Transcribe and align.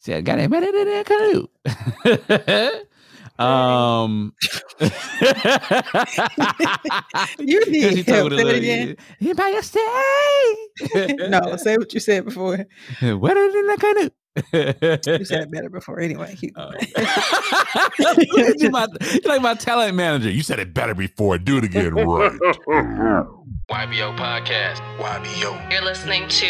Said, 0.00 0.24
got 0.24 0.38
it 0.38 0.50
better 0.50 0.72
than 0.72 0.86
that 0.86 1.06
canoe. 1.06 1.46
Um, 3.38 4.34
you 7.38 7.66
need 7.70 7.94
she 7.96 8.02
help. 8.02 8.30
told 8.30 8.32
Say 8.32 8.42
her, 8.44 8.50
it 8.50 8.56
again. 8.56 8.96
Anybody 9.20 9.62
stay? 9.62 10.54
no, 11.28 11.56
say 11.56 11.78
what 11.78 11.94
you 11.94 12.00
said 12.00 12.26
before. 12.26 12.56
Better 13.00 13.52
than 13.52 13.66
that 13.66 13.78
canoe. 13.80 14.10
You 14.36 15.24
said 15.24 15.42
it 15.42 15.50
better 15.52 15.68
before 15.68 16.00
anyway. 16.00 16.36
Keep 16.36 16.54
going. 16.54 16.78
you 18.58 18.70
my, 18.70 18.86
you're 19.00 19.32
like 19.32 19.42
my 19.42 19.54
talent 19.54 19.96
manager. 19.96 20.30
You 20.30 20.42
said 20.42 20.60
it 20.60 20.72
better 20.72 20.94
before. 20.94 21.38
Do 21.38 21.58
it 21.58 21.64
again 21.64 21.94
right. 21.94 22.32
YBO 23.70 24.16
Podcast. 24.16 24.78
YBO. 24.98 25.72
You're 25.72 25.84
listening 25.84 26.28
to 26.28 26.46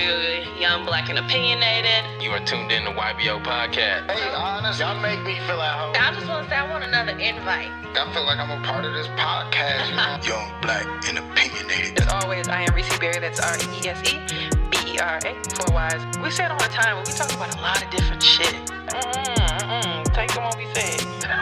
Young 0.58 0.86
Black 0.86 1.10
and 1.10 1.18
Opinionated. 1.18 2.22
You 2.22 2.30
are 2.30 2.44
tuned 2.46 2.72
in 2.72 2.84
to 2.84 2.90
YBO 2.92 3.42
Podcast. 3.44 4.10
Hey, 4.10 4.34
honest, 4.34 4.80
y'all 4.80 4.98
make 5.00 5.20
me 5.22 5.34
feel 5.46 5.60
at 5.60 5.78
home. 5.78 5.94
I 5.98 6.14
just 6.14 6.26
want 6.26 6.44
to 6.44 6.50
say 6.50 6.56
I 6.56 6.70
want 6.70 6.84
another 6.84 7.12
invite. 7.12 7.68
I 7.96 8.10
feel 8.14 8.24
like 8.24 8.38
I'm 8.38 8.50
a 8.50 8.64
part 8.66 8.84
of 8.86 8.94
this 8.94 9.06
podcast, 9.08 9.90
you 9.90 9.96
know? 9.96 10.18
Young, 10.22 10.60
black, 10.62 10.86
and 11.08 11.18
opinionated. 11.18 12.00
As 12.00 12.08
always, 12.08 12.48
I 12.48 12.62
am 12.62 12.74
Reese 12.74 12.98
Berry. 12.98 13.20
That's 13.20 13.40
R 13.40 13.56
E 13.56 13.88
S 13.88 14.12
E 14.12 14.59
B 14.70 14.76
E 14.94 14.98
R 14.98 15.18
A. 15.24 15.34
Four 15.54 15.74
Y's. 15.74 16.02
We 16.18 16.30
say 16.30 16.44
it 16.44 16.50
all 16.50 16.58
the 16.58 16.68
time, 16.68 16.96
but 16.96 17.06
we 17.06 17.12
talk 17.12 17.32
about 17.34 17.54
a 17.54 17.58
lot 17.60 17.82
of 17.82 17.90
different 17.90 18.22
shit. 18.22 18.54
Mm-mm, 18.90 20.04
take 20.14 20.32
them 20.34 20.44
what 20.44 20.56
we 20.56 20.66
said. 20.74 21.00
I 21.30 21.32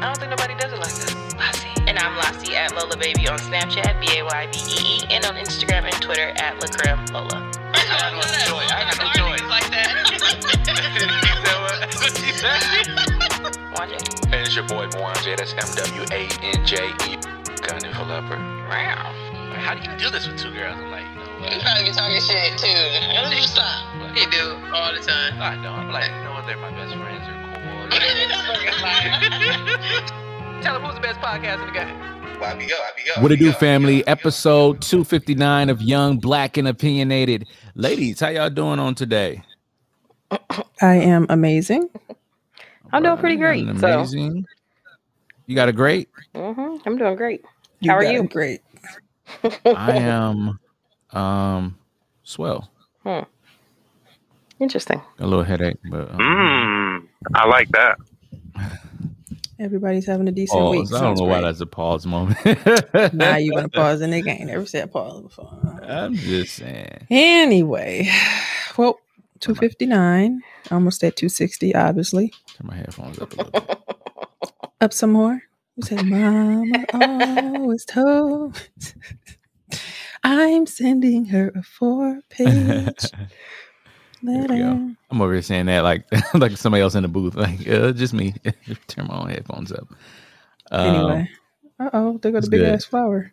don't 0.00 0.16
think 0.18 0.30
nobody 0.30 0.54
does 0.54 0.72
it 0.72 0.78
like 0.78 0.92
this. 0.94 1.14
Lassie. 1.36 1.68
And 1.86 1.98
I'm 1.98 2.16
Lassie 2.16 2.56
at 2.56 2.74
Lola 2.74 2.96
Baby 2.96 3.28
on 3.28 3.38
Snapchat, 3.38 4.00
B 4.00 4.08
A 4.18 4.22
Y 4.24 4.46
B 4.52 4.58
E 4.58 4.96
E, 4.96 5.04
and 5.10 5.24
on 5.24 5.34
Instagram 5.36 5.84
and 5.84 5.94
Twitter 6.02 6.32
at 6.36 6.58
Lacreme 6.60 7.08
Lola. 7.12 7.50
I 7.74 7.84
got 7.86 8.12
no 8.14 8.22
joy. 8.46 8.64
I 8.70 8.84
got 8.84 8.98
no 8.98 9.10
joy. 9.14 9.36
like 9.48 9.70
that. 9.70 9.90
Wanje. 13.74 13.98
And 14.32 14.34
it's 14.34 14.54
your 14.54 14.66
boy 14.66 14.86
Mwanje. 14.88 15.36
That's 15.36 15.52
M 15.52 15.74
W 15.76 16.04
A 16.10 16.28
N 16.42 16.66
J 16.66 16.88
E. 17.08 17.16
Gunning 17.66 17.92
for 17.92 18.04
leopard. 18.04 18.38
wow. 18.68 19.12
How 19.56 19.74
do 19.74 19.90
you 19.90 19.96
do 19.98 20.10
this 20.10 20.26
with 20.26 20.38
two 20.38 20.50
girls? 20.52 20.76
I'm 20.78 20.90
like, 20.90 20.99
you 21.40 21.46
know 21.46 21.52
You 21.52 21.56
what? 21.56 21.64
probably 21.64 21.84
be 21.84 21.90
talking 21.96 22.20
shit 22.20 22.58
too. 22.58 22.68
You 22.68 23.42
stop. 23.42 23.84
He 24.16 24.26
do 24.26 24.54
all 24.74 24.92
the 24.92 25.00
time. 25.00 25.40
I 25.40 25.54
don't. 25.56 25.66
I'm 25.66 25.90
like, 25.92 26.10
you 26.10 26.24
know 26.24 26.32
what? 26.34 26.46
They're 26.46 26.56
my 26.58 26.70
best 26.70 26.94
friends. 26.94 27.24
They're 27.24 27.56
cool. 27.56 27.88
Tell 30.62 30.74
them 30.74 30.82
who's 30.84 30.94
the 30.94 31.00
best 31.00 31.18
podcast 31.20 31.60
in 31.60 31.66
the 31.66 31.72
game. 31.72 31.88
YBO, 32.40 32.70
YBO. 32.70 33.22
What 33.22 33.32
it 33.32 33.38
do, 33.38 33.52
family? 33.52 34.06
Episode 34.06 34.80
259 34.82 35.68
of 35.70 35.82
Young, 35.82 36.18
Black, 36.18 36.56
and 36.56 36.68
Opinionated. 36.68 37.46
Ladies, 37.74 38.20
how 38.20 38.28
y'all 38.28 38.50
doing 38.50 38.78
on 38.78 38.94
today? 38.94 39.42
I 40.80 40.94
am 40.96 41.26
amazing. 41.28 41.88
I'm 42.92 43.02
doing 43.02 43.18
pretty 43.18 43.36
great, 43.36 43.66
so. 43.78 44.00
Amazing. 44.00 44.46
You 45.46 45.54
got 45.54 45.68
a 45.68 45.72
great? 45.72 46.08
hmm 46.34 46.76
I'm 46.86 46.96
doing 46.96 47.16
great. 47.16 47.44
You 47.80 47.90
How 47.90 47.96
are 47.96 48.04
you? 48.04 48.22
Great. 48.24 48.60
I 49.66 49.96
am 49.96 50.58
um 51.12 51.78
swell. 52.22 52.70
Hmm. 53.02 53.20
Interesting. 54.58 55.00
A 55.18 55.26
little 55.26 55.44
headache, 55.44 55.78
but 55.90 56.10
um, 56.10 56.18
Mm, 56.18 57.08
I 57.34 57.46
like 57.46 57.68
that. 57.70 57.98
Everybody's 59.58 60.06
having 60.06 60.26
a 60.28 60.32
decent 60.32 60.70
week. 60.70 60.86
I 60.88 60.90
don't 60.90 61.00
Sounds 61.00 61.20
know 61.20 61.26
why 61.26 61.40
that's 61.42 61.60
a 61.60 61.66
pause 61.66 62.06
moment. 62.06 62.38
Now 63.12 63.36
you 63.36 63.52
want 63.52 63.70
to 63.72 63.78
pause 63.78 64.00
and 64.00 64.10
they 64.12 64.22
ain't 64.22 64.46
never 64.46 64.64
said 64.64 64.90
pause 64.90 65.20
before. 65.22 65.80
I'm 65.82 66.14
just 66.14 66.54
saying. 66.56 67.06
Anyway, 67.10 68.10
well, 68.78 68.98
259, 69.40 70.40
almost 70.70 71.04
at 71.04 71.16
260, 71.16 71.74
obviously. 71.74 72.32
Turn 72.56 72.66
my 72.68 72.76
headphones 72.76 73.18
up 73.18 73.32
a 73.32 73.36
little 73.36 73.50
bit. 73.50 73.78
Up 74.80 74.92
some 74.94 75.12
more. 75.12 75.42
We 75.76 75.82
said, 75.82 76.04
Mama 76.06 76.84
always 76.94 77.84
told. 77.84 78.62
I'm 80.22 80.66
sending 80.66 81.24
her 81.26 81.50
a 81.54 81.62
four 81.62 82.20
page. 82.28 83.04
I'm 84.22 84.96
over 85.12 85.32
here 85.32 85.40
saying 85.42 85.66
that 85.66 85.80
like 85.82 86.04
like 86.34 86.56
somebody 86.56 86.82
else 86.82 86.94
in 86.94 87.02
the 87.02 87.08
booth. 87.08 87.34
Like, 87.34 87.66
uh, 87.68 87.92
just 87.92 88.12
me. 88.12 88.34
Turn 88.86 89.06
my 89.06 89.18
own 89.18 89.30
headphones 89.30 89.72
up. 89.72 89.88
Um, 90.70 90.86
Anyway. 90.94 91.30
Uh 91.78 91.90
oh, 91.94 92.18
there 92.18 92.30
goes 92.32 92.40
it's 92.40 92.48
the 92.48 92.50
big 92.50 92.60
good. 92.60 92.74
ass 92.74 92.84
flower. 92.84 93.32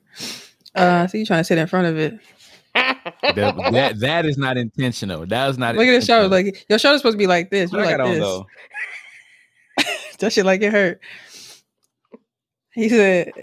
Uh, 0.73 1.05
so 1.07 1.17
you 1.17 1.25
trying 1.25 1.41
to 1.41 1.43
sit 1.43 1.57
in 1.57 1.67
front 1.67 1.87
of 1.87 1.97
it. 1.97 2.17
that, 2.73 3.55
that 3.73 3.99
that 3.99 4.25
is 4.25 4.37
not 4.37 4.55
intentional. 4.55 5.25
That 5.25 5.47
was 5.47 5.57
not. 5.57 5.75
Look 5.75 5.87
at 5.87 5.93
his 5.95 6.05
shoulder. 6.05 6.25
intentional. 6.25 6.53
Like 6.53 6.65
your 6.69 6.79
shoulder's 6.79 7.01
supposed 7.01 7.15
to 7.15 7.17
be 7.17 7.27
like 7.27 7.49
this. 7.49 7.71
You 7.73 7.79
What 7.79 7.87
I 7.87 7.95
like 7.97 8.19
this. 9.77 10.17
that 10.19 10.31
shit 10.33 10.45
like 10.45 10.61
it 10.61 10.71
hurt. 10.71 11.01
He 12.73 12.87
said, 12.89 13.33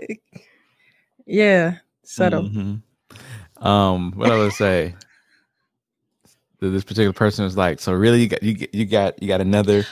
"Yeah, 1.26 1.78
subtle." 2.04 2.44
Mhm. 2.44 2.80
Um, 3.64 4.12
what 4.12 4.30
I 4.30 4.36
would 4.38 4.52
say. 4.52 4.94
This 6.60 6.84
particular 6.84 7.12
person 7.12 7.44
was 7.44 7.56
like, 7.58 7.78
"So 7.80 7.92
really, 7.92 8.22
you 8.22 8.28
got 8.28 8.42
you, 8.42 8.54
get- 8.54 8.74
you 8.74 8.86
got 8.86 9.20
you 9.22 9.28
got 9.28 9.40
another." 9.42 9.84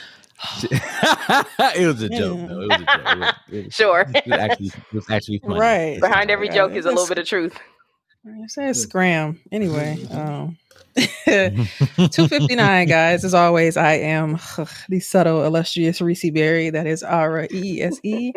it 0.63 1.85
was 1.87 2.01
a 2.01 2.09
joke. 2.09 2.39
though. 2.49 2.61
It 2.61 2.67
was 2.67 2.81
a 2.81 2.85
joke. 2.85 2.87
It 3.05 3.17
was, 3.19 3.33
it 3.51 3.65
was, 3.65 3.73
Sure. 3.75 4.05
it 4.15 4.25
was 4.25 4.39
actually 4.39 4.67
it 4.67 4.93
was 4.93 5.09
actually 5.11 5.39
funny. 5.39 5.59
Right. 5.59 5.99
Behind 6.01 6.31
every 6.31 6.47
Yeah, 6.47 6.53
joke 6.55 6.71
is 6.73 6.85
a 6.85 6.89
little 6.89 7.07
bit 7.07 7.19
of 7.19 7.27
truth. 7.27 7.57
I 8.25 8.47
said 8.47 8.75
scram. 8.75 9.39
Anyway, 9.51 10.03
um, 10.11 10.57
259, 11.25 12.87
guys. 12.87 13.23
As 13.25 13.33
always, 13.33 13.77
I 13.77 13.93
am 13.93 14.39
the 14.89 14.99
subtle, 14.99 15.43
illustrious 15.43 16.01
Reese 16.01 16.29
Berry. 16.31 16.69
That 16.71 16.87
is 16.87 17.03
R 17.03 17.47
E 17.51 17.81
S 17.81 17.99
E 18.03 18.31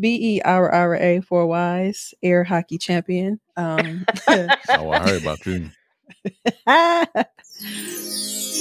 B 0.00 0.36
E 0.36 0.40
R 0.42 0.70
R 0.70 0.96
A, 0.96 1.20
for 1.20 1.46
Y's, 1.46 2.14
air 2.22 2.44
hockey 2.44 2.78
champion. 2.78 3.40
Um, 3.56 4.04
Oh, 4.28 4.90
I 4.90 4.98
heard 5.00 5.22
about 5.22 5.44
you. 5.46 5.70
you 6.24 6.30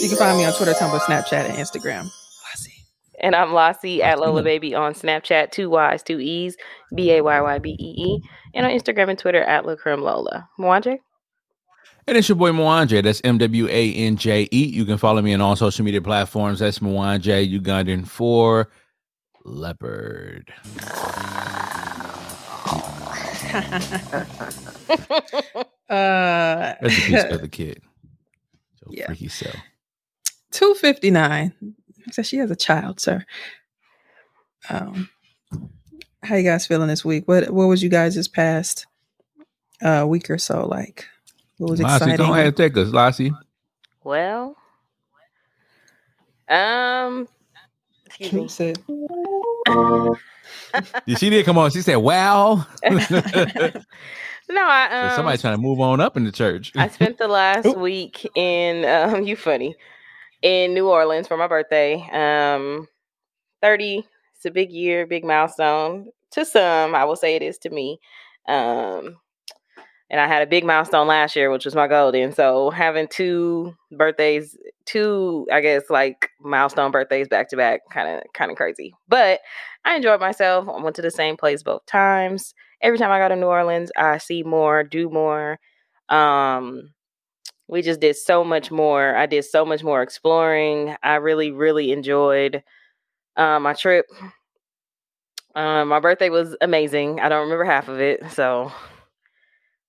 can 0.09 0.17
find 0.17 0.37
me 0.37 0.45
on 0.45 0.53
Twitter, 0.53 0.73
Tumblr, 0.73 0.99
Snapchat, 0.99 1.49
and 1.49 1.57
Instagram. 1.57 2.09
Lassie. 2.49 2.73
And 3.19 3.35
I'm 3.35 3.53
Lassie 3.53 4.03
at 4.03 4.19
Lola. 4.19 4.43
Baby 4.43 4.75
on 4.75 4.93
Snapchat, 4.93 5.51
two 5.51 5.69
Y's, 5.69 6.03
two 6.03 6.19
E's, 6.19 6.55
B 6.93 7.11
A 7.13 7.21
Y 7.21 7.41
Y 7.41 7.59
B 7.59 7.75
E 7.79 7.95
E, 7.97 8.21
and 8.53 8.65
on 8.65 8.71
Instagram 8.71 9.09
and 9.09 9.19
Twitter 9.19 9.41
at 9.43 9.63
Lacrim 9.65 10.01
Lola. 10.01 10.47
Mwanje? 10.59 10.97
And 12.07 12.15
it's 12.15 12.29
your 12.29 12.37
boy 12.37 12.51
Mwanje. 12.51 13.03
That's 13.03 13.19
M 13.25 13.37
W 13.37 13.67
A 13.69 13.93
N 13.93 14.15
J 14.15 14.47
E. 14.51 14.65
You 14.65 14.85
can 14.85 14.97
follow 14.97 15.21
me 15.21 15.33
on 15.33 15.41
all 15.41 15.57
social 15.57 15.83
media 15.83 16.01
platforms. 16.01 16.59
That's 16.59 16.79
Mwanje 16.79 17.59
Ugandan 17.59 18.07
for 18.07 18.69
Leopard. 19.47 20.53
Uh, 25.89 26.75
Rest 26.81 26.97
in 26.99 27.03
peace, 27.05 27.25
other 27.29 27.47
kid. 27.47 27.81
So 28.83 28.91
Yeah. 28.91 29.05
freaky 29.05 29.29
self. 29.29 29.63
259. 30.51 31.53
So 32.11 32.23
she 32.23 32.37
has 32.37 32.51
a 32.51 32.55
child, 32.55 32.99
sir. 32.99 33.25
Um, 34.69 35.09
how 36.23 36.35
you 36.35 36.43
guys 36.43 36.67
feeling 36.67 36.87
this 36.89 37.05
week? 37.05 37.27
What 37.27 37.49
what 37.51 37.67
was 37.67 37.83
you 37.83 37.89
guys 37.89 38.15
this 38.15 38.27
past 38.29 38.87
uh 39.83 40.05
week 40.07 40.29
or 40.29 40.37
so 40.39 40.65
like? 40.67 41.07
What 41.57 41.69
was 41.71 41.79
Lassie, 41.79 42.13
exciting? 42.13 42.15
go 42.15 42.33
ahead 42.33 42.47
and 42.47 42.57
take 42.57 42.77
us, 42.77 42.89
Lassie. 42.91 43.37
Well, 44.03 44.57
um, 46.49 47.27
excuse 48.05 48.33
me. 48.33 48.47
Said, 48.49 48.79
Yeah, 48.87 49.26
She 51.17 51.29
did 51.29 51.45
come 51.45 51.57
on. 51.57 51.71
She 51.71 51.81
said, 51.81 51.95
"Wow." 51.97 52.65
No, 54.49 54.61
I 54.65 55.09
um, 55.09 55.15
Somebody's 55.15 55.41
trying 55.41 55.55
to 55.55 55.61
move 55.61 55.81
on 55.81 55.99
up 55.99 56.15
in 56.15 56.23
the 56.23 56.31
church. 56.31 56.71
I 56.77 56.87
spent 56.87 57.17
the 57.17 57.27
last 57.27 57.65
Oop. 57.65 57.77
week 57.77 58.25
in 58.35 58.85
um 58.85 59.23
you 59.23 59.35
funny 59.35 59.75
in 60.41 60.73
New 60.73 60.87
Orleans 60.87 61.27
for 61.27 61.35
my 61.37 61.47
birthday. 61.47 61.95
Um 62.13 62.87
30 63.61 64.05
it's 64.35 64.45
a 64.45 64.51
big 64.51 64.71
year, 64.71 65.05
big 65.05 65.25
milestone. 65.25 66.07
To 66.31 66.45
some, 66.45 66.95
I 66.95 67.03
will 67.03 67.15
say 67.15 67.35
it 67.35 67.41
is 67.41 67.57
to 67.59 67.69
me. 67.69 67.99
Um 68.47 69.17
and 70.09 70.21
I 70.21 70.27
had 70.27 70.41
a 70.41 70.47
big 70.47 70.63
milestone 70.63 71.07
last 71.07 71.35
year, 71.35 71.51
which 71.51 71.65
was 71.65 71.75
my 71.75 71.87
golden. 71.87 72.31
So 72.33 72.69
having 72.69 73.07
two 73.07 73.75
birthdays, 73.91 74.57
two 74.85 75.47
I 75.51 75.61
guess 75.61 75.83
like 75.89 76.29
milestone 76.39 76.91
birthdays 76.91 77.27
back 77.27 77.49
to 77.49 77.57
back, 77.57 77.81
kind 77.91 78.17
of 78.17 78.23
kind 78.33 78.51
of 78.51 78.57
crazy. 78.57 78.93
But 79.07 79.41
I 79.83 79.95
enjoyed 79.95 80.19
myself. 80.19 80.67
I 80.69 80.81
went 80.81 80.95
to 80.97 81.01
the 81.01 81.11
same 81.11 81.37
place 81.37 81.63
both 81.63 81.85
times. 81.85 82.53
Every 82.81 82.97
time 82.97 83.11
I 83.11 83.19
go 83.19 83.29
to 83.29 83.35
New 83.35 83.47
Orleans, 83.47 83.91
I 83.97 84.17
see 84.19 84.43
more, 84.43 84.83
do 84.83 85.09
more. 85.09 85.59
Um, 86.09 86.93
we 87.67 87.81
just 87.81 87.99
did 87.99 88.15
so 88.15 88.43
much 88.43 88.71
more. 88.71 89.15
I 89.15 89.25
did 89.25 89.43
so 89.43 89.65
much 89.65 89.83
more 89.83 90.01
exploring. 90.01 90.95
I 91.03 91.15
really, 91.15 91.51
really 91.51 91.91
enjoyed 91.91 92.63
uh, 93.35 93.59
my 93.59 93.73
trip. 93.73 94.05
Um, 95.55 95.89
my 95.89 95.99
birthday 95.99 96.29
was 96.29 96.55
amazing. 96.61 97.19
I 97.19 97.29
don't 97.29 97.43
remember 97.43 97.65
half 97.65 97.87
of 97.87 97.99
it, 97.99 98.31
so 98.31 98.71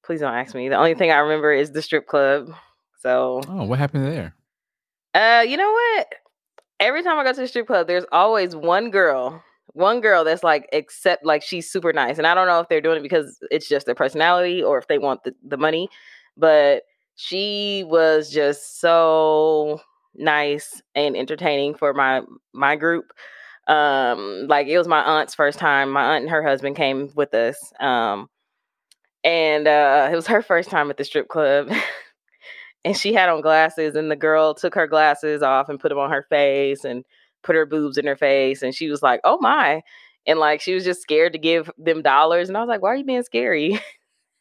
please 0.08 0.20
don't 0.20 0.34
ask 0.34 0.54
me. 0.54 0.70
The 0.70 0.76
only 0.76 0.94
thing 0.94 1.10
I 1.10 1.18
remember 1.18 1.52
is 1.52 1.72
the 1.72 1.82
strip 1.82 2.06
club. 2.06 2.50
So 3.00 3.42
oh, 3.46 3.64
what 3.64 3.78
happened 3.78 4.06
there? 4.06 4.34
Uh, 5.12 5.42
you 5.46 5.58
know 5.58 5.70
what? 5.70 6.06
Every 6.80 7.02
time 7.02 7.18
I 7.18 7.24
go 7.24 7.34
to 7.34 7.40
the 7.42 7.46
strip 7.46 7.66
club, 7.66 7.86
there's 7.86 8.06
always 8.10 8.56
one 8.56 8.90
girl, 8.90 9.44
one 9.74 10.00
girl 10.00 10.24
that's 10.24 10.42
like, 10.42 10.66
except 10.72 11.26
like 11.26 11.42
she's 11.42 11.70
super 11.70 11.92
nice. 11.92 12.16
And 12.16 12.26
I 12.26 12.34
don't 12.34 12.46
know 12.46 12.58
if 12.58 12.70
they're 12.70 12.80
doing 12.80 12.96
it 12.96 13.02
because 13.02 13.38
it's 13.50 13.68
just 13.68 13.84
their 13.84 13.94
personality 13.94 14.62
or 14.62 14.78
if 14.78 14.88
they 14.88 14.96
want 14.96 15.24
the, 15.24 15.34
the 15.46 15.58
money, 15.58 15.90
but 16.38 16.84
she 17.16 17.84
was 17.86 18.30
just 18.32 18.80
so 18.80 19.78
nice 20.14 20.80
and 20.94 21.18
entertaining 21.18 21.74
for 21.74 21.92
my 21.92 22.22
my 22.54 22.76
group. 22.76 23.12
Um, 23.66 24.46
like 24.48 24.68
it 24.68 24.78
was 24.78 24.88
my 24.88 25.02
aunt's 25.02 25.34
first 25.34 25.58
time. 25.58 25.90
My 25.90 26.14
aunt 26.14 26.22
and 26.22 26.30
her 26.30 26.42
husband 26.42 26.76
came 26.76 27.10
with 27.14 27.34
us. 27.34 27.58
Um, 27.78 28.30
and 29.24 29.66
uh, 29.66 30.08
it 30.10 30.14
was 30.14 30.26
her 30.26 30.42
first 30.42 30.70
time 30.70 30.90
at 30.90 30.96
the 30.96 31.04
strip 31.04 31.28
club. 31.28 31.70
and 32.84 32.96
she 32.96 33.12
had 33.12 33.28
on 33.28 33.40
glasses, 33.40 33.94
and 33.94 34.10
the 34.10 34.16
girl 34.16 34.54
took 34.54 34.74
her 34.74 34.86
glasses 34.86 35.42
off 35.42 35.68
and 35.68 35.80
put 35.80 35.88
them 35.90 35.98
on 35.98 36.10
her 36.10 36.26
face 36.28 36.84
and 36.84 37.04
put 37.42 37.56
her 37.56 37.66
boobs 37.66 37.98
in 37.98 38.06
her 38.06 38.16
face. 38.16 38.62
And 38.62 38.74
she 38.74 38.88
was 38.88 39.02
like, 39.02 39.20
"Oh 39.24 39.38
my!" 39.40 39.82
And 40.26 40.38
like 40.38 40.60
she 40.60 40.74
was 40.74 40.84
just 40.84 41.02
scared 41.02 41.32
to 41.32 41.38
give 41.38 41.70
them 41.78 42.02
dollars. 42.02 42.48
And 42.48 42.56
I 42.56 42.60
was 42.60 42.68
like, 42.68 42.82
"Why 42.82 42.92
are 42.92 42.96
you 42.96 43.04
being 43.04 43.22
scary?" 43.22 43.80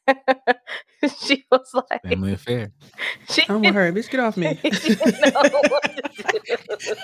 she 1.20 1.46
was 1.52 1.70
like, 1.74 2.02
Family 2.04 2.34
affair. 2.34 2.72
she 3.30 3.44
I'm 3.50 3.62
with 3.62 3.76
her. 3.76 3.92
Bitch, 3.92 4.10
get 4.10 4.20
off 4.20 4.38
me. 4.38 4.58
she 4.64 4.70
didn't 4.96 5.34
know 5.34 5.62
what 5.68 5.84
to 5.84 6.40
do. 6.46 6.96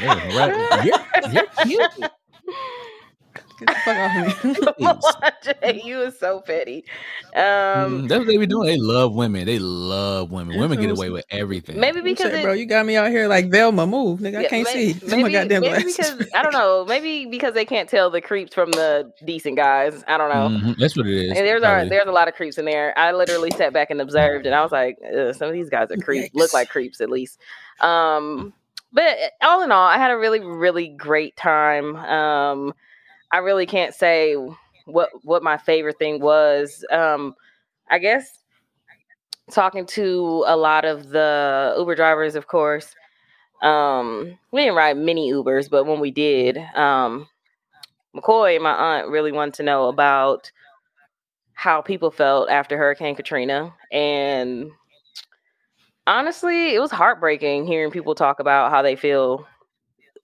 Yeah, 0.00 0.36
right. 0.36 0.84
You're, 0.84 1.44
you're 1.66 1.88
cute. 1.88 2.10
Get 3.64 3.74
the 3.74 3.80
fuck 3.84 3.96
off 3.98 4.44
me. 4.44 4.54
Melanje, 4.86 5.84
you 5.84 6.00
is 6.02 6.18
so 6.18 6.40
petty. 6.40 6.84
Um, 7.34 7.42
Mm, 7.42 8.08
that's 8.08 8.18
what 8.20 8.26
they 8.26 8.36
be 8.36 8.46
doing. 8.46 8.66
They 8.66 8.76
love 8.78 9.14
women. 9.14 9.46
They 9.46 9.58
love 9.58 10.30
women. 10.30 10.58
Women 10.58 10.80
get 10.80 10.90
away 10.90 11.10
with 11.10 11.24
everything. 11.30 11.80
maybe 11.80 12.00
because 12.00 12.30
said, 12.30 12.40
it, 12.40 12.42
bro, 12.42 12.52
you 12.52 12.66
got 12.66 12.84
me 12.86 12.96
out 12.96 13.10
here 13.10 13.26
like 13.28 13.50
Velma. 13.50 13.86
Move, 13.86 14.20
nigga. 14.20 14.38
I 14.38 14.44
can't 14.46 14.64
may- 14.64 14.92
see. 14.92 14.98
It's 15.02 15.12
my 15.12 15.30
goddamn 15.30 15.62
maybe 15.62 15.82
glasses. 15.82 16.10
because 16.14 16.30
I 16.34 16.42
don't 16.42 16.52
know. 16.52 16.84
Maybe 16.86 17.26
because 17.26 17.54
they 17.54 17.64
can't 17.64 17.88
tell 17.88 18.10
the 18.10 18.20
creeps 18.20 18.54
from 18.54 18.70
the 18.72 19.12
decent 19.24 19.56
guys. 19.56 20.04
I 20.06 20.16
don't 20.18 20.28
know. 20.30 20.58
Mhm, 20.58 20.76
That's 20.78 20.96
what 20.96 21.06
it 21.06 21.14
is. 21.14 21.30
And 21.38 21.46
there's 21.46 21.62
a, 21.62 21.88
there's 21.88 22.06
a 22.08 22.12
lot 22.12 22.28
of 22.28 22.34
creeps 22.34 22.58
in 22.58 22.64
there. 22.64 22.96
I 22.98 23.12
literally 23.12 23.50
sat 23.52 23.72
back 23.72 23.90
and 23.90 24.00
observed, 24.00 24.46
and 24.46 24.54
I 24.54 24.62
was 24.62 24.72
like, 24.72 24.98
some 25.36 25.48
of 25.48 25.52
these 25.54 25.70
guys 25.70 25.90
are 25.90 25.96
creeps. 25.96 26.34
Look 26.34 26.52
like 26.52 26.68
creeps 26.68 27.00
at 27.00 27.10
least. 27.10 27.38
Um, 27.80 28.52
but 28.92 29.16
all 29.40 29.62
in 29.62 29.72
all, 29.72 29.86
I 29.86 29.96
had 29.96 30.10
a 30.10 30.18
really 30.18 30.40
really 30.40 30.88
great 30.88 31.34
time. 31.36 31.96
Um, 31.96 32.74
I 33.32 33.38
really 33.38 33.66
can't 33.66 33.94
say 33.94 34.36
what 34.86 35.10
what 35.22 35.42
my 35.42 35.56
favorite 35.56 35.98
thing 35.98 36.20
was. 36.20 36.84
Um, 36.90 37.34
I 37.90 37.98
guess 37.98 38.42
talking 39.50 39.86
to 39.86 40.44
a 40.46 40.56
lot 40.56 40.84
of 40.84 41.08
the 41.10 41.74
Uber 41.78 41.94
drivers, 41.94 42.34
of 42.34 42.46
course. 42.46 42.94
Um, 43.62 44.38
we 44.50 44.62
didn't 44.62 44.76
ride 44.76 44.96
many 44.96 45.32
Ubers, 45.32 45.70
but 45.70 45.84
when 45.84 46.00
we 46.00 46.10
did, 46.10 46.58
um, 46.74 47.28
McCoy 48.14 48.60
my 48.60 48.72
aunt 48.72 49.08
really 49.08 49.32
wanted 49.32 49.54
to 49.54 49.62
know 49.62 49.88
about 49.88 50.50
how 51.54 51.80
people 51.80 52.10
felt 52.10 52.50
after 52.50 52.76
Hurricane 52.76 53.14
Katrina. 53.14 53.72
And 53.92 54.70
honestly, 56.06 56.74
it 56.74 56.80
was 56.80 56.90
heartbreaking 56.90 57.66
hearing 57.66 57.92
people 57.92 58.14
talk 58.14 58.40
about 58.40 58.70
how 58.70 58.82
they 58.82 58.96
feel 58.96 59.46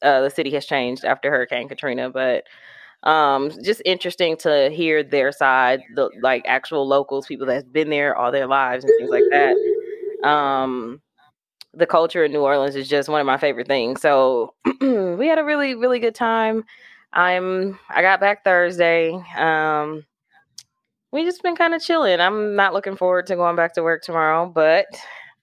uh, 0.03 0.21
the 0.21 0.31
city 0.31 0.51
has 0.51 0.67
changed 0.67 1.05
after 1.05 1.31
Hurricane 1.31 1.69
Katrina. 1.69 2.11
But 2.11 2.45
um, 3.05 3.51
just 3.63 3.83
interesting 3.85 4.37
to 4.39 4.71
hear 4.71 5.03
their 5.03 5.33
side, 5.33 5.83
the 5.95 6.11
like 6.23 6.43
actual 6.47 6.87
locals, 6.87 7.27
people 7.27 7.47
that's 7.47 7.65
been 7.65 7.91
there 7.91 8.17
all 8.17 8.33
their 8.33 8.47
lives 8.47 8.85
and 8.85 8.93
things 8.99 9.11
like 9.11 9.25
that. 9.31 10.29
Um, 10.29 11.01
the 11.75 11.87
culture 11.87 12.25
in 12.25 12.33
New 12.33 12.41
Orleans 12.41 12.77
is 12.77 12.89
just 12.89 13.09
one 13.09 13.21
of 13.21 13.27
my 13.27 13.37
favorite 13.37 13.69
things. 13.69 14.01
So 14.01 14.55
we 14.81 15.29
had 15.29 15.39
a 15.39 15.45
really, 15.45 15.75
really 15.75 16.01
good 16.01 16.15
time. 16.15 16.65
I'm 17.13 17.79
I 17.89 18.03
got 18.03 18.21
back 18.21 18.45
Thursday. 18.45 19.13
Um 19.37 20.05
we 21.11 21.25
just 21.25 21.43
been 21.43 21.57
kind 21.57 21.75
of 21.75 21.83
chilling. 21.83 22.21
I'm 22.21 22.55
not 22.55 22.75
looking 22.75 22.97
forward 22.97 23.27
to 23.29 23.37
going 23.37 23.57
back 23.57 23.73
to 23.75 23.83
work 23.83 24.03
tomorrow, 24.03 24.47
but 24.47 24.87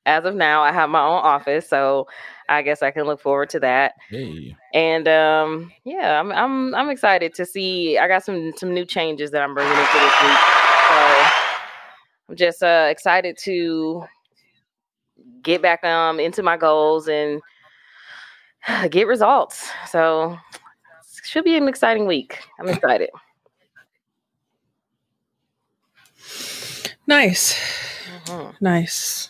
as 0.06 0.26
of 0.26 0.36
now 0.36 0.62
I 0.62 0.72
have 0.72 0.90
my 0.90 1.02
own 1.02 1.24
office, 1.24 1.68
so 1.68 2.08
I 2.50 2.62
guess 2.62 2.82
I 2.82 2.92
can 2.92 3.04
look 3.04 3.20
forward 3.22 3.50
to 3.52 3.60
that. 3.62 3.94
Hey. 4.10 4.56
And 4.74 5.08
um 5.08 5.72
yeah, 5.84 6.20
I'm 6.20 6.32
I'm 6.32 6.76
I'm 6.76 6.90
excited 6.90 7.34
to 7.36 7.46
see 7.46 7.98
I 7.98 8.08
got 8.08 8.24
some 8.24 8.54
some 8.58 8.74
new 8.74 8.86
changes 8.86 9.32
that 9.32 9.42
I'm 9.42 9.54
bringing 9.54 9.72
into 9.72 9.94
this 9.94 10.22
week. 10.22 10.40
So 10.90 11.26
I'm 12.30 12.36
just 12.36 12.64
uh 12.64 12.88
excited 12.90 13.38
to 13.44 14.06
get 15.42 15.62
back 15.62 15.84
um 15.84 16.20
into 16.20 16.44
my 16.44 16.58
goals 16.58 17.08
and 17.08 17.42
get 18.90 19.08
results. 19.08 19.70
So 19.90 20.38
should 21.24 21.44
be 21.44 21.58
an 21.58 21.68
exciting 21.68 22.06
week. 22.06 22.40
I'm 22.60 22.68
excited. 22.68 23.10
Nice. 27.08 27.56
Mhm. 28.26 28.56
Nice. 28.62 29.30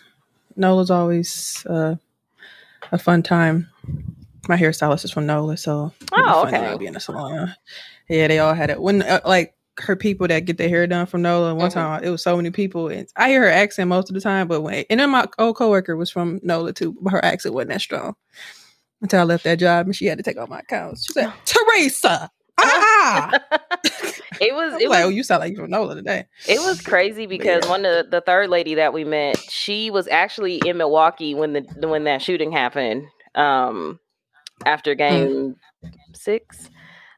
Nola's 0.56 0.90
always 0.92 1.66
uh, 1.70 1.96
a 2.92 2.98
fun 2.98 3.24
time. 3.24 3.70
My 4.48 4.58
hairstylist 4.58 5.06
is 5.06 5.12
from 5.12 5.26
Nola, 5.26 5.58
so 5.58 5.92
Oh, 6.14 6.44
okay. 6.48 6.76
be 6.78 6.86
in 6.86 6.94
the 6.94 7.00
salon. 7.00 7.56
Yeah, 8.10 8.28
they 8.28 8.40
all 8.40 8.54
had 8.54 8.70
it. 8.70 8.82
When 8.82 9.02
uh, 9.02 9.22
like 9.26 9.56
her 9.80 9.96
people 9.96 10.28
that 10.28 10.46
get 10.46 10.58
their 10.58 10.70
hair 10.70 10.86
done 10.88 11.06
from 11.08 11.22
Nola, 11.24 11.56
one 11.56 11.70
Mhm. 11.70 11.74
time 11.74 12.04
it 12.04 12.10
was 12.10 12.22
so 12.22 12.36
many 12.38 12.52
people, 12.52 12.88
and 12.90 13.08
I 13.18 13.30
hear 13.30 13.42
her 13.42 13.50
accent 13.50 13.90
most 13.90 14.10
of 14.10 14.14
the 14.14 14.22
time. 14.22 14.48
But 14.48 14.62
when 14.62 14.86
and 14.90 15.00
then 15.00 15.10
my 15.10 15.26
old 15.40 15.56
coworker 15.56 15.96
was 15.98 16.12
from 16.12 16.40
Nola 16.44 16.74
too, 16.74 16.96
but 17.02 17.12
her 17.12 17.26
accent 17.26 17.56
wasn't 17.56 17.72
that 17.72 17.82
strong. 17.82 18.16
Until 19.02 19.20
I 19.20 19.24
left 19.24 19.44
that 19.44 19.60
job, 19.60 19.88
and 19.88 19.96
she 19.96 20.06
had 20.06 20.18
to 20.20 20.24
take 20.24 20.38
all 20.38 20.48
my 20.48 20.60
accounts. 20.60 21.06
She 21.06 21.14
said, 21.14 21.32
"Teresa, 21.46 22.30
ah." 22.60 23.32
It 24.40 24.54
was 24.54 24.74
was 24.74 24.82
it 24.84 24.90
like, 24.90 25.04
"Oh, 25.06 25.10
you 25.10 25.24
sound 25.24 25.42
like 25.42 25.52
you 25.52 25.58
from 25.58 25.70
Nola 25.72 25.96
today." 25.96 26.26
it 26.48 26.62
was 26.62 26.82
crazy 26.82 27.26
because 27.26 27.64
yeah. 27.64 27.70
one 27.70 27.86
of 27.86 28.06
the, 28.06 28.12
the 28.12 28.22
third 28.22 28.50
lady 28.50 28.76
that 28.76 28.94
we 28.94 29.04
met, 29.04 29.38
she 29.50 29.90
was 29.92 30.08
actually 30.08 30.58
in 30.58 30.78
Milwaukee 30.78 31.34
when 31.34 31.54
the 31.54 31.88
when 31.88 32.04
that 32.06 32.22
shooting 32.22 32.52
happened. 32.52 33.08
Um 33.36 34.00
after 34.66 34.96
game 34.96 35.56
six. 36.14 36.70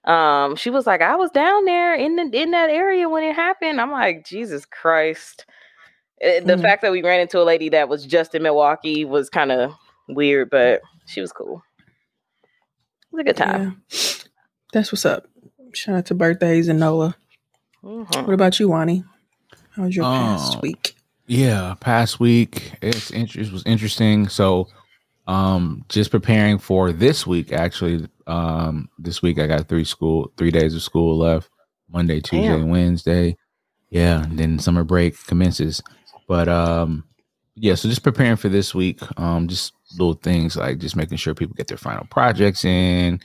Um, 0.05 0.55
she 0.55 0.69
was 0.69 0.87
like, 0.87 1.01
I 1.01 1.15
was 1.17 1.31
down 1.31 1.65
there 1.65 1.93
in 1.95 2.15
the 2.15 2.23
in 2.41 2.51
that 2.51 2.69
area 2.69 3.09
when 3.09 3.23
it 3.23 3.35
happened. 3.35 3.81
I'm 3.81 3.91
like, 3.91 4.25
Jesus 4.25 4.65
Christ. 4.65 5.45
Eh, 6.21 6.39
The 6.41 6.57
Mhm. 6.57 6.61
fact 6.61 6.81
that 6.81 6.91
we 6.91 7.03
ran 7.03 7.19
into 7.19 7.41
a 7.41 7.43
lady 7.43 7.69
that 7.69 7.89
was 7.89 8.05
just 8.05 8.33
in 8.35 8.43
Milwaukee 8.43 9.05
was 9.05 9.29
kind 9.29 9.51
of 9.51 9.73
weird, 10.07 10.49
but 10.49 10.81
she 11.07 11.21
was 11.21 11.31
cool. 11.33 11.61
It 13.03 13.15
was 13.15 13.21
a 13.21 13.23
good 13.25 13.37
time. 13.37 13.83
Yeah. 13.91 14.26
That's 14.73 14.91
what's 14.91 15.05
up. 15.05 15.27
Shout 15.73 15.95
out 15.95 16.05
to 16.07 16.15
birthdays 16.15 16.67
and 16.67 16.79
Nola. 16.79 17.15
Mhm. 17.83 18.25
What 18.25 18.33
about 18.33 18.59
you, 18.59 18.69
Wani? 18.69 19.03
How 19.71 19.83
was 19.83 19.95
your 19.95 20.05
Oh. 20.05 20.09
past 20.09 20.61
week? 20.61 20.95
Yeah, 21.27 21.75
past 21.79 22.19
week 22.19 22.73
it's 22.81 23.11
it 23.11 23.51
was 23.51 23.63
interesting. 23.65 24.27
So, 24.29 24.67
um, 25.27 25.83
just 25.89 26.09
preparing 26.11 26.57
for 26.57 26.91
this 26.91 27.27
week. 27.27 27.51
Actually, 27.51 28.07
um, 28.27 28.89
this 28.97 29.21
week 29.21 29.39
I 29.39 29.47
got 29.47 29.67
three 29.67 29.83
school, 29.83 30.31
three 30.37 30.51
days 30.51 30.73
of 30.73 30.81
school 30.81 31.17
left: 31.17 31.49
Monday, 31.91 32.21
Tuesday, 32.21 32.47
Damn. 32.57 32.69
Wednesday. 32.69 33.35
Yeah, 33.89 34.23
and 34.23 34.37
then 34.39 34.59
summer 34.59 34.83
break 34.83 35.15
commences. 35.27 35.81
But 36.27 36.47
um, 36.49 37.03
yeah, 37.55 37.75
so 37.75 37.87
just 37.89 38.03
preparing 38.03 38.37
for 38.37 38.49
this 38.49 38.73
week. 38.73 38.99
Um, 39.19 39.47
just 39.47 39.73
little 39.97 40.13
things 40.15 40.55
like 40.55 40.79
just 40.79 40.95
making 40.95 41.17
sure 41.17 41.33
people 41.35 41.55
get 41.55 41.67
their 41.67 41.77
final 41.77 42.05
projects 42.09 42.63
in. 42.65 43.19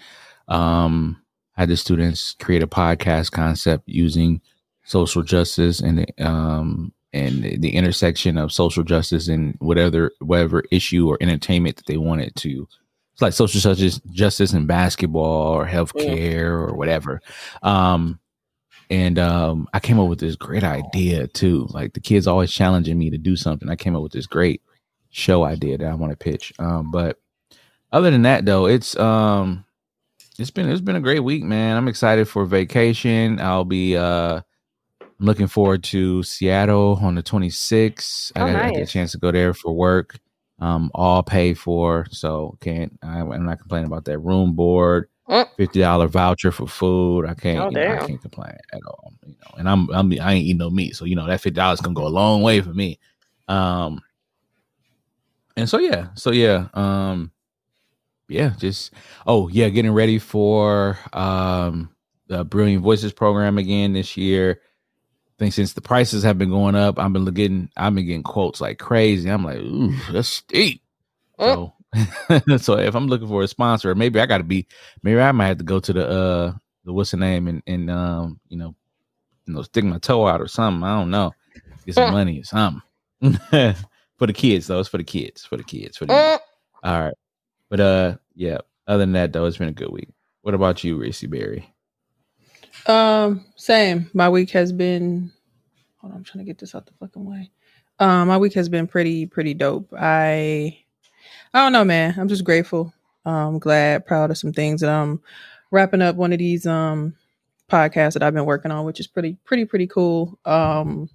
Um, 0.49 1.22
had 1.55 1.69
the 1.69 1.77
students 1.77 2.35
create 2.41 2.63
a 2.63 2.67
podcast 2.67 3.33
concept 3.33 3.89
using 3.89 4.41
social 4.85 5.23
justice 5.23 5.81
and 5.81 5.99
the, 5.99 6.27
um 6.27 6.93
and 7.13 7.43
the, 7.43 7.75
intersection 7.75 8.39
of 8.39 8.51
social 8.51 8.83
justice 8.83 9.29
and 9.29 9.55
whatever 9.61 10.13
whatever 10.21 10.65
issue 10.71 11.09
or 11.09 11.19
entertainment 11.21 11.77
that 11.77 11.87
they 11.87 11.99
wanted 11.99 12.35
to 12.37 12.67
it's 13.13 13.23
like 13.23 13.33
social 13.33 13.61
justice 13.61 14.01
justice 14.11 14.53
in 14.53 14.67
basketball 14.67 15.53
or 15.53 15.67
healthcare 15.67 16.47
or 16.47 16.75
whatever. 16.75 17.21
Um 17.63 18.19
and 18.91 19.19
um 19.19 19.69
i 19.73 19.81
came 19.81 19.99
up 20.01 20.09
with 20.09 20.21
this 20.21 20.37
great 20.37 20.65
idea 20.65 21.27
too. 21.29 21.67
Like 21.71 21.93
the 21.93 22.01
kids 22.01 22.27
always 22.27 22.51
challenging 22.51 22.99
me 22.99 23.11
to 23.11 23.19
do 23.19 23.37
something. 23.37 23.69
I 23.69 23.77
came 23.77 23.95
up 23.95 24.03
with 24.03 24.13
this 24.13 24.27
great 24.27 24.63
show 25.11 25.45
idea 25.45 25.77
that 25.77 25.87
i 25.87 25.95
want 25.95 26.11
to 26.11 26.17
pitch. 26.17 26.53
Um 26.59 26.91
but 26.91 27.21
other 27.93 28.11
than 28.11 28.23
that 28.23 28.47
though 28.47 28.67
it's 28.67 28.97
um 28.97 29.65
it's 30.43 30.51
been 30.51 30.69
it's 30.69 30.81
been 30.81 30.97
a 30.97 31.01
great 31.01 31.21
week 31.21 31.43
man 31.43 31.77
i'm 31.77 31.89
excited 31.89 32.29
for 32.29 32.45
vacation 32.45 33.41
i'll 33.41 33.65
be 33.65 33.97
uh 33.97 34.41
I'm 35.23 35.27
looking 35.27 35.47
forward 35.47 35.85
to 35.85 36.25
Seattle 36.25 36.99
on 37.01 37.15
the 37.15 37.23
26th. 37.23 38.33
Oh, 38.35 38.45
I, 38.45 38.53
got, 38.53 38.63
I 38.63 38.71
get 38.73 38.83
a 38.83 38.87
chance 38.87 39.13
to 39.13 39.19
go 39.19 39.31
there 39.31 39.55
for 39.55 39.73
work. 39.73 40.19
Um, 40.59 40.91
all 40.97 41.23
paid 41.23 41.59
for, 41.59 42.07
so 42.11 42.59
can't. 42.61 42.99
I, 43.05 43.21
I'm 43.21 43.45
not 43.45 43.61
complaining 43.61 43.87
about 43.87 44.05
that 44.07 44.19
room 44.19 44.55
board. 44.55 45.09
Mm. 45.29 45.49
Fifty 45.57 45.81
dollar 45.81 46.09
voucher 46.09 46.51
for 46.51 46.67
food. 46.67 47.27
I 47.27 47.35
can't. 47.35 47.61
Oh, 47.61 47.71
you 47.71 47.87
know, 47.87 47.95
I 47.95 48.07
can't 48.07 48.21
complain 48.21 48.57
at 48.73 48.81
all. 48.87 49.13
You 49.25 49.35
know, 49.35 49.59
and 49.59 49.69
I'm, 49.69 49.89
I'm 49.91 50.13
I 50.21 50.35
ain't 50.35 50.47
eating 50.47 50.59
no 50.59 50.71
meat, 50.71 50.97
so 50.97 51.05
you 51.05 51.17
know 51.17 51.27
that 51.27 51.41
fifty 51.41 51.55
dollars 51.55 51.81
gonna 51.81 51.95
go 51.95 52.07
a 52.07 52.09
long 52.09 52.43
way 52.43 52.61
for 52.61 52.75
me. 52.75 52.99
Um, 53.49 54.01
and 55.57 55.69
so 55.69 55.79
yeah, 55.79 56.09
so 56.15 56.33
yeah, 56.33 56.69
um, 56.75 57.31
yeah, 58.33 58.55
just 58.59 58.93
oh 59.27 59.49
yeah, 59.49 59.69
getting 59.69 59.93
ready 59.93 60.19
for 60.19 60.99
um 61.13 61.91
the 62.29 62.45
Brilliant 62.45 62.83
Voices 62.83 63.13
program 63.13 63.59
again 63.59 63.93
this 63.93 64.17
year. 64.17 64.61
I 64.63 65.33
think 65.39 65.55
since 65.55 65.75
the 65.75 65.81
prices 65.81 66.23
have 66.23 66.39
been 66.39 66.51
going 66.51 66.75
up, 66.75 66.99
I've 66.99 67.13
been 67.13 67.25
getting 67.27 67.71
I've 67.77 67.95
been 67.95 68.07
getting 68.07 68.23
quotes 68.23 68.61
like 68.61 68.79
crazy. 68.79 69.29
I'm 69.29 69.45
like, 69.45 69.59
ooh, 69.59 69.95
that's 70.11 70.29
steep. 70.29 70.83
So, 71.39 71.75
so 72.59 72.79
if 72.79 72.95
I'm 72.95 73.07
looking 73.07 73.29
for 73.29 73.43
a 73.43 73.49
sponsor, 73.49 73.95
maybe 73.95 74.21
I 74.21 74.27
got 74.27 74.39
to 74.39 74.45
be, 74.45 74.67
maybe 75.03 75.21
I 75.21 75.33
might 75.33 75.49
have 75.49 75.59
to 75.59 75.65
go 75.65 75.81
to 75.81 75.93
the 75.93 76.09
uh 76.09 76.53
the 76.85 76.93
what's 76.93 77.11
the 77.11 77.17
name 77.19 77.49
and 77.49 77.63
and 77.67 77.91
um 77.91 78.41
you 78.49 78.57
know, 78.57 78.75
you 79.47 79.55
know, 79.55 79.63
stick 79.63 79.85
my 79.85 79.99
toe 79.99 80.27
out 80.27 80.41
or 80.41 80.49
something. 80.49 80.85
I 80.85 80.99
don't 80.99 81.11
know, 81.11 81.33
get 81.85 81.97
some 81.97 82.13
money 82.13 82.41
or 82.41 82.45
something 82.45 82.83
for 84.17 84.27
the 84.27 84.33
kids 84.33 84.69
though. 84.69 84.81
It's 84.81 84.89
for 84.89 84.99
the 84.99 85.05
kids, 85.05 85.45
for 85.45 85.57
the 85.57 85.65
kids, 85.65 85.99
for 85.99 86.07
the. 86.07 86.15
Mm. 86.15 86.39
All 86.85 87.01
right, 87.01 87.15
but 87.69 87.81
uh, 87.81 88.17
yeah. 88.35 88.59
Other 88.87 89.01
than 89.01 89.13
that, 89.13 89.33
though, 89.33 89.47
it's 89.47 89.57
been 89.59 89.69
a 89.69 89.73
good 89.73 89.91
week. 89.93 90.09
What 90.43 90.55
about 90.55 90.83
you, 90.85 90.97
Racy 90.97 91.27
Berry? 91.27 91.73
Um, 92.87 93.45
same. 93.57 94.11
My 94.13 94.29
week 94.29 94.51
has 94.51 94.73
been. 94.73 95.33
Hold 95.99 96.13
on, 96.13 96.19
I'm 96.19 96.25
trying 96.25 96.45
to 96.45 96.49
get 96.49 96.59
this 96.59 96.75
out 96.75 96.87
the 96.87 96.93
fucking 97.01 97.25
way. 97.25 97.51
Um, 97.99 98.29
my 98.29 98.39
week 98.39 98.55
has 98.55 98.69
been 98.69 98.89
pretty, 98.89 99.27
pretty 99.27 99.55
dope. 99.55 99.93
I, 99.97 100.79
I 101.55 101.61
don't 101.63 101.73
know, 101.73 101.85
man. 101.85 102.15
I'm 102.19 102.29
just 102.29 102.45
grateful. 102.45 102.93
I'm 103.25 103.61
glad, 103.61 104.05
proud 104.07 104.33
of 104.33 104.39
some 104.39 104.53
things 104.53 104.81
that 104.81 104.91
I'm 104.91 105.23
wrapping 105.71 106.03
up. 106.03 106.17
One 106.17 106.33
of 106.33 106.41
these 106.41 106.67
um 106.67 107.15
podcasts 107.71 108.15
that 108.15 108.23
I've 108.23 108.35
been 108.35 108.47
working 108.47 108.73
on, 108.73 108.85
which 108.85 108.99
is 109.01 109.07
pretty, 109.07 109.37
pretty, 109.45 109.65
pretty 109.65 109.87
cool. 109.87 110.39
Um, 110.45 111.09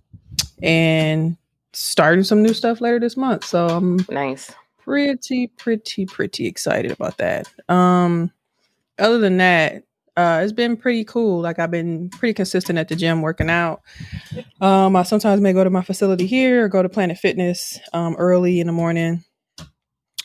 and 0.64 1.38
starting 1.74 2.24
some 2.24 2.42
new 2.42 2.54
stuff 2.54 2.82
later 2.82 3.00
this 3.00 3.18
month. 3.18 3.44
So 3.44 3.68
I'm 3.68 4.00
Nice. 4.10 4.52
Pretty 4.88 5.48
pretty 5.48 6.06
pretty 6.06 6.48
excited 6.48 6.92
about 6.92 7.18
that. 7.18 7.48
Um 7.70 8.32
other 8.98 9.20
than 9.20 9.38
that 9.38 9.84
uh 10.16 10.40
it's 10.42 10.54
been 10.54 10.78
pretty 10.78 11.04
cool. 11.04 11.42
Like 11.42 11.60
i've 11.60 11.72
been 11.72 12.10
pretty 12.10 12.34
consistent 12.34 12.80
at 12.80 12.88
the 12.88 12.96
gym 12.96 13.22
working 13.22 13.50
out. 13.50 13.82
Um 14.62 14.96
i 14.96 15.04
sometimes 15.04 15.42
may 15.42 15.52
go 15.52 15.64
to 15.66 15.70
my 15.70 15.82
facility 15.82 16.26
here 16.26 16.64
or 16.64 16.70
go 16.70 16.82
to 16.82 16.88
planet 16.88 17.18
fitness 17.18 17.78
um 17.92 18.16
early 18.18 18.62
in 18.62 18.68
the 18.68 18.74
morning. 18.74 19.26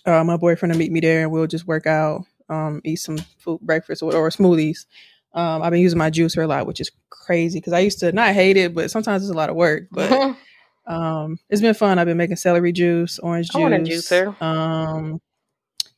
Uh 0.06 0.22
my 0.22 0.36
boyfriend 0.36 0.72
will 0.72 0.78
meet 0.78 0.92
me 0.92 1.00
there 1.00 1.22
and 1.22 1.32
we'll 1.32 1.48
just 1.48 1.66
work 1.66 1.88
out 1.88 2.24
um 2.48 2.80
eat 2.84 2.96
some 2.96 3.18
food 3.38 3.60
breakfast 3.62 4.00
or, 4.00 4.14
or 4.14 4.30
smoothies. 4.30 4.86
Um 5.34 5.60
i've 5.60 5.72
been 5.72 5.80
using 5.80 5.98
my 5.98 6.10
juicer 6.10 6.44
a 6.44 6.46
lot 6.46 6.68
which 6.68 6.80
is 6.80 6.92
crazy 7.10 7.58
because 7.58 7.72
i 7.72 7.80
used 7.80 7.98
to 7.98 8.12
not 8.12 8.32
hate 8.32 8.56
it 8.56 8.74
but 8.74 8.92
sometimes 8.92 9.24
it's 9.24 9.32
a 9.32 9.36
lot 9.36 9.50
of 9.50 9.56
work 9.56 9.88
but 9.90 10.36
um, 10.86 11.38
it's 11.48 11.62
been 11.62 11.74
fun. 11.74 11.98
I've 11.98 12.06
been 12.06 12.16
making 12.16 12.36
celery 12.36 12.72
juice, 12.72 13.18
orange 13.18 13.48
juice. 13.48 13.56
I 13.56 13.60
want 13.60 13.74
a 13.74 13.78
juicer. 13.78 14.42
Um, 14.42 15.20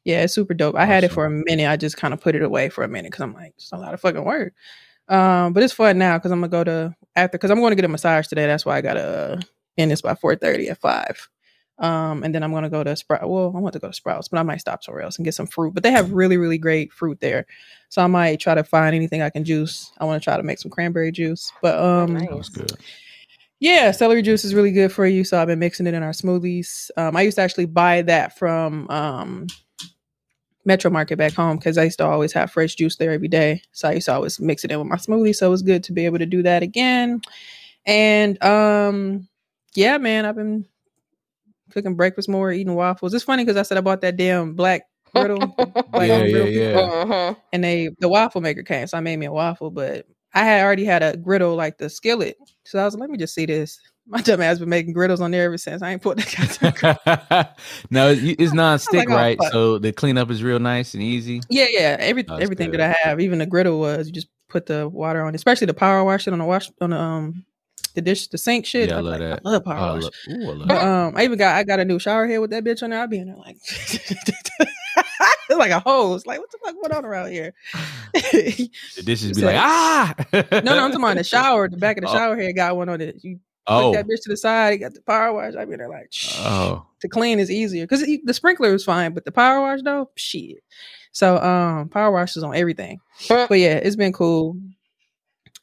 yeah, 0.05 0.23
it's 0.23 0.35
super 0.35 0.55
dope. 0.55 0.76
I 0.76 0.85
had 0.85 1.05
it 1.05 1.12
for 1.12 1.25
a 1.25 1.31
minute. 1.31 1.69
I 1.69 1.76
just 1.76 1.97
kind 1.97 2.12
of 2.12 2.21
put 2.21 2.35
it 2.35 2.43
away 2.43 2.69
for 2.69 2.85
a 2.85 2.88
minute 2.88 3.11
because 3.11 3.23
I'm 3.23 3.33
like, 3.33 3.55
it's 3.57 3.73
a 3.73 3.76
lot 3.76 3.95
of 3.95 4.00
fucking 4.00 4.25
work. 4.25 4.53
Um, 5.09 5.53
but 5.53 5.62
it's 5.62 5.73
fun 5.73 5.99
now 5.99 6.19
because 6.19 6.31
I'm 6.31 6.41
gonna 6.41 6.49
go 6.49 6.64
to 6.64 6.95
after 7.17 7.38
because 7.38 7.50
I'm 7.50 7.61
going 7.61 7.71
to 7.71 7.76
get 7.76 7.85
a 7.85 7.88
massage 7.88 8.26
today. 8.26 8.47
That's 8.47 8.67
why 8.67 8.76
I 8.76 8.81
gotta 8.81 9.38
uh, 9.38 9.41
end 9.79 9.91
this 9.91 10.03
by 10.03 10.14
4:30 10.14 10.71
at 10.71 10.81
five. 10.81 11.29
Um, 11.79 12.23
and 12.23 12.35
then 12.35 12.43
I'm 12.43 12.53
gonna 12.53 12.71
go 12.71 12.85
to 12.85 12.95
Sprout. 12.97 13.29
Well, 13.29 13.53
I 13.55 13.59
want 13.59 13.73
to 13.73 13.79
go 13.79 13.88
to 13.88 13.95
Sprouts, 13.95 14.29
but 14.29 14.38
I 14.38 14.43
might 14.43 14.61
stop 14.61 14.85
somewhere 14.85 15.03
else 15.03 15.17
and 15.17 15.25
get 15.25 15.35
some 15.35 15.47
fruit. 15.47 15.75
But 15.75 15.83
they 15.83 15.91
have 15.91 16.12
really, 16.12 16.37
really 16.37 16.59
great 16.59 16.93
fruit 16.93 17.21
there, 17.21 17.47
so 17.88 18.03
I 18.03 18.07
might 18.07 18.41
try 18.41 18.55
to 18.55 18.64
find 18.64 18.95
anything 18.95 19.23
I 19.23 19.31
can 19.31 19.45
juice. 19.45 19.93
I 19.99 20.05
want 20.05 20.23
to 20.23 20.25
try 20.25 20.37
to 20.37 20.43
make 20.43 20.59
some 20.59 20.71
cranberry 20.71 21.11
juice. 21.12 21.53
But 21.61 21.79
um, 21.79 22.14
Nice. 22.14 22.50
That 23.61 23.71
was 23.71 23.81
good. 23.81 23.89
yeah, 23.89 23.91
celery 23.93 24.23
juice 24.23 24.45
is 24.45 24.55
really 24.55 24.73
good 24.73 24.93
for 24.93 25.07
you. 25.07 25.25
So 25.25 25.41
I've 25.41 25.49
been 25.49 25.59
mixing 25.59 25.87
it 25.87 25.95
in 25.95 26.03
our 26.03 26.13
smoothies. 26.13 26.91
Um, 26.97 27.17
I 27.17 27.23
used 27.23 27.37
to 27.37 27.43
actually 27.43 27.67
buy 27.67 28.03
that 28.03 28.39
from 28.39 28.89
um, 28.91 29.47
Metro 30.65 30.91
Market 30.91 31.19
back 31.19 31.35
home 31.35 31.57
because 31.59 31.77
I 31.79 31.85
used 31.85 31.99
to 31.99 32.07
always 32.07 32.33
have 32.33 32.51
fresh 32.51 32.75
juice 32.75 32.97
there 32.97 33.11
every 33.13 33.29
day. 33.29 33.63
So 33.73 33.89
I 33.89 33.93
used 33.95 34.07
to 34.07 34.15
always 34.15 34.41
mix 34.41 34.65
it 34.65 34.71
in 34.73 34.79
with 34.79 34.89
my 34.89 34.97
smoothie. 34.97 35.35
So 35.35 35.47
it 35.47 35.51
was 35.51 35.63
good 35.63 35.85
to 35.85 35.93
be 35.93 36.07
able 36.07 36.19
to 36.19 36.27
do 36.27 36.43
that 36.43 36.63
again. 36.63 37.21
And 37.87 38.43
um, 38.43 39.29
yeah, 39.75 39.99
man, 39.99 40.25
I've 40.25 40.37
been 40.37 40.65
cooking 41.71 41.95
breakfast 41.97 42.29
more, 42.29 42.53
eating 42.53 42.75
waffles. 42.75 43.13
It's 43.15 43.25
funny 43.25 43.45
because 43.45 43.57
I 43.59 43.63
said 43.63 43.79
I 43.79 43.83
bought 43.83 44.01
that 44.03 44.17
damn 44.17 44.55
black 44.55 44.83
griddle, 45.15 45.55
black 45.89 46.09
Yeah, 46.09 46.15
on 46.15 46.27
yeah, 46.27 46.31
griddle 46.31 46.49
yeah. 46.49 47.05
Mhm. 47.05 47.37
and 47.53 47.65
they 47.65 47.91
the 47.99 48.09
waffle 48.09 48.41
maker 48.41 48.63
came, 48.63 48.87
so 48.87 48.97
I 48.97 49.01
made 49.01 49.19
me 49.19 49.27
a 49.27 49.33
waffle. 49.33 49.71
But 49.71 50.07
I 50.35 50.45
had 50.45 50.64
already 50.64 50.85
had 50.85 51.03
a 51.03 51.17
griddle 51.17 51.55
like 51.55 51.79
the 51.79 51.88
skillet, 51.88 52.37
so 52.64 52.79
I 52.79 52.85
was 52.85 52.95
like, 52.95 53.00
let 53.03 53.11
me 53.11 53.19
just 53.19 53.35
see 53.35 53.47
this. 53.47 53.81
My 54.07 54.21
dumb 54.21 54.43
ass 54.43 54.59
been 54.59 54.69
making 54.69 54.93
griddles 54.93 55.21
on 55.23 55.31
there 55.31 55.45
ever 55.47 55.57
since. 55.57 55.81
I 55.81 55.93
ain't 55.93 56.03
put 56.03 56.19
that 56.19 57.55
no, 57.91 58.14
it's 58.14 58.53
non-stick, 58.53 59.09
like, 59.09 59.09
oh, 59.09 59.14
right? 59.14 59.38
fuck. 59.38 59.53
So 59.53 59.79
the 59.79 59.93
cleanup 59.93 60.31
is 60.31 60.43
real 60.43 60.59
nice 60.59 60.93
and 60.93 61.03
easy. 61.03 61.41
Yeah, 61.49 61.67
yeah. 61.71 61.97
Every 62.00 62.25
everything 62.29 62.71
good. 62.71 62.81
that 62.81 62.97
I 63.05 63.09
have, 63.09 63.21
even 63.21 63.38
the 63.38 63.47
griddle 63.47 63.81
was 63.81 64.09
you 64.09 64.12
just 64.12 64.29
put 64.49 64.67
the 64.67 64.88
water 64.88 65.25
on, 65.25 65.35
especially 65.35 65.67
the 65.67 65.75
power 65.75 66.05
wash 66.05 66.26
it 66.26 66.33
on 66.33 66.38
the 66.38 66.45
wash 66.45 66.71
on 66.81 66.91
the 66.91 67.00
um 67.00 67.45
the 67.95 68.03
dish 68.03 68.29
the 68.29 68.38
sink 68.38 68.67
shit. 68.67 68.88
Yeah, 68.91 68.97
I 68.97 69.00
love 69.00 69.05
like, 69.05 69.21
that. 69.21 69.41
I 69.45 69.50
love 69.50 69.62
Oh, 69.64 69.71
power 69.71 69.79
I 69.79 69.93
wash. 69.95 70.03
love, 70.03 70.12
ooh, 70.31 70.43
I 70.43 70.55
love 70.55 70.69
But 70.69 70.83
um, 70.83 71.14
I 71.17 71.25
even 71.25 71.38
got 71.38 71.57
I 71.57 71.62
got 71.64 71.81
a 71.81 71.85
new 71.85 71.99
shower 71.99 72.26
head 72.26 72.38
with 72.38 72.50
that 72.50 72.64
bitch 72.64 72.83
on 72.83 72.91
there. 72.91 73.00
I 73.00 73.07
be 73.07 73.19
in 73.19 73.29
there 73.29 73.37
like 73.37 73.57
like 75.50 75.71
a 75.71 75.80
hose. 75.80 76.26
Like 76.26 76.40
what 76.40 76.50
the 76.50 76.59
fuck 76.64 76.75
going 76.75 76.92
on 76.92 77.04
around 77.04 77.30
here? 77.33 77.54
The 78.12 78.71
dishes 79.04 79.28
be 79.35 79.40
so- 79.40 79.47
like, 79.47 79.56
ah. 79.56 80.14
no, 80.33 80.40
no, 80.40 80.59
I'm 80.59 80.90
talking 80.90 80.97
about 80.97 81.16
the 81.16 81.25
shower. 81.25 81.68
The 81.68 81.76
back 81.76 81.97
of 81.99 82.02
the 82.04 82.11
Oh. 82.11 82.12
shower 82.14 82.37
head 82.37 82.52
got 82.56 82.76
one 82.76 82.88
on 82.88 83.00
it. 83.00 83.23
You 83.23 83.40
Oh, 83.66 83.92
put 83.92 83.97
that 83.97 84.06
bitch 84.06 84.23
to 84.25 84.28
the 84.28 84.37
side. 84.37 84.71
You 84.75 84.78
got 84.78 84.92
the 84.92 85.00
power 85.00 85.33
wash. 85.33 85.54
I 85.59 85.64
mean, 85.64 85.78
they're 85.78 85.88
like 85.88 86.12
oh, 86.40 86.87
to 87.00 87.09
clean 87.09 87.38
is 87.38 87.50
easier 87.50 87.85
because 87.87 88.02
the 88.02 88.35
sprinkler 88.35 88.75
is 88.75 88.85
fine, 88.85 89.14
but 89.14 89.25
the 89.25 89.33
power 89.33 89.62
wash 89.62 89.80
though, 89.83 90.11
shit. 90.16 90.59
So 91.12 91.38
um, 91.38 91.88
power 91.88 92.11
wash 92.12 92.37
is 92.37 92.42
on 92.42 92.54
everything. 92.54 93.00
but 93.28 93.59
yeah, 93.59 93.76
it's 93.76 93.97
been 93.97 94.12
cool. 94.12 94.59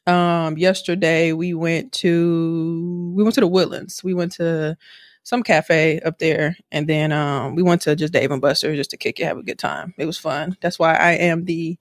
Um, 0.08 0.58
yesterday 0.58 1.32
we 1.32 1.54
went 1.54 1.92
to 1.92 3.12
we 3.14 3.22
went 3.22 3.36
to 3.36 3.40
the 3.40 3.46
Woodlands. 3.46 4.02
We 4.02 4.14
went 4.14 4.32
to 4.32 4.76
some 5.22 5.42
cafe 5.42 6.00
up 6.00 6.18
there, 6.18 6.56
and 6.70 6.88
then 6.88 7.12
um, 7.12 7.54
we 7.54 7.62
went 7.62 7.82
to 7.82 7.94
just 7.96 8.12
Dave 8.12 8.30
and 8.30 8.40
Buster 8.40 8.74
just 8.74 8.90
to 8.90 8.96
kick 8.96 9.20
it, 9.20 9.24
have 9.24 9.38
a 9.38 9.42
good 9.42 9.58
time. 9.58 9.94
It 9.98 10.06
was 10.06 10.18
fun. 10.18 10.56
That's 10.60 10.78
why 10.78 10.94
I 10.94 11.12
am 11.12 11.44
the 11.44 11.78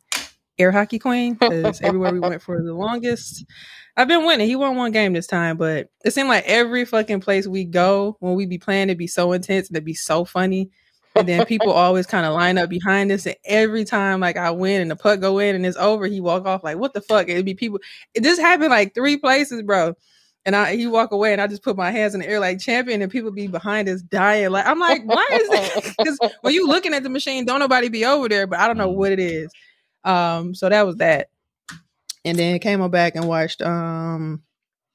air 0.58 0.72
hockey 0.72 1.00
queen 1.00 1.34
because 1.34 1.82
everywhere 1.82 2.14
we 2.14 2.20
went 2.22 2.42
for 2.42 2.62
the 2.62 2.74
longest. 2.74 3.46
I've 3.98 4.08
been 4.08 4.26
winning. 4.26 4.48
He 4.48 4.56
won 4.56 4.78
one 4.78 4.92
game 4.92 5.14
this 5.14 5.28
time, 5.28 5.58
but 5.58 5.90
it 6.06 6.14
seemed 6.14 6.30
like 6.30 6.46
every 6.46 6.86
fucking 6.86 7.20
place 7.20 7.46
we 7.48 7.66
go 7.66 8.16
when 8.20 8.36
we 8.36 8.46
be 8.46 8.58
playing, 8.58 8.84
it'd 8.84 8.98
be 8.98 9.08
so 9.08 9.34
intense 9.34 9.68
and 9.68 9.76
it'd 9.76 9.86
be 9.86 9.94
so 9.94 10.24
funny. 10.24 10.70
And 11.16 11.28
then 11.28 11.46
people 11.46 11.72
always 11.72 12.08
kind 12.08 12.26
of 12.26 12.34
line 12.34 12.58
up 12.58 12.70
behind 12.70 13.12
us. 13.12 13.26
And 13.26 13.36
every 13.44 13.84
time 13.84 14.22
like 14.22 14.38
I 14.38 14.52
win 14.52 14.82
and 14.82 14.90
the 14.90 14.96
puck 14.96 15.20
go 15.20 15.40
in 15.40 15.56
and 15.56 15.66
it's 15.66 15.76
over, 15.76 16.08
he 16.08 16.22
walk 16.22 16.46
off 16.46 16.64
like, 16.64 16.78
what 16.78 16.94
the 16.94 17.02
fuck? 17.02 17.28
It'd 17.28 17.46
be 17.46 17.54
people. 17.54 17.80
It 18.14 18.24
just 18.24 18.40
happened 18.40 18.70
like 18.70 18.94
three 18.94 19.18
places, 19.18 19.62
bro. 19.64 19.96
And 20.46 20.56
I 20.56 20.76
he 20.76 20.88
walk 20.88 21.12
away 21.12 21.34
and 21.34 21.42
I 21.42 21.48
just 21.48 21.64
put 21.64 21.78
my 21.78 21.92
hands 21.92 22.16
in 22.16 22.22
the 22.22 22.28
air 22.28 22.40
like 22.40 22.60
champion 22.60 23.02
and 23.02 23.12
people 23.12 23.32
be 23.32 23.48
behind 23.48 23.88
us 23.88 24.02
dying. 24.02 24.50
Like 24.50 24.66
I'm 24.66 24.80
like, 24.80 25.04
why 25.06 25.28
is 25.32 25.50
that? 25.50 25.94
Because 26.00 26.20
when 26.42 26.54
you 26.54 26.68
looking 26.68 26.94
at 26.94 27.04
the 27.04 27.10
machine, 27.10 27.46
don't 27.46 27.60
nobody 27.60 27.90
be 27.90 28.06
over 28.06 28.28
there, 28.28 28.48
but 28.48 28.60
I 28.60 28.68
don't 28.68 28.78
know 28.78 28.90
what 28.90 29.12
it 29.12 29.20
is. 29.20 29.52
Um, 30.04 30.56
so 30.56 30.68
that 30.70 30.86
was 30.86 30.96
that. 30.98 31.30
And 32.26 32.38
then 32.38 32.60
came 32.60 32.82
on 32.82 32.90
back 32.92 33.16
and 33.16 33.28
watched 33.28 33.62
um 33.62 34.42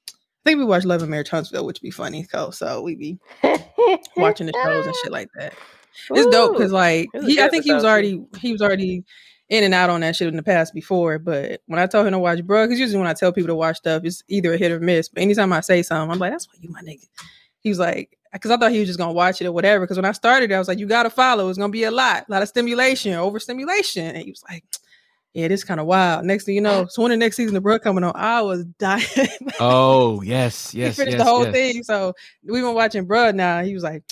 I 0.09 0.49
think 0.49 0.59
we 0.59 0.65
watched 0.65 0.85
Love 0.85 1.01
and 1.01 1.11
Marriage 1.11 1.29
Huntsville, 1.29 1.65
which 1.65 1.81
be 1.81 1.91
funny. 1.91 2.23
So 2.29 2.51
so 2.51 2.81
we 2.81 2.95
be 2.95 3.19
watching 4.17 4.47
the 4.47 4.53
shows 4.63 4.85
and 4.85 4.95
shit 4.95 5.11
like 5.11 5.29
that. 5.37 5.53
It's 6.11 6.27
dope 6.27 6.53
because 6.53 6.71
like 6.71 7.09
It 7.13 7.23
he, 7.23 7.41
I 7.41 7.49
think 7.49 7.63
he 7.63 7.73
was 7.73 7.85
already 7.85 8.23
he 8.39 8.51
was 8.51 8.61
already 8.61 9.03
in 9.49 9.63
and 9.63 9.73
out 9.73 9.89
on 9.89 10.01
that 10.01 10.15
shit 10.15 10.27
in 10.27 10.35
the 10.35 10.43
past 10.43 10.73
before. 10.73 11.19
But 11.19 11.61
when 11.67 11.79
I 11.79 11.87
told 11.87 12.05
him 12.05 12.11
to 12.11 12.19
watch, 12.19 12.43
bro, 12.43 12.65
because 12.65 12.79
usually 12.79 12.99
when 12.99 13.07
I 13.07 13.13
tell 13.13 13.31
people 13.31 13.47
to 13.47 13.55
watch 13.55 13.77
stuff, 13.77 14.03
it's 14.03 14.23
either 14.27 14.53
a 14.53 14.57
hit 14.57 14.71
or 14.71 14.79
miss. 14.79 15.09
But 15.09 15.23
anytime 15.23 15.53
I 15.53 15.61
say 15.61 15.81
something, 15.83 16.11
I'm 16.11 16.19
like, 16.19 16.31
that's 16.31 16.47
why 16.47 16.55
you 16.59 16.69
my 16.69 16.81
nigga. 16.81 17.07
He 17.59 17.69
was 17.69 17.79
like, 17.79 18.17
because 18.33 18.51
I 18.51 18.57
thought 18.57 18.71
he 18.71 18.79
was 18.79 18.87
just 18.87 18.99
gonna 18.99 19.13
watch 19.13 19.41
it 19.41 19.47
or 19.47 19.51
whatever. 19.51 19.85
Because 19.85 19.97
when 19.97 20.05
I 20.05 20.11
started, 20.11 20.51
I 20.51 20.59
was 20.59 20.67
like, 20.67 20.79
you 20.79 20.85
gotta 20.85 21.09
follow. 21.09 21.49
It's 21.49 21.57
gonna 21.57 21.71
be 21.71 21.83
a 21.83 21.91
lot, 21.91 22.25
a 22.27 22.31
lot 22.31 22.41
of 22.41 22.49
stimulation, 22.49 23.13
overstimulation. 23.13 24.15
And 24.15 24.23
he 24.23 24.29
was 24.29 24.43
like, 24.49 24.63
yeah, 25.33 25.47
this 25.47 25.63
kind 25.63 25.79
of 25.79 25.85
wild. 25.85 26.25
Next 26.25 26.45
thing 26.45 26.55
you 26.55 26.61
know, 26.61 26.87
so 26.87 27.03
when 27.03 27.11
the 27.11 27.17
next 27.17 27.35
season 27.35 27.55
of 27.55 27.63
Bruh 27.63 27.81
coming 27.81 28.03
on, 28.03 28.13
I 28.15 28.41
was 28.41 28.65
dying. 28.79 29.05
oh, 29.59 30.21
yes, 30.23 30.71
he 30.71 30.79
yes, 30.79 30.95
finished 30.95 31.17
yes, 31.17 31.23
the 31.23 31.29
whole 31.29 31.45
yes. 31.45 31.53
thing. 31.53 31.83
So 31.83 32.13
we've 32.43 32.63
been 32.63 32.73
watching 32.73 33.07
Bruh 33.07 33.33
now. 33.33 33.63
He 33.63 33.73
was 33.73 33.83
like, 33.83 34.03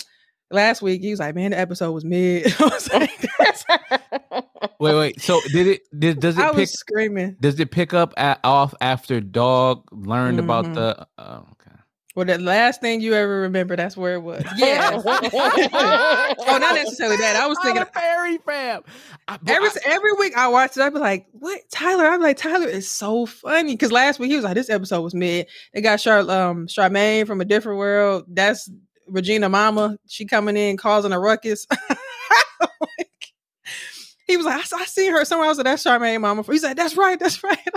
last 0.50 0.82
week, 0.82 1.02
he 1.02 1.10
was 1.10 1.20
like, 1.20 1.34
man, 1.34 1.50
the 1.50 1.58
episode 1.58 1.92
was 1.92 2.04
mid. 2.04 2.46
I 2.60 2.64
was 2.64 2.92
like, 2.92 4.45
Wait, 4.78 4.94
wait. 4.94 5.20
So 5.20 5.40
did 5.52 5.66
it? 5.66 5.82
Did 5.98 6.20
does 6.20 6.38
I 6.38 6.46
it 6.48 6.50
pick? 6.50 6.56
was 6.60 6.72
screaming. 6.78 7.36
Does 7.40 7.58
it 7.60 7.70
pick 7.70 7.94
up 7.94 8.14
at, 8.16 8.40
off 8.44 8.74
after 8.80 9.20
dog 9.20 9.84
learned 9.92 10.38
about 10.38 10.66
Mhm. 10.66 10.74
the? 10.74 11.06
Oh, 11.18 11.46
okay. 11.52 11.70
Well, 12.14 12.24
the 12.24 12.38
last 12.38 12.80
thing 12.80 13.02
you 13.02 13.12
ever 13.12 13.42
remember, 13.42 13.76
that's 13.76 13.94
where 13.96 14.14
it 14.14 14.20
was. 14.22 14.42
Yeah. 14.56 15.02
oh, 15.04 16.58
not 16.60 16.74
necessarily 16.74 17.18
that. 17.18 17.36
I 17.36 17.46
was 17.46 17.58
thinking 17.62 17.84
fairy 17.92 18.38
fam. 18.38 18.82
I, 19.28 19.38
every 19.46 19.68
I- 19.68 19.72
every 19.84 20.12
week 20.14 20.34
I 20.36 20.48
watched 20.48 20.76
it, 20.78 20.82
I'd 20.82 20.94
be 20.94 20.98
like, 20.98 21.26
"What, 21.32 21.60
Tyler?" 21.70 22.06
I'd 22.06 22.16
be 22.18 22.22
like, 22.22 22.38
"Tyler 22.38 22.68
is 22.68 22.90
so 22.90 23.26
funny." 23.26 23.72
Because 23.74 23.92
last 23.92 24.18
week 24.18 24.30
he 24.30 24.36
was 24.36 24.44
like, 24.44 24.54
"This 24.54 24.70
episode 24.70 25.02
was 25.02 25.14
mid." 25.14 25.46
They 25.74 25.80
got 25.82 25.98
Char 25.98 26.20
um 26.20 26.66
Charmaine 26.68 27.26
from 27.26 27.40
a 27.40 27.44
different 27.44 27.78
world. 27.78 28.24
That's 28.28 28.70
Regina 29.06 29.48
Mama. 29.50 29.98
She 30.08 30.24
coming 30.24 30.56
in 30.56 30.76
causing 30.78 31.12
a 31.12 31.20
ruckus. 31.20 31.66
He 34.26 34.36
was 34.36 34.46
like, 34.46 34.60
I, 34.60 34.62
saw- 34.62 34.78
I 34.78 34.84
seen 34.86 35.12
her 35.12 35.24
somewhere. 35.24 35.46
I 35.46 35.48
was 35.50 35.58
like, 35.58 35.64
that's 35.66 35.84
Charmaine 35.84 36.20
mama. 36.20 36.42
He's 36.42 36.62
like, 36.64 36.76
that's 36.76 36.96
right, 36.96 37.18
that's 37.18 37.42
right. 37.44 37.58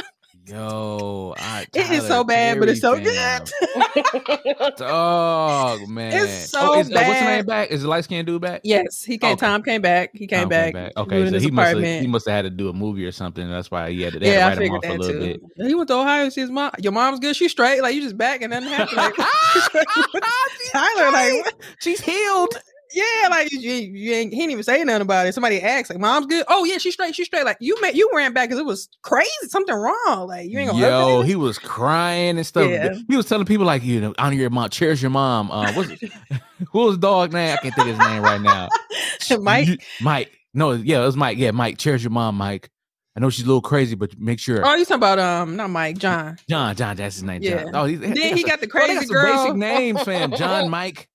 Yo, 0.47 1.35
I, 1.37 1.67
It 1.75 1.91
is 1.91 2.07
so 2.07 2.23
bad, 2.23 2.59
but 2.59 2.69
it's 2.69 2.81
so 2.81 2.97
good. 2.99 3.13
fam. 3.15 4.71
Dog, 4.77 5.87
man. 5.87 6.11
It's 6.11 6.49
so 6.49 6.79
is, 6.79 6.89
uh, 6.89 6.93
what's 6.95 7.19
the 7.19 7.25
name 7.25 7.45
back? 7.45 7.69
Is 7.69 7.83
the 7.83 7.87
light 7.87 8.03
skinned 8.05 8.25
dude 8.25 8.41
back? 8.41 8.61
yes, 8.63 9.03
he 9.03 9.19
came. 9.19 9.33
Okay. 9.33 9.45
Tom 9.45 9.61
came 9.61 9.81
back. 9.83 10.09
He 10.13 10.25
came 10.25 10.41
Tom 10.41 10.49
back. 10.49 10.73
Okay, 10.97 11.29
so 11.29 11.37
he 11.37 11.51
must 11.51 11.75
have 11.77 12.01
he 12.01 12.07
must 12.07 12.25
have 12.27 12.33
had 12.37 12.41
to 12.43 12.49
do 12.49 12.69
a 12.69 12.73
movie 12.73 13.05
or 13.05 13.11
something. 13.11 13.47
That's 13.47 13.69
why 13.69 13.91
he 13.91 14.01
had 14.01 14.13
to, 14.13 14.19
they 14.19 14.31
yeah, 14.33 14.49
had 14.49 14.55
to 14.57 14.61
write 14.61 14.71
him 14.71 14.81
figured 14.81 14.91
off 14.91 14.97
a 14.97 15.01
little 15.01 15.21
too. 15.21 15.39
bit. 15.55 15.67
He 15.67 15.75
went 15.75 15.87
to 15.89 15.93
Ohio. 15.95 16.25
to 16.25 16.31
See 16.31 16.41
his 16.41 16.49
mom. 16.49 16.71
Your 16.79 16.93
mom's 16.93 17.19
good. 17.19 17.35
She's 17.35 17.51
straight. 17.51 17.83
Like 17.83 17.93
you 17.93 18.01
just 18.01 18.17
back 18.17 18.41
and 18.41 18.49
nothing 18.49 18.69
happened. 18.69 18.97
Like, 19.73 20.23
Tyler, 20.71 21.11
like? 21.11 21.53
She's 21.79 21.99
healed. 22.01 22.55
Yeah, 22.93 23.27
like 23.29 23.51
you, 23.51 23.59
you, 23.59 24.13
ain't. 24.13 24.33
He 24.33 24.39
didn't 24.39 24.51
even 24.51 24.63
say 24.63 24.83
nothing 24.83 25.01
about 25.01 25.27
it. 25.27 25.33
Somebody 25.33 25.61
asked, 25.61 25.89
like, 25.89 25.99
"Mom's 25.99 26.25
good." 26.27 26.45
Oh 26.47 26.63
yeah, 26.65 26.77
she's 26.77 26.93
straight. 26.93 27.15
She's 27.15 27.27
straight. 27.27 27.45
Like 27.45 27.57
you, 27.59 27.79
made 27.81 27.95
you 27.95 28.09
ran 28.13 28.33
back 28.33 28.49
because 28.49 28.59
it 28.59 28.65
was 28.65 28.89
crazy. 29.03 29.29
Something 29.47 29.75
wrong. 29.75 30.27
Like 30.27 30.49
you 30.49 30.59
ain't 30.59 30.71
gonna. 30.71 30.81
Yo, 30.81 31.21
he 31.21 31.35
was 31.35 31.59
crying 31.59 32.37
and 32.37 32.45
stuff. 32.45 32.69
Yeah. 32.69 32.95
He 33.07 33.15
was 33.15 33.25
telling 33.27 33.45
people 33.45 33.65
like, 33.65 33.83
you 33.83 34.01
know, 34.01 34.13
honor 34.17 34.35
your 34.35 34.49
mom, 34.49 34.69
cherish 34.69 35.01
your 35.01 35.11
mom. 35.11 35.51
Uh, 35.51 35.71
what's 35.73 35.91
who 36.71 36.79
was 36.79 36.97
dog 36.97 37.33
name? 37.33 37.53
I 37.53 37.57
can't 37.61 37.75
think 37.75 37.87
of 37.89 37.97
his 37.97 38.07
name 38.07 38.21
right 38.23 38.41
now. 38.41 38.69
Mike. 39.39 39.67
You- 39.67 39.77
Mike. 40.01 40.31
No, 40.53 40.71
yeah, 40.71 41.01
it 41.01 41.05
was 41.05 41.15
Mike. 41.15 41.37
Yeah, 41.37 41.51
Mike. 41.51 41.77
Cherish 41.77 42.01
your 42.03 42.11
mom, 42.11 42.35
Mike. 42.35 42.69
I 43.15 43.19
know 43.19 43.29
she's 43.29 43.43
a 43.43 43.47
little 43.47 43.61
crazy, 43.61 43.95
but 43.95 44.17
make 44.17 44.39
sure. 44.39 44.65
Oh, 44.65 44.75
you 44.75 44.85
talking 44.85 44.95
about 44.97 45.19
um, 45.19 45.55
not 45.55 45.69
Mike, 45.69 45.97
John. 45.97 46.37
John, 46.47 46.75
John, 46.75 46.95
that's 46.95 47.15
his 47.15 47.23
name. 47.23 47.41
Yeah. 47.43 47.63
John. 47.65 47.75
Oh, 47.75 47.85
he's, 47.85 47.99
Then 47.99 48.15
he 48.15 48.41
some- 48.41 48.49
got 48.49 48.61
the 48.61 48.67
they 48.67 48.71
crazy 48.71 49.05
some 49.05 49.07
girl. 49.07 49.43
Basic 49.43 49.57
names, 49.57 50.01
fam. 50.03 50.31
John, 50.35 50.69
Mike. 50.71 51.07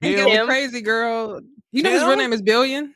He 0.00 0.14
got 0.14 0.24
Bill. 0.24 0.30
the 0.30 0.36
Tim? 0.36 0.46
crazy 0.46 0.80
girl. 0.80 1.40
You 1.72 1.82
know 1.82 1.90
his 1.90 2.04
real 2.04 2.16
name 2.16 2.32
is 2.32 2.42
Billion. 2.42 2.94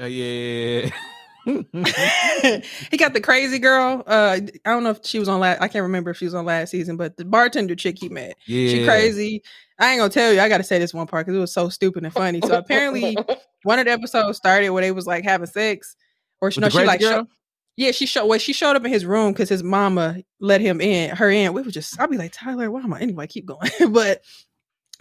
Uh, 0.00 0.06
yeah. 0.06 0.90
he 1.46 2.96
got 2.96 3.12
the 3.12 3.20
crazy 3.22 3.60
girl. 3.60 4.02
Uh, 4.04 4.40
I 4.64 4.70
don't 4.70 4.82
know 4.82 4.90
if 4.90 4.98
she 5.04 5.20
was 5.20 5.28
on 5.28 5.38
last. 5.38 5.62
I 5.62 5.68
can't 5.68 5.84
remember 5.84 6.10
if 6.10 6.16
she 6.16 6.24
was 6.24 6.34
on 6.34 6.44
last 6.44 6.70
season, 6.70 6.96
but 6.96 7.16
the 7.16 7.24
bartender 7.24 7.76
chick 7.76 7.98
he 8.00 8.08
met, 8.08 8.34
yeah. 8.46 8.68
she 8.68 8.84
crazy. 8.84 9.44
I 9.78 9.92
ain't 9.92 10.00
gonna 10.00 10.10
tell 10.10 10.32
you. 10.32 10.40
I 10.40 10.48
got 10.48 10.58
to 10.58 10.64
say 10.64 10.80
this 10.80 10.92
one 10.92 11.06
part 11.06 11.24
because 11.24 11.36
it 11.36 11.40
was 11.40 11.52
so 11.52 11.68
stupid 11.68 12.02
and 12.02 12.12
funny. 12.12 12.40
So 12.40 12.58
apparently, 12.58 13.16
one 13.62 13.78
of 13.78 13.84
the 13.84 13.92
episodes 13.92 14.38
started 14.38 14.70
where 14.70 14.82
they 14.82 14.90
was 14.90 15.06
like 15.06 15.22
having 15.22 15.46
sex, 15.46 15.94
or 16.40 16.50
she, 16.50 16.58
With 16.58 16.74
no, 16.74 16.80
she 16.80 16.84
like 16.84 17.00
show, 17.00 17.28
yeah, 17.76 17.92
she 17.92 18.06
showed. 18.06 18.26
Well, 18.26 18.40
she 18.40 18.52
showed 18.52 18.74
up 18.74 18.84
in 18.84 18.90
his 18.90 19.06
room 19.06 19.32
because 19.32 19.48
his 19.48 19.62
mama 19.62 20.16
let 20.40 20.60
him 20.60 20.80
in, 20.80 21.14
her 21.14 21.30
in. 21.30 21.52
We 21.52 21.62
was 21.62 21.74
just. 21.74 22.00
I'll 22.00 22.08
be 22.08 22.18
like 22.18 22.32
Tyler, 22.32 22.72
why 22.72 22.80
am 22.80 22.92
I 22.92 23.00
anyway? 23.00 23.28
Keep 23.28 23.46
going, 23.46 23.70
but. 23.90 24.22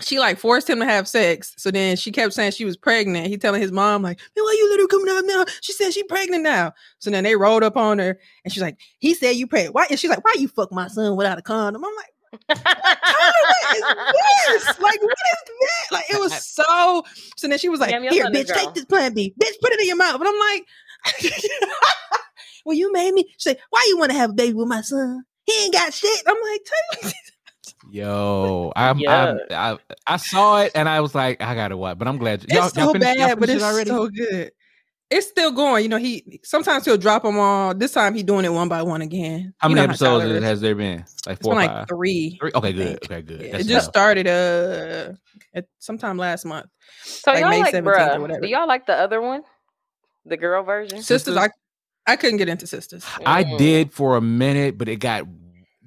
She 0.01 0.19
like 0.19 0.37
forced 0.37 0.69
him 0.69 0.79
to 0.79 0.85
have 0.85 1.07
sex. 1.07 1.53
So 1.57 1.71
then 1.71 1.95
she 1.95 2.11
kept 2.11 2.33
saying 2.33 2.51
she 2.51 2.65
was 2.65 2.75
pregnant. 2.75 3.27
He 3.27 3.37
telling 3.37 3.61
his 3.61 3.71
mom, 3.71 4.01
like, 4.01 4.19
man, 4.19 4.43
why 4.43 4.55
you 4.57 4.69
little 4.69 4.87
come 4.87 5.07
out 5.09 5.23
now? 5.25 5.45
She 5.61 5.71
said 5.71 5.93
she 5.93 6.03
pregnant 6.03 6.43
now. 6.43 6.73
So 6.99 7.09
then 7.09 7.23
they 7.23 7.35
rolled 7.35 7.63
up 7.63 7.77
on 7.77 7.99
her 7.99 8.19
and 8.43 8.53
she's 8.53 8.61
like, 8.61 8.77
he 8.99 9.13
said 9.13 9.37
you 9.37 9.47
pregnant. 9.47 9.73
Why? 9.73 9.87
And 9.89 9.99
she's 9.99 10.09
like, 10.09 10.23
why 10.23 10.33
you 10.37 10.49
fuck 10.49 10.71
my 10.71 10.87
son 10.87 11.15
without 11.15 11.39
a 11.39 11.41
condom? 11.41 11.85
I'm 11.85 11.95
like, 11.95 12.15
what 12.47 12.57
is 13.77 14.65
this? 14.65 14.79
Like, 14.79 15.01
what 15.01 15.11
is 15.11 15.39
that? 15.61 15.91
Like, 15.91 16.05
it 16.09 16.19
was 16.19 16.45
so. 16.45 17.03
So 17.37 17.47
then 17.47 17.57
she 17.57 17.69
was 17.69 17.79
like, 17.79 17.91
Damn, 17.91 18.03
"Here, 18.03 18.25
bitch, 18.25 18.47
girl." 18.47 18.57
take 18.57 18.73
this 18.73 18.85
Plan 18.85 19.13
B, 19.13 19.33
bitch, 19.41 19.59
put 19.61 19.71
it 19.71 19.79
in 19.79 19.87
your 19.87 19.97
mouth." 19.97 20.19
But 20.19 20.27
I'm 20.27 20.39
like, 20.39 20.65
"Well, 22.65 22.75
you 22.75 22.91
made 22.91 23.13
me." 23.13 23.23
She 23.37 23.49
said, 23.49 23.59
"Why 23.69 23.85
you 23.87 23.97
want 23.97 24.11
to 24.11 24.17
have 24.17 24.31
a 24.31 24.33
baby 24.33 24.53
with 24.53 24.67
my 24.67 24.81
son? 24.81 25.23
He 25.45 25.63
ain't 25.63 25.73
got 25.73 25.93
shit." 25.93 26.21
I'm 26.27 26.35
like. 26.51 27.13
Yo, 27.95 28.73
I'm, 28.75 28.99
Yeah. 28.99 29.37
I'm, 29.51 29.77
I, 29.77 29.77
I 30.05 30.17
saw 30.17 30.61
it 30.61 30.73
and 30.75 30.89
I 30.89 30.99
was 30.99 31.15
like, 31.15 31.41
I 31.41 31.55
gotta 31.55 31.77
watch, 31.77 31.97
but 31.97 32.07
I'm 32.09 32.17
glad 32.17 32.43
It's 32.43 32.53
y'all, 32.53 32.67
so 32.69 32.81
y'all 32.81 32.93
finished, 32.93 33.17
y'all 33.17 33.27
bad, 33.29 33.39
but 33.39 33.49
it's 33.49 33.63
it 33.63 33.65
already. 33.65 33.89
so 33.89 34.07
good. 34.09 34.51
It's 35.09 35.27
still 35.27 35.51
going. 35.51 35.83
You 35.83 35.89
know, 35.89 35.97
he 35.97 36.41
sometimes 36.43 36.83
he'll 36.83 36.97
drop 36.97 37.23
them 37.23 37.37
all. 37.37 37.73
This 37.73 37.93
time 37.93 38.13
he 38.13 38.21
doing 38.23 38.43
it 38.43 38.49
one 38.51 38.67
by 38.67 38.81
one 38.81 39.01
again. 39.01 39.53
how 39.59 39.69
You 39.69 39.75
many 39.75 39.85
know 39.87 39.91
episodes 39.93 40.25
Tyler 40.25 40.41
has, 40.41 40.59
there 40.59 40.75
been? 40.75 41.05
Like 41.25 41.37
It's 41.37 41.41
four 41.43 41.51
been 41.53 41.57
or 41.59 41.61
like 41.61 41.69
five? 41.69 41.87
three. 41.87 42.37
Three? 42.41 42.51
Okay, 42.53 42.73
good. 42.73 43.03
Okay, 43.03 43.21
good. 43.21 43.39
Yeah, 43.39 43.45
it 43.45 43.57
just 43.59 43.69
enough. 43.69 43.83
started 43.85 44.27
uh 44.27 45.13
at 45.53 45.65
sometime 45.79 46.17
last 46.17 46.43
month. 46.43 46.65
So 47.05 47.31
Like 47.31 47.41
y'all 47.41 47.49
May 47.49 47.61
like, 47.61 47.73
17th 47.73 48.15
or 48.17 48.21
whatever. 48.21 48.41
do 48.41 48.47
y'all 48.47 48.67
like 48.67 48.87
the 48.87 48.95
other 48.95 49.21
one? 49.21 49.43
The 50.25 50.35
girl 50.35 50.63
version? 50.63 50.97
Sistas, 50.99 51.37
I 51.37 51.49
I 52.07 52.17
couldn't 52.17 52.37
get 52.37 52.49
into 52.49 52.65
Sistas. 52.65 53.05
I 53.25 53.43
Mm. 53.43 53.57
did 53.57 53.93
for 53.93 54.17
a 54.17 54.21
minute, 54.21 54.77
but 54.77 54.89
it 54.89 54.97
got 54.97 55.25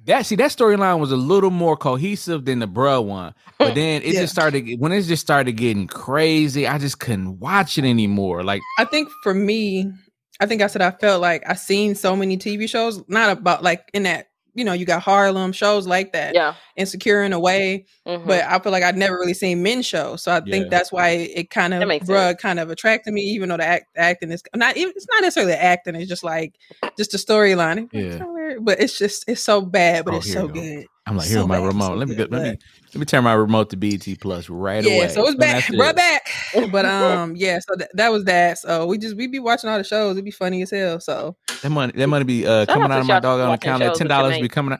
that. 0.09 0.25
See, 0.25 0.35
that 0.35 0.51
storyline 0.51 0.99
was 0.99 1.11
a 1.11 1.17
little 1.17 1.49
more 1.49 1.75
cohesive 1.77 2.45
than 2.45 2.59
the 2.59 2.67
bruh 2.67 3.03
one. 3.03 3.33
But 3.57 3.73
then 3.75 4.01
it 4.03 4.13
Yeah. 4.13 4.21
just 4.21 4.33
started 4.33 4.67
when 4.79 4.91
it 4.91 5.01
just 5.03 5.21
started 5.21 5.53
getting 5.53 5.87
crazy. 5.87 6.67
I 6.67 6.77
just 6.77 6.99
couldn't 6.99 7.39
watch 7.39 7.77
it 7.77 7.85
anymore. 7.85 8.43
Like, 8.43 8.61
I 8.77 8.85
think 8.85 9.09
for 9.23 9.33
me, 9.33 9.91
I 10.39 10.45
think 10.45 10.61
I 10.61 10.67
said 10.67 10.81
I 10.81 10.91
felt 10.91 11.21
like 11.21 11.43
I 11.47 11.53
seen 11.55 11.95
so 11.95 12.15
many 12.15 12.37
TV 12.37 12.69
shows, 12.69 13.01
not 13.09 13.29
about 13.37 13.63
like 13.63 13.89
in 13.93 14.03
that, 14.03 14.27
you 14.55 14.63
know, 14.65 14.73
you 14.73 14.85
got 14.85 15.01
Harlem 15.01 15.51
shows 15.51 15.85
like 15.85 16.11
that, 16.13 16.33
Yeah. 16.33 16.53
insecure 16.75 17.23
in 17.23 17.33
a 17.33 17.39
way, 17.39 17.85
mhm. 18.07 18.25
but 18.25 18.43
I 18.43 18.57
feel 18.59 18.71
like 18.71 18.83
I'd 18.83 18.97
never 18.97 19.15
really 19.15 19.33
seen 19.33 19.61
men 19.63 19.81
shows. 19.81 20.23
So 20.23 20.31
I 20.31 20.41
Yeah. 20.45 20.51
think 20.51 20.69
that's 20.69 20.91
why 20.91 21.09
it 21.09 21.49
kind 21.49 21.73
of 21.73 21.81
That 21.81 21.87
bruh 22.01 22.29
sense. 22.29 22.41
kind 22.41 22.59
of 22.59 22.69
attracted 22.69 23.13
me, 23.13 23.21
even 23.21 23.49
though 23.49 23.57
the 23.57 23.65
act 23.65 23.85
acting 23.95 24.31
is 24.31 24.41
not 24.55 24.75
even 24.77 24.91
it's 24.95 25.07
not 25.11 25.21
necessarily 25.21 25.53
acting, 25.53 25.95
it's 25.95 26.09
just 26.09 26.23
like 26.23 26.53
just 26.97 27.11
the 27.11 27.17
storyline. 27.17 27.89
Yeah. 27.93 28.17
But 28.61 28.79
it's 28.79 28.97
just 28.97 29.25
it's 29.27 29.41
so 29.43 29.61
bad, 29.61 30.05
but 30.05 30.13
Oh, 30.15 30.17
it's 30.17 30.31
so 30.31 30.43
you 30.43 30.47
go. 30.47 30.53
good. 30.53 30.85
I'm 31.05 31.17
like, 31.17 31.27
So 31.27 31.33
here's 31.35 31.47
my 31.47 31.57
bad, 31.59 31.65
remote. 31.65 31.85
so 31.87 31.93
let 31.95 32.07
me 32.07 32.15
good, 32.15 32.29
go, 32.29 32.37
let 32.37 32.51
me 32.51 32.57
let 32.93 32.95
me 32.99 33.05
turn 33.05 33.23
my 33.23 33.33
remote 33.33 33.69
to 33.71 33.77
BET 33.77 34.05
Plus 34.21 34.49
right 34.49 34.83
yeah, 34.83 34.91
away. 34.91 34.99
Yeah, 35.01 35.07
so 35.07 35.25
it's 35.27 35.35
back, 35.35 35.67
right 35.77 35.95
back. 35.95 36.21
But 36.71 36.85
um, 36.85 37.35
yeah, 37.35 37.59
so 37.59 37.75
th- 37.75 37.89
that 37.93 38.11
was 38.11 38.25
that. 38.25 38.57
So 38.59 38.85
we 38.85 38.97
just 38.97 39.15
we 39.15 39.27
be 39.27 39.39
watching 39.39 39.69
all 39.69 39.77
the 39.77 39.83
shows. 39.83 40.11
It'd 40.13 40.25
be 40.25 40.31
funny 40.31 40.61
as 40.61 40.71
hell. 40.71 40.99
So 40.99 41.35
That 41.61 41.69
money, 41.69 41.93
that 41.95 42.07
money 42.07 42.25
be 42.25 42.45
uh, 42.45 42.61
Shout 42.65 42.67
coming 42.69 42.85
out 42.85 42.91
out 42.91 43.01
of 43.01 43.07
my 43.07 43.19
dog 43.19 43.39
on 43.41 43.49
watching 43.49 43.69
account. 43.69 43.83
That 43.83 43.95
ten 43.95 44.07
dollars 44.07 44.39
be 44.39 44.49
coming 44.49 44.73
out. 44.73 44.79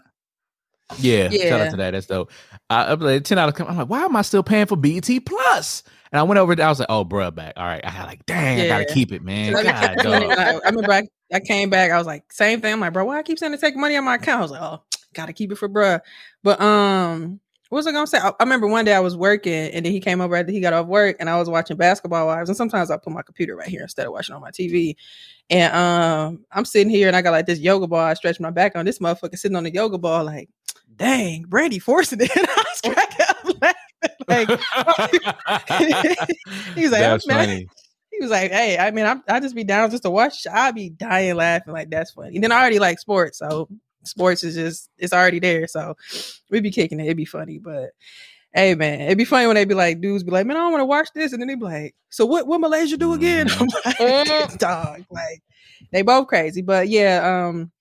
Yeah, 1.00 1.30
shout 1.30 1.62
out 1.62 1.72
to 1.72 1.78
that. 1.78 1.92
That's 1.92 2.08
dope. 2.08 2.32
I 2.70 2.92
I'm 2.92 3.00
ten 3.24 3.38
dollars. 3.38 3.54
I'm 3.60 3.78
like, 3.78 3.90
why 3.90 4.02
am 4.04 4.16
I 4.16 4.22
still 4.24 4.44
paying 4.44 4.66
for 4.66 4.76
BET 4.76 5.08
Plus? 5.26 5.84
And 6.12 6.20
I 6.20 6.24
went 6.24 6.40
over. 6.40 6.56
there, 6.56 6.66
I 6.66 6.70
was 6.70 6.80
like, 6.80 6.90
oh, 6.90 7.06
bruh, 7.06 7.34
back. 7.34 7.54
All 7.56 7.66
right. 7.66 7.82
I 7.84 7.92
got 7.92 8.08
like, 8.08 8.26
dang, 8.26 8.62
I 8.62 8.68
gotta 8.68 8.86
keep 8.86 9.12
it, 9.12 9.22
man. 9.22 9.56
I, 9.56 9.64
God, 9.64 10.06
I 10.06 10.60
remember 10.66 10.92
I, 10.92 11.08
I 11.32 11.40
came 11.40 11.70
back. 11.70 11.92
I 11.92 11.98
was 11.98 12.08
like, 12.08 12.32
same 12.34 12.62
thing. 12.62 12.74
I'm 12.74 12.80
like, 12.80 12.94
bro, 12.94 13.06
why 13.06 13.20
I 13.20 13.24
keep 13.24 13.38
saying 13.38 13.52
to 13.52 13.58
take 13.58 13.76
money 13.76 13.96
on 13.96 14.04
my 14.04 14.16
account? 14.16 14.40
I 14.40 14.42
was 14.42 14.52
like, 14.52 14.62
oh, 14.62 14.82
gotta 15.14 15.34
keep 15.34 15.52
it 15.52 15.58
for 15.58 15.70
bruh. 15.70 16.00
But 16.44 16.60
um, 16.60 17.40
what 17.70 17.78
was 17.78 17.88
I 17.88 17.92
gonna 17.92 18.08
say? 18.08 18.18
I, 18.18 18.30
I 18.30 18.44
remember 18.44 18.66
one 18.66 18.86
day 18.86 18.94
I 18.94 19.00
was 19.00 19.16
working, 19.16 19.54
and 19.54 19.86
then 19.86 19.92
he 19.92 20.00
came 20.00 20.20
over 20.20 20.36
after 20.36 20.52
he 20.52 20.60
got 20.60 20.74
off 20.74 20.88
work, 20.88 21.18
and 21.20 21.30
I 21.30 21.38
was 21.38 21.48
watching 21.48 21.78
Basketball 21.78 22.26
Wives. 22.26 22.50
And 22.50 22.58
sometimes 22.58 22.90
I 22.90 22.98
put 22.98 23.14
my 23.14 23.22
computer 23.22 23.56
right 23.56 23.68
here 23.68 23.84
instead 23.84 24.08
of 24.08 24.14
watching 24.14 24.34
on 24.34 24.42
my 24.42 24.50
TV. 24.50 24.96
And 25.52 25.74
um, 25.76 26.46
I'm 26.52 26.66
sitting 26.66 26.90
here, 26.90 27.08
and 27.08 27.16
I 27.16 27.22
got 27.22 27.32
like 27.32 27.46
this 27.46 27.60
yoga 27.60 27.86
ball. 27.86 28.00
I 28.00 28.16
stretch 28.16 28.40
my 28.40 28.50
back 28.50 28.76
on 28.76 28.86
this 28.86 28.98
motherfucker 28.98 29.38
sitting 29.38 29.56
on 29.56 29.64
the 29.64 29.74
yoga 29.74 30.00
ball, 30.00 30.26
like, 30.26 30.50
dang, 30.96 31.44
Brandy 31.44 31.78
forcing 31.78 32.20
it. 32.22 32.32
I 32.36 32.64
was 32.84 32.94
cracking 32.94 32.96
up 32.96 32.98
laughing. 33.10 33.19
Like, 34.30 34.48
he 36.76 36.82
was 36.84 36.92
like, 36.92 37.02
That's 37.02 37.28
"Man, 37.28 37.38
funny. 37.46 37.68
he 38.12 38.18
was 38.22 38.32
like, 38.32 38.52
"Hey, 38.52 38.78
I 38.78 38.92
mean, 38.92 39.06
I'm, 39.06 39.24
I 39.28 39.40
just 39.40 39.56
be 39.56 39.64
down 39.64 39.90
just 39.92 40.04
to 40.04 40.10
watch. 40.10 40.46
I'd 40.52 40.76
be 40.76 40.90
dying 40.90 41.36
laughing. 41.36 41.74
Like 41.74 41.90
that's 41.90 42.12
funny." 42.12 42.36
And 42.36 42.44
then 42.44 42.52
I 42.52 42.60
already 42.60 42.80
like 42.80 43.00
sports, 43.00 43.38
so 43.40 43.68
sports 44.04 44.44
is 44.44 44.56
just 44.56 44.90
it's 44.98 45.14
already 45.14 45.40
there. 45.40 45.68
So 45.68 45.96
we'd 46.50 46.64
be 46.64 46.72
kicking 46.72 47.00
it. 47.00 47.06
It'd 47.06 47.18
be 47.18 47.26
funny, 47.26 47.58
but 47.58 47.92
hey, 48.54 48.76
man, 48.76 49.02
it'd 49.02 49.18
be 49.18 49.26
funny 49.26 49.46
when 49.48 49.56
they'd 49.56 49.68
be 49.68 49.76
like, 49.76 50.02
dudes 50.02 50.24
be 50.24 50.32
like, 50.32 50.46
"Man, 50.46 50.58
I 50.58 50.62
don't 50.62 50.72
want 50.72 50.82
to 50.82 50.86
watch 50.86 51.10
this," 51.14 51.34
and 51.34 51.42
then 51.42 51.48
they 51.48 51.56
be 51.56 51.64
like, 51.66 51.96
"So 52.10 52.26
what? 52.26 52.48
What 52.48 52.62
Malaysia 52.62 52.98
do 52.98 53.14
again?" 53.14 53.48
I'm 53.60 53.68
like, 53.86 53.98
Mhm. 53.98 54.58
"Dog, 54.58 55.04
like 55.10 55.42
they 55.92 56.02
both 56.02 56.28
crazy." 56.28 56.62
But 56.62 56.88
yeah, 56.90 57.48
um, 57.48 57.72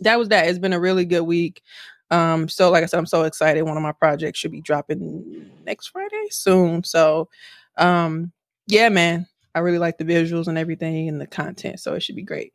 that 0.00 0.18
was 0.18 0.28
that. 0.28 0.48
It's 0.48 0.58
been 0.58 0.72
a 0.72 0.80
really 0.80 1.04
good 1.04 1.22
week. 1.22 1.62
Um, 2.10 2.48
so 2.48 2.70
like 2.70 2.82
I 2.82 2.86
said, 2.86 2.98
I'm 2.98 3.06
so 3.06 3.22
excited. 3.22 3.62
One 3.62 3.76
of 3.76 3.82
my 3.82 3.92
projects 3.92 4.38
should 4.38 4.52
be 4.52 4.60
dropping 4.60 5.50
next 5.64 5.88
Friday 5.88 6.26
soon. 6.30 6.84
So, 6.84 7.28
um, 7.76 8.32
yeah, 8.66 8.88
man, 8.88 9.26
I 9.54 9.60
really 9.60 9.78
like 9.78 9.98
the 9.98 10.04
visuals 10.04 10.48
and 10.48 10.58
everything 10.58 11.08
and 11.08 11.20
the 11.20 11.26
content, 11.26 11.80
so 11.80 11.94
it 11.94 12.02
should 12.02 12.16
be 12.16 12.22
great. 12.22 12.52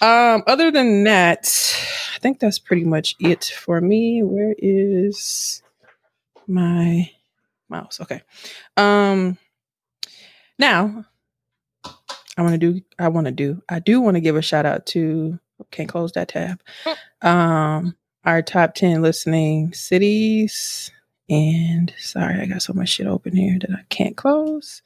Um, 0.00 0.42
other 0.46 0.70
than 0.70 1.04
that, 1.04 1.46
I 2.14 2.18
think 2.18 2.38
that's 2.38 2.58
pretty 2.58 2.84
much 2.84 3.14
it 3.20 3.44
for 3.44 3.80
me. 3.80 4.22
Where 4.22 4.54
is 4.58 5.62
my 6.46 7.10
mouse? 7.68 8.00
Okay. 8.00 8.22
Um, 8.76 9.38
now 10.58 11.04
I 12.36 12.42
want 12.42 12.52
to 12.52 12.58
do. 12.58 12.80
I 12.98 13.08
want 13.08 13.26
to 13.26 13.32
do. 13.32 13.62
I 13.68 13.78
do 13.78 14.00
want 14.00 14.16
to 14.16 14.20
give 14.20 14.36
a 14.36 14.42
shout 14.42 14.66
out 14.66 14.86
to. 14.86 15.38
Can't 15.70 15.90
close 15.90 16.12
that 16.12 16.28
tab. 16.28 16.62
Um, 17.20 17.94
our 18.24 18.42
top 18.42 18.74
10 18.74 19.02
listening 19.02 19.72
cities. 19.72 20.90
And 21.28 21.92
sorry, 21.98 22.40
I 22.40 22.46
got 22.46 22.62
so 22.62 22.72
much 22.72 22.88
shit 22.90 23.06
open 23.06 23.36
here 23.36 23.58
that 23.60 23.70
I 23.70 23.82
can't 23.88 24.16
close. 24.16 24.82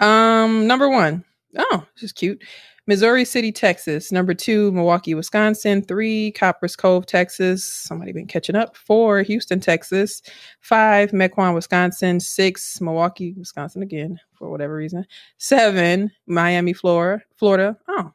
Um, 0.00 0.66
number 0.66 0.88
one. 0.88 1.24
Oh, 1.56 1.86
this 1.94 2.04
is 2.04 2.12
cute. 2.12 2.42
Missouri 2.86 3.24
City, 3.24 3.50
Texas. 3.50 4.12
Number 4.12 4.34
two, 4.34 4.70
Milwaukee, 4.72 5.14
Wisconsin. 5.14 5.82
Three, 5.82 6.32
Copperas 6.32 6.76
Cove, 6.76 7.06
Texas. 7.06 7.64
Somebody 7.64 8.12
been 8.12 8.26
catching 8.26 8.56
up. 8.56 8.76
Four, 8.76 9.22
Houston, 9.22 9.60
Texas. 9.60 10.20
Five, 10.60 11.12
Mequon, 11.12 11.54
Wisconsin. 11.54 12.20
Six, 12.20 12.80
Milwaukee, 12.82 13.34
Wisconsin 13.38 13.82
again, 13.82 14.20
for 14.34 14.50
whatever 14.50 14.74
reason. 14.74 15.06
Seven, 15.38 16.10
Miami, 16.26 16.74
Florida. 16.74 17.22
Florida. 17.36 17.78
Oh, 17.88 18.12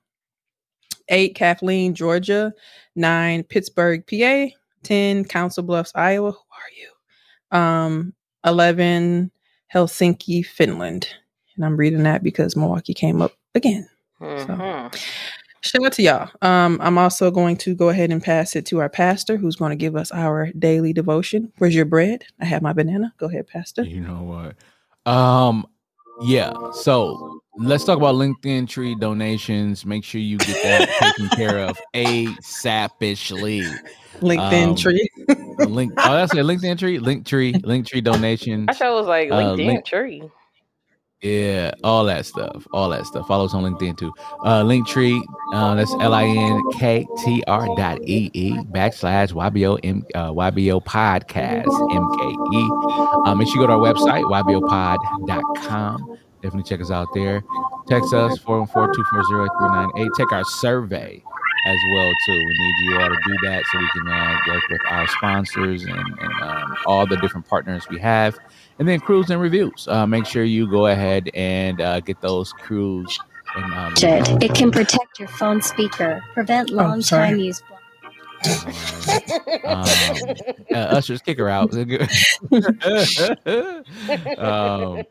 eight, 1.09 1.35
Kathleen, 1.35 1.93
Georgia, 1.93 2.53
nine, 2.95 3.43
Pittsburgh, 3.43 4.05
PA, 4.07 4.47
10, 4.83 5.25
Council 5.25 5.63
Bluffs, 5.63 5.91
Iowa. 5.95 6.31
Who 6.31 6.37
are 6.37 6.71
you? 6.77 7.57
Um, 7.57 8.13
11, 8.45 9.31
Helsinki, 9.73 10.45
Finland. 10.45 11.07
And 11.55 11.65
I'm 11.65 11.77
reading 11.77 12.03
that 12.03 12.23
because 12.23 12.55
Milwaukee 12.55 12.93
came 12.93 13.21
up 13.21 13.33
again. 13.55 13.87
Mhm. 14.21 14.95
Shout 15.61 15.85
out 15.85 15.93
to 15.93 16.01
y'all. 16.01 16.29
Um, 16.41 16.79
I'm 16.81 16.97
also 16.97 17.31
going 17.31 17.57
to 17.57 17.75
go 17.75 17.89
ahead 17.89 18.11
and 18.11 18.23
pass 18.23 18.55
it 18.55 18.65
to 18.67 18.79
our 18.79 18.87
pastor 18.89 19.35
who's 19.35 19.57
going 19.57 19.71
to 19.71 19.75
give 19.75 19.95
us 19.95 20.09
our 20.11 20.51
daily 20.57 20.93
devotion. 20.93 21.51
Where's 21.57 21.75
your 21.75 21.85
bread? 21.85 22.23
I 22.39 22.45
have 22.45 22.61
my 22.61 22.71
banana. 22.71 23.13
Go 23.17 23.27
ahead, 23.27 23.47
Pastor. 23.47 23.83
You 23.83 23.99
know 23.99 24.23
what? 24.23 25.11
Um, 25.11 25.65
yeah. 26.21 26.53
So 26.73 27.41
let's 27.57 27.83
talk 27.85 27.97
about 27.97 28.15
LinkedIn 28.15 28.67
tree 28.69 28.95
donations. 28.95 29.85
Make 29.85 30.03
sure 30.03 30.21
you 30.21 30.37
get 30.37 30.63
that 30.63 30.89
taken 31.17 31.29
care 31.37 31.59
of 31.59 31.77
ASAPishly. 31.93 33.65
LinkedIn 34.21 34.67
Um, 34.69 34.75
tree. 34.75 35.09
Link. 35.67 35.93
Oh, 35.97 36.13
that's 36.13 36.33
a 36.33 36.37
LinkedIn 36.37 36.77
tree. 36.79 36.99
Link 36.99 37.25
tree. 37.25 37.53
Link 37.63 37.87
tree 37.87 38.01
donations. 38.01 38.65
I 38.69 38.73
sure 38.73 38.91
was 38.93 39.07
like 39.07 39.31
Uh, 39.31 39.35
LinkedIn 39.35 39.65
link- 39.67 39.85
tree. 39.85 40.23
Yeah, 41.21 41.71
all 41.83 42.05
that 42.05 42.25
stuff. 42.25 42.65
All 42.71 42.87
that 42.89 43.05
stuff. 43.05 43.27
Follow 43.27 43.43
us 43.43 43.53
on 43.53 43.63
LinkedIn 43.63 43.97
too. 43.97 44.13
Uh 44.45 44.63
Linktree, 44.63 45.21
uh 45.53 45.75
that's 45.75 45.93
L-I-N-K-T-R 45.99 47.67
dot 47.75 47.99
E-E 48.03 48.53
backslash 48.71 49.33
YBO 49.33 49.77
M 49.83 50.05
uh 50.15 50.31
YBO 50.31 50.81
podcast 50.85 51.67
M-K-E. 51.93 52.69
Um 53.29 53.37
make 53.37 53.49
sure 53.49 53.61
you 53.61 53.67
go 53.67 53.67
to 53.67 53.73
our 53.73 53.79
website, 53.93 54.23
YBOpod.com. 54.31 56.17
Definitely 56.41 56.69
check 56.69 56.79
us 56.79 56.89
out 56.89 57.07
there. 57.13 57.43
Text 57.89 58.13
us 58.13 58.39
414-240-8398. 58.39 60.09
Check 60.17 60.31
our 60.31 60.45
survey 60.45 61.21
as 61.67 61.77
well 61.93 62.11
too. 62.25 62.31
We 62.31 62.45
need 62.45 62.75
you 62.83 62.97
all 62.97 63.09
to 63.09 63.19
do 63.27 63.35
that 63.43 63.63
so 63.69 63.77
we 63.77 63.89
can 63.89 64.07
uh, 64.07 64.37
work 64.47 64.63
with 64.69 64.81
our 64.89 65.05
sponsors 65.09 65.83
and, 65.83 65.99
and 65.99 66.41
um, 66.41 66.77
all 66.85 67.05
the 67.05 67.17
different 67.17 67.45
partners 67.45 67.89
we 67.89 67.99
have 67.99 68.39
and 68.79 68.87
then 68.87 68.99
crews 68.99 69.29
and 69.29 69.39
reviews. 69.39 69.87
Uh, 69.87 70.07
make 70.07 70.25
sure 70.25 70.43
you 70.43 70.67
go 70.67 70.87
ahead 70.87 71.29
and 71.33 71.81
uh, 71.81 71.99
get 71.99 72.21
those 72.21 72.53
crews. 72.53 73.19
And, 73.55 73.73
um, 73.73 73.93
It 73.97 74.43
it 74.43 74.55
can 74.55 74.71
protect 74.71 75.19
your 75.19 75.27
phone 75.27 75.61
speaker, 75.61 76.23
prevent 76.33 76.69
long 76.69 77.01
sorry. 77.01 77.29
time 77.29 77.39
use. 77.39 77.61
um, 79.65 79.85
uh, 80.73 80.95
ushers 80.95 81.21
kick 81.21 81.37
her 81.37 81.49
out. 81.49 81.73
um, 84.37 85.03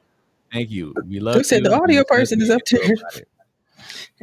thank 0.50 0.70
you. 0.70 0.94
We 1.06 1.20
love. 1.20 1.34
Who 1.34 1.44
said 1.44 1.58
you. 1.58 1.64
the 1.64 1.74
audio 1.74 2.00
We 2.00 2.04
person 2.04 2.40
is 2.40 2.48
up 2.48 2.66
feel 2.66 2.80
there? 2.80 3.24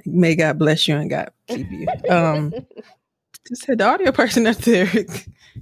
May 0.05 0.35
God 0.35 0.57
bless 0.57 0.87
you 0.87 0.95
and 0.95 1.09
God 1.09 1.29
keep 1.47 1.69
you. 1.69 1.87
Um, 2.09 2.53
just 3.47 3.63
said 3.63 3.77
the 3.77 3.85
audio 3.85 4.11
person 4.11 4.47
up 4.47 4.57
there 4.57 4.89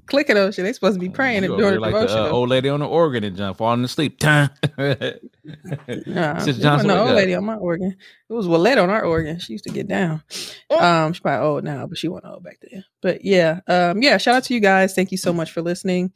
clicking 0.06 0.38
on 0.38 0.52
shit. 0.52 0.66
They 0.66 0.74
supposed 0.74 0.96
to 0.96 1.00
be 1.00 1.10
praying 1.10 1.44
You 1.44 1.54
and 1.54 1.60
doing 1.60 1.72
there 1.72 1.80
like 1.80 2.08
the 2.08 2.26
uh, 2.26 2.30
old 2.30 2.50
lady 2.50 2.70
on 2.70 2.80
the 2.80 2.88
organ 2.88 3.24
and 3.24 3.36
John 3.36 3.54
falling 3.54 3.84
asleep. 3.84 4.20
Time. 4.24 4.50
Nah, 4.78 6.38
Sister 6.40 6.62
it 6.62 6.64
Johnson, 6.64 6.64
wasn't 6.64 6.88
the 6.88 6.94
wake 6.94 7.00
old 7.00 7.10
up. 7.10 7.16
lady 7.16 7.36
on 7.36 7.46
my 7.46 7.56
organ. 7.56 7.96
It 8.30 8.34
was 8.34 8.48
Willette 8.48 8.82
on 8.82 8.90
our 8.90 9.04
organ. 9.04 9.40
She 9.40 9.54
used 9.54 9.66
to 9.66 9.72
get 9.72 9.88
down. 9.88 10.24
Um, 10.70 11.14
she's 11.14 11.20
probably 11.20 11.46
old 11.46 11.64
now, 11.64 11.86
but 11.88 11.98
she 11.98 12.08
wasn't 12.08 12.34
old 12.34 12.44
back 12.44 12.60
then. 12.62 12.84
But 13.02 13.24
yeah, 13.26 13.60
um, 13.68 14.02
yeah. 14.02 14.18
Shout 14.18 14.36
out 14.36 14.44
to 14.46 14.54
you 14.54 14.60
guys. 14.60 14.94
Thank 14.94 15.12
you 15.12 15.18
so 15.18 15.34
much 15.34 15.52
for 15.52 15.62
listening. 15.62 16.12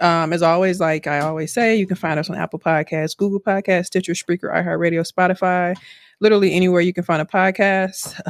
Um, 0.00 0.32
as 0.32 0.42
always, 0.42 0.80
like 0.80 1.06
I 1.06 1.20
always 1.20 1.52
say, 1.54 1.76
you 1.76 1.86
can 1.86 1.96
find 1.96 2.18
us 2.18 2.28
on 2.28 2.36
Apple 2.36 2.58
Podcasts, 2.58 3.16
Google 3.16 3.40
Podcasts, 3.40 3.86
Stitcher, 3.86 4.14
Spreaker, 4.14 4.52
iHeartRadio, 4.52 5.10
Spotify, 5.10 5.76
literally 6.20 6.52
anywhere 6.54 6.80
you 6.80 6.92
can 6.92 7.04
find 7.04 7.22
a 7.22 7.24
podcast. 7.24 8.20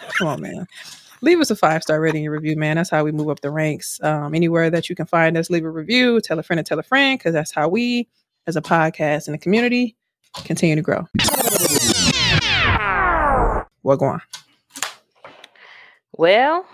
come 0.18 0.28
on, 0.28 0.40
man. 0.40 0.66
Leave 1.20 1.40
us 1.40 1.50
a 1.50 1.56
five 1.56 1.82
star 1.82 2.00
rating 2.00 2.24
and 2.24 2.32
review, 2.32 2.56
man. 2.56 2.76
That's 2.76 2.90
how 2.90 3.04
we 3.04 3.12
move 3.12 3.28
up 3.28 3.40
the 3.40 3.50
ranks. 3.50 4.00
Um, 4.02 4.34
anywhere 4.34 4.70
that 4.70 4.88
you 4.88 4.94
can 4.94 5.06
find 5.06 5.36
us, 5.36 5.50
leave 5.50 5.64
a 5.64 5.70
review, 5.70 6.20
tell 6.20 6.38
a 6.38 6.42
friend 6.42 6.58
and 6.58 6.66
tell 6.66 6.78
a 6.78 6.82
friend, 6.82 7.18
because 7.18 7.32
that's 7.32 7.52
how 7.52 7.68
we, 7.68 8.08
as 8.46 8.56
a 8.56 8.62
podcast 8.62 9.26
in 9.26 9.32
the 9.32 9.38
community, 9.38 9.96
continue 10.44 10.76
to 10.76 10.82
grow. 10.82 11.06
What 13.82 13.98
going? 13.98 14.12
On? 14.12 14.20
Well, 16.12 16.66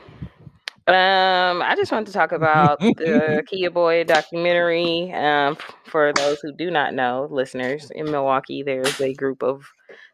um, 0.87 1.63
I 1.63 1.75
just 1.77 1.93
wanted 1.93 2.07
to 2.07 2.13
talk 2.13 2.33
about 2.33 2.81
the 2.81 3.43
Kia 3.49 3.71
Boy 3.71 4.05
documentary. 4.05 5.13
Um, 5.13 5.57
for 5.87 6.13
those 6.15 6.41
who 6.41 6.53
do 6.53 6.71
not 6.71 6.93
know, 6.93 7.29
listeners 7.31 7.91
in 7.95 8.11
Milwaukee, 8.11 8.63
there's 8.63 9.01
a 9.01 9.15
group 9.15 9.43
of 9.43 9.65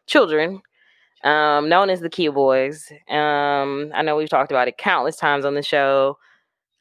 children 0.07 0.61
um, 1.23 1.69
known 1.69 1.89
as 1.89 2.01
the 2.01 2.09
Kia 2.09 2.31
Boys. 2.31 2.91
Um, 3.09 3.91
I 3.93 4.01
know 4.01 4.15
we've 4.15 4.29
talked 4.29 4.51
about 4.51 4.67
it 4.67 4.77
countless 4.77 5.17
times 5.17 5.45
on 5.45 5.55
the 5.55 5.63
show. 5.63 6.17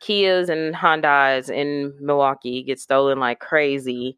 Kias 0.03 0.48
and 0.48 0.74
Hondas 0.74 1.50
in 1.50 1.94
Milwaukee 2.00 2.62
get 2.62 2.81
stolen 2.81 3.20
like 3.20 3.38
crazy. 3.38 4.16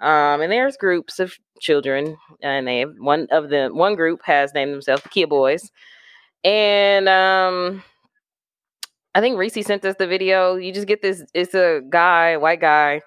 Um, 0.00 0.40
and 0.42 0.52
there's 0.52 0.76
groups 0.76 1.18
of 1.20 1.34
children, 1.60 2.16
and 2.42 2.66
they 2.66 2.82
one 2.82 3.28
of 3.30 3.48
the 3.48 3.70
one 3.72 3.94
group 3.94 4.20
has 4.24 4.52
named 4.52 4.72
themselves 4.74 5.02
the 5.02 5.08
Kia 5.08 5.26
Boys. 5.26 5.70
And 6.44 7.08
um 7.08 7.82
I 9.14 9.20
think 9.20 9.36
Reese 9.36 9.64
sent 9.66 9.84
us 9.84 9.96
the 9.98 10.06
video. 10.06 10.56
You 10.56 10.72
just 10.72 10.86
get 10.88 11.02
this 11.02 11.22
it's 11.34 11.54
a 11.54 11.82
guy, 11.90 12.36
white 12.36 12.60
guy, 12.60 13.02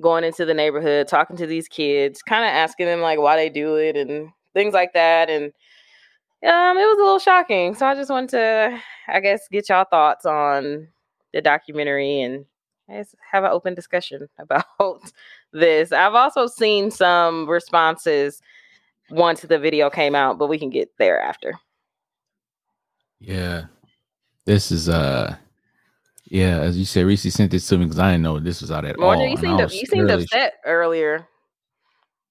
going 0.00 0.24
into 0.24 0.44
the 0.44 0.54
neighborhood, 0.54 1.08
talking 1.08 1.36
to 1.36 1.46
these 1.46 1.68
kids, 1.68 2.22
kind 2.22 2.44
of 2.44 2.50
asking 2.50 2.86
them 2.86 3.00
like 3.00 3.18
why 3.18 3.36
they 3.36 3.48
do 3.50 3.76
it 3.76 3.96
and 3.96 4.30
things 4.54 4.74
like 4.74 4.92
that. 4.94 5.30
And 5.30 5.52
um 6.44 6.76
it 6.78 6.84
was 6.86 6.98
a 6.98 7.02
little 7.02 7.18
shocking. 7.18 7.74
So 7.74 7.86
I 7.86 7.94
just 7.94 8.10
wanted 8.10 8.30
to 8.30 8.80
I 9.08 9.20
guess 9.20 9.46
get 9.50 9.68
y'all 9.68 9.84
thoughts 9.88 10.26
on 10.26 10.88
the 11.32 11.40
documentary 11.40 12.20
and 12.20 12.44
I 12.90 12.94
guess 12.94 13.14
have 13.30 13.44
an 13.44 13.50
open 13.52 13.74
discussion 13.74 14.28
about 14.38 14.66
this. 15.52 15.92
I've 15.92 16.14
also 16.14 16.46
seen 16.46 16.90
some 16.90 17.48
responses 17.48 18.40
once 19.10 19.40
the 19.42 19.58
video 19.58 19.88
came 19.90 20.14
out, 20.14 20.38
but 20.38 20.48
we 20.48 20.58
can 20.58 20.70
get 20.70 20.90
there 20.98 21.20
after. 21.20 21.54
Yeah. 23.20 23.64
This 24.44 24.72
is 24.72 24.88
uh 24.88 25.36
yeah, 26.24 26.60
as 26.60 26.78
you 26.78 26.84
said, 26.86 27.04
Reese 27.04 27.30
sent 27.34 27.50
this 27.50 27.66
to 27.68 27.76
me 27.76 27.84
because 27.84 27.98
I 27.98 28.12
didn't 28.12 28.22
know 28.22 28.38
this 28.40 28.62
was 28.62 28.70
out 28.70 28.84
at 28.86 28.98
Morgan, 28.98 29.20
all. 29.22 29.28
you 29.28 29.34
and 29.34 29.38
I 29.38 29.42
seemed 29.42 29.60
was 29.60 29.74
you 29.74 29.86
seemed 29.86 30.08
really- 30.10 30.22
upset 30.24 30.54
earlier. 30.64 31.26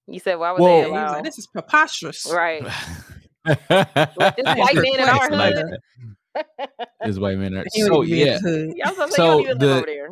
You 0.08 0.19
said 0.19 0.36
why 0.36 0.52
would 0.52 0.62
Well- 0.62 0.71
they 0.82 0.86
He 0.86 0.91
was 0.91 1.00
allow 1.02 1.13
like, 1.13 1.24
this 1.24 1.38
is 1.38 1.47
preposterous. 1.47 2.30
right? 2.34 2.63
this 3.45 3.58
this 3.67 4.45
white 4.45 4.75
man 4.75 4.86
in 4.99 5.10
our 5.10 5.30
hood. 5.30 5.80
that. 6.36 6.69
This 7.06 7.17
white 7.17 7.38
man. 7.38 7.56
are- 7.58 7.65
So 7.73 8.04
even 8.04 8.17
in 8.19 8.25
yeah, 8.27 8.34
his 8.34 8.41
hood. 8.41 8.73
Y'all 8.77 9.08
So 9.10 9.10
you 9.10 9.17
don't 9.17 9.41
even 9.41 9.58
the- 9.58 9.65
live 9.65 9.77
over 9.77 9.86
there. 9.86 10.10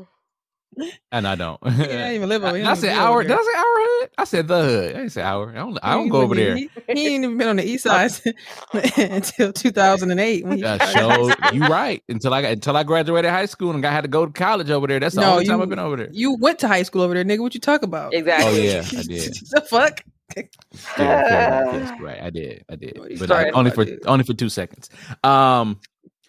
and 1.12 1.28
I 1.28 1.36
don't. 1.36 1.60
He 1.68 1.84
don't 1.84 2.12
even 2.14 2.30
live 2.30 2.44
over 2.44 2.56
I, 2.56 2.60
he 2.60 2.64
I 2.66 2.74
said 2.76 2.92
even 2.92 2.98
be 2.98 3.02
over 3.02 3.12
our. 3.12 3.22
Did 3.24 3.30
there. 3.32 3.38
I 3.38 3.44
say 3.44 3.58
our 3.58 3.64
hood? 4.00 4.10
I 4.18 4.24
said 4.24 4.48
the 4.48 4.62
hood. 4.64 4.90
I 4.92 4.98
didn't 5.00 5.10
say 5.12 5.22
our. 5.24 5.50
I 5.50 5.56
don't. 5.56 5.80
I 5.82 5.94
don't 5.96 6.10
go 6.10 6.22
over 6.22 6.36
even- 6.40 6.46
there. 6.46 6.56
He, 6.96 7.02
he 7.02 7.08
ain't 7.16 7.24
even 7.26 7.38
been 7.38 7.48
on 7.48 7.56
the 7.58 7.66
east 7.66 7.84
side 7.84 8.12
until 8.98 9.52
2008. 9.52 10.46
When 10.46 10.58
he 10.58 10.64
I 10.64 10.78
started 10.78 10.94
showed 10.94 11.10
high 11.40 11.48
school. 11.48 11.54
you 11.60 11.68
right 11.68 12.04
until 12.08 12.34
I 12.34 12.42
got 12.44 12.52
until 12.52 12.78
I 12.78 12.84
graduated 12.84 13.32
high 13.32 13.48
school 13.48 13.72
and 13.72 13.86
I 13.86 13.92
had 13.92 14.02
to 14.02 14.08
go 14.08 14.26
to 14.26 14.32
college 14.32 14.70
over 14.70 14.88
there. 14.88 15.00
That's 15.00 15.16
the 15.16 15.22
No, 15.22 15.34
only 15.34 15.46
time 15.46 15.62
I've 15.62 15.70
been 15.70 15.80
over 15.80 15.98
there. 15.98 16.10
You 16.12 16.36
went 16.36 16.60
to 16.60 16.68
high 16.68 16.84
school 16.84 17.02
over 17.02 17.14
there, 17.14 17.26
nigga. 17.26 17.40
What 17.40 17.54
you 17.56 17.60
talk 17.62 17.82
about? 17.82 18.14
Exactly. 18.14 18.48
Oh 18.48 18.78
Exactly. 18.78 19.00
yeah, 19.16 19.22
I 19.22 19.24
did. 19.26 19.34
the 19.52 19.62
fuck? 19.70 20.02
Yes, 20.98 22.00
right. 22.02 22.22
I 22.22 22.30
did. 22.30 22.64
I 22.70 22.76
did. 22.76 22.98
You 23.10 23.18
But 23.20 23.32
I, 23.32 23.50
only 23.52 23.72
for 23.72 23.86
dude? 23.86 24.06
only 24.06 24.24
for 24.24 24.34
two 24.34 24.50
seconds. 24.50 24.90
Um. 25.24 25.80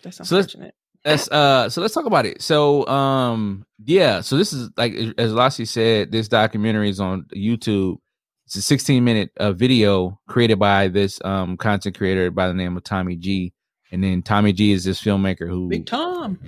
That's 0.02 0.16
So 0.16 0.22
let's- 0.36 0.54
unfortunate. 0.54 0.74
Let's 1.02 1.30
uh 1.30 1.70
so 1.70 1.80
let's 1.80 1.94
talk 1.94 2.04
about 2.04 2.26
it. 2.26 2.42
So 2.42 2.86
um 2.86 3.64
yeah, 3.86 4.20
so 4.20 4.36
this 4.36 4.52
is 4.52 4.68
like 4.76 4.92
as 5.16 5.32
Lassie 5.32 5.64
said, 5.64 6.12
this 6.12 6.28
documentary 6.28 6.90
is 6.90 7.00
on 7.00 7.24
YouTube. 7.34 7.96
It's 8.44 8.56
a 8.56 8.60
16 8.62 9.02
minute 9.02 9.30
uh, 9.38 9.52
video 9.52 10.20
created 10.28 10.58
by 10.58 10.88
this 10.88 11.18
um 11.24 11.56
content 11.56 11.96
creator 11.96 12.30
by 12.30 12.48
the 12.48 12.54
name 12.54 12.76
of 12.76 12.84
Tommy 12.84 13.16
G. 13.16 13.54
And 13.90 14.04
then 14.04 14.20
Tommy 14.22 14.52
G 14.52 14.72
is 14.72 14.84
this 14.84 15.00
filmmaker 15.00 15.48
who 15.48 15.68
Big 15.70 15.86
Tom. 15.86 16.38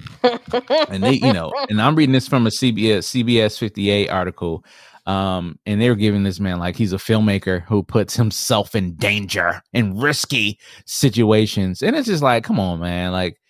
and 0.91 1.03
they 1.03 1.15
you 1.15 1.33
know 1.33 1.51
and 1.71 1.81
i'm 1.81 1.95
reading 1.97 2.13
this 2.13 2.29
from 2.29 2.47
a 2.47 2.51
cbs 2.51 2.99
cbs 2.99 3.59
58 3.59 4.09
article 4.11 4.65
um 5.07 5.59
and 5.67 5.81
they 5.81 5.89
were 5.89 5.97
giving 5.97 6.23
this 6.23 6.39
man 6.39 6.59
like 6.61 6.77
he's 6.77 6.93
a 6.93 6.97
filmmaker 6.97 7.65
who 7.65 7.83
puts 7.83 8.15
himself 8.15 8.75
in 8.75 8.95
danger 8.95 9.61
in 9.73 9.99
risky 9.99 10.59
situations. 10.87 11.83
And 11.83 11.97
it's 11.97 12.07
just 12.07 12.23
like 12.23 12.45
come 12.45 12.61
on 12.61 12.79
man. 12.81 13.11
Like 13.11 13.41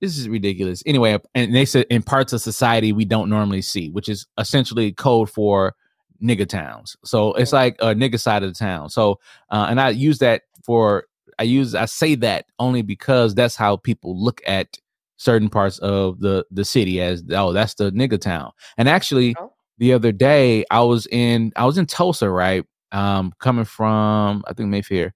this 0.00 0.16
is 0.16 0.28
ridiculous. 0.28 0.82
Anyway 0.86 1.18
and 1.34 1.54
they 1.54 1.64
said 1.66 1.86
in 1.90 2.02
parts 2.02 2.32
of 2.32 2.40
society 2.40 2.92
we 2.92 3.04
don't 3.04 3.28
normally 3.28 3.62
see 3.62 3.90
which 3.90 4.08
is 4.08 4.26
essentially 4.38 4.92
code 4.92 5.28
for 5.28 5.74
nigga 6.22 6.48
towns. 6.48 6.96
So 7.04 7.34
it's 7.34 7.52
like 7.52 7.76
a 7.80 7.94
nigga 7.94 8.18
side 8.18 8.42
of 8.42 8.52
the 8.52 8.58
town. 8.58 8.88
So 8.88 9.20
uh 9.50 9.66
and 9.68 9.80
i 9.80 9.90
use 9.90 10.18
that 10.20 10.42
for 10.64 11.04
i 11.38 11.42
use 11.42 11.74
i 11.74 11.84
say 11.84 12.14
that 12.14 12.46
only 12.58 12.80
because 12.80 13.34
that's 13.34 13.54
how 13.54 13.76
people 13.76 14.18
look 14.18 14.40
at 14.46 14.78
certain 15.18 15.48
parts 15.48 15.78
of 15.80 16.20
the 16.20 16.44
the 16.50 16.64
city 16.64 17.00
as 17.00 17.22
oh 17.32 17.52
that's 17.52 17.74
the 17.74 17.92
nigga 17.92 18.18
town. 18.18 18.52
And 18.78 18.88
actually 18.88 19.34
Oh. 19.38 19.52
The 19.78 19.92
other 19.92 20.12
day 20.12 20.64
i 20.70 20.80
was 20.80 21.06
in 21.10 21.52
i 21.56 21.64
was 21.64 21.78
in 21.78 21.86
Tosa 21.86 22.30
right 22.30 22.64
um 22.92 23.32
coming 23.38 23.64
from 23.64 24.44
i 24.46 24.52
think 24.52 24.68
mayfair 24.68 25.12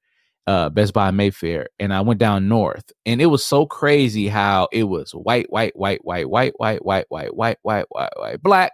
uh, 0.46 0.68
Best 0.68 0.92
Buy 0.92 1.12
Mayfair, 1.12 1.68
and 1.78 1.92
I 1.94 2.00
went 2.00 2.18
down 2.18 2.48
north, 2.48 2.90
and 3.06 3.22
it 3.22 3.26
was 3.26 3.44
so 3.44 3.66
crazy 3.66 4.26
how 4.26 4.66
it 4.72 4.84
was 4.84 5.12
white, 5.12 5.50
white, 5.52 5.76
white, 5.76 6.04
white, 6.04 6.28
white, 6.28 6.58
white, 6.58 6.82
white, 6.82 7.06
white, 7.08 7.28
white, 7.32 7.58
white, 7.62 7.84
white, 7.88 8.10
white, 8.16 8.42
black, 8.42 8.72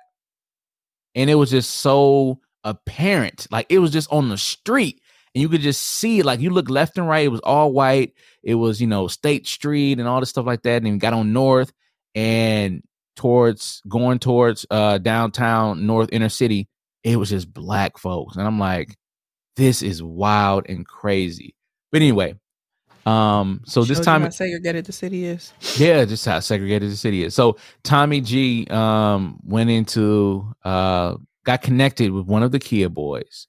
and 1.15 1.29
it 1.29 1.35
was 1.35 1.51
just 1.51 1.71
so 1.71 2.41
apparent, 2.65 3.47
like 3.51 3.67
it 3.69 3.79
was 3.79 3.91
just 3.91 4.11
on 4.11 4.31
the 4.31 4.39
street, 4.39 5.03
and 5.35 5.43
you 5.43 5.51
could 5.51 5.61
just 5.61 5.83
see, 5.83 6.23
like 6.23 6.41
you 6.41 6.49
look 6.49 6.71
left 6.71 6.97
and 6.97 7.09
right, 7.09 7.27
it 7.27 7.31
was 7.31 7.41
all 7.41 7.73
white. 7.73 8.15
It 8.43 8.55
was 8.55 8.81
you 8.81 8.87
know 8.87 9.07
State 9.09 9.47
Street 9.47 9.99
and 9.99 10.09
all 10.09 10.21
this 10.21 10.31
stuff 10.31 10.47
like 10.47 10.63
that, 10.63 10.77
and 10.77 10.87
then 10.87 10.99
got 10.99 11.13
on 11.13 11.35
north 11.35 11.73
and 12.15 12.83
towards 13.17 13.83
going 13.89 14.19
towards 14.19 14.67
uh 14.71 14.99
downtown 14.99 15.87
north 15.87 16.09
inner 16.13 16.29
city, 16.29 16.69
it 17.03 17.17
was 17.17 17.31
just 17.31 17.53
black 17.53 17.99
folks, 17.99 18.37
and 18.37 18.47
I'm 18.47 18.59
like, 18.59 18.97
this 19.57 19.83
is 19.83 20.03
wild 20.03 20.67
and 20.69 20.87
crazy. 20.87 21.55
But 21.91 22.03
anyway, 22.03 22.35
um, 23.07 23.63
so 23.65 23.81
this 23.81 23.99
Shows 23.99 23.99
you 23.99 24.05
time, 24.05 24.23
how 24.23 24.31
segregated 24.31 24.85
the 24.85 24.93
city 24.93 25.27
is. 25.27 25.53
yeah, 25.77 26.05
just 26.05 26.27
how 26.27 26.41
segregated 26.41 26.91
the 26.91 26.97
city 26.97 27.23
is. 27.23 27.35
So 27.35 27.57
Tommy 27.85 28.21
G 28.21 28.67
um 28.69 29.39
went 29.45 29.71
into 29.71 30.53
uh 30.65 31.15
got 31.45 31.63
connected 31.63 32.11
with 32.11 32.27
one 32.27 32.43
of 32.43 32.51
the 32.51 32.59
Kia 32.59 32.89
boys 32.89 33.47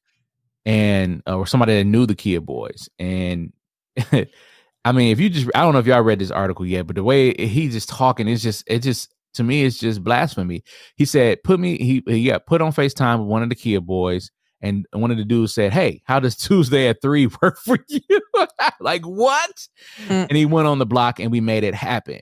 and 0.65 1.23
uh, 1.27 1.35
or 1.37 1.47
somebody 1.47 1.75
that 1.77 1.85
knew 1.85 2.05
the 2.05 2.15
Kia 2.15 2.39
boys. 2.39 2.87
And 2.99 3.51
I 4.11 4.91
mean, 4.91 5.11
if 5.11 5.19
you 5.19 5.29
just 5.29 5.49
I 5.55 5.61
don't 5.61 5.73
know 5.73 5.79
if 5.79 5.87
y'all 5.87 6.01
read 6.01 6.19
this 6.19 6.31
article 6.31 6.65
yet, 6.65 6.85
but 6.85 6.95
the 6.95 7.03
way 7.03 7.33
he's 7.33 7.73
just 7.73 7.89
talking, 7.89 8.27
it's 8.27 8.43
just 8.43 8.63
it 8.67 8.79
just 8.79 9.11
to 9.37 9.43
me 9.43 9.63
it's 9.63 9.79
just 9.79 10.03
blasphemy. 10.03 10.63
He 10.95 11.05
said, 11.05 11.43
put 11.43 11.59
me 11.59 11.77
he 11.77 12.03
he 12.07 12.25
got 12.25 12.45
put 12.45 12.61
on 12.61 12.71
FaceTime 12.71 13.19
with 13.19 13.27
one 13.27 13.43
of 13.43 13.49
the 13.49 13.55
Kia 13.55 13.81
boys. 13.81 14.31
And 14.61 14.87
one 14.91 15.11
of 15.11 15.17
the 15.17 15.23
dudes 15.23 15.53
said, 15.53 15.71
Hey, 15.71 16.01
how 16.05 16.19
does 16.19 16.35
Tuesday 16.37 16.87
at 16.87 17.01
three 17.01 17.27
work 17.41 17.59
for 17.59 17.77
you? 17.87 18.01
like, 18.79 19.03
what? 19.03 19.67
Mm. 20.07 20.27
And 20.29 20.37
he 20.37 20.45
went 20.45 20.67
on 20.67 20.79
the 20.79 20.85
block 20.85 21.19
and 21.19 21.31
we 21.31 21.41
made 21.41 21.63
it 21.63 21.75
happen. 21.75 22.19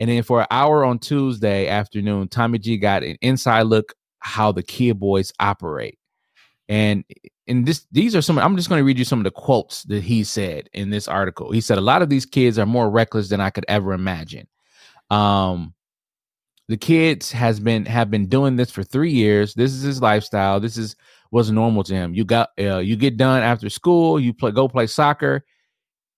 And 0.00 0.10
then 0.10 0.22
for 0.22 0.40
an 0.40 0.46
hour 0.50 0.84
on 0.84 0.98
Tuesday 0.98 1.68
afternoon, 1.68 2.28
Tommy 2.28 2.58
G 2.58 2.76
got 2.76 3.02
an 3.02 3.16
inside 3.20 3.62
look 3.62 3.94
how 4.18 4.52
the 4.52 4.62
Kia 4.62 4.94
boys 4.94 5.32
operate. 5.38 5.98
And 6.68 7.04
and 7.46 7.66
this 7.66 7.86
these 7.92 8.16
are 8.16 8.22
some 8.22 8.38
I'm 8.38 8.56
just 8.56 8.68
going 8.68 8.80
to 8.80 8.84
read 8.84 8.98
you 8.98 9.04
some 9.04 9.20
of 9.20 9.24
the 9.24 9.30
quotes 9.30 9.82
that 9.84 10.02
he 10.02 10.24
said 10.24 10.68
in 10.72 10.90
this 10.90 11.06
article. 11.06 11.52
He 11.52 11.60
said 11.60 11.78
a 11.78 11.82
lot 11.82 12.02
of 12.02 12.08
these 12.08 12.26
kids 12.26 12.58
are 12.58 12.66
more 12.66 12.90
reckless 12.90 13.28
than 13.28 13.40
I 13.40 13.50
could 13.50 13.66
ever 13.68 13.92
imagine. 13.92 14.46
Um 15.10 15.74
the 16.68 16.76
kids 16.76 17.30
has 17.32 17.60
been 17.60 17.86
have 17.86 18.10
been 18.10 18.26
doing 18.26 18.56
this 18.56 18.70
for 18.70 18.82
3 18.82 19.10
years. 19.10 19.54
This 19.54 19.72
is 19.72 19.82
his 19.82 20.02
lifestyle. 20.02 20.60
This 20.60 20.76
is 20.76 20.96
what's 21.30 21.50
normal 21.50 21.84
to 21.84 21.94
him. 21.94 22.14
You 22.14 22.24
got 22.24 22.50
uh, 22.58 22.78
you 22.78 22.96
get 22.96 23.16
done 23.16 23.42
after 23.42 23.68
school, 23.68 24.18
you 24.18 24.32
play 24.32 24.50
go 24.50 24.68
play 24.68 24.86
soccer, 24.86 25.44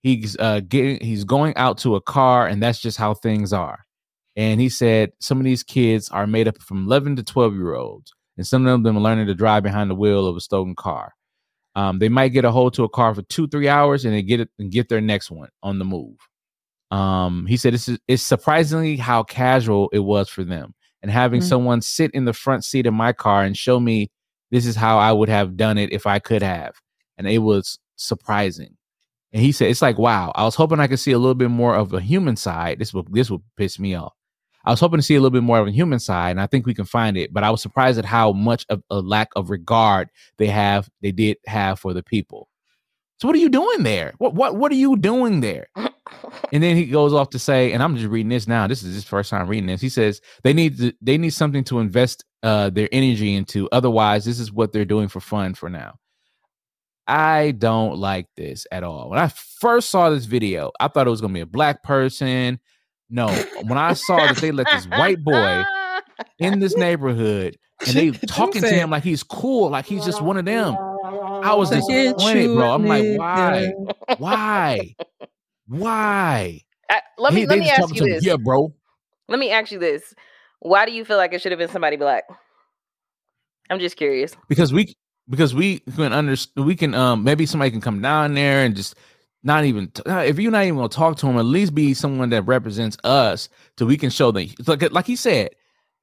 he's 0.06 0.36
uh 0.38 0.60
getting 0.60 1.00
he's 1.00 1.24
going 1.24 1.56
out 1.56 1.78
to 1.78 1.96
a 1.96 2.00
car 2.00 2.46
and 2.46 2.62
that's 2.62 2.78
just 2.78 2.96
how 2.96 3.12
things 3.12 3.52
are 3.52 3.84
and 4.36 4.60
he 4.60 4.68
said 4.68 5.10
some 5.18 5.38
of 5.38 5.44
these 5.44 5.64
kids 5.64 6.08
are 6.10 6.28
made 6.28 6.46
up 6.46 6.56
from 6.62 6.86
11 6.86 7.16
to 7.16 7.24
12 7.24 7.54
year 7.54 7.74
olds 7.74 8.12
and 8.36 8.46
some 8.46 8.66
of 8.66 8.82
them 8.84 8.96
are 8.96 9.00
learning 9.00 9.26
to 9.26 9.34
drive 9.34 9.64
behind 9.64 9.90
the 9.90 9.96
wheel 9.96 10.26
of 10.26 10.36
a 10.36 10.40
stolen 10.40 10.76
car 10.76 11.12
um, 11.74 11.98
they 11.98 12.08
might 12.08 12.28
get 12.28 12.44
a 12.44 12.52
hold 12.52 12.72
to 12.74 12.84
a 12.84 12.88
car 12.88 13.14
for 13.14 13.22
two 13.22 13.48
three 13.48 13.68
hours 13.68 14.04
and 14.04 14.14
they 14.14 14.22
get 14.22 14.38
it 14.38 14.48
and 14.60 14.70
get 14.70 14.88
their 14.88 15.00
next 15.00 15.28
one 15.30 15.48
on 15.64 15.80
the 15.80 15.84
move 15.84 16.16
um, 16.96 17.46
he 17.46 17.56
said 17.56 17.74
this 17.74 17.88
is 17.88 17.98
it's 18.08 18.22
surprisingly 18.22 18.96
how 18.96 19.22
casual 19.22 19.88
it 19.92 19.98
was 20.00 20.28
for 20.28 20.44
them 20.44 20.74
and 21.02 21.10
having 21.10 21.40
Mhm. 21.40 21.48
someone 21.48 21.80
sit 21.82 22.10
in 22.12 22.24
the 22.24 22.32
front 22.32 22.64
seat 22.64 22.86
of 22.86 22.94
my 22.94 23.12
car 23.12 23.42
and 23.44 23.56
show 23.56 23.78
me 23.80 24.10
this 24.50 24.66
is 24.66 24.76
how 24.76 24.96
i 24.98 25.12
would 25.12 25.28
have 25.28 25.56
done 25.56 25.78
it 25.78 25.92
if 25.92 26.06
i 26.06 26.18
could 26.18 26.42
have 26.42 26.74
and 27.18 27.26
it 27.28 27.38
was 27.38 27.78
surprising 27.96 28.76
and 29.32 29.42
he 29.42 29.52
said, 29.52 29.68
"It's 29.70 29.82
like 29.82 29.98
wow. 29.98 30.32
I 30.34 30.44
was 30.44 30.54
hoping 30.54 30.80
I 30.80 30.86
could 30.86 31.00
see 31.00 31.12
a 31.12 31.18
little 31.18 31.34
bit 31.34 31.50
more 31.50 31.74
of 31.74 31.92
a 31.92 32.00
human 32.00 32.36
side. 32.36 32.78
This 32.78 32.94
would 32.94 33.06
this 33.12 33.28
would 33.30 33.42
piss 33.56 33.78
me 33.78 33.94
off. 33.94 34.14
I 34.64 34.70
was 34.70 34.80
hoping 34.80 34.98
to 34.98 35.02
see 35.02 35.14
a 35.16 35.20
little 35.20 35.36
bit 35.38 35.42
more 35.42 35.58
of 35.58 35.66
a 35.66 35.72
human 35.72 35.98
side, 35.98 36.30
and 36.30 36.40
I 36.40 36.46
think 36.46 36.64
we 36.64 36.72
can 36.74 36.86
find 36.86 37.16
it. 37.18 37.34
But 37.34 37.42
I 37.44 37.50
was 37.50 37.60
surprised 37.60 37.98
at 37.98 38.04
how 38.06 38.32
much 38.32 38.64
of 38.70 38.82
a 38.88 39.00
lack 39.00 39.28
of 39.36 39.50
regard 39.50 40.08
they 40.38 40.46
have. 40.46 40.88
They 41.02 41.12
did 41.12 41.36
have 41.46 41.78
for 41.80 41.92
the 41.92 42.02
people. 42.04 42.48
So 43.20 43.28
what 43.28 43.34
are 43.36 43.40
you 43.40 43.50
doing 43.50 43.82
there? 43.82 44.14
What 44.18 44.34
what 44.34 44.56
what 44.56 44.72
are 44.72 44.76
you 44.86 44.96
doing 44.96 45.40
there? 45.40 45.66
And 46.52 46.62
then 46.62 46.76
he 46.76 46.86
goes 46.86 47.12
off 47.12 47.30
to 47.30 47.38
say, 47.38 47.72
and 47.72 47.82
I'm 47.82 47.96
just 47.96 48.08
reading 48.08 48.28
this 48.28 48.46
now. 48.46 48.66
This 48.66 48.82
is 48.82 48.94
his 48.94 49.04
first 49.04 49.30
time 49.30 49.48
reading 49.48 49.66
this. 49.66 49.80
He 49.80 49.88
says 49.88 50.20
they 50.44 50.52
need 50.52 50.78
to, 50.78 50.92
they 51.00 51.18
need 51.18 51.30
something 51.30 51.64
to 51.64 51.80
invest 51.80 52.24
uh, 52.42 52.70
their 52.70 52.88
energy 52.92 53.34
into. 53.34 53.68
Otherwise, 53.72 54.24
this 54.24 54.38
is 54.38 54.52
what 54.52 54.72
they're 54.72 54.84
doing 54.84 55.08
for 55.08 55.20
fun 55.20 55.54
for 55.54 55.68
now. 55.68 55.98
I 57.06 57.52
don't 57.52 57.98
like 57.98 58.26
this 58.36 58.66
at 58.72 58.82
all. 58.82 59.10
When 59.10 59.18
I 59.18 59.28
first 59.60 59.90
saw 59.90 60.10
this 60.10 60.24
video, 60.24 60.72
I 60.80 60.88
thought 60.88 61.06
it 61.06 61.10
was 61.10 61.20
gonna 61.20 61.34
be 61.34 61.40
a 61.40 61.46
black 61.46 61.82
person. 61.82 62.58
No, 63.08 63.28
when 63.62 63.78
I 63.78 63.92
saw 63.92 64.16
that 64.16 64.38
they 64.38 64.50
let 64.50 64.66
this 64.66 64.86
white 64.86 65.22
boy 65.22 65.62
in 66.40 66.58
this 66.58 66.76
neighborhood 66.76 67.56
and 67.86 67.96
they 67.96 68.10
talking 68.28 68.60
to 68.62 68.68
him 68.68 68.90
like 68.90 69.04
he's 69.04 69.22
cool, 69.22 69.70
like 69.70 69.86
he's 69.86 70.04
just 70.04 70.20
one 70.20 70.36
of 70.36 70.44
them. 70.44 70.74
I 70.74 71.54
was 71.54 71.70
disappointed, 71.70 72.54
bro. 72.54 72.74
I'm 72.74 72.86
like, 72.86 73.18
why? 73.18 73.72
Why? 74.18 74.94
Why? 75.68 76.60
Uh, 76.90 76.96
let 77.18 77.34
me 77.34 77.40
He- 77.40 77.46
let 77.46 77.58
me 77.58 77.70
ask 77.70 77.94
you 77.94 78.04
him, 78.04 78.10
this. 78.12 78.24
Yeah, 78.24 78.36
bro. 78.36 78.72
Let 79.28 79.38
me 79.38 79.50
ask 79.50 79.72
you 79.72 79.78
this. 79.78 80.14
Why 80.60 80.86
do 80.86 80.92
you 80.92 81.04
feel 81.04 81.16
like 81.16 81.32
it 81.32 81.42
should 81.42 81.52
have 81.52 81.58
been 81.58 81.68
somebody 81.68 81.96
black? 81.96 82.24
I'm 83.68 83.78
just 83.80 83.96
curious. 83.96 84.34
because 84.48 84.72
we 84.72 84.94
because 85.28 85.54
we 85.54 85.80
can 85.80 86.12
understand 86.12 86.66
we 86.66 86.76
can 86.76 86.94
um 86.94 87.24
maybe 87.24 87.46
somebody 87.46 87.70
can 87.72 87.80
come 87.80 88.00
down 88.00 88.34
there 88.34 88.64
and 88.64 88.76
just 88.76 88.94
not 89.42 89.64
even 89.64 89.88
t- 89.88 90.02
if 90.06 90.38
you're 90.38 90.52
not 90.52 90.62
even 90.62 90.76
gonna 90.76 90.88
talk 90.88 91.16
to 91.16 91.26
him 91.26 91.36
at 91.36 91.44
least 91.44 91.74
be 91.74 91.92
someone 91.92 92.30
that 92.30 92.42
represents 92.42 92.96
us 93.02 93.48
so 93.76 93.84
we 93.84 93.96
can 93.96 94.10
show 94.10 94.30
them 94.30 94.48
like 94.68 94.92
like 94.92 95.06
he 95.06 95.16
said 95.16 95.50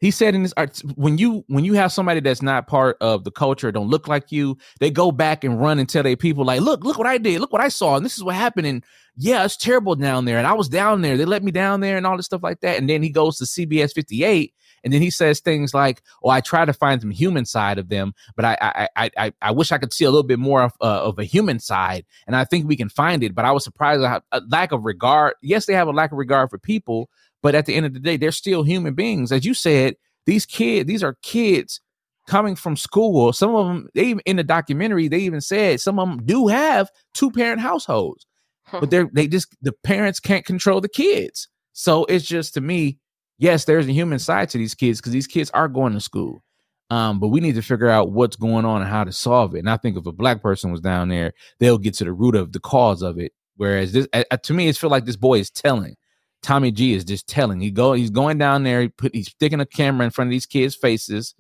he 0.04 0.12
said 0.12 0.36
in 0.36 0.44
this 0.44 0.54
art 0.58 0.82
when 0.96 1.18
you 1.18 1.46
when 1.48 1.64
you 1.64 1.76
have 1.76 1.90
somebody 1.90 2.20
that's 2.20 2.42
not 2.42 2.68
part 2.68 2.98
of 3.00 3.24
the 3.24 3.32
culture 3.32 3.72
don't 3.72 3.88
look 3.88 4.06
like 4.06 4.34
you 4.34 4.58
they 4.82 4.92
go 4.92 5.14
back 5.14 5.46
and 5.46 5.62
run 5.62 5.80
and 5.80 5.88
tell 5.88 6.04
their 6.04 6.18
people 6.18 6.44
like 6.44 6.60
look 6.60 6.84
look 6.84 6.98
what 6.98 7.08
i 7.08 7.18
did 7.18 7.40
look 7.40 7.54
what 7.54 7.62
i 7.62 7.70
saw 7.70 7.96
and 7.96 8.06
this 8.06 8.18
is 8.18 8.24
what 8.24 8.36
happened 8.36 8.68
and 8.68 8.84
yeah 9.16 9.46
it's 9.46 9.56
terrible 9.56 9.96
down 9.96 10.26
there 10.26 10.38
and 10.38 10.46
i 10.46 10.52
was 10.52 10.68
down 10.68 11.02
there 11.02 11.16
they 11.16 11.24
let 11.24 11.42
me 11.42 11.52
down 11.52 11.80
there 11.80 11.96
and 11.96 12.06
all 12.06 12.18
this 12.18 12.26
stuff 12.26 12.44
like 12.44 12.60
that 12.60 12.78
and 12.78 12.90
then 12.90 13.02
he 13.02 13.10
goes 13.10 13.38
to 13.38 13.46
cbs 13.46 13.94
58 13.94 14.54
and 14.84 14.92
then 14.92 15.02
he 15.02 15.10
says 15.10 15.40
things 15.40 15.74
like, 15.74 16.02
"Oh, 16.24 16.30
I 16.30 16.42
try 16.42 16.66
to 16.66 16.74
find 16.74 17.00
some 17.00 17.12
human 17.12 17.46
side 17.46 17.78
of 17.80 17.90
them, 17.90 18.14
but 18.36 18.46
I 18.46 18.58
I 18.96 19.12
I 19.18 19.34
I, 19.42 19.52
wish 19.52 19.72
I 19.72 19.78
could 19.78 19.94
see 19.94 20.04
a 20.06 20.12
little 20.12 20.28
bit 20.28 20.40
more 20.40 20.64
of, 20.64 20.74
uh, 20.82 21.04
of 21.04 21.18
a 21.20 21.24
human 21.24 21.60
side, 21.60 22.06
and 22.28 22.36
I 22.36 22.44
think 22.44 22.68
we 22.68 22.76
can 22.76 22.90
find 22.90 23.24
it." 23.24 23.34
But 23.34 23.46
I 23.46 23.52
was 23.52 23.64
surprised 23.64 24.04
at 24.04 24.10
how, 24.10 24.22
a 24.32 24.42
lack 24.50 24.72
of 24.72 24.84
regard. 24.84 25.36
Yes, 25.42 25.66
they 25.66 25.74
have 25.74 25.88
a 25.88 25.92
lack 25.92 26.12
of 26.12 26.18
regard 26.18 26.50
for 26.50 26.58
people, 26.58 27.10
but 27.44 27.54
at 27.54 27.68
the 27.68 27.76
end 27.76 27.86
of 27.86 27.94
the 27.94 28.00
day, 28.00 28.18
they're 28.18 28.32
still 28.32 28.64
human 28.64 28.96
beings. 28.96 29.32
As 29.32 29.46
you 29.46 29.54
said, 29.54 29.96
these 30.26 30.46
kids, 30.46 30.88
these 30.88 31.04
are 31.04 31.18
kids 31.22 31.82
coming 32.28 32.56
from 32.56 32.78
school. 32.78 33.34
Some 33.34 33.54
of 33.54 33.68
them, 33.68 33.90
they 33.94 34.06
even 34.06 34.22
in 34.26 34.38
the 34.38 34.44
documentary, 34.44 35.10
they 35.10 35.20
even 35.20 35.42
said 35.42 35.82
some 35.82 36.00
of 36.00 36.10
them 36.10 36.26
do 36.26 36.48
have 36.48 36.90
two 37.14 37.30
parent 37.30 37.62
households, 37.62 38.26
but 38.72 38.90
they're 38.90 39.10
they 39.14 39.28
just 39.28 39.56
the 39.62 39.74
parents 39.84 40.20
can't 40.20 40.46
control 40.46 40.82
the 40.82 40.90
kids. 40.90 41.50
So 41.74 42.06
it's 42.06 42.26
just 42.26 42.54
to 42.54 42.62
me, 42.62 42.98
yes, 43.38 43.66
there's 43.66 43.88
a 43.88 43.92
human 43.92 44.20
side 44.20 44.50
to 44.50 44.58
these 44.58 44.74
kids 44.74 45.00
because 45.00 45.12
these 45.12 45.28
kids 45.28 45.52
are 45.52 45.68
going 45.68 45.94
to 45.94 46.00
school. 46.00 46.44
Um, 46.90 47.20
but 47.20 47.30
we 47.30 47.40
need 47.40 47.56
to 47.56 47.62
figure 47.62 47.90
out 47.90 48.12
what's 48.12 48.36
going 48.36 48.66
on 48.66 48.82
and 48.82 48.90
how 48.90 49.04
to 49.04 49.12
solve 49.12 49.56
it. 49.56 49.60
And 49.60 49.70
I 49.70 49.78
think 49.78 49.98
if 49.98 50.06
a 50.06 50.12
black 50.12 50.42
person 50.42 50.72
was 50.72 50.82
down 50.82 51.10
there, 51.10 51.34
they'll 51.60 51.80
get 51.80 51.96
to 51.96 52.04
the 52.04 52.14
root 52.14 52.36
of 52.36 52.52
the 52.52 52.60
cause 52.60 53.02
of 53.02 53.18
it. 53.18 53.32
Whereas 53.56 53.94
this, 53.94 54.08
uh, 54.14 54.24
to 54.38 54.54
me, 54.54 54.68
it's 54.68 54.78
feel 54.78 54.90
like 54.90 55.06
this 55.06 55.16
boy 55.16 55.40
is 55.40 55.50
telling. 55.50 55.96
Tommy 56.44 56.72
G 56.72 56.94
is 56.94 57.04
just 57.04 57.28
telling. 57.28 57.60
He 57.60 57.72
go, 57.72 57.94
he's 57.94 58.12
going 58.12 58.38
down 58.38 58.64
there. 58.64 58.82
He 58.82 58.90
put, 58.90 59.16
he's 59.16 59.30
sticking 59.30 59.62
a 59.62 59.66
camera 59.66 60.06
in 60.06 60.12
front 60.12 60.28
of 60.28 60.32
these 60.32 60.46
kids' 60.46 60.76
faces, 60.76 61.34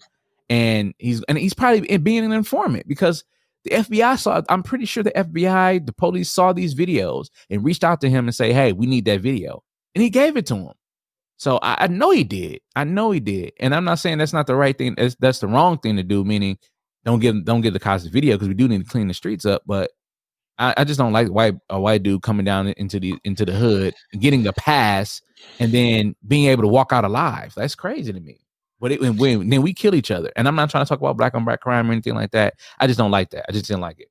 and 0.49 0.93
he's 0.97 1.21
and 1.23 1.37
he's 1.37 1.53
probably 1.53 1.97
being 1.97 2.25
an 2.25 2.31
informant 2.31 2.87
because 2.87 3.23
the 3.65 3.71
FBI 3.71 4.17
saw. 4.17 4.41
I'm 4.49 4.63
pretty 4.63 4.85
sure 4.85 5.03
the 5.03 5.11
FBI, 5.11 5.85
the 5.85 5.93
police 5.93 6.31
saw 6.31 6.53
these 6.53 6.73
videos 6.73 7.27
and 7.49 7.63
reached 7.63 7.83
out 7.83 8.01
to 8.01 8.09
him 8.09 8.27
and 8.27 8.35
say, 8.35 8.53
"Hey, 8.53 8.71
we 8.71 8.85
need 8.85 9.05
that 9.05 9.21
video," 9.21 9.63
and 9.93 10.01
he 10.01 10.09
gave 10.09 10.37
it 10.37 10.45
to 10.47 10.55
him. 10.55 10.73
So 11.37 11.59
I, 11.61 11.83
I 11.83 11.87
know 11.87 12.11
he 12.11 12.23
did. 12.23 12.61
I 12.75 12.85
know 12.85 13.11
he 13.11 13.19
did, 13.19 13.53
and 13.59 13.75
I'm 13.75 13.83
not 13.83 13.99
saying 13.99 14.17
that's 14.17 14.33
not 14.33 14.47
the 14.47 14.55
right 14.55 14.77
thing. 14.77 14.95
That's, 14.95 15.15
that's 15.15 15.39
the 15.39 15.47
wrong 15.47 15.77
thing 15.77 15.97
to 15.97 16.03
do. 16.03 16.23
Meaning, 16.23 16.57
don't 17.03 17.19
give 17.19 17.43
don't 17.43 17.61
give 17.61 17.73
the 17.73 17.79
cops 17.79 18.03
the 18.03 18.09
video 18.09 18.35
because 18.35 18.47
we 18.47 18.53
do 18.53 18.67
need 18.67 18.83
to 18.83 18.89
clean 18.89 19.07
the 19.07 19.13
streets 19.13 19.45
up. 19.45 19.63
But 19.65 19.91
I, 20.59 20.73
I 20.77 20.83
just 20.83 20.99
don't 20.99 21.13
like 21.13 21.27
white 21.29 21.55
a 21.69 21.79
white 21.79 22.03
dude 22.03 22.21
coming 22.21 22.45
down 22.45 22.67
into 22.69 22.99
the 22.99 23.15
into 23.23 23.45
the 23.45 23.53
hood, 23.53 23.93
getting 24.19 24.45
a 24.47 24.53
pass, 24.53 25.21
and 25.59 25.71
then 25.71 26.15
being 26.27 26.45
able 26.45 26.63
to 26.63 26.67
walk 26.67 26.91
out 26.91 27.05
alive. 27.05 27.53
That's 27.55 27.75
crazy 27.75 28.13
to 28.13 28.19
me. 28.19 28.39
But 28.79 28.91
it, 28.91 29.01
when, 29.01 29.17
when 29.17 29.49
then 29.49 29.61
we 29.61 29.73
kill 29.73 29.95
each 29.95 30.11
other, 30.11 30.31
and 30.35 30.47
I'm 30.47 30.55
not 30.55 30.69
trying 30.69 30.83
to 30.85 30.89
talk 30.89 30.99
about 30.99 31.17
black 31.17 31.33
on 31.35 31.45
black 31.45 31.61
crime 31.61 31.89
or 31.89 31.93
anything 31.93 32.15
like 32.15 32.31
that. 32.31 32.55
I 32.79 32.87
just 32.87 32.99
don't 32.99 33.11
like 33.11 33.29
that. 33.31 33.45
I 33.49 33.51
just 33.51 33.65
didn't 33.65 33.81
like 33.81 33.99
it. 33.99 34.09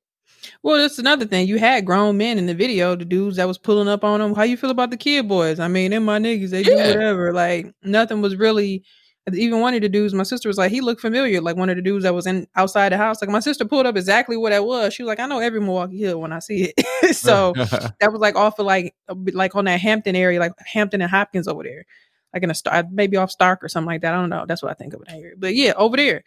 Well, 0.61 0.77
that's 0.77 0.99
another 0.99 1.25
thing. 1.25 1.47
You 1.47 1.57
had 1.57 1.85
grown 1.85 2.17
men 2.17 2.37
in 2.37 2.47
the 2.47 2.53
video, 2.53 2.95
the 2.95 3.05
dudes 3.05 3.37
that 3.37 3.47
was 3.47 3.57
pulling 3.57 3.87
up 3.87 4.03
on 4.03 4.19
them. 4.19 4.35
How 4.35 4.43
you 4.43 4.57
feel 4.57 4.71
about 4.71 4.89
the 4.89 4.97
Kia 4.97 5.23
boys? 5.23 5.59
I 5.59 5.67
mean, 5.67 5.91
them 5.91 6.03
my 6.03 6.19
niggas, 6.19 6.49
they 6.49 6.63
do 6.63 6.75
whatever. 6.75 7.31
Like 7.31 7.73
nothing 7.83 8.21
was 8.21 8.35
really 8.35 8.83
even 9.31 9.61
one 9.61 9.73
of 9.73 9.81
the 9.81 9.89
dudes, 9.89 10.13
my 10.13 10.23
sister 10.23 10.49
was 10.49 10.57
like, 10.57 10.71
he 10.71 10.81
looked 10.81 10.99
familiar, 10.99 11.39
like 11.39 11.55
one 11.55 11.69
of 11.69 11.77
the 11.77 11.81
dudes 11.81 12.03
that 12.03 12.13
was 12.13 12.27
in 12.27 12.45
outside 12.55 12.91
the 12.91 12.97
house. 12.97 13.21
Like 13.21 13.29
my 13.29 13.39
sister 13.39 13.63
pulled 13.63 13.85
up 13.85 13.95
exactly 13.95 14.35
what 14.35 14.49
that 14.49 14.65
was. 14.65 14.93
She 14.93 15.03
was 15.03 15.07
like, 15.07 15.19
I 15.19 15.25
know 15.27 15.39
every 15.39 15.61
Milwaukee 15.61 15.99
Hill 15.99 16.19
when 16.19 16.33
I 16.33 16.39
see 16.39 16.73
it. 16.75 17.15
so 17.15 17.53
that 17.55 18.11
was 18.11 18.19
like 18.19 18.35
off 18.35 18.59
of 18.59 18.65
like 18.65 18.95
like 19.09 19.55
on 19.55 19.65
that 19.65 19.79
Hampton 19.79 20.15
area, 20.15 20.39
like 20.39 20.51
Hampton 20.59 21.01
and 21.01 21.09
Hopkins 21.09 21.47
over 21.47 21.63
there, 21.63 21.85
like 22.33 22.43
in 22.43 22.51
a 22.51 22.55
star, 22.55 22.83
maybe 22.91 23.15
off 23.15 23.31
Stark 23.31 23.63
or 23.63 23.69
something 23.69 23.87
like 23.87 24.01
that. 24.01 24.13
I 24.13 24.17
don't 24.17 24.29
know. 24.29 24.45
That's 24.45 24.61
what 24.61 24.71
I 24.71 24.75
think 24.75 24.93
of 24.93 25.01
it 25.03 25.11
here. 25.11 25.35
But 25.37 25.55
yeah, 25.55 25.73
over 25.77 25.95
there. 25.95 26.23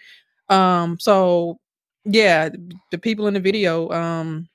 Um, 0.48 0.98
so 0.98 1.59
yeah, 2.04 2.48
the 2.90 2.98
people 2.98 3.26
in 3.26 3.35
the 3.35 3.40
video, 3.40 3.90
um, 3.90 4.48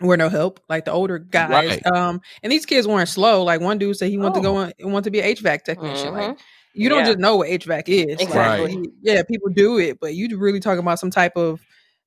were 0.00 0.16
no 0.16 0.28
help, 0.28 0.60
like 0.68 0.84
the 0.84 0.92
older 0.92 1.18
guys. 1.18 1.50
Right. 1.50 1.86
Um, 1.86 2.20
and 2.42 2.52
these 2.52 2.66
kids 2.66 2.86
weren't 2.86 3.08
slow. 3.08 3.42
Like 3.42 3.60
one 3.60 3.78
dude 3.78 3.96
said 3.96 4.10
he 4.10 4.18
wanted 4.18 4.34
to 4.34 4.40
go 4.42 4.58
and 4.58 4.74
on, 4.84 4.92
want 4.92 5.04
to 5.04 5.10
be 5.10 5.20
an 5.20 5.34
HVAC 5.34 5.64
technician. 5.64 6.12
Like 6.12 6.30
Mhm. 6.36 6.38
You 6.76 6.88
don't 6.88 7.00
Yeah. 7.00 7.06
just 7.06 7.18
know 7.18 7.36
what 7.36 7.48
HVAC 7.48 7.88
is. 8.08 8.20
Exactly. 8.20 8.72
you- 8.74 8.92
yeah, 9.02 9.22
people 9.22 9.48
do 9.50 9.78
it, 9.78 9.98
but 10.00 10.14
you 10.14 10.36
really 10.38 10.60
talking 10.60 10.80
about 10.80 10.98
some 10.98 11.10
type 11.10 11.36
of 11.36 11.60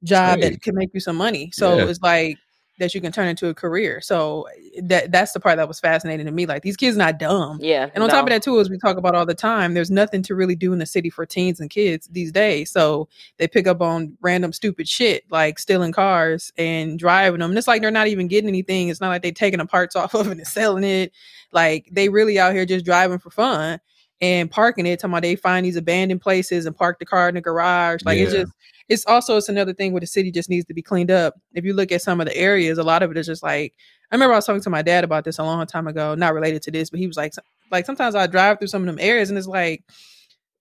job 0.04 0.40
Hey. 0.40 0.50
that 0.52 0.62
can 0.62 0.76
make 0.76 0.90
you 0.94 1.00
some 1.00 1.16
money. 1.18 1.50
So 1.54 1.78
Yeah. 1.78 1.88
it's 1.88 2.02
like 2.02 2.38
that 2.80 2.96
you 2.96 3.02
can 3.02 3.12
turn 3.12 3.28
into 3.28 3.50
a 3.50 3.54
career. 3.54 4.00
So 4.00 4.48
that 4.84 5.12
that's 5.12 5.34
the 5.34 5.40
part 5.42 5.58
that 5.58 5.68
was 5.68 5.82
fascinating 5.82 6.26
to 6.28 6.32
me. 6.32 6.46
Like 6.46 6.62
these 6.62 6.78
kids 6.78 6.96
not 6.96 7.20
dumb. 7.20 7.60
Yeah. 7.62 7.90
And 7.94 8.02
on 8.02 8.10
top 8.10 8.24
of 8.24 8.30
that 8.30 8.42
too, 8.42 8.58
as 8.62 8.70
we 8.70 8.78
talk 8.78 8.96
about 8.96 9.16
all 9.16 9.26
the 9.26 9.34
time, 9.34 9.74
there's 9.74 9.92
nothing 9.92 10.22
to 10.24 10.34
really 10.36 10.56
do 10.56 10.72
in 10.72 10.80
the 10.80 10.86
city 10.86 11.10
for 11.10 11.26
teens 11.26 11.60
and 11.60 11.70
kids 11.70 12.08
these 12.10 12.32
days. 12.32 12.72
So 12.72 13.10
they 13.38 13.50
pick 13.50 13.68
up 13.68 13.82
on 13.82 14.18
random 14.22 14.54
stupid 14.54 14.88
shit 14.88 15.26
like 15.30 15.60
stealing 15.60 15.92
cars 15.92 16.54
and 16.58 16.98
driving 16.98 17.42
them. 17.42 17.52
And 17.52 17.58
it's 17.58 17.68
like 17.68 17.82
they're 17.82 17.92
not 17.92 18.08
even 18.08 18.30
getting 18.30 18.48
anything. 18.48 18.88
It's 18.88 19.02
not 19.02 19.10
like 19.10 19.24
they're 19.24 19.34
taking 19.34 19.60
the 19.60 19.66
parts 19.66 19.98
off 19.98 20.14
of 20.14 20.28
it 20.28 20.38
and 20.38 20.48
selling 20.48 20.86
it. 20.86 21.12
Like 21.52 21.90
they 21.92 22.08
really 22.08 22.40
out 22.40 22.54
here 22.54 22.66
just 22.66 22.86
driving 22.86 23.20
for 23.20 23.30
fun 23.30 23.82
and 24.22 24.50
parking 24.52 24.86
it. 24.86 25.00
Talking 25.00 25.14
about 25.14 25.22
they 25.24 25.36
find 25.36 25.66
these 25.66 25.76
abandoned 25.76 26.22
places 26.22 26.66
and 26.66 26.76
park 26.76 27.00
the 27.00 27.06
car 27.06 27.30
in 27.30 27.36
the 27.36 27.42
garage. 27.42 28.02
Like 28.04 28.18
it's 28.18 28.34
just 28.34 28.52
it's 28.90 29.06
also 29.06 29.38
it's 29.38 29.50
another 29.50 29.74
thing 29.74 29.94
where 29.94 30.00
the 30.02 30.08
city 30.08 30.32
just 30.32 30.50
needs 30.50 30.66
to 30.66 30.74
be 30.74 30.82
cleaned 30.82 31.12
up. 31.12 31.36
If 31.54 31.64
you 31.66 31.74
look 31.74 31.92
at 31.92 32.02
some 32.02 32.20
of 32.20 32.28
the 32.28 32.36
areas, 32.36 32.78
a 32.78 32.84
lot 32.84 33.04
of 33.04 33.12
it 33.12 33.18
is 33.18 33.28
just 33.28 33.44
like 33.44 33.74
I 34.12 34.16
remember 34.16 34.34
I 34.34 34.38
was 34.38 34.46
talking 34.46 34.62
to 34.64 34.70
my 34.70 34.82
dad 34.82 35.04
about 35.04 35.24
this 35.24 35.38
a 35.40 35.44
long 35.44 35.66
time 35.68 35.88
ago, 35.88 36.16
not 36.16 36.34
related 36.34 36.64
to 36.64 36.72
this, 36.72 36.90
but 36.90 37.00
he 37.00 37.06
was 37.08 37.16
like, 37.18 37.34
like 37.72 37.86
sometimes 37.86 38.16
I 38.16 38.26
drive 38.28 38.58
through 38.60 38.68
some 38.70 38.82
of 38.82 38.88
them 38.88 38.98
areas 39.00 39.30
and 39.30 39.38
it's 39.38 39.48
like 39.48 39.84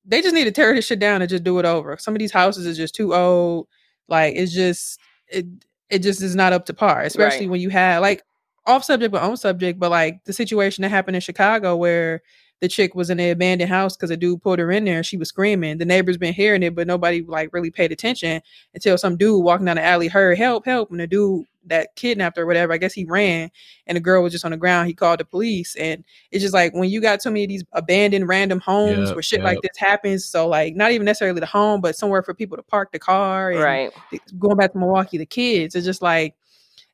they 0.05 0.23
just 0.23 0.35
need 0.35 0.44
to 0.44 0.51
tear 0.53 0.75
this 0.75 0.87
shit 0.87 0.99
down 0.99 1.23
and 1.23 1.29
just 1.29 1.44
do 1.44 1.59
it 1.59 1.64
over. 1.64 1.97
Some 1.99 2.14
of 2.14 2.18
these 2.18 2.33
houses 2.33 2.66
is 2.66 2.77
just 2.77 2.94
too 2.94 3.14
old. 3.14 3.66
Like 4.09 4.35
it's 4.37 4.53
just 4.53 4.99
it 5.29 5.47
it 5.90 6.01
just 6.01 6.23
is 6.23 6.37
not 6.37 6.53
up 6.53 6.66
to 6.66 6.75
par, 6.75 7.01
especially 7.03 7.47
Right. 7.47 7.51
when 7.51 7.61
you 7.61 7.71
have 7.71 8.03
like 8.03 8.23
off 8.66 8.85
subject 8.85 9.11
but 9.12 9.23
on 9.23 9.37
subject, 9.38 9.79
but 9.79 9.90
like 9.90 10.23
the 10.25 10.33
situation 10.35 10.83
that 10.83 10.90
happened 10.90 11.16
in 11.16 11.23
Chicago 11.23 11.75
where 11.77 12.23
the 12.61 12.68
chick 12.68 12.94
was 12.94 13.11
in 13.11 13.18
the 13.18 13.31
abandoned 13.31 13.71
house 13.71 13.97
because 13.97 14.11
a 14.11 14.16
dude 14.16 14.42
put 14.42 14.59
her 14.59 14.71
in 14.71 14.85
there 14.85 14.97
and 14.97 15.07
she 15.07 15.16
was 15.16 15.29
screaming. 15.29 15.79
The 15.79 15.85
neighbors 15.85 16.18
been 16.18 16.35
hearing 16.35 16.62
it, 16.62 16.75
but 16.75 16.87
nobody 16.87 17.23
like 17.23 17.53
really 17.53 17.71
paid 17.71 17.92
attention 17.92 18.42
until 18.75 18.99
some 18.99 19.16
dude 19.16 19.44
walking 19.44 19.66
down 19.66 19.77
the 19.77 19.85
alley 19.85 20.09
heard 20.09 20.38
help, 20.38 20.64
help, 20.64 20.90
and 20.90 21.01
the 21.01 21.07
dude 21.07 21.47
that 21.66 21.94
kidnapped 21.97 22.37
her, 22.37 22.44
or 22.44 22.47
whatever, 22.47 22.73
I 22.73 22.79
guess 22.79 22.94
he 22.94 23.05
ran, 23.05 23.51
and 23.87 23.97
the 23.97 24.01
girl 24.01 24.23
was 24.23 24.33
just 24.33 24.44
on 24.44 24.53
the 24.53 24.57
ground. 24.57 24.88
He 24.88 24.94
called 24.94 25.21
the 25.21 25.25
police, 25.25 25.77
and 25.77 26.05
it's 26.31 26.42
just 26.42 26.55
like 26.55 26.73
when 26.75 26.88
you 26.88 27.01
got 27.01 27.23
so 27.23 27.31
many 27.31 27.44
of 27.44 27.49
these 27.49 27.64
abandoned 27.73 28.27
random 28.27 28.61
homes 28.61 29.09
Yep, 29.09 29.14
where 29.14 29.23
shit 29.23 29.42
like 29.44 29.61
this 29.61 29.77
happens. 29.77 30.25
So 30.25 30.49
like 30.49 30.75
not 30.75 30.92
even 30.92 31.05
necessarily 31.05 31.38
the 31.40 31.47
home, 31.47 31.81
but 31.81 31.97
somewhere 31.97 32.23
for 32.23 32.35
people 32.35 32.57
to 32.57 32.62
park 32.62 32.92
the 32.92 32.99
car. 32.99 33.51
And 33.51 33.61
Right. 33.61 33.92
Going 34.38 34.57
back 34.57 34.73
to 34.73 34.79
Milwaukee, 34.79 35.18
the 35.18 35.27
kids, 35.27 35.75
it's 35.75 35.87
just 35.87 36.03
like 36.03 36.35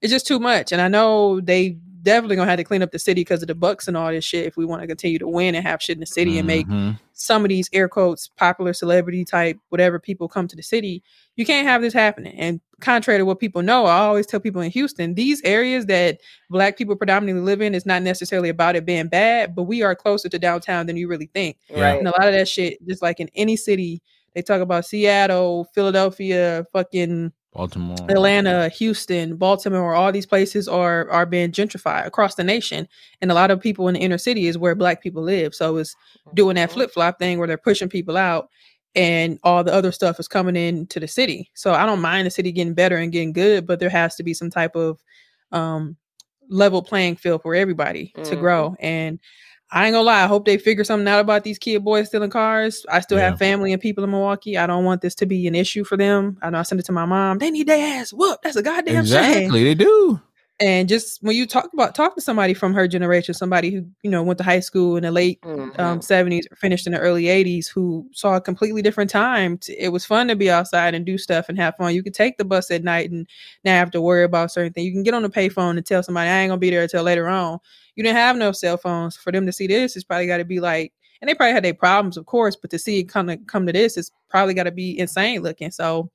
it's 0.01 0.13
just 0.13 0.27
too 0.27 0.39
much. 0.39 0.73
And 0.73 0.83
I 0.83 0.89
know 0.89 1.41
they 1.41 1.79
definitely 2.05 2.37
gonna 2.37 2.49
have 2.51 2.59
to 2.59 2.65
clean 2.65 2.83
up 2.83 2.93
the 2.93 2.99
city 2.99 3.23
because 3.23 3.43
of 3.43 3.49
the 3.49 3.55
bucks 3.55 3.89
and 3.89 3.97
all 3.97 4.11
this 4.11 4.25
shit 4.25 4.47
if 4.47 4.57
we 4.57 4.65
want 4.65 4.81
to 4.83 4.87
continue 4.87 5.19
to 5.19 5.27
win 5.27 5.55
and 5.57 5.67
have 5.67 5.83
shit 5.83 5.97
in 5.97 6.01
the 6.01 6.07
city 6.07 6.39
and 6.39 6.47
make 6.47 6.67
Mhm. 6.69 6.99
some 7.13 7.45
of 7.45 7.49
these 7.49 7.69
air 7.73 7.89
quotes 7.89 8.29
popular 8.29 8.73
celebrity 8.73 9.25
type 9.25 9.59
whatever 9.71 9.99
people 9.99 10.29
come 10.29 10.47
to 10.47 10.55
the 10.57 10.63
city 10.63 11.03
you 11.37 11.45
can't 11.45 11.67
have 11.67 11.83
this 11.83 11.93
happening 11.93 12.35
and 12.39 12.61
contrary 12.81 13.19
to 13.19 13.25
what 13.25 13.39
people 13.41 13.63
know 13.63 13.87
i 13.87 13.99
always 13.99 14.27
tell 14.27 14.39
people 14.41 14.61
in 14.61 14.71
houston 14.71 15.15
these 15.15 15.41
areas 15.45 15.87
that 15.87 16.19
black 16.51 16.77
people 16.77 16.95
predominantly 16.97 17.43
live 17.43 17.61
in 17.63 17.75
is 17.75 17.87
not 17.87 18.03
necessarily 18.03 18.49
about 18.49 18.77
it 18.77 18.85
being 18.85 19.09
bad 19.09 19.55
but 19.55 19.63
we 19.65 19.83
are 19.83 19.95
closer 19.95 20.29
to 20.29 20.39
downtown 20.39 20.87
than 20.87 20.97
you 20.97 21.09
really 21.09 21.31
think 21.35 21.57
Right. 21.71 21.99
and 21.99 22.07
a 22.07 22.11
lot 22.11 22.29
of 22.29 22.35
that 22.35 22.47
shit 22.49 22.79
just 22.87 23.01
like 23.03 23.19
in 23.21 23.31
any 23.35 23.57
city 23.57 24.03
they 24.35 24.43
talk 24.43 24.61
about 24.61 24.85
seattle 24.85 25.69
philadelphia 25.75 26.67
fucking 26.73 27.33
Baltimore. 27.55 28.09
Atlanta, 28.11 28.69
Houston, 28.71 29.37
Baltimore, 29.37 29.95
all 29.95 30.13
these 30.13 30.27
places 30.27 30.69
are 30.69 31.09
are 31.11 31.27
being 31.27 31.53
gentrified 31.53 32.07
across 32.07 32.35
the 32.35 32.45
nation, 32.45 32.87
and 33.23 33.31
a 33.31 33.35
lot 33.35 33.51
of 33.51 33.61
people 33.61 33.89
in 33.89 33.95
the 33.95 34.01
inner 34.01 34.19
city 34.19 34.47
is 34.47 34.59
where 34.59 34.75
Black 34.75 35.03
people 35.03 35.23
live. 35.23 35.55
So 35.55 35.77
it's 35.79 35.97
doing 36.35 36.57
that 36.57 36.71
Mhm. 36.71 36.73
flip 36.75 36.91
flop 36.93 37.19
thing 37.19 37.39
where 37.39 37.47
they're 37.49 37.57
pushing 37.57 37.89
people 37.89 38.17
out, 38.17 38.49
and 38.95 39.39
all 39.43 39.65
the 39.65 39.73
other 39.73 39.93
stuff 39.93 40.21
is 40.21 40.29
coming 40.29 40.57
into 40.57 41.01
the 41.01 41.09
city. 41.09 41.51
So 41.55 41.73
I 41.73 41.87
don't 41.87 42.01
mind 42.01 42.27
the 42.27 42.31
city 42.31 42.53
getting 42.53 42.75
better 42.75 42.97
and 42.99 43.13
getting 43.13 43.33
good, 43.33 43.67
but 43.67 43.81
there 43.81 43.91
has 43.91 44.17
to 44.17 44.23
be 44.23 44.35
some 44.35 44.51
type 44.51 44.77
of 44.77 45.03
um, 45.53 45.97
level 46.51 46.83
playing 46.83 47.17
field 47.17 47.43
for 47.43 47.55
everybody 47.55 48.15
to 48.25 48.37
Mhm. 48.37 48.41
grow. 48.41 48.77
And 48.81 49.19
I 49.75 49.87
ain't 49.87 49.93
gonna 49.93 50.05
lie, 50.05 50.23
I 50.23 50.29
hope 50.29 50.45
they 50.47 50.57
figure 50.57 50.85
something 50.85 51.09
out 51.09 51.19
about 51.19 51.43
these 51.43 51.59
Kia 51.59 51.81
boys 51.81 52.07
stealing 52.07 52.31
cars. 52.31 52.87
I 52.89 53.01
still 53.01 53.19
Yeah. 53.19 53.31
have 53.31 53.39
family 53.41 53.73
and 53.73 53.83
people 53.83 54.05
in 54.05 54.11
Milwaukee. 54.11 54.57
I 54.57 54.69
don't 54.69 54.85
want 54.85 55.03
this 55.03 55.17
to 55.17 55.27
be 55.27 55.49
an 55.49 55.57
issue 55.57 55.83
for 55.83 55.97
them. 55.97 56.39
I 56.43 56.51
know 56.51 56.59
I 56.59 56.63
sent 56.63 56.81
it 56.81 56.87
to 56.87 56.93
my 56.93 57.05
mom. 57.05 57.39
They 57.39 57.51
need 57.51 57.67
their 57.67 57.99
ass 58.01 58.13
whoop. 58.13 58.39
That's 58.45 58.55
a 58.55 58.63
goddamn 58.63 59.05
shame. 59.05 59.19
Exactly, 59.25 59.65
they 59.65 59.75
do. 59.75 60.21
And 60.61 60.89
just 60.89 61.21
when 61.21 61.35
you 61.35 61.47
talk 61.47 61.69
about 61.73 61.97
talk 61.97 62.15
to 62.15 62.21
somebody 62.21 62.55
from 62.55 62.75
her 62.75 62.87
generation, 62.87 63.35
somebody 63.35 63.71
who 63.73 63.85
you 64.03 64.11
know 64.11 64.23
went 64.23 64.39
to 64.39 64.45
high 64.45 64.61
school 64.61 64.97
in 64.97 65.03
the 65.03 65.11
late 65.11 65.41
Mhm. 65.43 65.79
um, 65.81 66.01
70s 66.01 66.47
or 66.51 66.55
finished 66.57 66.87
in 66.87 66.93
the 66.93 67.01
early 67.01 67.27
80s 67.29 67.67
who 67.67 68.07
saw 68.13 68.37
a 68.37 68.41
completely 68.41 68.81
different 68.81 69.11
time. 69.11 69.59
T- 69.59 69.77
It 69.77 69.89
was 69.89 70.05
fun 70.05 70.29
to 70.29 70.37
be 70.37 70.51
outside 70.51 70.95
and 70.95 71.05
do 71.05 71.19
stuff 71.19 71.49
and 71.49 71.59
have 71.59 71.75
fun. 71.77 71.93
You 71.95 72.05
could 72.05 72.15
take 72.15 72.39
the 72.39 72.45
bus 72.45 72.71
at 72.71 72.85
night 72.85 73.11
and 73.11 73.27
not 73.65 73.73
have 73.73 73.91
to 73.93 74.01
worry 74.01 74.23
about 74.23 74.53
certain 74.53 74.73
things. 74.73 74.87
You 74.87 74.93
can 74.93 75.03
get 75.03 75.15
on 75.15 75.23
the 75.23 75.29
payphone 75.29 75.77
and 75.77 75.85
tell 75.85 76.05
somebody, 76.05 76.31
I 76.31 76.43
ain't 76.43 76.53
to 76.53 76.57
be 76.57 76.71
there 76.71 76.83
until 76.83 77.03
later 77.03 77.27
on. 77.29 77.59
You 77.97 78.05
didn't 78.05 78.17
have 78.17 78.37
no 78.37 78.53
cell 78.53 78.77
phones. 78.77 79.17
For 79.17 79.33
them 79.33 79.47
to 79.47 79.53
see 79.53 79.67
this, 79.67 79.97
it's 79.97 80.05
probably 80.05 80.29
got 80.29 80.37
to 80.39 80.45
be 80.45 80.61
like, 80.61 80.93
and 81.21 81.29
they 81.29 81.35
probably 81.35 81.53
had 81.55 81.65
their 81.65 81.75
problems, 81.75 82.17
of 82.17 82.27
course, 82.27 82.55
but 82.55 82.71
to 82.71 82.79
see 82.79 83.01
it 83.01 83.05
come 83.09 83.27
to, 83.27 83.37
come 83.39 83.67
to 83.67 83.73
this, 83.73 83.97
it's 83.97 84.13
probably 84.29 84.55
got 84.55 84.65
to 84.65 84.71
be 84.73 84.97
insane 84.99 85.43
looking. 85.43 85.73
So, 85.73 86.11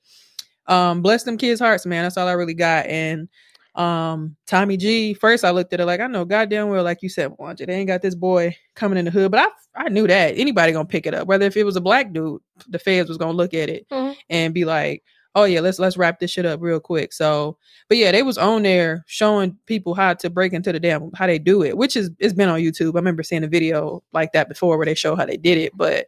um, 0.68 1.02
bless 1.02 1.24
them 1.24 1.38
kids' 1.38 1.60
hearts, 1.60 1.86
man. 1.86 2.04
That's 2.04 2.16
all 2.18 2.28
I 2.28 2.34
really 2.34 2.54
got. 2.54 2.86
And 2.86 3.28
um 3.76 4.36
Tommy 4.48 4.78
G. 4.78 5.14
First, 5.14 5.46
I 5.46 5.52
looked 5.52 5.74
at 5.74 5.80
it 5.80 5.86
like 5.86 6.00
I 6.02 6.08
know 6.08 6.26
goddamn 6.26 6.70
well, 6.70 6.84
like 6.84 7.02
you 7.02 7.10
said, 7.10 7.32
Mwanje, 7.32 7.66
they 7.66 7.74
ain't 7.76 7.88
got 7.88 8.02
this 8.02 8.16
boy 8.16 8.56
coming 8.76 8.98
in 8.98 9.06
the 9.06 9.12
hood. 9.12 9.32
But 9.32 9.42
I 9.76 9.86
I 9.86 9.90
knew 9.90 10.08
that 10.08 10.38
anybody 10.38 10.72
gonna 10.74 10.86
pick 10.86 11.06
it 11.06 11.14
up. 11.14 11.28
Whether 11.28 11.46
if 11.46 11.56
it 11.58 11.64
was 11.66 11.76
a 11.76 11.82
black 11.82 12.12
dude, 12.12 12.42
the 12.68 12.80
feds 12.80 13.10
was 13.10 13.18
gonna 13.18 13.34
look 13.34 13.54
at 13.54 13.70
it 13.70 13.86
Mhm. 13.92 14.16
and 14.30 14.54
be 14.54 14.66
like, 14.66 15.04
oh 15.36 15.44
yeah, 15.46 15.60
let's 15.62 15.80
let's 15.80 15.98
wrap 15.98 16.20
this 16.20 16.32
shit 16.32 16.46
up 16.46 16.60
real 16.62 16.80
quick. 16.80 17.14
So, 17.14 17.58
but 17.88 17.98
yeah, 17.98 18.12
they 18.12 18.24
was 18.24 18.38
on 18.38 18.64
there 18.64 19.04
showing 19.08 19.58
people 19.68 19.94
how 19.94 20.14
to 20.16 20.30
break 20.30 20.54
into 20.54 20.72
the 20.74 20.80
damn 20.80 21.12
how 21.14 21.28
they 21.28 21.40
do 21.40 21.64
it, 21.64 21.78
which 21.78 21.96
is 21.96 22.10
it's 22.20 22.34
been 22.34 22.50
on 22.50 22.60
YouTube. 22.60 22.94
I 22.96 23.00
remember 23.00 23.24
seeing 23.24 23.44
a 23.44 23.48
video 23.48 24.04
like 24.14 24.32
that 24.34 24.50
before 24.50 24.78
where 24.78 24.86
they 24.86 24.96
show 24.96 25.16
how 25.16 25.26
they 25.26 25.38
did 25.38 25.58
it, 25.58 25.72
but. 25.78 26.08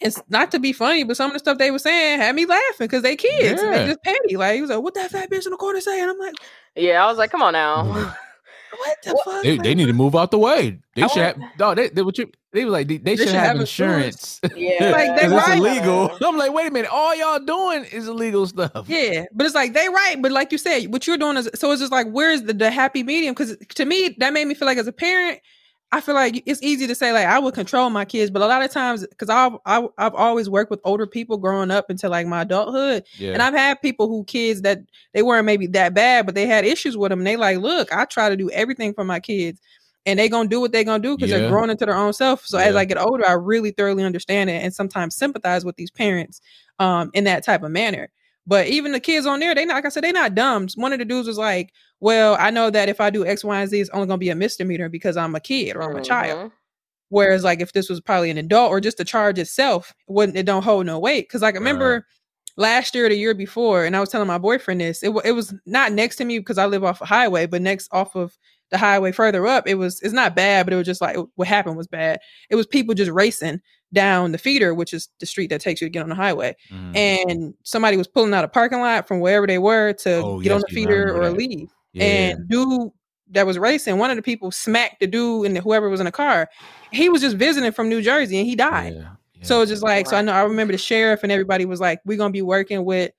It's 0.00 0.20
not 0.28 0.50
to 0.50 0.58
be 0.58 0.72
funny, 0.74 1.04
but 1.04 1.16
some 1.16 1.30
of 1.30 1.32
the 1.32 1.38
stuff 1.38 1.56
they 1.58 1.70
were 1.70 1.78
saying 1.78 2.18
had 2.20 2.34
me 2.34 2.44
laughing 2.44 2.86
because 2.86 3.02
they 3.02 3.16
kids 3.16 3.62
and 3.62 3.72
Yeah. 3.72 3.78
they 3.78 3.86
just 3.86 4.02
petty. 4.02 4.36
Like 4.36 4.54
he 4.56 4.60
was 4.60 4.68
like, 4.70 4.82
"What 4.82 4.94
that 4.94 5.10
fat 5.10 5.30
bitch 5.30 5.46
in 5.46 5.52
the 5.52 5.56
corner 5.56 5.80
say?" 5.80 6.00
And 6.00 6.10
I'm 6.10 6.18
like, 6.18 6.34
Yeah, 6.74 7.02
I 7.02 7.06
was 7.06 7.16
like, 7.16 7.30
come 7.30 7.40
on 7.42 7.54
now. 7.54 7.84
"What 7.84 8.16
the 9.04 9.18
fuck?" 9.24 9.42
They, 9.42 9.56
they 9.56 9.74
need 9.74 9.86
to 9.86 9.94
move 9.94 10.14
out 10.14 10.30
the 10.30 10.38
way. 10.38 10.78
They 10.94 11.02
I 11.02 11.06
should 11.06 11.22
have 11.22 11.38
no. 11.58 11.74
They 11.74 11.88
they, 11.88 12.02
what 12.02 12.18
you, 12.18 12.30
they 12.52 12.66
was 12.66 12.72
like 12.72 12.88
they, 12.88 12.98
they, 12.98 13.16
should, 13.16 13.28
have, 13.28 13.56
insurance. 13.58 14.38
Yeah. 14.54 14.90
Like, 14.92 15.16
they 15.16 15.28
Because 15.28 15.32
it's 15.32 15.48
right. 15.48 15.58
illegal. 15.58 16.18
I'm 16.22 16.36
like, 16.36 16.52
wait 16.52 16.68
a 16.68 16.70
minute. 16.70 16.90
All 16.92 17.14
y'all 17.16 17.38
doing 17.38 17.84
is 17.86 18.06
illegal 18.06 18.46
stuff. 18.46 18.86
Yeah, 18.88 19.24
but 19.32 19.46
it's 19.46 19.54
like 19.54 19.72
they 19.72 19.88
right, 19.88 20.16
but 20.20 20.30
like 20.30 20.52
you 20.52 20.58
said, 20.58 20.92
what 20.92 21.06
you're 21.06 21.16
doing 21.16 21.38
is 21.38 21.48
so 21.54 21.70
it's 21.72 21.80
just 21.80 21.92
like 21.92 22.08
where's 22.10 22.42
the, 22.42 22.52
the 22.52 22.70
happy 22.70 23.02
medium? 23.02 23.32
Because 23.32 23.56
to 23.76 23.84
me, 23.86 24.14
that 24.18 24.34
made 24.34 24.46
me 24.46 24.54
feel 24.54 24.66
like 24.66 24.76
as 24.76 24.86
a 24.86 24.92
parent, 24.92 25.40
I 25.92 26.00
feel 26.00 26.14
like 26.16 26.42
it's 26.46 26.62
easy 26.62 26.86
to 26.88 26.94
say 26.94 27.12
like 27.12 27.26
I 27.26 27.38
would 27.38 27.54
control 27.54 27.88
my 27.90 28.04
kids, 28.04 28.30
but 28.30 28.42
a 28.42 28.46
lot 28.46 28.62
of 28.62 28.70
times 28.70 29.06
because 29.06 29.28
I've 29.30 29.52
I've 29.64 30.14
always 30.14 30.50
worked 30.50 30.70
with 30.70 30.80
older 30.84 31.06
people 31.06 31.36
growing 31.36 31.70
up 31.70 31.90
into 31.90 32.08
like 32.08 32.26
my 32.26 32.42
adulthood, 32.42 33.04
Yeah. 33.18 33.32
and 33.32 33.40
I've 33.42 33.54
had 33.54 33.80
people 33.80 34.08
who 34.08 34.24
kids 34.24 34.62
that 34.62 34.80
they 35.14 35.22
weren't 35.22 35.46
maybe 35.46 35.66
that 35.68 35.94
bad, 35.94 36.26
but 36.26 36.34
they 36.34 36.46
had 36.46 36.64
issues 36.64 36.96
with 36.96 37.10
them. 37.10 37.20
And 37.20 37.26
they 37.26 37.36
like, 37.36 37.58
look, 37.58 37.92
I 37.92 38.04
try 38.04 38.28
to 38.28 38.36
do 38.36 38.50
everything 38.50 38.94
for 38.94 39.04
my 39.04 39.20
kids, 39.20 39.60
and 40.06 40.18
they 40.18 40.28
gonna 40.28 40.48
do 40.48 40.60
what 40.60 40.72
they 40.72 40.82
gonna 40.82 41.02
do 41.02 41.16
because 41.16 41.30
Yeah. 41.30 41.38
they're 41.38 41.50
growing 41.50 41.70
into 41.70 41.86
their 41.86 41.96
own 41.96 42.12
self. 42.12 42.44
So 42.44 42.58
as 42.58 42.74
I 42.74 42.84
get 42.84 42.98
older, 42.98 43.26
I 43.26 43.32
really 43.34 43.70
thoroughly 43.70 44.02
understand 44.02 44.50
it 44.50 44.62
and 44.64 44.74
sometimes 44.74 45.14
sympathize 45.16 45.64
with 45.64 45.76
these 45.76 45.90
parents 45.90 46.40
um 46.80 47.10
in 47.14 47.24
that 47.24 47.44
type 47.44 47.62
of 47.62 47.70
manner. 47.70 48.08
But 48.46 48.68
even 48.68 48.92
the 48.92 49.00
kids 49.00 49.26
on 49.26 49.40
there, 49.40 49.54
they 49.54 49.64
not 49.64 49.74
like 49.74 49.86
I 49.86 49.88
said, 49.88 50.04
they 50.04 50.12
not 50.12 50.34
dumb. 50.34 50.68
One 50.76 50.92
of 50.92 50.98
the 51.00 51.04
dudes 51.04 51.26
was 51.28 51.38
like, 51.38 51.72
"Well, 52.00 52.36
I 52.38 52.50
know 52.50 52.70
that 52.70 52.88
if 52.88 53.00
I 53.00 53.10
do 53.10 53.26
X, 53.26 53.42
Y, 53.44 53.60
and 53.60 53.68
Z, 53.70 53.80
it's 53.80 53.90
only 53.90 54.06
gonna 54.06 54.18
be 54.18 54.30
a 54.30 54.34
misdemeanor 54.36 54.88
because 54.88 55.16
I'm 55.16 55.34
a 55.34 55.40
kid 55.40 55.76
or 55.76 55.82
I'm 55.82 55.96
a 55.96 56.00
child." 56.02 56.38
Mhm. 56.50 56.52
Whereas, 57.08 57.44
like, 57.44 57.60
if 57.60 57.72
this 57.72 57.88
was 57.88 58.00
probably 58.00 58.30
an 58.30 58.38
adult 58.38 58.70
or 58.70 58.80
just 58.80 58.98
the 58.98 59.04
charge 59.04 59.38
itself, 59.38 59.90
it 60.08 60.12
wouldn't 60.12 60.36
it 60.38 60.46
don't 60.46 60.64
hold 60.64 60.86
no 60.86 60.98
weight? 60.98 61.28
Because, 61.28 61.42
like, 61.42 61.54
I 61.54 61.58
remember 61.58 62.06
last 62.56 62.94
year 62.94 63.06
or 63.06 63.08
the 63.10 63.16
year 63.16 63.34
before, 63.34 63.84
and 63.84 63.96
I 63.96 64.00
was 64.00 64.08
telling 64.10 64.26
my 64.28 64.38
boyfriend 64.38 64.80
this. 64.80 65.02
It, 65.02 65.12
it 65.24 65.32
was 65.32 65.54
not 65.66 65.92
next 65.92 66.16
to 66.16 66.24
me 66.24 66.38
because 66.38 66.58
I 66.58 66.66
live 66.66 66.84
off 66.84 67.00
a 67.00 67.04
highway, 67.06 67.46
but 67.46 67.62
next 67.62 67.88
off 67.92 68.16
of 68.16 68.36
the 68.70 68.78
highway 68.78 69.12
further 69.12 69.46
up. 69.46 69.68
It 69.68 69.74
was 69.76 70.00
it's 70.02 70.14
not 70.14 70.34
bad, 70.34 70.66
but 70.66 70.72
it 70.72 70.76
was 70.76 70.86
just 70.86 71.00
like 71.00 71.16
what 71.36 71.48
happened 71.48 71.76
was 71.76 71.86
bad. 71.86 72.18
It 72.50 72.56
was 72.56 72.66
people 72.66 72.94
just 72.94 73.10
racing 73.12 73.60
down 73.92 74.32
the 74.32 74.38
feeder, 74.38 74.74
which 74.74 74.92
is 74.92 75.08
the 75.20 75.26
street 75.26 75.48
that 75.50 75.60
takes 75.60 75.80
you 75.80 75.86
to 75.86 75.90
get 75.90 76.02
on 76.02 76.08
the 76.08 76.14
highway. 76.14 76.54
Mhm. 76.72 76.96
And 76.96 77.54
somebody 77.62 77.96
was 77.96 78.06
pulling 78.08 78.34
out 78.34 78.44
a 78.44 78.48
parking 78.48 78.80
lot 78.80 79.06
from 79.08 79.20
wherever 79.20 79.46
they 79.46 79.58
were 79.58 79.92
to 79.94 80.16
Oh, 80.16 80.40
get 80.40 80.52
on 80.52 80.60
the 80.66 80.74
feeder 80.74 81.14
or 81.14 81.26
that. 81.30 81.36
leave. 81.36 81.68
yeah. 81.92 82.04
And 82.04 82.48
dude 82.48 82.90
that 83.30 83.46
was 83.46 83.58
racing, 83.58 83.98
one 83.98 84.10
of 84.10 84.16
the 84.16 84.22
people 84.22 84.50
smacked 84.52 85.00
the 85.00 85.06
dude 85.06 85.46
and 85.46 85.58
whoever 85.58 85.88
was 85.88 86.00
in 86.00 86.06
the 86.06 86.12
car. 86.12 86.48
He 86.92 87.08
was 87.08 87.20
just 87.22 87.36
visiting 87.36 87.72
from 87.72 87.88
New 87.88 88.00
Jersey 88.02 88.38
and 88.38 88.46
he 88.46 88.54
died. 88.54 88.94
yeah, 88.94 89.00
yeah. 89.34 89.42
So 89.44 89.60
it's 89.62 89.70
just 89.70 89.82
like, 89.82 90.06
so 90.06 90.16
I 90.16 90.22
know 90.22 90.32
I 90.32 90.42
remember 90.42 90.72
the 90.72 90.78
sheriff 90.78 91.22
and 91.22 91.32
everybody 91.32 91.64
was 91.64 91.80
like, 91.80 92.00
we're 92.04 92.18
gonna 92.18 92.30
be 92.30 92.42
working 92.42 92.84
with, 92.84 93.10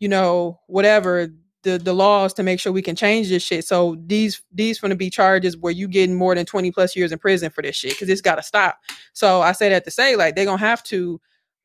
you 0.00 0.08
know, 0.08 0.60
whatever 0.66 1.28
the 1.64 1.78
the 1.78 1.92
laws 1.92 2.32
to 2.34 2.42
make 2.42 2.60
sure 2.60 2.72
we 2.72 2.82
can 2.82 2.94
change 2.94 3.28
this 3.28 3.42
shit. 3.42 3.64
So 3.64 3.96
these 4.06 4.40
these 4.52 4.78
gonna 4.78 4.94
be 4.94 5.10
charges 5.10 5.56
where 5.56 5.72
you 5.72 5.88
getting 5.88 6.14
more 6.14 6.34
than 6.34 6.46
20 6.46 6.70
plus 6.70 6.94
years 6.94 7.10
in 7.10 7.18
prison 7.18 7.50
for 7.50 7.62
this 7.62 7.74
shit 7.74 7.92
because 7.92 8.08
it's 8.08 8.20
gotta 8.20 8.42
stop. 8.42 8.78
So 9.12 9.40
I 9.40 9.52
say 9.52 9.68
that 9.70 9.84
to 9.84 9.90
say 9.90 10.14
like 10.14 10.36
they're 10.36 10.44
gonna 10.44 10.58
have 10.58 10.82
to 10.84 11.20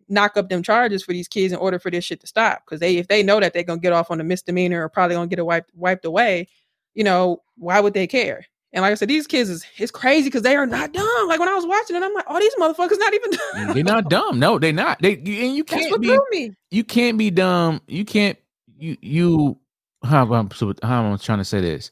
knock 0.07 0.35
up 0.37 0.49
them 0.49 0.63
charges 0.63 1.03
for 1.03 1.13
these 1.13 1.27
kids 1.27 1.53
in 1.53 1.59
order 1.59 1.77
for 1.77 1.91
this 1.91 2.03
shit 2.03 2.19
to 2.21 2.27
stop. 2.27 2.63
Because 2.65 2.79
they 2.79 2.97
if 2.97 3.07
they 3.07 3.21
know 3.21 3.39
that 3.39 3.53
they're 3.53 3.63
gonna 3.63 3.79
get 3.79 3.93
off 3.93 4.09
on 4.09 4.19
a 4.19 4.23
misdemeanor 4.23 4.83
or 4.83 4.89
probably 4.89 5.15
gonna 5.15 5.27
get 5.27 5.39
it 5.39 5.45
wiped 5.45 5.71
wiped 5.75 6.05
away, 6.05 6.47
you 6.95 7.03
know, 7.03 7.43
why 7.55 7.79
would 7.79 7.93
they 7.93 8.07
care? 8.07 8.45
And 8.71 8.83
like 8.83 8.91
I 8.91 8.95
said, 8.95 9.07
these 9.07 9.25
kids 9.25 9.49
is 9.49 9.65
it's 9.77 9.91
crazy 9.91 10.27
because 10.27 10.43
they 10.43 10.55
are 10.55 10.65
not 10.65 10.93
dumb. 10.93 11.27
Like 11.27 11.39
when 11.39 11.49
I 11.49 11.55
was 11.55 11.65
watching 11.65 11.95
it, 11.95 12.03
I'm 12.03 12.13
like, 12.13 12.25
oh, 12.27 12.39
these 12.39 12.55
motherfuckers 12.55 12.99
not 12.99 13.13
even 13.13 13.31
mm, 13.31 13.37
dumb. 13.65 13.73
they're 13.73 13.83
not 13.83 14.09
dumb. 14.09 14.39
No, 14.39 14.59
they're 14.59 14.71
not. 14.71 15.01
They 15.01 15.17
you, 15.17 15.45
and 15.45 15.55
you 15.55 15.63
can't 15.63 15.99
be 15.99 16.17
me. 16.29 16.53
you 16.69 16.83
can't 16.83 17.17
be 17.17 17.31
dumb. 17.31 17.81
You 17.87 18.05
can't 18.05 18.37
you 18.77 18.97
you 19.01 19.58
how 20.03 20.31
I'm 20.33 20.49
so- 20.51 20.73
how 20.83 21.03
am 21.05 21.17
trying 21.17 21.39
to 21.39 21.45
say 21.45 21.61
this? 21.61 21.91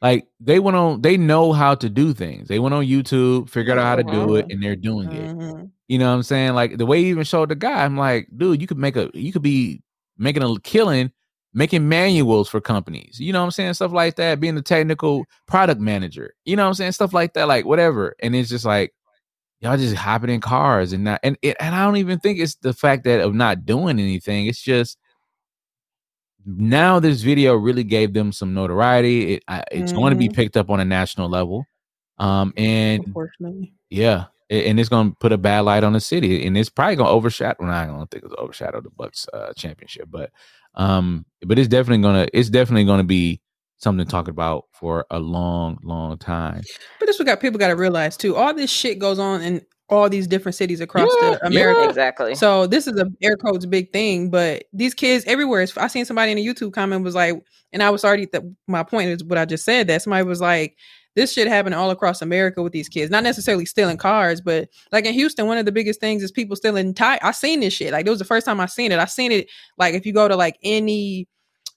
Like 0.00 0.28
they 0.40 0.60
went 0.60 0.76
on, 0.76 1.02
they 1.02 1.16
know 1.16 1.52
how 1.52 1.74
to 1.74 1.88
do 1.88 2.14
things. 2.14 2.48
They 2.48 2.60
went 2.60 2.74
on 2.74 2.84
YouTube, 2.84 3.48
figured 3.50 3.78
out 3.78 3.84
how 3.84 3.96
to 3.96 4.04
do 4.04 4.36
it, 4.36 4.46
and 4.50 4.62
they're 4.62 4.76
doing 4.76 5.10
it. 5.10 5.36
Mhm. 5.36 5.70
You 5.88 5.98
know 5.98 6.08
what 6.08 6.14
I'm 6.16 6.22
saying? 6.22 6.54
Like 6.54 6.78
the 6.78 6.86
way 6.86 7.02
he 7.02 7.08
even 7.10 7.24
showed 7.24 7.48
the 7.48 7.56
guy, 7.56 7.84
I'm 7.84 7.96
like, 7.96 8.28
dude, 8.36 8.60
you 8.60 8.66
could 8.68 8.78
make 8.78 8.96
a 8.96 9.10
you 9.14 9.32
could 9.32 9.42
be 9.42 9.82
making 10.16 10.42
a 10.42 10.60
killing 10.60 11.10
making 11.54 11.88
manuals 11.88 12.48
for 12.48 12.60
companies. 12.60 13.18
You 13.18 13.32
know 13.32 13.40
what 13.40 13.46
I'm 13.46 13.50
saying? 13.52 13.74
Stuff 13.74 13.92
like 13.92 14.16
that, 14.16 14.38
being 14.38 14.56
a 14.58 14.62
technical 14.62 15.24
product 15.46 15.80
manager. 15.80 16.34
You 16.44 16.56
know 16.56 16.62
what 16.64 16.68
I'm 16.68 16.74
saying? 16.74 16.92
Stuff 16.92 17.14
like 17.14 17.32
that, 17.34 17.48
like 17.48 17.64
whatever. 17.64 18.14
And 18.20 18.36
it's 18.36 18.50
just 18.50 18.66
like 18.66 18.92
y'all 19.60 19.76
just 19.76 19.96
hopping 19.96 20.30
in 20.30 20.40
cars 20.40 20.92
and 20.92 21.04
not 21.04 21.20
and 21.24 21.36
it, 21.42 21.56
and 21.60 21.74
I 21.74 21.84
don't 21.84 21.96
even 21.96 22.20
think 22.20 22.38
it's 22.38 22.54
the 22.56 22.72
fact 22.74 23.04
that 23.04 23.20
of 23.20 23.34
not 23.34 23.66
doing 23.66 23.98
anything. 23.98 24.46
It's 24.46 24.62
just 24.62 24.98
now 26.56 26.98
this 26.98 27.20
video 27.22 27.54
really 27.54 27.84
gave 27.84 28.14
them 28.14 28.32
some 28.32 28.54
notoriety. 28.54 29.34
It, 29.34 29.44
I, 29.48 29.64
it's 29.70 29.92
going 29.92 30.12
to 30.12 30.16
be 30.16 30.28
picked 30.30 30.56
up 30.56 30.70
on 30.70 30.80
a 30.80 30.84
national 30.84 31.28
level. 31.28 31.66
Um 32.18 32.52
and 32.56 33.04
Unfortunately. 33.06 33.74
yeah, 33.90 34.24
a- 34.50 34.66
and 34.68 34.80
it's 34.80 34.88
gonna 34.88 35.12
put 35.20 35.30
a 35.30 35.38
bad 35.38 35.60
light 35.60 35.84
on 35.84 35.92
the 35.92 36.00
city, 36.00 36.44
and 36.46 36.56
it's 36.58 36.68
probably 36.68 36.96
gonna 36.96 37.10
overshadow. 37.10 37.56
Well, 37.60 37.70
I 37.70 37.86
don't 37.86 38.10
think 38.10 38.24
it's 38.24 38.34
overshadow 38.36 38.80
the 38.80 38.90
Bucks 38.90 39.28
uh, 39.32 39.52
championship, 39.54 40.08
but 40.10 40.32
um, 40.74 41.24
but 41.46 41.58
it's 41.60 41.68
definitely 41.68 42.02
gonna 42.02 42.26
it's 42.32 42.48
definitely 42.50 42.86
gonna 42.86 43.04
be 43.04 43.40
something 43.76 44.04
to 44.04 44.10
talk 44.10 44.26
about 44.26 44.64
for 44.72 45.06
a 45.12 45.20
long, 45.20 45.78
long 45.84 46.18
time. 46.18 46.62
But 46.98 47.06
this 47.06 47.20
what 47.20 47.26
got 47.26 47.38
people 47.40 47.60
got 47.60 47.68
to 47.68 47.76
realize 47.76 48.16
too. 48.16 48.34
All 48.34 48.52
this 48.52 48.70
shit 48.72 48.98
goes 48.98 49.20
on 49.20 49.40
in 49.42 49.62
all 49.90 50.08
these 50.08 50.26
different 50.26 50.54
cities 50.54 50.80
across 50.80 51.10
Yeah, 51.22 51.30
the 51.30 51.46
America. 51.46 51.88
Exactly. 51.88 52.34
So 52.34 52.66
this 52.66 52.86
is 52.86 52.98
a 53.00 53.10
air 53.22 53.36
quotes 53.36 53.64
big 53.66 53.92
thing, 53.92 54.30
but 54.30 54.64
these 54.72 54.94
kids 54.94 55.24
everywhere. 55.26 55.62
is- 55.62 55.76
I 55.76 55.86
seen 55.88 56.04
somebody 56.04 56.32
in 56.32 56.38
a 56.38 56.44
YouTube 56.44 56.72
comment 56.72 57.04
was 57.04 57.14
like, 57.14 57.34
and 57.72 57.82
I 57.82 57.90
was 57.90 58.04
already 58.04 58.26
th- 58.26 58.44
my 58.66 58.82
point 58.82 59.08
is 59.10 59.24
what 59.24 59.38
I 59.38 59.44
just 59.46 59.64
said 59.64 59.86
that 59.86 60.02
somebody 60.02 60.24
was 60.24 60.40
like, 60.40 60.76
this 61.16 61.32
shit 61.32 61.48
happening 61.48 61.76
all 61.76 61.90
across 61.90 62.22
America 62.22 62.62
with 62.62 62.72
these 62.72 62.88
kids, 62.88 63.10
not 63.10 63.24
necessarily 63.24 63.64
stealing 63.64 63.96
cars, 63.96 64.40
but 64.40 64.68
like 64.92 65.04
in 65.04 65.14
Houston, 65.14 65.46
one 65.46 65.58
of 65.58 65.64
the 65.64 65.72
biggest 65.72 66.00
things 66.00 66.22
is 66.22 66.30
people 66.30 66.54
stealing 66.54 66.94
tire. 66.94 67.18
I 67.22 67.32
seen 67.32 67.60
this 67.60 67.72
shit. 67.72 67.92
Like 67.92 68.06
it 68.06 68.10
was 68.10 68.20
the 68.20 68.24
first 68.24 68.46
time 68.46 68.60
I 68.60 68.66
seen 68.66 68.92
it. 68.92 68.98
I 69.00 69.06
seen 69.06 69.32
it 69.32 69.48
like 69.78 69.94
if 69.94 70.06
you 70.06 70.12
go 70.12 70.28
to 70.28 70.36
like 70.36 70.58
any. 70.62 71.26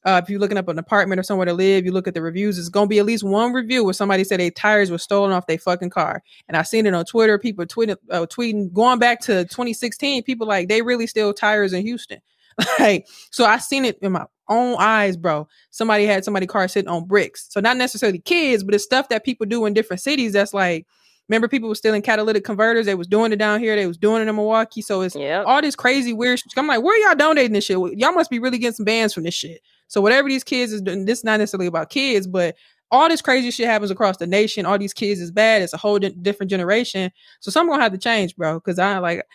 Uh, 0.04 0.20
if 0.24 0.30
you're 0.30 0.40
looking 0.40 0.58
up 0.58 0.68
an 0.68 0.80
apartment 0.80 1.20
or 1.20 1.24
somewhere 1.24 1.46
to 1.46 1.54
live, 1.54 1.86
you 1.86 1.92
look 1.92 2.08
at 2.08 2.14
the 2.14 2.22
reviews. 2.22 2.58
It's 2.58 2.70
gonna 2.70 2.88
be 2.88 3.00
at 3.00 3.06
least 3.06 3.24
one 3.24 3.54
review 3.54 3.84
where 3.84 3.94
somebody 3.94 4.24
said 4.24 4.40
their 4.40 4.50
tires 4.52 4.90
were 4.90 4.98
stolen 4.98 5.32
off 5.32 5.46
their 5.48 5.58
fucking 5.60 5.92
car. 5.92 6.24
And 6.48 6.58
I 6.58 6.64
seen 6.64 6.86
it 6.86 6.94
on 6.94 7.06
Twitter. 7.06 7.38
People 7.38 7.66
tweeting, 7.66 7.98
uh, 8.10 8.26
tweeting, 8.26 8.74
going 8.74 9.00
back 9.00 9.20
to 9.22 9.44
2016. 9.46 10.24
People 10.24 10.48
like 10.48 10.70
they 10.70 10.82
really 10.82 11.08
steal 11.08 11.34
tires 11.34 11.74
in 11.74 11.84
Houston. 11.84 12.20
like, 12.80 13.08
so 13.32 13.46
I 13.46 13.58
seen 13.58 13.86
it 13.86 13.98
in 14.02 14.12
my 14.12 14.26
own 14.50 14.76
eyes, 14.80 15.16
bro. 15.18 15.48
Somebody 15.70 16.06
had 16.06 16.26
somebody 16.26 16.48
car 16.48 16.68
sitting 16.68 16.90
on 16.90 17.06
bricks. 17.06 17.48
So 17.50 17.60
not 17.60 17.78
necessarily 17.78 18.20
kids, 18.20 18.64
but 18.64 18.74
it's 18.76 18.84
stuff 18.84 19.10
that 19.10 19.24
people 19.24 19.46
do 19.46 19.66
in 19.66 19.74
different 19.74 20.02
cities. 20.02 20.34
That's 20.34 20.54
like, 20.54 20.86
remember 21.30 21.48
people 21.48 21.70
were 21.70 21.76
stealing 21.76 22.02
catalytic 22.02 22.44
converters. 22.44 22.86
They 22.86 22.96
was 22.96 23.08
doing 23.08 23.32
it 23.32 23.38
down 23.38 23.60
here. 23.62 23.76
They 23.76 23.88
was 23.88 23.98
doing 23.98 24.22
it 24.22 24.28
in 24.28 24.36
Milwaukee. 24.36 24.82
So 24.82 25.02
it's 25.02 25.16
Yep. 25.16 25.46
all 25.48 25.62
this 25.62 25.76
crazy 25.76 26.12
weird. 26.12 26.40
Shit. 26.40 26.52
I'm 26.58 26.68
like, 26.68 26.84
where 26.84 27.00
y'all 27.08 27.16
donating 27.16 27.54
this 27.54 27.64
shit? 27.66 27.78
Y'all 27.98 28.12
must 28.12 28.30
be 28.30 28.40
really 28.40 28.58
getting 28.58 28.76
some 28.76 28.86
bans 28.86 29.14
from 29.14 29.24
this 29.24 29.34
shit. 29.34 29.62
So 29.92 30.00
whatever 30.00 30.30
these 30.30 30.46
kids 30.46 30.72
is 30.72 30.82
doing, 30.82 31.04
this 31.04 31.18
is 31.20 31.26
not 31.26 31.38
necessarily 31.40 31.68
about 31.68 31.90
kids, 31.90 32.26
but 32.26 32.56
all 32.92 33.10
this 33.10 33.22
crazy 33.22 33.52
shit 33.52 33.68
happens 33.68 33.92
across 33.92 34.16
the 34.16 34.26
nation. 34.26 34.66
All 34.66 34.78
these 34.78 34.94
kids 34.94 35.20
is 35.20 35.32
bad. 35.32 35.62
It's 35.62 35.74
a 35.74 35.78
whole 35.78 36.00
di- 36.00 36.16
different 36.22 36.50
generation. 36.50 37.12
So 37.42 37.52
something 37.52 37.72
gonna 37.74 37.84
have 37.84 37.92
to 37.92 37.98
change, 37.98 38.38
bro. 38.38 38.54
Because 38.54 38.80
I 38.80 39.00
like 39.00 39.26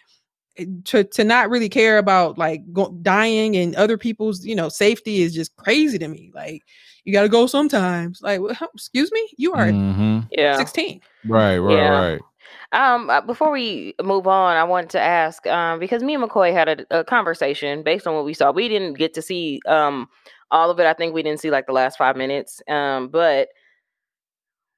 to 0.85 1.05
to 1.05 1.25
not 1.25 1.51
really 1.51 1.69
care 1.69 1.99
about 1.99 2.39
like 2.39 2.63
go, 2.73 2.91
dying 3.03 3.55
and 3.55 3.77
other 3.77 3.99
people's 3.99 4.47
you 4.47 4.55
know 4.55 4.71
safety 4.71 5.21
is 5.21 5.35
just 5.35 5.55
crazy 5.57 5.99
to 5.99 6.09
me. 6.09 6.31
Like 6.35 6.63
you 7.05 7.13
got 7.13 7.23
to 7.23 7.29
go 7.29 7.47
sometimes. 7.47 8.23
Like 8.23 8.41
wh- 8.41 8.63
excuse 8.75 9.13
me, 9.13 9.29
you 9.37 9.53
are 9.53 9.73
Mhm. 9.73 10.27
Yeah. 10.31 10.57
16. 10.57 11.03
Right, 11.27 11.59
right, 11.59 11.75
Yeah. 11.77 11.91
right. 12.01 12.21
Um, 12.73 13.11
uh, 13.11 13.21
before 13.21 13.51
we 13.51 13.95
move 14.03 14.27
on, 14.27 14.57
I 14.57 14.65
wanted 14.65 14.91
to 14.91 15.01
ask, 15.01 15.47
um, 15.47 15.79
because 15.79 16.03
me 16.03 16.15
and 16.15 16.25
McCoy 16.25 16.53
had 16.53 16.69
a, 16.91 17.01
a 17.01 17.05
conversation 17.05 17.83
based 17.83 18.07
on 18.07 18.15
what 18.15 18.25
we 18.25 18.33
saw. 18.35 18.51
We 18.53 18.69
didn't 18.69 18.95
get 18.95 19.13
to 19.15 19.23
see 19.23 19.61
um 19.67 20.09
all 20.51 20.71
of 20.71 20.79
it. 20.81 20.87
I 20.87 20.95
think 20.95 21.15
we 21.15 21.23
didn't 21.23 21.41
see 21.41 21.51
like 21.51 21.67
the 21.67 21.73
last 21.73 21.99
five 21.99 22.17
minutes. 22.17 22.61
Um, 22.69 23.09
but 23.09 23.49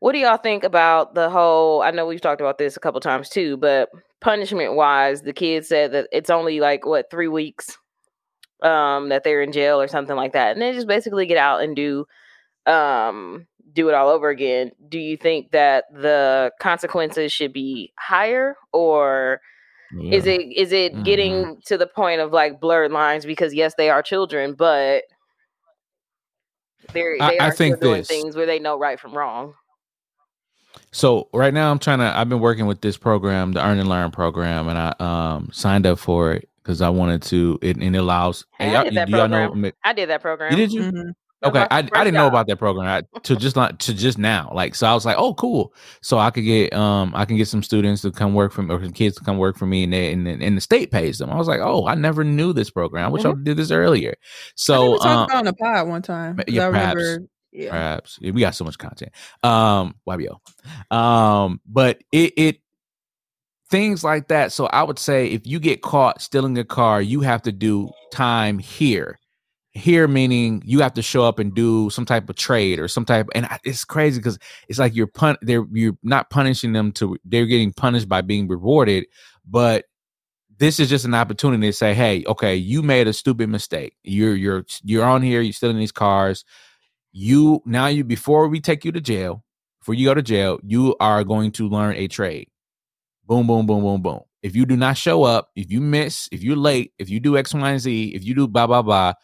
what 0.00 0.12
do 0.12 0.18
y'all 0.18 0.36
think 0.36 0.64
about 0.64 1.14
the 1.14 1.28
whole? 1.30 1.82
I 1.82 1.90
know 1.90 2.06
we've 2.06 2.20
talked 2.20 2.40
about 2.40 2.58
this 2.58 2.76
a 2.76 2.80
couple 2.80 3.00
times 3.00 3.28
too, 3.28 3.56
but 3.56 3.88
punishment 4.20 4.74
wise, 4.74 5.22
the 5.22 5.32
kids 5.32 5.68
said 5.68 5.92
that 5.92 6.08
it's 6.12 6.30
only 6.30 6.60
like 6.60 6.86
what 6.86 7.10
three 7.10 7.28
weeks 7.28 7.76
um 8.62 9.08
that 9.08 9.22
they're 9.24 9.42
in 9.42 9.52
jail 9.52 9.80
or 9.80 9.88
something 9.88 10.16
like 10.16 10.32
that, 10.32 10.52
and 10.52 10.62
they 10.62 10.72
just 10.72 10.88
basically 10.88 11.26
get 11.26 11.38
out 11.38 11.62
and 11.62 11.76
do 11.76 12.04
um 12.66 13.46
do 13.72 13.88
it 13.88 13.94
all 13.94 14.08
over 14.08 14.30
again, 14.30 14.72
do 14.88 14.98
you 14.98 15.16
think 15.16 15.50
that 15.52 15.84
the 15.92 16.50
consequences 16.60 17.32
should 17.32 17.52
be 17.52 17.92
higher 17.98 18.56
or 18.72 19.40
is 20.12 20.26
it 20.26 20.40
is 20.56 20.72
it 20.72 20.92
Mhm. 20.94 21.04
getting 21.04 21.60
to 21.66 21.78
the 21.78 21.86
point 21.86 22.20
of 22.20 22.32
like 22.32 22.60
blurred 22.60 22.92
lines 22.92 23.26
because 23.26 23.54
yes 23.54 23.74
they 23.76 23.90
are 23.90 24.02
children 24.02 24.54
but 24.54 25.04
they're 26.92 27.16
I- 27.20 27.30
they 27.30 27.38
I 27.38 27.48
are 27.48 27.52
still 27.52 27.68
think 27.70 27.80
doing 27.80 27.98
this. 27.98 28.08
things 28.08 28.36
where 28.36 28.46
they 28.46 28.58
know 28.58 28.78
right 28.78 28.98
from 28.98 29.12
wrong. 29.12 29.54
So 30.92 31.28
right 31.34 31.52
now 31.52 31.70
I'm 31.70 31.78
trying 31.78 31.98
to 31.98 32.04
I've 32.04 32.28
been 32.28 32.40
working 32.40 32.66
with 32.66 32.80
this 32.80 32.96
program, 32.96 33.52
the 33.52 33.64
Earn 33.64 33.78
and 33.78 33.88
Learn 33.88 34.10
program, 34.10 34.68
and 34.68 34.78
I 34.78 34.94
um 35.00 35.50
signed 35.52 35.86
up 35.86 35.98
for 35.98 36.32
it 36.32 36.48
because 36.62 36.80
I 36.80 36.88
wanted 36.88 37.22
to 37.24 37.58
it 37.62 37.76
and 37.76 37.94
it 37.94 37.98
allows 37.98 38.46
Hey, 38.58 38.70
I 38.70 38.72
y'all, 38.74 38.84
did 38.84 38.94
that 38.94 39.06
do 39.08 39.16
y'all 39.16 39.28
know 39.28 39.46
program. 39.46 39.60
Mi- 39.60 39.72
I 39.84 39.92
did 39.92 40.08
that 40.08 40.22
program. 40.22 40.50
you 40.52 40.56
did 40.56 40.72
you? 40.72 40.82
Mhm. 40.82 41.10
Okay, 41.44 41.66
I, 41.70 41.78
I 41.78 41.82
didn't 41.82 42.14
know 42.14 42.26
about 42.26 42.48
that 42.48 42.56
program 42.56 42.86
I, 42.86 43.18
to 43.20 43.36
just 43.36 43.54
not 43.54 43.78
to 43.80 43.94
just 43.94 44.18
now. 44.18 44.50
Like, 44.52 44.74
so 44.74 44.88
I 44.88 44.94
was 44.94 45.06
like, 45.06 45.16
oh, 45.18 45.34
cool. 45.34 45.72
So 46.02 46.18
I 46.18 46.30
could 46.30 46.44
get 46.44 46.72
um 46.72 47.12
I 47.14 47.24
can 47.24 47.36
get 47.36 47.46
some 47.46 47.62
students 47.62 48.02
to 48.02 48.10
come 48.10 48.34
work 48.34 48.52
for 48.52 48.62
me 48.62 48.74
or 48.74 48.82
some 48.82 48.92
kids 48.92 49.16
to 49.16 49.24
come 49.24 49.38
work 49.38 49.56
for 49.56 49.66
me, 49.66 49.84
and 49.84 49.92
they, 49.92 50.12
and 50.12 50.26
and 50.26 50.56
the 50.56 50.60
state 50.60 50.90
pays 50.90 51.18
them. 51.18 51.30
I 51.30 51.36
was 51.36 51.46
like, 51.46 51.60
oh, 51.60 51.86
I 51.86 51.94
never 51.94 52.24
knew 52.24 52.52
this 52.52 52.70
program. 52.70 53.04
I 53.04 53.08
wish 53.08 53.24
I 53.24 53.32
did 53.42 53.56
this 53.56 53.70
earlier. 53.70 54.14
So 54.56 54.92
we 54.92 54.98
talked 54.98 55.32
um, 55.32 55.38
on 55.38 55.44
the 55.44 55.52
pod 55.52 55.88
one 55.88 56.02
time. 56.02 56.40
yeah, 56.48 56.70
perhaps. 56.70 57.18
Yeah. 57.52 57.70
perhaps 57.70 58.20
we 58.20 58.32
got 58.32 58.54
so 58.54 58.64
much 58.64 58.76
content. 58.76 59.12
Um, 59.42 59.94
YBO. 60.06 60.38
Um, 60.94 61.60
but 61.66 62.02
it 62.12 62.32
it 62.36 62.56
things 63.70 64.02
like 64.02 64.28
that. 64.28 64.52
So 64.52 64.66
I 64.66 64.82
would 64.82 64.98
say 64.98 65.28
if 65.28 65.46
you 65.46 65.60
get 65.60 65.82
caught 65.82 66.20
stealing 66.20 66.58
a 66.58 66.64
car, 66.64 67.00
you 67.00 67.20
have 67.20 67.42
to 67.42 67.52
do 67.52 67.90
time 68.12 68.58
here. 68.58 69.17
Here 69.78 70.08
meaning 70.08 70.62
you 70.64 70.80
have 70.80 70.94
to 70.94 71.02
show 71.02 71.22
up 71.22 71.38
and 71.38 71.54
do 71.54 71.88
some 71.90 72.04
type 72.04 72.28
of 72.28 72.36
trade 72.36 72.78
or 72.80 72.88
some 72.88 73.04
type. 73.04 73.28
And 73.34 73.46
it's 73.64 73.84
crazy 73.84 74.18
because 74.18 74.38
it's 74.68 74.78
like 74.78 74.94
you're 74.94 75.06
pun. 75.06 75.36
They're 75.40 75.66
you're 75.72 75.96
not 76.02 76.30
punishing 76.30 76.72
them 76.72 76.92
to. 76.92 77.16
They're 77.24 77.46
getting 77.46 77.72
punished 77.72 78.08
by 78.08 78.22
being 78.22 78.48
rewarded, 78.48 79.06
but 79.46 79.84
this 80.58 80.80
is 80.80 80.88
just 80.88 81.04
an 81.04 81.14
opportunity 81.14 81.68
to 81.68 81.72
say, 81.72 81.94
hey, 81.94 82.24
okay, 82.26 82.56
you 82.56 82.82
made 82.82 83.06
a 83.06 83.12
stupid 83.12 83.48
mistake. 83.48 83.94
You're 84.02 84.34
you're 84.34 84.64
you're 84.82 85.04
on 85.04 85.22
here. 85.22 85.40
You're 85.40 85.52
stealing 85.52 85.78
these 85.78 85.92
cars. 85.92 86.44
You 87.12 87.62
now 87.64 87.86
you 87.86 88.04
before 88.04 88.48
we 88.48 88.60
take 88.60 88.84
you 88.84 88.92
to 88.92 89.00
jail, 89.00 89.44
before 89.80 89.94
you 89.94 90.06
go 90.06 90.14
to 90.14 90.22
jail, 90.22 90.58
you 90.64 90.96
are 91.00 91.24
going 91.24 91.52
to 91.52 91.68
learn 91.68 91.94
a 91.96 92.08
trade. 92.08 92.48
Boom, 93.26 93.46
boom, 93.46 93.66
boom, 93.66 93.82
boom, 93.82 94.02
boom. 94.02 94.20
If 94.42 94.56
you 94.56 94.66
do 94.66 94.76
not 94.76 94.96
show 94.96 95.22
up, 95.22 95.50
if 95.54 95.70
you 95.70 95.80
miss, 95.80 96.28
if 96.32 96.42
you're 96.42 96.56
late, 96.56 96.92
if 96.98 97.08
you 97.08 97.20
do 97.20 97.36
X, 97.36 97.54
Y, 97.54 97.70
and 97.70 97.80
Z, 97.80 98.08
if 98.14 98.24
you 98.24 98.34
do 98.34 98.48
blah 98.48 98.66
blah 98.66 98.82
blah, 98.82 99.14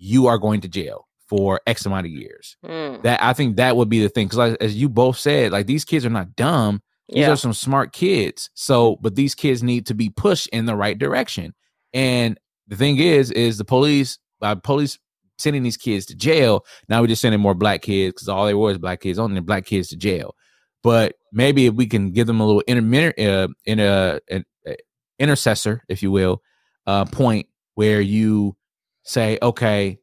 you 0.00 0.26
are 0.26 0.38
going 0.38 0.62
to 0.62 0.68
jail 0.68 1.06
for 1.28 1.60
X 1.66 1.86
amount 1.86 2.06
of 2.06 2.12
years. 2.12 2.56
Mm. 2.64 3.02
That 3.02 3.22
I 3.22 3.32
think 3.34 3.56
that 3.56 3.76
would 3.76 3.88
be 3.88 4.00
the 4.02 4.08
thing 4.08 4.26
because, 4.26 4.38
like, 4.38 4.56
as 4.60 4.74
you 4.74 4.88
both 4.88 5.16
said, 5.18 5.52
like 5.52 5.66
these 5.66 5.84
kids 5.84 6.04
are 6.04 6.10
not 6.10 6.34
dumb. 6.34 6.82
These 7.08 7.18
Yeah. 7.20 7.30
are 7.32 7.36
some 7.36 7.52
smart 7.52 7.92
kids. 7.92 8.50
So, 8.54 8.96
but 9.00 9.14
these 9.14 9.34
kids 9.34 9.62
need 9.62 9.86
to 9.86 9.94
be 9.94 10.10
pushed 10.10 10.48
in 10.48 10.64
the 10.64 10.74
right 10.74 10.98
direction. 10.98 11.54
And 11.92 12.38
the 12.66 12.76
thing 12.76 12.98
is, 12.98 13.30
is 13.30 13.58
the 13.58 13.64
police 13.64 14.18
by 14.40 14.54
police 14.54 14.98
sending 15.38 15.62
these 15.62 15.76
kids 15.76 16.06
to 16.06 16.14
jail. 16.14 16.64
Now 16.88 17.00
we're 17.00 17.08
just 17.08 17.22
sending 17.22 17.40
more 17.40 17.54
black 17.54 17.82
kids 17.82 18.14
because 18.14 18.28
all 18.28 18.46
they 18.46 18.54
were 18.54 18.70
is 18.72 18.78
black 18.78 19.00
kids, 19.00 19.18
only 19.18 19.40
black 19.40 19.66
kids 19.66 19.88
to 19.88 19.96
jail. 19.96 20.34
But 20.82 21.14
maybe 21.32 21.66
if 21.66 21.74
we 21.74 21.86
can 21.86 22.10
give 22.12 22.26
them 22.26 22.40
a 22.40 22.46
little 22.46 22.62
intermin- 22.66 23.18
uh, 23.18 23.48
in 23.66 23.80
a, 23.80 24.20
an 24.30 24.44
uh, 24.66 24.72
intercessor, 25.18 25.82
if 25.88 26.02
you 26.02 26.10
will, 26.10 26.42
uh, 26.86 27.04
point 27.04 27.46
where 27.74 28.00
you 28.00 28.56
say, 29.02 29.38
okay, 29.42 29.98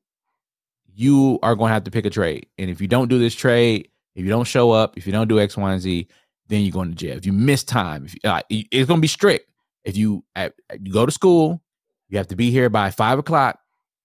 you 0.93 1.39
are 1.43 1.56
going 1.56 1.70
to 1.70 1.74
have 1.74 1.84
to 1.84 1.91
pick 1.91 2.06
a 2.06 2.10
trade, 2.10 2.48
and 2.58 2.70
if 2.70 2.82
you 2.82 2.88
don't 2.88 3.08
do 3.08 3.20
this 3.20 3.36
trade, 3.36 3.89
if 4.16 4.24
you 4.24 4.30
don't 4.30 4.45
show 4.45 4.72
up, 4.72 4.98
if 4.98 5.06
you 5.06 5.14
don't 5.14 5.28
do 5.28 5.39
X, 5.39 5.56
Y, 5.56 5.72
and 5.72 5.82
Z, 5.82 6.08
then 6.48 6.62
you're 6.62 6.72
going 6.72 6.89
to 6.89 6.95
jail. 6.95 7.16
If 7.18 7.26
you 7.26 7.34
miss 7.34 7.64
time, 7.64 8.06
if 8.06 8.16
you, 8.16 8.20
uh, 8.24 8.41
it's 8.50 8.88
going 8.88 8.98
to 8.98 9.02
be 9.02 9.08
strict. 9.08 9.50
If 9.84 9.95
you 9.95 10.24
you 10.82 10.91
go 10.91 11.06
to 11.06 11.12
school, 11.12 11.62
you 12.10 12.18
have 12.18 12.28
to 12.28 12.36
be 12.36 12.52
here 12.52 12.70
by 12.70 12.89
five 12.89 13.20
o'clock 13.20 13.60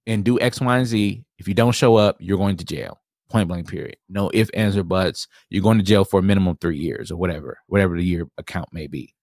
and 0.07 0.25
do 0.25 0.39
X, 0.39 0.61
Y, 0.61 0.77
and 0.77 0.87
Z. 0.87 1.25
If 1.39 1.49
you 1.49 1.55
don't 1.55 1.73
show 1.73 1.97
up, 1.97 2.17
you're 2.21 2.39
going 2.39 2.57
to 2.59 2.65
jail. 2.65 3.01
Point 3.31 3.49
blank. 3.49 3.69
Period. 3.69 3.97
No 4.09 4.31
if, 4.35 4.51
ands, 4.55 4.77
or 4.77 4.85
buts. 4.85 5.27
You're 5.49 5.63
going 5.63 5.79
to 5.79 5.85
jail 5.85 6.05
for 6.05 6.21
a 6.21 6.23
minimum 6.23 6.59
three 6.61 6.79
years 6.79 7.11
or 7.11 7.17
whatever, 7.17 7.59
whatever 7.67 7.97
the 7.97 8.05
year 8.05 8.29
account 8.39 8.69
may 8.73 8.87
be. 8.87 9.15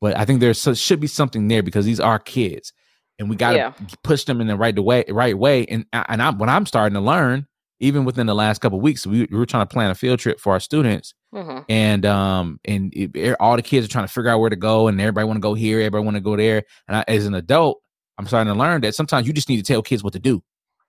But 0.00 0.16
I 0.18 0.24
think 0.24 0.40
there 0.40 0.52
should 0.52 1.00
be 1.00 1.06
something 1.06 1.48
there 1.48 1.62
because 1.62 1.86
these 1.86 2.00
are 2.00 2.18
kids, 2.18 2.72
and 3.18 3.30
we 3.30 3.36
got 3.36 3.50
to 3.52 3.56
Yeah. 3.56 3.72
push 4.02 4.24
them 4.24 4.40
in 4.40 4.46
the 4.46 4.56
right 4.56 4.78
way, 4.78 5.04
right 5.08 5.36
way. 5.38 5.64
And 5.66 5.86
and 5.92 6.22
I'm 6.22 6.38
what 6.38 6.48
I'm 6.48 6.66
starting 6.66 6.94
to 6.94 7.00
learn, 7.00 7.46
even 7.80 8.04
within 8.04 8.26
the 8.26 8.34
last 8.34 8.60
couple 8.60 8.78
of 8.78 8.82
weeks, 8.82 9.06
we, 9.06 9.26
we 9.30 9.38
were 9.38 9.46
trying 9.46 9.66
to 9.66 9.72
plan 9.72 9.90
a 9.90 9.94
field 9.94 10.18
trip 10.18 10.40
for 10.40 10.52
our 10.52 10.60
students, 10.60 11.14
hmm 11.32 11.58
and 11.68 12.04
um 12.06 12.60
and 12.64 12.92
it, 12.94 13.36
all 13.40 13.56
the 13.56 13.62
kids 13.62 13.86
are 13.86 13.90
trying 13.90 14.06
to 14.06 14.12
figure 14.12 14.30
out 14.30 14.38
where 14.40 14.50
to 14.50 14.56
go, 14.56 14.88
and 14.88 15.00
everybody 15.00 15.26
want 15.26 15.36
to 15.36 15.40
go 15.40 15.54
here, 15.54 15.78
everybody 15.80 16.04
want 16.04 16.16
to 16.16 16.20
go 16.20 16.36
there. 16.36 16.62
And 16.88 16.96
I, 16.96 17.04
as 17.08 17.26
an 17.26 17.34
adult, 17.34 17.80
I'm 18.18 18.26
starting 18.26 18.52
to 18.52 18.58
learn 18.58 18.80
that 18.82 18.94
sometimes 18.94 19.26
you 19.26 19.32
just 19.32 19.48
need 19.48 19.56
to 19.56 19.62
tell 19.62 19.82
kids 19.82 20.02
what 20.04 20.12
to 20.14 20.18
do, 20.20 20.42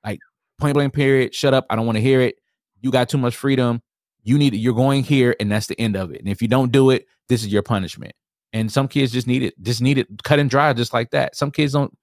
like 0.05 0.19
point 0.59 0.73
blank. 0.75 0.93
Period. 0.93 1.33
Shut 1.35 1.53
up. 1.53 1.65
I 1.69 1.75
don't 1.75 1.85
want 1.85 1.97
to 1.97 2.01
hear 2.01 2.21
it. 2.21 2.35
You 2.81 2.91
got 2.91 3.09
too 3.09 3.17
much 3.17 3.35
freedom. 3.35 3.81
You 4.23 4.37
need 4.37 4.53
you're 4.55 4.73
going 4.75 5.03
here, 5.03 5.35
and 5.39 5.51
that's 5.51 5.67
the 5.67 5.79
end 5.79 5.95
of 5.95 6.11
it. 6.11 6.19
And 6.19 6.29
if 6.29 6.41
you 6.41 6.47
don't 6.47 6.71
do 6.71 6.89
it, 6.91 7.05
this 7.29 7.41
is 7.41 7.47
your 7.51 7.61
punishment. 7.63 8.13
And 8.53 8.71
some 8.71 8.87
kids 8.87 9.11
just 9.11 9.27
need 9.27 9.43
it, 9.43 9.53
just 9.61 9.81
need 9.81 9.97
it 9.97 10.07
cut 10.23 10.39
and 10.39 10.49
dry, 10.49 10.71
just 10.73 10.93
like 10.93 11.11
that. 11.11 11.35
Some 11.35 11.51
kids 11.51 11.73
don't 11.73 11.93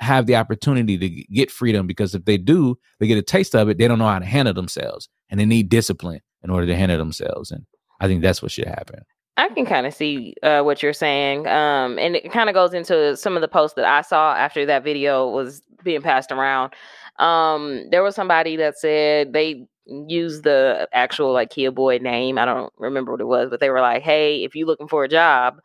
have 0.00 0.26
the 0.26 0.36
opportunity 0.36 0.96
to 0.98 1.08
get 1.08 1.50
freedom 1.50 1.86
because 1.86 2.14
if 2.14 2.24
they 2.24 2.38
do, 2.38 2.78
they 2.98 3.06
get 3.06 3.18
a 3.18 3.22
taste 3.22 3.54
of 3.54 3.68
it. 3.68 3.78
They 3.78 3.86
don't 3.86 3.98
know 3.98 4.08
how 4.08 4.18
to 4.18 4.24
handle 4.24 4.54
themselves, 4.54 5.08
and 5.28 5.38
they 5.38 5.44
need 5.44 5.68
discipline 5.68 6.20
in 6.42 6.50
order 6.50 6.66
to 6.66 6.76
handle 6.76 6.98
themselves. 6.98 7.50
And 7.50 7.66
I 8.00 8.06
think 8.06 8.22
that's 8.22 8.42
what 8.42 8.50
should 8.50 8.66
happen. 8.66 9.00
I 9.36 9.48
can 9.48 9.64
kind 9.64 9.86
of 9.86 9.94
see 9.94 10.34
uh, 10.42 10.62
what 10.62 10.82
you're 10.82 10.92
saying. 10.92 11.46
Um, 11.46 11.98
and 11.98 12.16
it 12.16 12.32
kind 12.32 12.48
of 12.48 12.54
goes 12.54 12.74
into 12.74 13.16
some 13.16 13.36
of 13.36 13.40
the 13.40 13.48
posts 13.48 13.74
that 13.76 13.84
I 13.84 14.02
saw 14.02 14.34
after 14.34 14.66
that 14.66 14.84
video 14.84 15.28
was 15.28 15.62
being 15.82 16.02
passed 16.02 16.32
around. 16.32 16.74
Um, 17.18 17.84
there 17.90 18.02
was 18.02 18.14
somebody 18.14 18.56
that 18.56 18.78
said 18.78 19.32
they 19.32 19.66
used 19.86 20.44
the 20.44 20.88
actual 20.92 21.32
like 21.32 21.50
Kia 21.50 21.70
Boy 21.70 21.98
name. 21.98 22.38
I 22.38 22.44
don't 22.44 22.72
remember 22.78 23.12
what 23.12 23.20
it 23.20 23.26
was, 23.26 23.50
but 23.50 23.60
they 23.60 23.70
were 23.70 23.80
like, 23.80 24.02
"Hey, 24.02 24.44
if 24.44 24.54
you're 24.54 24.66
looking 24.66 24.88
for 24.88 25.04
a 25.04 25.08
job, 25.08 25.60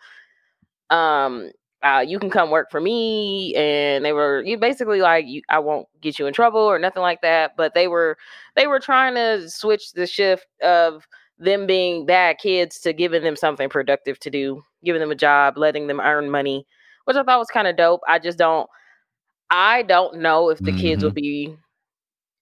um, 0.89 1.51
uh, 1.85 2.01
you 2.01 2.19
can 2.19 2.29
come 2.31 2.51
work 2.51 2.71
for 2.71 2.81
me." 2.81 3.55
And 3.55 4.03
they 4.05 4.13
were 4.13 4.43
you 4.43 4.57
basically 4.57 5.01
like, 5.01 5.25
you, 5.27 5.41
"I 5.49 5.59
won't 5.59 5.87
get 6.01 6.19
you 6.19 6.27
in 6.27 6.33
trouble 6.33 6.61
or 6.61 6.79
nothing 6.79 7.03
like 7.03 7.21
that." 7.21 7.55
But 7.57 7.73
they 7.75 7.87
were 7.87 8.17
they 8.55 8.67
were 8.67 8.79
trying 8.79 9.15
to 9.15 9.49
switch 9.49 9.93
the 9.93 10.07
shift 10.07 10.47
of 10.63 11.07
them 11.39 11.67
being 11.67 12.05
bad 12.05 12.37
kids 12.39 12.79
to 12.81 12.93
giving 12.93 13.23
them 13.23 13.35
something 13.35 13.69
productive 13.69 14.19
to 14.21 14.29
do, 14.31 14.63
giving 14.83 15.01
them 15.01 15.11
a 15.11 15.15
job, 15.15 15.57
letting 15.57 15.87
them 15.87 15.99
earn 16.01 16.29
money, 16.31 16.65
which 17.05 17.17
I 17.17 17.23
thought 17.23 17.39
was 17.39 17.49
kind 17.49 17.67
of 17.67 17.77
dope. 17.77 18.01
I 18.07 18.19
just 18.19 18.37
don't 18.37 18.69
I 19.49 19.83
don't 19.83 20.19
know 20.19 20.49
if 20.49 20.63
the 20.63 20.73
kids 20.73 21.03
will 21.03 21.11
be 21.11 21.55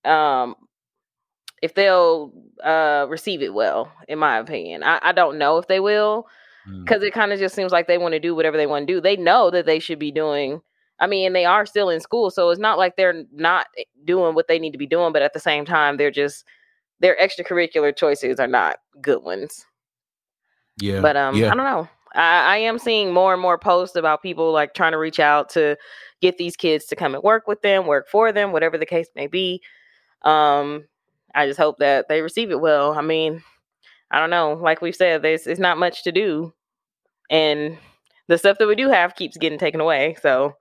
um 0.06 0.56
if 1.62 1.74
they'll 1.76 2.32
uh 2.64 3.06
receive 3.10 3.42
it 3.42 3.54
well, 3.54 3.92
in 4.08 4.20
my 4.20 4.38
opinion. 4.40 4.84
I, 4.84 5.00
I 5.02 5.12
don't 5.14 5.38
know 5.38 5.58
if 5.58 5.68
they 5.68 5.80
will 5.80 6.28
Mm. 6.68 6.86
because 6.86 7.04
it 7.04 7.14
kind 7.14 7.34
of 7.34 7.40
just 7.40 7.56
seems 7.56 7.72
like 7.72 7.88
they 7.88 7.98
want 7.98 8.14
to 8.14 8.20
do 8.20 8.34
whatever 8.36 8.56
they 8.58 8.68
want 8.68 8.88
to 8.88 8.94
do. 8.94 9.02
They 9.02 9.18
know 9.18 9.50
that 9.50 9.66
they 9.66 9.80
should 9.80 10.00
be 10.00 10.12
doing 10.12 10.62
I 11.00 11.08
mean, 11.08 11.28
and 11.28 11.36
they 11.36 11.46
are 11.46 11.66
still 11.66 11.90
in 11.90 12.00
school, 12.00 12.30
so 12.32 12.50
it's 12.50 12.62
not 12.62 12.78
like 12.78 12.96
they're 12.96 13.26
not 13.34 13.68
eh, 13.78 13.84
doing 14.06 14.36
what 14.36 14.48
they 14.48 14.60
need 14.60 14.72
to 14.72 14.78
be 14.78 14.88
doing, 14.88 15.12
but 15.12 15.22
at 15.22 15.34
the 15.34 15.40
same 15.40 15.66
time, 15.66 15.98
they're 15.98 16.12
just 16.12 16.46
their 17.00 17.18
extracurricular 17.18 17.96
choices 17.96 18.40
are 18.40 18.48
not 18.48 18.78
good 19.02 19.24
ones. 19.24 19.66
Yeah, 20.80 21.02
But 21.02 21.18
um, 21.18 21.36
yeah, 21.36 21.52
I 21.52 21.56
don't 21.56 21.66
know. 21.66 21.90
I, 22.16 22.56
I 22.56 22.58
am 22.58 22.80
seeing 22.80 23.12
more 23.12 23.34
and 23.34 23.42
more 23.42 23.58
posts 23.58 23.96
about 23.96 24.22
people 24.22 24.52
like 24.52 24.74
trying 24.74 24.94
to 24.94 24.98
reach 24.98 25.20
out 25.20 25.50
to 25.50 25.76
get 26.22 26.38
these 26.38 26.56
kids 26.56 26.86
to 26.86 26.96
come 26.96 27.16
and 27.16 27.24
work 27.24 27.48
with 27.48 27.62
them, 27.62 27.86
work 27.86 28.08
for 28.08 28.32
them, 28.32 28.52
whatever 28.52 28.78
the 28.78 28.86
case 28.86 29.08
may 29.16 29.28
be. 29.28 29.62
Um, 30.22 30.86
I 31.36 31.48
just 31.48 31.60
hope 31.60 31.80
that 31.80 32.08
they 32.08 32.22
receive 32.22 32.52
it 32.52 32.62
well. 32.62 32.94
I 32.94 33.02
mean, 33.02 33.44
I 34.14 34.20
don't 34.20 34.30
know. 34.30 34.54
Like 34.54 34.82
we've 34.82 34.96
said, 34.96 35.24
there's 35.24 35.48
it's 35.48 35.60
not 35.60 35.80
much 35.80 36.04
to 36.04 36.12
do, 36.14 36.54
and 37.32 37.78
the 38.30 38.38
stuff 38.38 38.58
that 38.60 38.68
we 38.68 38.76
do 38.76 38.90
have 38.90 39.16
keeps 39.16 39.38
getting 39.38 39.60
taken 39.60 39.82
away. 39.82 40.16
So 40.22 40.54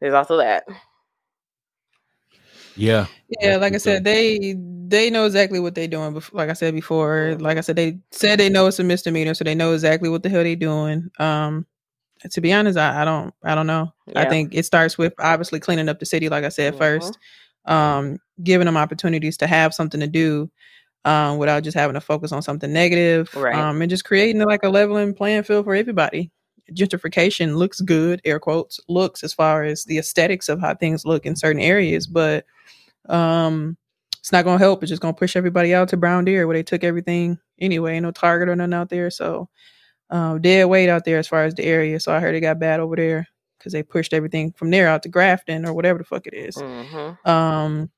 there's 0.00 0.14
also 0.14 0.38
that. 0.38 0.64
yeah, 2.76 3.06
Yeah, 3.40 3.56
like 3.56 3.74
I 3.74 3.78
said, 3.78 4.04
they 4.04 4.54
they 4.88 5.10
know 5.10 5.26
exactly 5.26 5.60
what 5.60 5.74
they're 5.74 5.88
doing. 5.88 6.14
Before, 6.14 6.38
like 6.38 6.50
I 6.50 6.54
said 6.54 6.74
before, 6.74 7.36
like 7.40 7.58
I 7.58 7.60
said, 7.60 7.76
they 7.76 7.98
said 8.10 8.38
they 8.38 8.48
know 8.48 8.66
it's 8.66 8.78
a 8.78 8.84
misdemeanor, 8.84 9.34
so 9.34 9.44
they 9.44 9.54
know 9.54 9.72
exactly 9.74 10.08
what 10.08 10.22
the 10.22 10.28
hell 10.28 10.42
they're 10.44 10.56
doing. 10.56 11.10
Um, 11.18 11.66
to 12.30 12.40
be 12.40 12.52
honest, 12.52 12.78
I, 12.78 13.02
I 13.02 13.04
don't 13.04 13.34
I 13.44 13.54
don't 13.54 13.66
know. 13.66 13.92
I 14.16 14.24
think 14.24 14.54
it 14.54 14.64
starts 14.64 14.98
with 14.98 15.12
obviously 15.20 15.60
cleaning 15.60 15.88
up 15.88 16.00
the 16.00 16.06
city, 16.06 16.28
like 16.28 16.44
I 16.44 16.48
said 16.48 16.74
Mhm. 16.74 16.78
first, 16.78 17.18
um, 17.66 18.18
giving 18.42 18.66
them 18.66 18.76
opportunities 18.78 19.36
to 19.38 19.46
have 19.46 19.74
something 19.74 20.00
to 20.00 20.06
do, 20.08 20.50
um, 21.04 21.38
without 21.38 21.62
just 21.62 21.76
having 21.76 21.94
to 21.94 22.00
focus 22.00 22.32
on 22.32 22.42
something 22.42 22.72
negative, 22.72 23.34
Right. 23.34 23.54
um, 23.54 23.80
and 23.82 23.88
just 23.90 24.04
creating 24.04 24.42
like 24.42 24.62
a 24.62 24.68
leveling 24.68 25.14
playing 25.14 25.42
field 25.44 25.64
for 25.64 25.74
everybody. 25.74 26.30
Gentrification 26.72 27.56
looks 27.56 27.80
good, 27.80 28.20
air 28.24 28.38
quotes, 28.38 28.78
looks 28.88 29.24
as 29.24 29.32
far 29.32 29.62
as 29.64 29.84
the 29.84 29.98
aesthetics 29.98 30.48
of 30.48 30.60
how 30.60 30.74
things 30.74 31.04
look 31.06 31.24
in 31.24 31.34
certain 31.36 31.62
areas, 31.62 32.06
but 32.06 32.44
um, 33.08 33.76
it's 34.18 34.32
not 34.32 34.44
gonna 34.44 34.58
help. 34.58 34.82
It's 34.82 34.90
just 34.90 35.00
gonna 35.00 35.14
push 35.14 35.34
everybody 35.36 35.74
out 35.74 35.88
to 35.90 35.96
Brown 35.96 36.24
Deer 36.26 36.46
where 36.46 36.56
they 36.56 36.62
took 36.62 36.84
everything 36.84 37.38
anyway. 37.58 37.94
Ain't 37.94 38.02
no 38.02 38.10
Target 38.10 38.48
or 38.50 38.56
nothing 38.56 38.74
out 38.74 38.90
there, 38.90 39.10
so 39.10 39.48
um, 40.10 40.40
dead 40.42 40.64
weight 40.66 40.88
out 40.90 41.04
there 41.04 41.18
as 41.18 41.28
far 41.28 41.44
as 41.44 41.54
the 41.54 41.64
area. 41.64 42.00
So 42.00 42.12
I 42.12 42.20
heard 42.20 42.34
it 42.34 42.40
got 42.40 42.58
bad 42.58 42.80
over 42.80 42.96
there 42.96 43.26
because 43.58 43.72
they 43.72 43.82
pushed 43.82 44.12
everything 44.12 44.52
from 44.52 44.70
there 44.70 44.88
out 44.88 45.02
to 45.04 45.08
Grafton 45.08 45.64
or 45.66 45.72
whatever 45.72 45.98
the 45.98 46.04
fuck 46.04 46.26
it 46.26 46.34
is. 46.34 46.56
Mhm. 46.56 47.26
Um, 47.26 47.90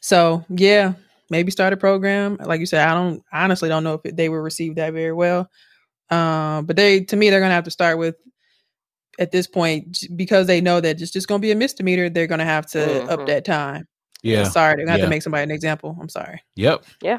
so 0.00 0.44
yeah, 0.50 0.92
maybe 1.30 1.50
start 1.50 1.72
a 1.72 1.76
program. 1.76 2.36
Like 2.40 2.60
you 2.60 2.66
said, 2.66 2.86
I 2.88 2.94
don't 2.94 3.22
I 3.32 3.44
honestly 3.44 3.68
don't 3.68 3.84
know 3.84 3.94
if 3.94 4.00
it, 4.04 4.16
they 4.16 4.28
will 4.28 4.38
receive 4.38 4.76
that 4.76 4.92
very 4.92 5.12
well. 5.12 5.50
Um, 6.10 6.64
but 6.66 6.76
they 6.76 7.00
to 7.04 7.16
me 7.16 7.30
they're 7.30 7.40
gonna 7.40 7.54
have 7.54 7.64
to 7.64 7.70
start 7.70 7.98
with 7.98 8.16
at 9.18 9.32
this 9.32 9.46
point 9.46 10.04
because 10.16 10.46
they 10.46 10.60
know 10.60 10.80
that 10.80 11.00
it's 11.00 11.10
just 11.10 11.28
gonna 11.28 11.40
be 11.40 11.50
a 11.50 11.56
misdemeanor. 11.56 12.08
They're 12.08 12.26
gonna 12.26 12.44
have 12.44 12.66
to 12.68 13.04
up 13.04 13.20
Mhm. 13.20 13.26
that 13.26 13.44
time. 13.44 13.86
yeah. 14.22 14.44
Sorry, 14.44 14.76
they're 14.76 14.86
gonna 14.86 14.98
have 14.98 15.06
to 15.06 15.10
make 15.10 15.22
somebody 15.22 15.42
an 15.44 15.50
example. 15.50 15.96
I'm 16.00 16.08
sorry. 16.08 16.42
Yep. 16.56 16.84
Yeah. 17.02 17.18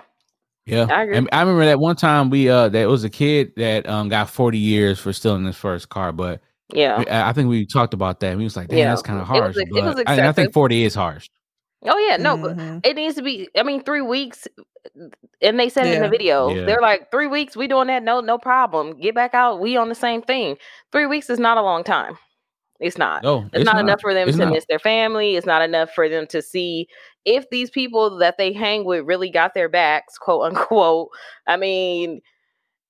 Yeah. 0.66 0.88
I 0.90 1.04
agree. 1.04 1.18
And 1.18 1.30
I 1.32 1.42
remember 1.42 1.66
that 1.66 1.80
one 1.80 1.96
time 1.96 2.30
we 2.30 2.50
uh 2.50 2.70
that 2.70 2.88
was 2.88 3.04
a 3.04 3.10
kid 3.10 3.54
that 3.58 3.88
um 3.90 4.10
got 4.10 4.30
40 4.30 4.58
years 4.58 5.00
for 5.00 5.14
stealing 5.14 5.46
his 5.46 5.56
first 5.56 5.90
car, 5.90 6.12
but 6.12 6.42
Yeah. 6.74 7.04
I 7.10 7.30
I 7.30 7.34
think 7.34 7.50
we 7.50 7.66
talked 7.66 7.94
about 7.94 8.20
that. 8.22 8.30
And 8.30 8.38
we 8.38 8.44
was 8.44 8.56
like, 8.56 8.68
damn, 8.70 8.78
Yeah. 8.78 8.90
that's 8.90 9.02
kind 9.02 9.20
of 9.20 9.28
It 9.28 9.32
was 9.32 9.40
harsh. 9.42 9.58
ex- 9.58 9.70
it 9.76 9.84
was 9.84 9.96
but 9.96 10.10
I, 10.10 10.30
I 10.30 10.32
think 10.32 10.54
40 10.54 10.84
is 10.84 10.96
harsh. 10.96 11.28
Oh 11.86 11.98
yeah, 11.98 12.18
no, 12.18 12.36
but 12.36 12.58
Mhm. 12.58 12.86
it 12.86 12.96
needs 12.96 13.16
to 13.16 13.22
be. 13.22 13.48
I 13.58 13.64
mean, 13.64 13.84
three 13.84 14.02
weeks, 14.02 14.48
and 15.42 15.60
they 15.60 15.70
said 15.70 15.86
it 15.88 15.96
in 15.96 16.02
the 16.04 16.10
video. 16.10 16.50
Yeah. 16.50 16.66
They're 16.66 16.82
like, 16.82 17.10
three 17.12 17.28
weeks, 17.28 17.56
we 17.56 17.68
doing 17.68 17.88
that? 17.88 18.04
No, 18.04 18.20
no 18.20 18.38
problem. 18.38 19.00
Get 19.00 19.16
back 19.16 19.34
out. 19.34 19.60
We 19.62 19.78
on 19.78 19.88
the 19.88 19.96
same 19.96 20.22
thing. 20.22 20.58
Three 20.92 21.06
weeks 21.06 21.30
is 21.30 21.40
not 21.40 21.58
a 21.58 21.62
long 21.62 21.84
time. 21.86 22.18
It's 22.82 22.98
not. 22.98 23.24
No, 23.24 23.46
It's, 23.54 23.66
not, 23.66 23.78
enough 23.80 24.00
for 24.02 24.14
them 24.14 24.30
It's 24.30 24.38
to 24.38 24.46
not. 24.46 24.54
miss 24.54 24.66
their 24.70 24.80
family. 24.80 25.36
It's 25.36 25.46
not 25.46 25.62
enough 25.62 25.92
for 25.94 26.08
them 26.08 26.26
to 26.28 26.42
see 26.42 26.88
if 27.26 27.50
these 27.50 27.70
people 27.70 28.18
that 28.20 28.38
they 28.38 28.54
hang 28.54 28.86
with 28.86 29.06
really 29.06 29.30
got 29.30 29.54
their 29.54 29.68
backs, 29.70 30.18
quote 30.18 30.44
unquote. 30.46 31.10
I 31.48 31.58
mean, 31.58 32.22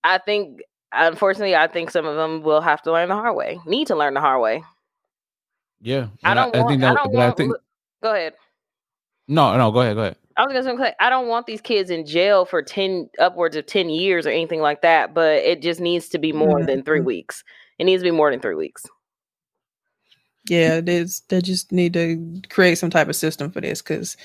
I 0.04 0.20
think, 0.20 0.60
unfortunately, 0.94 1.56
I 1.56 1.68
think 1.68 1.90
some 1.92 2.06
of 2.06 2.16
them 2.16 2.44
will 2.44 2.62
have 2.62 2.82
to 2.84 2.92
learn 2.92 3.10
the 3.10 3.16
hard 3.16 3.36
way. 3.36 3.60
Need 3.66 3.88
to 3.88 3.96
learn 3.96 4.14
the 4.14 4.22
hard 4.22 4.42
way. 4.42 4.64
Yeah. 5.82 6.08
I 6.24 6.34
don't 6.36 6.56
want. 6.56 6.70
think 6.70 6.84
I 6.84 6.94
don't 6.94 7.12
but 7.14 7.22
I 7.22 7.32
think 7.32 7.54
go 8.04 8.14
ahead. 8.14 8.34
No, 9.30 9.56
no, 9.58 9.72
go 9.72 9.82
ahead, 9.82 9.96
go 9.96 10.02
ahead. 10.02 10.18
I 10.36 10.46
was 10.46 10.54
gonna 10.54 10.78
say 10.78 10.94
I 11.00 11.10
don't 11.10 11.28
want 11.28 11.48
these 11.48 11.62
kids 11.62 11.90
in 11.90 12.06
jail 12.06 12.46
for 12.46 12.62
ten 12.62 13.10
upwards 13.20 13.56
of 13.56 13.66
ten 13.66 13.90
years 13.90 14.26
or 14.26 14.30
anything 14.30 14.62
like 14.62 14.82
that, 14.82 15.14
but 15.14 15.38
it 15.38 15.62
just 15.62 15.80
needs 15.80 16.10
to 16.10 16.18
be 16.18 16.32
more 16.32 16.58
mm-hmm. 16.58 16.66
than 16.66 16.84
three 16.84 17.02
weeks. 17.02 17.44
It 17.78 17.84
needs 17.84 18.02
to 18.02 18.10
be 18.10 18.16
more 18.16 18.32
than 18.32 18.40
three 18.40 18.56
weeks. 18.56 18.86
Yeah, 20.48 20.82
they 20.82 21.06
they 21.28 21.42
just 21.42 21.72
need 21.72 21.94
to 21.94 22.42
create 22.50 22.76
some 22.76 22.90
type 22.90 23.10
of 23.10 23.16
system 23.16 23.52
for 23.52 23.62
this 23.62 23.82
because 23.82 24.18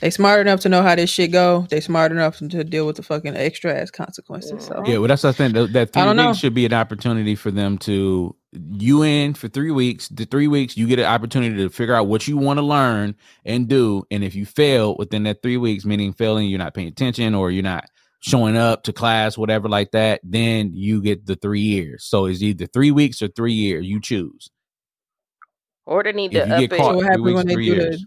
they 0.00 0.10
smart 0.10 0.40
enough 0.40 0.60
to 0.60 0.68
know 0.68 0.82
how 0.82 0.94
this 0.94 1.10
shit 1.10 1.32
go. 1.32 1.66
They 1.70 1.80
smart 1.80 2.12
enough 2.12 2.38
to 2.38 2.64
deal 2.64 2.86
with 2.86 2.96
the 2.96 3.02
fucking 3.02 3.36
extra 3.36 3.74
ass 3.74 3.90
consequences. 3.90 4.66
So 4.66 4.82
Yeah, 4.86 4.98
well, 4.98 5.08
that's 5.08 5.24
what 5.24 5.30
I 5.30 5.32
think. 5.32 5.54
That, 5.54 5.72
that 5.72 5.92
three 5.92 6.26
weeks 6.26 6.38
should 6.38 6.54
be 6.54 6.66
an 6.66 6.74
opportunity 6.74 7.34
for 7.34 7.50
them 7.50 7.78
to 7.78 8.36
you 8.52 9.02
in 9.02 9.34
for 9.34 9.48
three 9.48 9.70
weeks. 9.70 10.08
The 10.08 10.26
three 10.26 10.46
weeks, 10.46 10.76
you 10.76 10.86
get 10.86 10.98
an 10.98 11.06
opportunity 11.06 11.56
to 11.56 11.70
figure 11.70 11.94
out 11.94 12.06
what 12.06 12.28
you 12.28 12.36
want 12.36 12.58
to 12.58 12.62
learn 12.62 13.14
and 13.44 13.66
do. 13.66 14.04
And 14.10 14.22
if 14.22 14.34
you 14.34 14.44
fail 14.44 14.96
within 14.96 15.22
that 15.24 15.42
three 15.42 15.56
weeks, 15.56 15.84
meaning 15.84 16.12
failing, 16.12 16.48
you're 16.48 16.58
not 16.58 16.74
paying 16.74 16.88
attention 16.88 17.34
or 17.34 17.50
you're 17.50 17.62
not 17.62 17.86
showing 18.20 18.56
up 18.56 18.84
to 18.84 18.92
class, 18.92 19.36
whatever 19.36 19.68
like 19.68 19.90
that, 19.92 20.20
then 20.22 20.72
you 20.74 21.02
get 21.02 21.26
the 21.26 21.36
three 21.36 21.60
years. 21.60 22.04
So 22.04 22.26
it's 22.26 22.42
either 22.42 22.66
three 22.66 22.90
weeks 22.90 23.22
or 23.22 23.28
three 23.28 23.54
years. 23.54 23.86
You 23.86 24.00
choose. 24.00 24.50
Or 25.86 26.02
they 26.02 26.12
need 26.12 26.34
If 26.34 26.42
to 26.44 26.48
you 26.48 26.54
up 26.54 26.60
get 26.60 26.72
it. 26.72 26.76
caught, 26.76 26.90
So 26.90 26.96
what 26.96 27.04
happens 27.06 27.32
when 27.34 27.46
they 27.46 27.54
three 27.54 27.66
do 27.66 27.74
the- 27.74 27.82
years. 27.82 28.06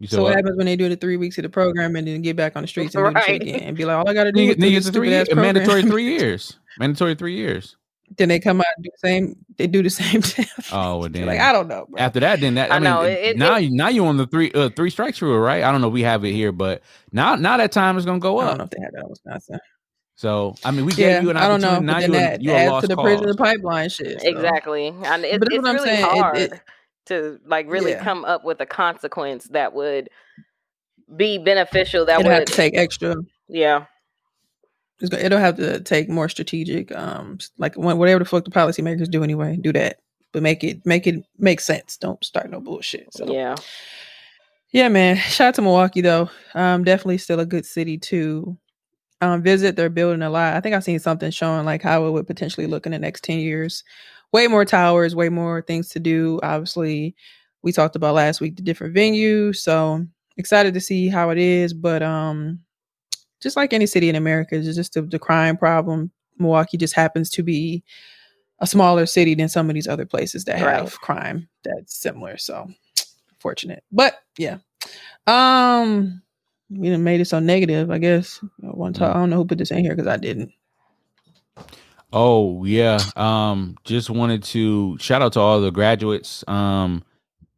You 0.00 0.08
So 0.08 0.18
what 0.18 0.24
what? 0.30 0.36
happens 0.36 0.56
when 0.56 0.66
they 0.66 0.76
do 0.76 0.88
the 0.88 0.96
three 0.96 1.16
weeks 1.16 1.38
of 1.38 1.42
the 1.42 1.48
program 1.48 1.94
and 1.96 2.06
then 2.06 2.20
get 2.20 2.36
back 2.36 2.56
on 2.56 2.62
the 2.62 2.68
streets 2.68 2.94
and 2.94 3.06
do 3.06 3.12
the 3.12 3.20
shit 3.20 3.28
Right. 3.28 3.42
again 3.42 3.60
and 3.60 3.76
be 3.76 3.84
like, 3.84 3.96
all 3.96 4.08
I 4.08 4.12
got 4.12 4.24
to 4.24 4.32
do 4.32 4.40
Nigga, 4.40 4.50
is 4.50 4.56
do 4.56 4.70
this 4.70 4.90
three, 4.90 5.08
stupid 5.10 5.30
ass 5.30 5.36
mandatory 5.36 5.82
three 5.82 6.04
years. 6.18 6.58
Mandatory 6.78 7.14
three 7.14 7.36
years. 7.36 7.76
then 8.18 8.28
they 8.28 8.38
come 8.40 8.60
out 8.60 8.66
and 8.76 8.84
do 8.84 8.90
the 8.92 9.08
same. 9.08 9.36
They 9.56 9.66
do 9.68 9.82
the 9.82 9.90
same 9.90 10.20
thing. 10.22 10.46
Oh, 10.72 10.98
well, 10.98 11.08
then 11.08 11.26
like 11.26 11.40
I 11.40 11.52
don't 11.52 11.68
know. 11.68 11.86
Bro. 11.88 11.98
after 12.00 12.20
that, 12.20 12.40
then 12.40 12.54
that 12.56 12.70
I, 12.70 12.76
I 12.76 12.78
mean, 12.80 12.84
know, 12.84 13.02
it- 13.02 13.12
it- 13.22 13.36
now 13.38 13.56
it- 13.56 13.60
you 13.62 13.70
now 13.70 13.88
you 13.88 14.04
on 14.06 14.16
the 14.16 14.26
three 14.26 14.50
uh, 14.52 14.68
three 14.76 14.90
strikes 14.90 15.22
rule, 15.22 15.38
right? 15.38 15.62
I 15.62 15.70
don't 15.72 15.80
know. 15.80 15.86
if 15.88 15.92
We 15.94 16.02
have 16.02 16.24
it 16.24 16.32
here, 16.32 16.52
but 16.52 16.82
now 17.12 17.36
now 17.36 17.56
that 17.56 17.70
time 17.72 17.96
is 17.96 18.04
gonna 18.04 18.18
go 18.18 18.38
up. 18.40 18.44
I 18.44 18.48
don't 18.48 18.58
know 18.58 18.64
if 18.64 18.70
they 18.70 18.80
had 18.82 18.92
that 18.92 19.02
in 19.04 19.08
Wisconsin. 19.08 19.58
So 20.16 20.54
I 20.64 20.70
mean, 20.72 20.84
we 20.84 20.92
Yeah, 20.92 21.14
gave 21.14 21.22
you 21.24 21.30
an 21.30 21.36
I 21.36 21.48
don't 21.48 21.60
know. 21.60 21.68
opportunity. 21.68 21.86
But 21.86 21.92
Now 21.92 22.06
you 22.06 22.12
that 22.12 22.42
you 22.42 22.50
a 22.50 22.54
adds 22.54 22.70
lost 22.72 22.82
to 22.82 22.88
the 22.88 22.96
cause. 22.96 23.04
prisoner 23.04 23.34
pipeline 23.34 23.88
shit. 23.88 24.20
so. 24.20 24.28
Exactly. 24.28 24.88
And 24.88 25.24
it, 25.24 25.40
But 25.40 25.48
that's 25.50 25.54
it's 25.54 25.62
what 25.62 25.68
I'm 25.68 25.74
really 25.76 25.86
saying, 25.86 26.00
it- 26.04 26.20
hard 26.20 26.38
it- 26.38 26.60
to 27.06 27.38
like 27.46 27.66
really 27.68 27.92
Yeah. 27.92 28.02
come 28.04 28.24
up 28.24 28.44
with 28.44 28.60
a 28.60 28.66
consequence 28.66 29.44
that 29.52 29.74
would 29.74 30.08
be 31.16 31.38
beneficial. 31.38 32.04
That 32.06 32.20
It'll 32.20 32.30
have 32.32 32.40
would, 32.40 32.46
to 32.48 32.52
take 32.54 32.76
extra. 32.76 33.14
yeah, 33.48 33.84
It's 35.00 35.12
It'll 35.14 35.38
have 35.38 35.56
to 35.56 35.80
take 35.80 36.08
more 36.08 36.28
strategic, 36.28 36.94
um, 36.96 37.38
like 37.58 37.76
whatever 37.76 38.18
the 38.20 38.24
fuck 38.24 38.44
the 38.44 38.50
policymakers 38.50 39.10
do 39.10 39.22
anyway. 39.22 39.56
Do 39.60 39.72
that, 39.72 40.00
but 40.32 40.42
make 40.42 40.64
it 40.64 40.84
make 40.86 41.06
it 41.06 41.22
make 41.38 41.60
sense. 41.60 41.96
Don't 41.96 42.22
start 42.24 42.50
no 42.50 42.60
bullshit. 42.60 43.12
So 43.12 43.30
yeah. 43.32 43.54
Yeah, 44.72 44.88
man. 44.88 45.16
Shout 45.16 45.48
out 45.48 45.54
to 45.56 45.62
Milwaukee 45.62 46.00
though. 46.00 46.30
Um, 46.54 46.82
definitely 46.84 47.18
still 47.18 47.38
a 47.40 47.46
good 47.46 47.64
city 47.66 47.96
to 47.98 48.56
um 49.20 49.42
visit. 49.42 49.76
They're 49.76 49.90
building 49.90 50.22
a 50.22 50.30
lot. 50.30 50.54
I 50.54 50.60
think 50.60 50.74
I've 50.74 50.82
seen 50.84 50.98
something 50.98 51.30
showing 51.30 51.64
like 51.64 51.82
how 51.82 52.06
it 52.06 52.10
would 52.10 52.26
potentially 52.26 52.66
look 52.66 52.86
in 52.86 52.92
the 52.92 52.98
next 52.98 53.22
10 53.24 53.38
years. 53.38 53.84
Way 54.34 54.48
more 54.48 54.64
towers, 54.64 55.14
way 55.14 55.28
more 55.28 55.62
things 55.62 55.90
to 55.90 56.00
do. 56.00 56.40
Obviously, 56.42 57.14
we 57.62 57.70
talked 57.70 57.94
about 57.94 58.16
last 58.16 58.40
week 58.40 58.56
the 58.56 58.62
different 58.62 58.92
venues. 58.92 59.58
So 59.58 60.04
excited 60.36 60.74
to 60.74 60.80
see 60.80 61.06
how 61.08 61.30
it 61.30 61.38
is. 61.38 61.72
But 61.72 62.02
um 62.02 62.58
just 63.40 63.56
like 63.56 63.72
any 63.72 63.86
city 63.86 64.08
in 64.08 64.16
America, 64.16 64.56
it's 64.56 64.74
just 64.74 64.94
the, 64.94 65.02
the 65.02 65.20
crime 65.20 65.56
problem. 65.56 66.10
Milwaukee 66.38 66.76
just 66.76 66.94
happens 66.94 67.30
to 67.30 67.44
be 67.44 67.84
a 68.58 68.66
smaller 68.66 69.06
city 69.06 69.36
than 69.36 69.48
some 69.48 69.70
of 69.70 69.74
these 69.74 69.86
other 69.86 70.04
places 70.04 70.44
that 70.46 70.58
have 70.58 70.82
Right. 70.82 70.92
crime 71.00 71.48
that's 71.62 71.94
similar. 71.94 72.36
So 72.36 72.68
fortunate. 73.38 73.84
But 73.92 74.18
yeah. 74.36 74.58
Um 75.28 76.22
we 76.70 76.90
done 76.90 77.04
made 77.04 77.20
it 77.20 77.26
so 77.26 77.38
negative, 77.38 77.88
I 77.92 77.98
guess. 77.98 78.40
One 78.58 78.94
time 78.94 79.12
I 79.12 79.20
don't 79.20 79.30
know 79.30 79.36
who 79.36 79.44
put 79.44 79.58
this 79.58 79.70
in 79.70 79.78
here 79.84 79.94
because 79.94 80.08
I 80.08 80.16
didn't. 80.16 80.50
Oh 82.14 82.64
yeah. 82.64 83.00
Um, 83.16 83.76
just 83.82 84.08
wanted 84.08 84.44
to 84.44 84.96
shout 84.98 85.20
out 85.20 85.32
to 85.32 85.40
all 85.40 85.60
the 85.60 85.72
graduates. 85.72 86.44
Um, 86.46 87.02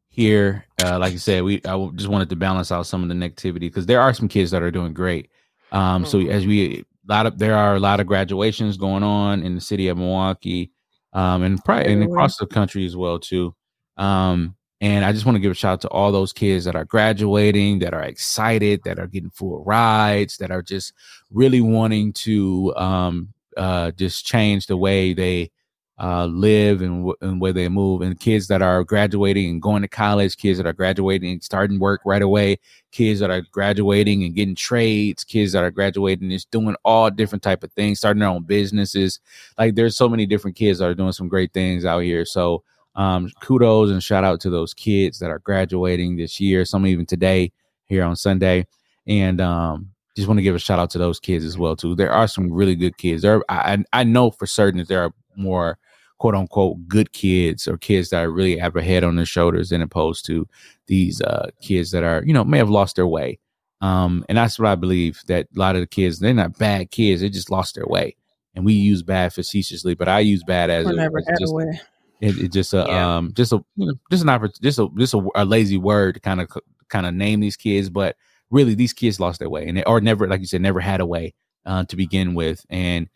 here, 0.09 0.65
uh, 0.83 0.99
like 0.99 1.13
I 1.13 1.17
said, 1.17 1.43
we 1.45 1.61
I 1.67 1.91
just 1.95 2.09
wanted 2.09 2.31
to 2.31 2.37
balance 2.37 2.73
out 2.73 2.87
some 2.87 3.03
of 3.03 3.11
the 3.11 3.15
negativity 3.15 3.61
because 3.61 3.85
there 3.85 4.01
are 4.01 4.15
some 4.15 4.29
kids 4.29 4.51
that 4.53 4.63
are 4.63 4.71
doing 4.71 4.95
great. 4.95 5.29
Um, 5.73 6.07
so 6.07 6.19
Mhm. 6.19 6.31
as 6.31 6.47
we 6.47 6.79
a 6.79 7.13
lot 7.13 7.27
of 7.27 7.39
there 7.39 7.55
are 7.55 7.77
a 7.77 7.81
lot 7.81 8.01
of 8.01 8.07
graduations 8.07 8.79
going 8.79 9.03
on 9.03 9.43
in 9.43 9.55
the 9.55 9.61
city 9.61 9.89
of 9.89 9.99
Milwaukee, 9.99 10.71
um, 11.13 11.43
and 11.43 11.63
probably 11.63 11.93
and 11.93 12.05
across 12.05 12.39
the 12.39 12.47
country 12.47 12.87
as 12.87 12.97
well 12.97 13.19
too. 13.19 13.55
Um, 13.99 14.57
and 14.81 15.05
I 15.05 15.13
just 15.13 15.27
want 15.27 15.37
to 15.37 15.41
give 15.41 15.53
a 15.53 15.55
shout 15.55 15.75
out 15.75 15.81
to 15.83 15.89
all 15.89 16.13
those 16.13 16.33
kids 16.33 16.65
that 16.65 16.77
are 16.77 16.85
graduating, 16.87 17.81
that 17.81 17.93
are 17.93 18.03
excited, 18.03 18.81
that 18.85 18.99
are 18.99 19.07
getting 19.07 19.31
full 19.31 19.63
rides, 19.65 20.39
that 20.39 20.51
are 20.51 20.63
just 20.63 20.95
really 21.31 21.61
wanting 21.61 22.15
to 22.15 22.75
um, 22.77 23.35
uh, 23.57 23.91
just 23.93 24.27
change 24.27 24.67
the 24.67 24.77
way 24.77 25.13
they 25.15 25.51
uh, 25.99 26.27
live 26.27 26.83
and, 26.83 26.99
w- 26.99 27.17
and 27.23 27.41
where 27.41 27.53
they 27.53 27.69
move. 27.69 28.03
And 28.03 28.19
kids 28.21 28.49
that 28.49 28.63
are 28.63 28.85
graduating 28.85 29.49
and 29.49 29.63
going 29.63 29.83
to 29.83 29.89
college, 29.89 30.37
kids 30.37 30.59
that 30.59 30.67
are 30.67 30.73
graduating 30.73 31.33
and 31.33 31.43
starting 31.43 31.79
work 31.79 32.03
right 32.05 32.23
away, 32.23 32.59
kids 32.93 33.21
that 33.21 33.31
are 33.31 33.43
graduating 33.51 34.25
and 34.25 34.35
getting 34.35 34.55
trades, 34.55 35.25
kids 35.25 35.53
that 35.53 35.65
are 35.65 35.71
graduating 35.71 36.25
and 36.25 36.33
just 36.33 36.51
doing 36.51 36.77
all 36.85 37.11
different 37.11 37.43
type 37.43 37.65
of 37.65 37.73
things, 37.73 37.99
starting 37.99 38.21
their 38.21 38.29
own 38.29 38.43
businesses. 38.43 39.21
Like 39.59 39.75
there's 39.75 39.97
so 39.97 40.09
many 40.09 40.27
different 40.27 40.57
kids 40.57 40.79
that 40.79 40.87
are 40.87 40.95
doing 40.95 41.13
some 41.13 41.29
great 41.29 41.53
things 41.53 41.85
out 41.85 42.01
here. 42.01 42.25
So 42.25 42.63
um, 42.95 43.31
kudos 43.41 43.91
and 43.91 44.03
shout 44.03 44.25
out 44.25 44.41
to 44.41 44.51
those 44.51 44.75
kids 44.75 45.19
that 45.19 45.31
are 45.31 45.39
graduating 45.39 46.17
this 46.17 46.41
year. 46.41 46.65
Some 46.65 46.87
even 46.87 47.07
today 47.07 47.53
here 47.85 48.05
on 48.05 48.17
Sunday, 48.17 48.67
and 49.07 49.41
um, 49.41 49.91
just 50.17 50.27
want 50.29 50.39
to 50.39 50.43
give 50.43 50.55
a 50.55 50.59
shout 50.59 50.79
out 50.79 50.91
to 50.91 50.99
those 50.99 51.21
kids 51.21 51.45
as 51.45 51.57
well 51.59 51.77
too. 51.77 51.95
There 51.95 52.11
are 52.13 52.27
some 52.27 52.53
really 52.53 52.75
good 52.75 52.97
kids. 52.99 53.23
There, 53.23 53.43
I 53.49 53.75
I 53.93 54.01
I 54.01 54.05
know 54.05 54.31
for 54.31 54.47
certain 54.47 54.79
that 54.79 54.89
there 54.89 55.03
are 55.05 55.13
more 55.37 55.79
quote 56.19 56.35
unquote 56.35 56.89
good 56.89 57.13
kids 57.13 57.69
or 57.69 57.77
kids 57.77 58.09
that 58.11 58.25
are 58.25 58.31
really 58.31 58.57
have 58.57 58.75
a 58.77 58.83
head 58.83 59.05
on 59.05 59.17
their 59.17 59.27
shoulders 59.27 59.69
than 59.69 59.83
opposed 59.83 60.25
to 60.27 60.49
these 60.87 61.21
uh, 61.21 61.51
kids 61.61 61.91
that 61.91 62.03
are 62.03 62.23
you 62.25 62.33
know 62.33 62.45
may 62.45 62.59
have 62.59 62.71
lost 62.71 62.97
their 62.97 63.07
way. 63.07 63.39
Um, 63.83 64.25
and 64.29 64.39
that's 64.39 64.59
what 64.59 64.69
I 64.69 64.75
believe 64.75 65.21
that 65.27 65.47
a 65.55 65.59
lot 65.59 65.75
of 65.77 65.83
the 65.83 65.87
kids 65.87 66.19
they're 66.19 66.33
not 66.33 66.59
bad 66.59 66.91
kids. 66.91 67.21
They 67.21 67.29
just 67.29 67.51
lost 67.51 67.75
their 67.75 67.87
way. 67.87 68.17
And 68.55 68.65
we 68.65 68.73
use 68.73 69.03
bad 69.03 69.35
facetiously, 69.35 69.95
but 69.95 70.09
I 70.09 70.21
use 70.21 70.43
bad 70.47 70.71
as 70.71 70.87
Or 70.87 70.99
a- 70.99 71.05
as 71.31 71.39
just 71.39 71.53
a 71.53 71.55
way. 71.57 71.81
it, 72.23 72.39
it 72.39 72.53
just 72.53 72.73
a 72.73 72.87
Yeah. 72.89 73.17
um 73.17 73.33
just 73.35 73.53
a 73.53 73.63
you 73.77 73.87
know, 73.87 73.93
just 74.11 74.23
an 74.23 74.31
oppor- 74.31 74.59
just 74.63 74.79
a 74.79 74.89
just 74.97 75.13
a, 75.13 75.29
a 75.35 75.45
lazy 75.45 75.77
word 75.77 76.15
to 76.15 76.21
kind 76.21 76.41
of 76.41 76.49
kind 76.89 77.05
of 77.05 77.13
name 77.13 77.41
these 77.41 77.57
kids, 77.57 77.91
but 77.91 78.17
really 78.51 78.75
these 78.75 78.93
kids 78.93 79.21
lost 79.21 79.39
their 79.39 79.51
way 79.51 79.67
and 79.67 79.77
they 79.77 79.85
or 79.85 80.01
never 80.01 80.27
like 80.27 80.41
you 80.41 80.47
said 80.47 80.61
never 80.61 80.81
had 80.81 81.01
a 81.01 81.07
way 81.07 81.35
uh, 81.65 81.85
to 81.85 81.97
begin 81.97 82.35
with. 82.35 82.65
And 82.71 83.09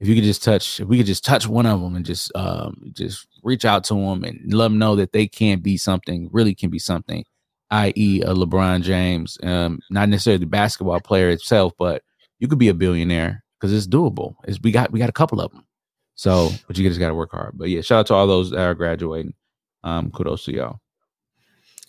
if 0.00 0.08
you 0.08 0.14
could 0.14 0.24
just 0.24 0.42
touch, 0.42 0.80
if 0.80 0.88
we 0.88 0.96
could 0.96 1.06
just 1.06 1.24
touch 1.24 1.46
one 1.46 1.66
of 1.66 1.80
them 1.80 1.96
and 1.96 2.06
just 2.06 2.34
um 2.34 2.90
just 2.92 3.26
reach 3.42 3.64
out 3.64 3.84
to 3.84 3.94
them 3.94 4.24
and 4.24 4.52
let 4.52 4.64
them 4.64 4.78
know 4.78 4.96
that 4.96 5.12
they 5.12 5.26
can 5.26 5.60
be 5.60 5.76
something, 5.76 6.28
really 6.32 6.54
can 6.54 6.70
be 6.70 6.78
something, 6.78 7.24
i.e. 7.70 8.22
a 8.22 8.34
LeBron 8.34 8.82
James, 8.82 9.38
um 9.42 9.80
not 9.90 10.08
necessarily 10.08 10.38
the 10.38 10.46
basketball 10.46 11.00
player 11.00 11.28
itself, 11.30 11.72
but 11.78 12.02
you 12.38 12.48
could 12.48 12.58
be 12.58 12.68
a 12.68 12.74
billionaire 12.74 13.44
because 13.58 13.74
it's 13.74 13.86
doable. 13.86 14.34
It's 14.44 14.58
we 14.62 14.70
got 14.70 14.92
we 14.92 14.98
got 14.98 15.08
a 15.08 15.12
couple 15.12 15.40
of 15.40 15.52
them. 15.52 15.64
So, 16.14 16.50
but 16.66 16.76
you 16.76 16.88
just 16.88 16.98
got 16.98 17.08
to 17.08 17.14
work 17.14 17.30
hard. 17.30 17.52
But 17.56 17.68
yeah, 17.68 17.80
shout 17.80 18.00
out 18.00 18.06
to 18.08 18.14
all 18.14 18.26
those 18.26 18.50
that 18.50 18.58
are 18.58 18.74
graduating. 18.74 19.34
Um, 19.84 20.10
kudos 20.10 20.44
to 20.46 20.52
y'all. 20.52 20.80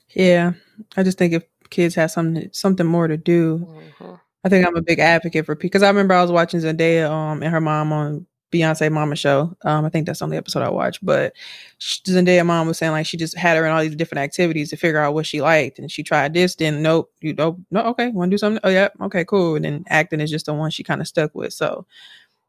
Yeah. 0.10 0.54
I 0.96 1.02
just 1.02 1.18
think 1.18 1.34
if 1.34 1.44
kids 1.70 1.96
have 1.96 2.12
something 2.12 2.50
something 2.54 2.86
more 2.88 3.08
to 3.08 3.18
do, 3.18 3.68
Mhm. 4.00 4.20
I 4.46 4.50
think 4.50 4.66
I'm 4.66 4.76
a 4.78 4.82
big 4.82 5.00
advocate 5.00 5.46
for 5.46 5.56
because 5.56 5.84
I 5.84 5.88
remember 5.90 6.14
I 6.14 6.22
was 6.22 6.32
watching 6.32 6.60
Zendaya 6.62 7.10
um 7.10 7.44
and 7.44 7.52
her 7.52 7.62
mom 7.62 7.92
on 7.94 8.26
Beyonce 8.52 8.92
Mama 8.92 9.16
Show. 9.16 9.56
Um, 9.64 9.86
I 9.86 9.90
think 9.90 10.06
that's 10.08 10.20
the 10.20 10.26
only 10.26 10.38
episode 10.38 10.64
I 10.64 10.70
watched. 10.70 11.06
But 11.06 11.34
sh- 11.78 12.00
Zendaya 12.08 12.46
mom 12.46 12.68
was 12.68 12.78
saying 12.80 12.94
like 12.94 13.06
she 13.06 13.18
just 13.18 13.38
had 13.38 13.58
her 13.58 13.66
in 13.66 13.72
all 13.72 13.82
these 13.82 13.96
different 13.96 14.22
activities 14.22 14.70
to 14.72 14.78
figure 14.78 15.00
out 15.00 15.14
what 15.14 15.26
she 15.28 15.42
liked, 15.42 15.78
and 15.80 15.92
she 15.92 16.02
tried 16.04 16.34
this. 16.34 16.56
Then 16.56 16.82
nope, 16.82 17.12
you 17.22 17.34
don't. 17.34 17.66
No, 17.72 17.82
okay, 17.88 18.10
want 18.10 18.32
to 18.32 18.34
do 18.34 18.38
something? 18.40 18.62
Oh 18.64 18.70
yeah, 18.70 18.90
okay, 19.04 19.24
cool. 19.26 19.56
And 19.56 19.66
then 19.66 19.84
acting 19.90 20.20
is 20.22 20.32
just 20.32 20.48
the 20.48 20.54
one 20.54 20.72
she 20.72 20.84
kind 20.84 21.02
of 21.02 21.08
stuck 21.08 21.36
with. 21.36 21.54
So 21.54 21.86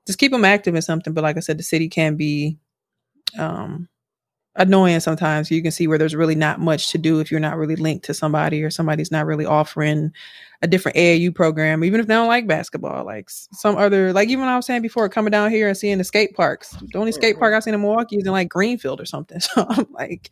just 0.06 0.18
keep 0.18 0.32
them 0.32 0.44
active 0.46 0.74
in 0.74 0.82
something. 0.82 1.12
But 1.12 1.24
like 1.24 1.36
I 1.36 1.40
said, 1.40 1.58
the 1.58 1.62
city 1.64 1.88
can 1.88 2.16
be 2.16 2.58
um 3.38 3.88
annoying 4.56 5.00
sometimes. 5.00 5.50
You 5.50 5.62
can 5.62 5.70
see 5.70 5.86
where 5.86 5.98
there's 5.98 6.14
really 6.14 6.34
not 6.34 6.60
much 6.60 6.88
to 6.90 6.98
do 6.98 7.20
if 7.20 7.30
you're 7.30 7.40
not 7.40 7.56
really 7.56 7.76
linked 7.76 8.04
to 8.06 8.14
somebody 8.14 8.62
or 8.62 8.70
somebody's 8.70 9.10
not 9.10 9.26
really 9.26 9.46
offering 9.46 10.12
a 10.62 10.66
different 10.66 10.96
AAU 10.96 11.34
program, 11.34 11.84
even 11.84 12.00
if 12.00 12.06
they 12.06 12.14
don't 12.14 12.28
like 12.28 12.46
basketball. 12.46 13.04
Like 13.04 13.30
some 13.30 13.76
other, 13.76 14.12
like 14.12 14.28
even 14.28 14.44
I 14.44 14.56
was 14.56 14.66
saying 14.66 14.82
before, 14.82 15.08
coming 15.08 15.30
down 15.30 15.50
here 15.50 15.68
and 15.68 15.76
seeing 15.76 15.98
the 15.98 16.04
skate 16.04 16.34
parks. 16.34 16.76
The 16.92 16.98
only 16.98 17.12
skate 17.12 17.38
park 17.38 17.54
I've 17.54 17.62
seen 17.62 17.74
in 17.74 17.80
Milwaukee 17.80 18.16
is 18.16 18.26
in 18.26 18.32
like 18.32 18.48
Greenfield 18.48 19.00
or 19.00 19.06
something. 19.06 19.40
So 19.54 19.66
I'm 19.68 19.86
like, 19.92 20.30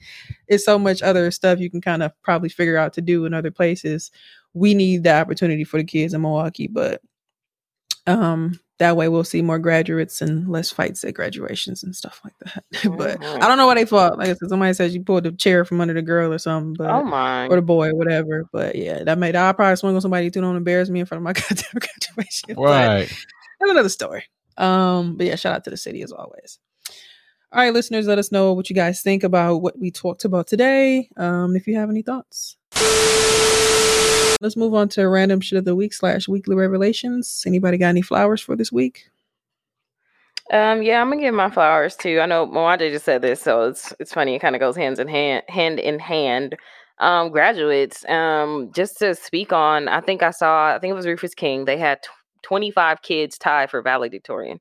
it's 0.49 0.65
so 0.65 0.79
much 0.79 1.03
other 1.03 1.31
stuff 1.31 1.59
you 1.59 1.71
can 1.71 1.81
kind 1.81 2.03
of 2.03 2.13
probably 2.23 2.49
figure 2.49 2.77
out 2.77 2.93
to 2.95 3.01
do 3.01 3.25
in 3.25 3.35
other 3.35 3.51
places. 3.51 4.11
We 4.53 4.75
need 4.75 5.03
the 5.03 5.15
opportunity 5.15 5.65
for 5.65 5.79
the 5.79 5.85
kids 5.85 6.15
in 6.15 6.21
Milwaukee, 6.21 6.69
but 6.69 7.01
um 8.07 8.59
that 8.79 8.97
way 8.97 9.09
we'll 9.09 9.25
see 9.25 9.43
more 9.43 9.59
graduates 9.59 10.21
and 10.23 10.49
less 10.49 10.71
fights 10.71 11.03
at 11.05 11.15
graduations 11.15 11.83
and 11.83 11.95
stuff 11.97 12.21
like 12.25 12.35
that. 12.45 12.65
but 12.97 13.21
Mhm. 13.21 13.43
I 13.43 13.49
don't 13.49 13.59
know 13.59 13.67
why 13.67 13.75
they 13.75 13.85
fought. 13.85 14.19
Like 14.19 14.29
I 14.29 14.35
said, 14.35 14.49
somebody 14.49 14.73
says 14.75 14.95
you 14.95 15.03
pulled 15.03 15.25
the 15.25 15.33
chair 15.33 15.65
from 15.65 15.81
under 15.81 15.95
the 15.95 16.03
girl 16.03 16.33
or 16.33 16.39
something, 16.39 16.75
but 16.79 16.89
Oh 16.91 17.03
my. 17.03 17.47
or 17.49 17.57
the 17.57 17.63
boy, 17.63 17.91
whatever. 17.95 18.45
But 18.53 18.77
yeah, 18.77 19.03
that 19.05 19.19
made 19.19 19.35
I'll 19.37 19.53
probably 19.55 19.77
swing 19.77 19.95
on 19.97 20.01
somebody 20.01 20.31
too. 20.31 20.41
Don't 20.41 20.57
embarrass 20.57 20.91
me 20.91 21.01
in 21.01 21.07
front 21.07 21.19
of 21.21 21.25
my 21.25 21.33
goddamn 21.49 21.81
graduation. 21.81 22.55
But 22.55 22.63
Right. 22.63 23.09
that's 23.61 23.71
another 23.71 23.89
story. 23.89 24.25
Um, 24.57 25.17
but 25.17 25.27
yeah, 25.27 25.35
shout 25.37 25.55
out 25.55 25.65
to 25.65 25.71
the 25.71 25.77
city 25.77 26.03
as 26.03 26.13
always. 26.13 26.59
All 27.51 27.61
right, 27.63 27.73
listeners, 27.73 28.07
let 28.07 28.19
us 28.19 28.31
know 28.31 28.53
what 28.53 28.69
you 28.71 28.77
guys 28.77 29.01
think 29.03 29.25
about 29.25 29.63
what 29.63 29.79
we 29.79 29.91
talked 29.91 30.25
about 30.25 30.47
today. 30.47 31.09
Um, 31.17 31.57
if 31.57 31.67
you 31.67 31.77
have 31.77 31.89
any 31.91 32.03
thoughts. 32.03 32.57
Let's 34.41 34.57
move 34.57 34.75
on 34.75 34.89
to 34.91 35.09
random 35.09 35.41
shit 35.41 35.59
of 35.59 35.65
the 35.65 35.75
week 35.75 35.93
slash 35.93 36.29
weekly 36.29 36.55
revelations. 36.55 37.43
Anybody 37.47 37.77
got 37.77 37.89
any 37.89 38.03
flowers 38.03 38.41
for 38.41 38.55
this 38.55 38.71
week? 38.71 39.11
Um, 40.53 40.83
yeah, 40.83 41.01
I'm 41.01 41.11
gonna 41.11 41.21
give 41.21 41.35
my 41.35 41.51
flowers 41.51 41.97
too. 41.97 42.21
I 42.21 42.27
know 42.27 42.47
Mwanje 42.47 42.91
just 42.91 43.05
said 43.05 43.21
this, 43.21 43.43
so 43.43 43.65
it's 43.65 43.93
it's 43.99 44.15
funny. 44.15 44.35
It 44.35 44.39
kind 44.39 44.55
of 44.55 44.61
goes 44.61 44.77
hands 44.77 44.99
in 44.99 45.09
hand, 45.09 45.43
hand 45.49 45.79
in 45.81 45.99
hand. 45.99 46.57
Um, 47.01 47.31
graduates. 47.31 48.05
Um, 48.09 48.71
just 48.73 48.99
to 48.99 49.15
speak 49.15 49.53
on, 49.53 49.89
I 49.89 50.01
think 50.01 50.23
I 50.23 50.31
saw. 50.31 50.75
I 50.75 50.79
think 50.79 50.93
it 50.93 50.95
was 50.95 51.07
Rufus 51.07 51.35
King. 51.35 51.65
They 51.65 51.77
had 51.77 52.03
tw 52.03 52.11
25 52.43 53.03
kids 53.03 53.37
tied 53.37 53.71
for 53.71 53.83
valedictorian, 53.83 54.61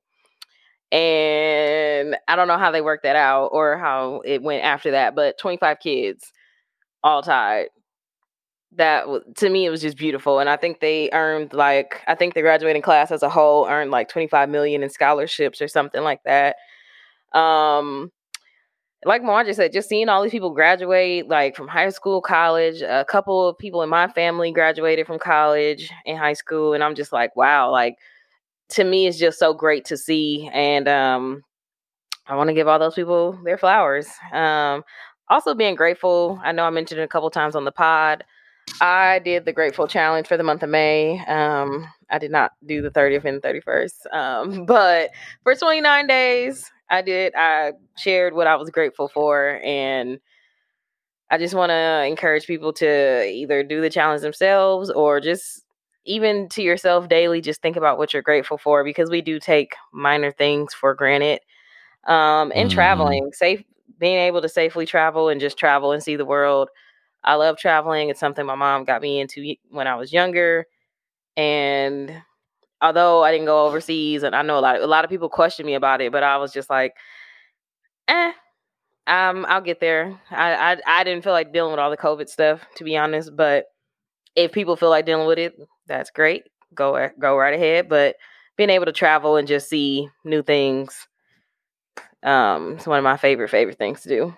and 0.92 2.18
I 2.28 2.36
don't 2.36 2.48
know 2.50 2.58
how 2.58 2.72
they 2.72 2.82
worked 2.82 3.04
that 3.04 3.16
out 3.16 3.48
or 3.48 3.78
how 3.78 4.22
it 4.26 4.42
went 4.44 4.64
after 4.64 4.92
that, 4.92 5.16
but 5.16 5.38
25 5.38 5.80
kids 5.80 6.34
all 7.04 7.22
tied 7.22 7.68
that 8.76 9.06
to 9.36 9.50
me 9.50 9.66
it 9.66 9.70
was 9.70 9.82
just 9.82 9.98
beautiful 9.98 10.40
and 10.40 10.50
i 10.50 10.58
think 10.58 10.80
they 10.80 11.10
earned 11.14 11.54
like 11.54 12.02
i 12.08 12.14
think 12.14 12.34
the 12.34 12.42
graduating 12.42 12.82
class 12.82 13.12
as 13.12 13.24
a 13.24 13.30
whole 13.30 13.66
earned 13.68 13.92
like 13.92 14.10
25 14.10 14.50
million 14.50 14.84
in 14.84 14.90
scholarships 14.90 15.62
or 15.62 15.68
something 15.68 16.04
like 16.04 16.22
that 16.24 16.58
um 17.34 18.12
like 19.06 19.22
Mwanje 19.22 19.56
said, 19.56 19.72
just 19.72 19.90
seeing 19.90 20.10
all 20.10 20.24
these 20.24 20.32
people 20.32 20.50
graduate, 20.50 21.28
like 21.28 21.56
from 21.56 21.68
high 21.68 21.90
school, 21.90 22.22
college. 22.22 22.82
A 22.82 23.06
couple 23.08 23.48
of 23.48 23.58
people 23.58 23.84
in 23.84 23.90
my 23.90 24.08
family 24.08 24.52
graduated 24.52 25.06
from 25.06 25.20
college 25.20 25.92
and 26.06 26.18
high 26.18 26.34
school, 26.34 26.74
and 26.74 26.84
I'm 26.84 26.96
just 26.96 27.14
like, 27.14 27.36
wow, 27.36 27.72
like 27.72 27.98
to 28.70 28.84
me, 28.84 29.08
it's 29.08 29.18
just 29.18 29.40
so 29.40 29.54
great 29.54 29.86
to 29.86 29.98
see. 29.98 30.50
And 30.52 30.88
um, 30.88 31.44
I 32.28 32.36
want 32.36 32.50
to 32.50 32.54
give 32.54 32.68
all 32.68 32.80
those 32.80 32.96
people 32.96 33.40
their 33.44 33.58
flowers. 33.58 34.08
Um, 34.34 34.84
also, 35.30 35.54
being 35.54 35.76
grateful. 35.76 36.40
I 36.44 36.52
know 36.52 36.64
I 36.64 36.70
mentioned 36.70 37.00
it 37.00 37.04
a 37.04 37.08
couple 37.08 37.30
times 37.30 37.56
on 37.56 37.66
the 37.66 37.72
pod. 37.72 38.24
I 38.82 39.20
did 39.20 39.46
the 39.46 39.54
Grateful 39.54 39.88
Challenge 39.88 40.28
for 40.28 40.38
the 40.38 40.44
month 40.44 40.64
of 40.64 40.70
May. 40.70 41.20
Um, 41.26 41.88
I 42.10 42.20
did 42.20 42.32
not 42.32 42.52
do 42.66 42.82
the 42.82 42.92
30th 42.92 43.26
and 43.26 43.42
31st, 43.42 44.14
um, 44.14 44.66
but 44.68 45.12
for 45.44 45.56
29 45.56 46.08
days, 46.08 46.72
I 46.90 47.02
did. 47.02 47.34
I 47.36 47.74
shared 47.98 48.34
what 48.34 48.48
I 48.48 48.56
was 48.56 48.70
grateful 48.70 49.08
for, 49.08 49.60
and 49.64 50.20
I 51.30 51.38
just 51.38 51.54
want 51.56 51.72
to 51.72 52.06
encourage 52.06 52.48
people 52.48 52.72
to 52.74 53.26
either 53.28 53.64
do 53.64 53.82
the 53.82 53.90
challenge 53.90 54.22
themselves 54.22 54.90
or 54.90 55.20
just 55.20 55.64
even 56.06 56.48
to 56.50 56.62
yourself 56.62 57.10
daily, 57.10 57.42
just 57.42 57.62
think 57.62 57.76
about 57.76 57.98
what 57.98 58.14
you're 58.14 58.22
grateful 58.22 58.58
for 58.58 58.84
because 58.84 59.10
we 59.10 59.22
do 59.22 59.40
take 59.40 59.74
minor 59.92 60.32
things 60.32 60.74
for 60.74 60.94
granted. 60.96 61.42
Um, 62.08 62.52
and 62.56 62.70
Mhm. 62.70 62.74
traveling, 62.74 63.32
safe, 63.34 63.64
being 64.00 64.18
able 64.20 64.42
to 64.42 64.50
safely 64.50 64.86
travel 64.86 65.30
and 65.30 65.42
just 65.42 65.58
travel 65.58 65.92
and 65.94 66.04
see 66.04 66.16
the 66.18 66.26
world. 66.26 66.70
I 67.28 67.36
love 67.36 67.58
traveling. 67.58 68.10
It's 68.10 68.22
something 68.22 68.46
my 68.46 68.56
mom 68.56 68.86
got 68.86 69.04
me 69.04 69.22
into 69.22 69.56
when 69.72 69.88
I 69.88 69.96
was 69.96 70.14
younger. 70.14 70.68
And 71.38 72.24
although 72.82 73.24
I 73.24 73.32
didn't 73.32 73.48
go 73.48 73.66
overseas, 73.68 74.24
and 74.24 74.36
I 74.36 74.44
know 74.44 74.60
a 74.60 74.62
lot, 74.62 74.82
a 74.82 74.88
lot 74.88 75.06
of 75.06 75.12
people 75.12 75.30
question 75.30 75.66
me 75.66 75.76
about 75.76 76.02
it, 76.02 76.12
but 76.12 76.24
I 76.24 76.38
was 76.38 76.54
just 76.54 76.70
like, 76.70 76.96
eh, 78.08 78.32
um, 79.08 79.46
I'll 79.50 79.62
get 79.62 79.80
there. 79.80 80.20
I, 80.32 80.74
I 80.74 80.78
I 81.02 81.06
didn't 81.06 81.24
feel 81.24 81.34
like 81.34 81.54
dealing 81.54 81.72
with 81.72 81.80
all 81.82 81.92
the 81.92 81.98
COVID 81.98 82.30
stuff, 82.30 82.62
to 82.78 82.84
be 82.84 82.98
honest. 82.98 83.36
But 83.36 83.66
if 84.36 84.52
people 84.52 84.76
feel 84.76 84.90
like 84.92 85.06
dealing 85.08 85.28
with 85.28 85.40
it, 85.40 85.56
that's 85.88 86.12
great. 86.12 86.46
Go 86.76 87.10
go 87.20 87.38
right 87.38 87.56
ahead. 87.56 87.90
But 87.90 88.18
being 88.58 88.72
able 88.72 88.86
to 88.88 88.92
travel 88.94 89.38
and 89.38 89.48
just 89.48 89.70
see 89.70 90.10
new 90.26 90.44
things, 90.44 91.08
um, 92.24 92.74
it's 92.74 92.88
one 92.88 92.98
of 92.98 93.04
my 93.04 93.18
favorite 93.18 93.50
favorite 93.50 93.78
things 93.78 94.02
to 94.02 94.10
do. 94.10 94.34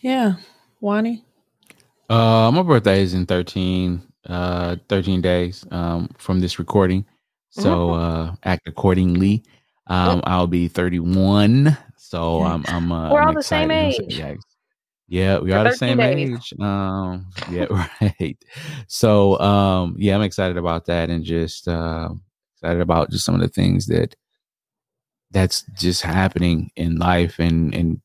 Yeah, 0.00 0.34
Wani. 0.80 1.24
Uh, 2.08 2.50
my 2.52 2.62
birthday 2.62 3.02
is 3.02 3.14
in 3.14 3.26
13, 3.26 4.02
uh, 4.26 4.76
13 4.88 5.20
days 5.20 5.64
um, 5.70 6.08
from 6.18 6.40
this 6.40 6.58
recording. 6.58 7.04
So 7.50 7.90
uh, 7.90 8.34
act 8.44 8.66
accordingly. 8.68 9.44
Um, 9.86 10.20
I'll 10.24 10.46
be 10.46 10.68
31. 10.68 11.76
So 11.96 12.42
I'm, 12.42 12.64
I'm, 12.68 12.92
uh, 12.92 13.10
We're 13.12 13.20
I'm 13.20 13.28
all 13.28 13.34
the 13.34 13.42
same 13.42 13.70
excited. 13.70 14.10
age. 14.10 14.18
Yeah, 14.18 14.34
yeah, 15.08 15.38
we 15.38 15.50
For 15.50 15.58
are 15.58 15.64
the 15.64 15.72
same 15.76 15.98
days. 15.98 16.30
age. 16.30 16.54
Um, 16.60 17.26
yeah, 17.50 17.66
right. 18.00 18.38
So 18.86 19.38
um, 19.40 19.96
yeah, 19.98 20.14
I'm 20.14 20.22
excited 20.22 20.56
about 20.56 20.86
that 20.86 21.10
and 21.10 21.24
just 21.24 21.68
uh, 21.68 22.10
excited 22.56 22.80
about 22.80 23.10
just 23.10 23.24
some 23.24 23.34
of 23.34 23.40
the 23.40 23.48
things 23.48 23.86
that 23.86 24.14
that's 25.32 25.62
just 25.74 26.02
happening 26.02 26.70
in 26.76 26.96
life 26.98 27.38
and 27.38 27.74
and 27.74 28.00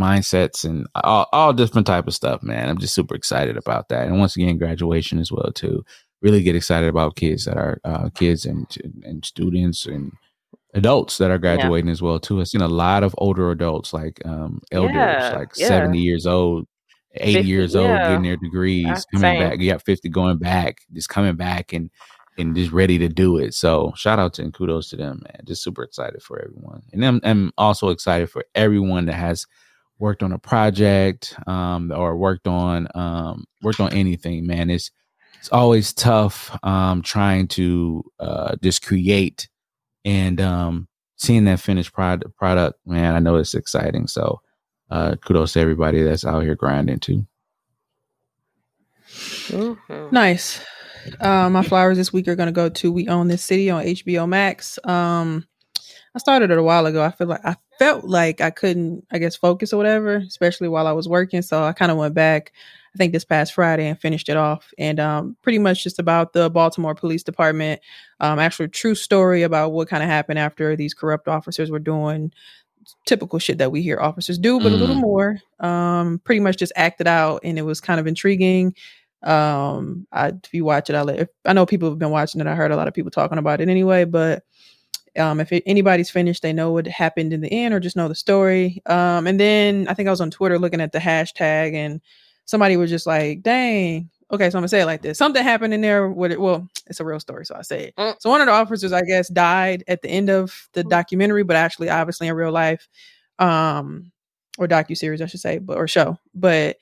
mindsets 0.00 0.64
and 0.64 0.86
all, 0.94 1.26
all 1.32 1.52
different 1.52 1.86
type 1.86 2.06
of 2.06 2.14
stuff 2.14 2.42
man 2.42 2.68
i'm 2.68 2.78
just 2.78 2.94
super 2.94 3.14
excited 3.14 3.56
about 3.56 3.88
that 3.88 4.06
and 4.06 4.18
once 4.18 4.36
again 4.36 4.58
graduation 4.58 5.18
as 5.18 5.30
well 5.30 5.50
too 5.52 5.84
really 6.22 6.42
get 6.42 6.56
excited 6.56 6.88
about 6.88 7.16
kids 7.16 7.44
that 7.44 7.56
are 7.56 7.80
uh, 7.84 8.08
kids 8.10 8.44
and 8.46 8.66
and 9.04 9.24
students 9.24 9.86
and 9.86 10.12
adults 10.74 11.18
that 11.18 11.30
are 11.30 11.38
graduating 11.38 11.90
as 11.90 12.00
well 12.00 12.18
too 12.18 12.40
i've 12.40 12.48
seen 12.48 12.60
a 12.60 12.68
lot 12.68 13.02
of 13.02 13.14
older 13.18 13.50
adults 13.50 13.92
like 13.92 14.20
um 14.24 14.60
elders 14.72 14.94
Yeah, 14.94 15.34
like 15.36 15.48
yeah. 15.56 15.68
70 15.68 15.98
years 15.98 16.26
old 16.26 16.66
80 17.14 17.34
50, 17.34 17.48
years 17.48 17.76
old 17.76 17.88
yeah. 17.88 18.08
getting 18.08 18.22
their 18.22 18.36
degrees 18.36 18.86
That's 18.86 19.04
coming 19.06 19.36
insane. 19.36 19.50
back 19.50 19.60
you 19.60 19.70
got 19.72 19.84
50 19.84 20.08
going 20.10 20.38
back 20.38 20.78
just 20.92 21.08
coming 21.08 21.34
back 21.34 21.72
and 21.72 21.90
and 22.40 22.56
just 22.56 22.72
ready 22.72 22.98
to 22.98 23.08
do 23.08 23.36
it. 23.36 23.54
So 23.54 23.92
shout 23.96 24.18
out 24.18 24.34
to 24.34 24.42
and 24.42 24.52
kudos 24.52 24.88
to 24.90 24.96
them, 24.96 25.22
man. 25.24 25.42
Just 25.44 25.62
super 25.62 25.82
excited 25.82 26.22
for 26.22 26.40
everyone. 26.42 26.82
And 26.92 27.04
I'm, 27.04 27.20
I'm 27.22 27.52
also 27.58 27.90
excited 27.90 28.30
for 28.30 28.44
everyone 28.54 29.06
that 29.06 29.14
has 29.14 29.46
worked 30.00 30.22
on 30.22 30.32
a 30.32 30.38
project 30.38 31.36
um, 31.46 31.92
or 31.92 32.16
worked 32.16 32.48
on 32.48 32.88
um, 32.94 33.44
worked 33.62 33.80
on 33.80 33.92
anything, 33.92 34.46
man. 34.46 34.70
It's 34.70 34.90
it's 35.38 35.48
always 35.50 35.92
tough 35.92 36.56
um, 36.64 37.02
trying 37.02 37.48
to 37.48 38.04
uh, 38.18 38.56
just 38.62 38.84
create 38.84 39.48
and 40.04 40.40
um, 40.40 40.88
seeing 41.16 41.44
that 41.44 41.60
finished 41.60 41.92
product 41.92 42.36
product, 42.36 42.78
man. 42.86 43.14
I 43.14 43.20
know 43.20 43.36
it's 43.36 43.54
exciting. 43.54 44.06
So 44.06 44.40
uh, 44.90 45.16
kudos 45.24 45.52
to 45.52 45.60
everybody 45.60 46.02
that's 46.02 46.24
out 46.24 46.42
here 46.42 46.56
grinding 46.56 46.98
too. 46.98 47.26
Mhm. 49.48 50.12
Nice. 50.12 50.60
Uh, 51.20 51.48
my 51.48 51.62
flowers 51.62 51.96
this 51.96 52.12
week 52.12 52.28
are 52.28 52.36
going 52.36 52.48
to 52.48 52.52
go 52.52 52.68
to 52.68 52.92
We 52.92 53.08
Own 53.08 53.28
This 53.28 53.42
City 53.44 53.70
on 53.70 53.84
HBO 53.84 54.28
Max. 54.28 54.78
Um, 54.84 55.46
I 56.14 56.18
started 56.18 56.50
it 56.50 56.58
a 56.58 56.62
while 56.62 56.86
ago. 56.86 57.02
I 57.04 57.10
feel 57.12 57.28
like 57.28 57.44
I 57.44 57.56
felt 57.78 58.04
like 58.04 58.40
I 58.40 58.50
couldn't, 58.50 59.06
I 59.12 59.18
guess, 59.18 59.36
focus 59.36 59.72
or 59.72 59.76
whatever, 59.76 60.16
especially 60.16 60.68
while 60.68 60.86
I 60.88 60.92
was 60.92 61.08
working. 61.08 61.40
So 61.42 61.62
I 61.62 61.72
kind 61.72 61.92
of 61.92 61.98
went 61.98 62.14
back, 62.14 62.52
I 62.94 62.98
think 62.98 63.12
this 63.12 63.24
past 63.24 63.54
Friday 63.54 63.86
and 63.86 64.00
finished 64.00 64.28
it 64.28 64.36
off. 64.36 64.72
And 64.76 64.98
um, 64.98 65.36
pretty 65.42 65.58
much 65.60 65.84
just 65.84 66.00
about 66.00 66.32
the 66.32 66.50
Baltimore 66.50 66.96
Police 66.96 67.22
Department, 67.22 67.80
um, 68.18 68.40
actual 68.40 68.66
true 68.66 68.96
story 68.96 69.42
about 69.42 69.70
what 69.70 69.88
kind 69.88 70.02
of 70.02 70.08
happened 70.08 70.40
after 70.40 70.74
these 70.74 70.94
corrupt 70.94 71.28
officers 71.28 71.70
were 71.70 71.78
doing 71.78 72.32
typical 73.06 73.38
shit 73.38 73.58
that 73.58 73.70
we 73.70 73.82
hear 73.82 74.00
officers 74.00 74.38
do, 74.38 74.58
but 74.60 74.72
a 74.72 74.76
little 74.76 74.96
Mm. 74.96 75.00
more. 75.00 75.38
Um, 75.60 76.20
pretty 76.24 76.40
much 76.40 76.56
just 76.56 76.72
acted 76.76 77.06
out, 77.06 77.40
and 77.44 77.58
it 77.58 77.62
was 77.62 77.80
kind 77.80 78.00
of 78.00 78.06
intriguing. 78.06 78.74
Um, 79.22 80.06
I, 80.12 80.28
if 80.28 80.52
you 80.52 80.64
watch 80.64 80.90
it, 80.90 80.96
I 80.96 81.02
let, 81.02 81.20
if, 81.20 81.28
I 81.44 81.52
know 81.52 81.66
people 81.66 81.90
have 81.90 81.98
been 81.98 82.10
watching 82.10 82.40
it. 82.40 82.46
I 82.46 82.54
heard 82.54 82.72
a 82.72 82.76
lot 82.76 82.88
of 82.88 82.94
people 82.94 83.10
talking 83.10 83.38
about 83.38 83.60
it 83.60 83.68
anyway, 83.68 84.04
but 84.04 84.42
um, 85.18 85.40
if 85.40 85.52
it, 85.52 85.62
anybody's 85.66 86.10
finished, 86.10 86.42
they 86.42 86.52
know 86.52 86.72
what 86.72 86.86
happened 86.86 87.32
in 87.32 87.40
the 87.40 87.52
end 87.52 87.74
or 87.74 87.80
just 87.80 87.96
know 87.96 88.08
the 88.08 88.14
story. 88.14 88.82
Um, 88.86 89.26
and 89.26 89.40
then 89.40 89.88
I 89.88 89.94
think 89.94 90.08
I 90.08 90.10
was 90.10 90.20
on 90.20 90.30
Twitter 90.30 90.58
looking 90.58 90.80
at 90.80 90.92
the 90.92 90.98
hashtag, 90.98 91.74
and 91.74 92.00
somebody 92.44 92.76
was 92.76 92.90
just 92.90 93.06
like, 93.06 93.42
"Dang." 93.42 94.10
Okay, 94.32 94.48
so 94.48 94.58
I'm 94.58 94.60
gonna 94.60 94.68
say 94.68 94.82
it 94.82 94.86
like 94.86 95.02
this: 95.02 95.18
something 95.18 95.42
happened 95.42 95.74
in 95.74 95.80
there. 95.80 96.08
With 96.08 96.32
it, 96.32 96.40
well, 96.40 96.68
it's 96.86 97.00
a 97.00 97.04
real 97.04 97.20
story, 97.20 97.44
so 97.46 97.56
I 97.56 97.62
say 97.62 97.86
it. 97.86 97.96
Mm. 97.96 98.16
So 98.20 98.30
one 98.30 98.40
of 98.40 98.46
the 98.46 98.52
officers, 98.52 98.92
I 98.92 99.02
guess, 99.02 99.28
died 99.28 99.82
at 99.88 100.02
the 100.02 100.08
end 100.08 100.30
of 100.30 100.68
the 100.72 100.84
documentary, 100.84 101.42
but 101.42 101.56
actually, 101.56 101.88
obviously, 101.88 102.28
in 102.28 102.34
real 102.34 102.52
life, 102.52 102.88
um, 103.38 104.12
or 104.58 104.68
docu 104.68 104.96
series, 104.96 105.20
I 105.20 105.26
should 105.26 105.40
say, 105.40 105.58
but 105.58 105.76
or 105.76 105.88
show. 105.88 106.16
But 106.34 106.76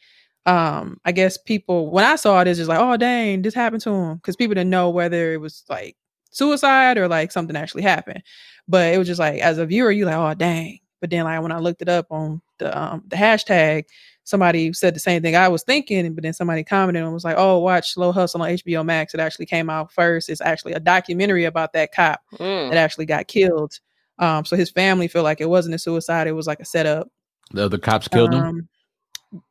um, 0.47 1.01
I 1.05 1.13
guess 1.13 1.37
people 1.37 1.91
when 1.91 2.05
I 2.05 2.17
saw 2.17 2.41
it, 2.41 2.49
it's 2.49 2.59
just 2.59 2.69
like, 2.69 2.81
oh 2.81 2.97
dang, 2.97 3.43
this 3.43 3.55
happened 3.55 3.83
to 3.83 3.91
him, 3.91 4.17
because 4.17 4.37
people 4.37 4.55
didn't 4.55 4.71
know 4.71 4.91
whether 4.91 5.33
it 5.33 5.41
was 5.41 5.65
like 5.69 5.97
suicide 6.31 6.99
or 6.99 7.09
like 7.09 7.33
something 7.33 7.57
actually 7.57 7.83
happened. 7.83 8.23
But 8.67 8.93
it 8.93 8.99
was 8.99 9.07
just 9.07 9.21
like, 9.21 9.41
as 9.41 9.59
a 9.59 9.67
viewer, 9.67 9.91
you 9.91 10.05
like, 10.05 10.17
oh 10.17 10.35
dang. 10.35 10.79
But 11.01 11.11
then 11.11 11.25
like 11.25 11.41
when 11.43 11.53
I 11.53 11.59
looked 11.59 11.83
it 11.83 11.89
up 11.89 12.07
on 12.11 12.41
the 12.59 12.77
um 12.77 13.05
the 13.09 13.17
hashtag, 13.17 13.85
somebody 14.25 14.73
said 14.73 14.95
the 14.95 15.01
same 15.01 15.23
thing 15.23 15.37
I 15.37 15.49
was 15.49 15.63
thinking, 15.63 16.15
but 16.15 16.23
then 16.23 16.35
somebody 16.35 16.65
commented 16.65 17.03
and 17.03 17.13
was 17.15 17.25
like, 17.25 17.37
"Oh, 17.39 17.59
watch 17.61 17.95
Slow 17.95 18.13
Hustle 18.13 18.43
on 18.43 18.51
HBO 18.51 18.85
Max. 18.85 19.15
It 19.15 19.21
actually 19.21 19.47
came 19.47 19.71
out 19.71 19.93
first. 19.93 20.29
It's 20.29 20.41
actually 20.41 20.73
a 20.75 20.81
documentary 20.81 21.45
about 21.45 21.73
that 21.73 21.95
cop 21.95 22.21
Mm. 22.35 22.71
that 22.71 22.77
actually 22.77 23.07
got 23.07 23.27
killed. 23.29 23.79
Um, 24.19 24.45
so 24.45 24.57
his 24.57 24.71
family 24.71 25.09
feel 25.09 25.23
like 25.23 25.41
it 25.41 25.49
wasn't 25.49 25.77
a 25.77 25.79
suicide; 25.79 26.27
it 26.27 26.33
was 26.33 26.47
like 26.49 26.61
a 26.61 26.65
setup. 26.65 27.09
The 27.53 27.65
other 27.65 27.79
cops 27.79 28.09
killed 28.09 28.35
him. 28.35 28.69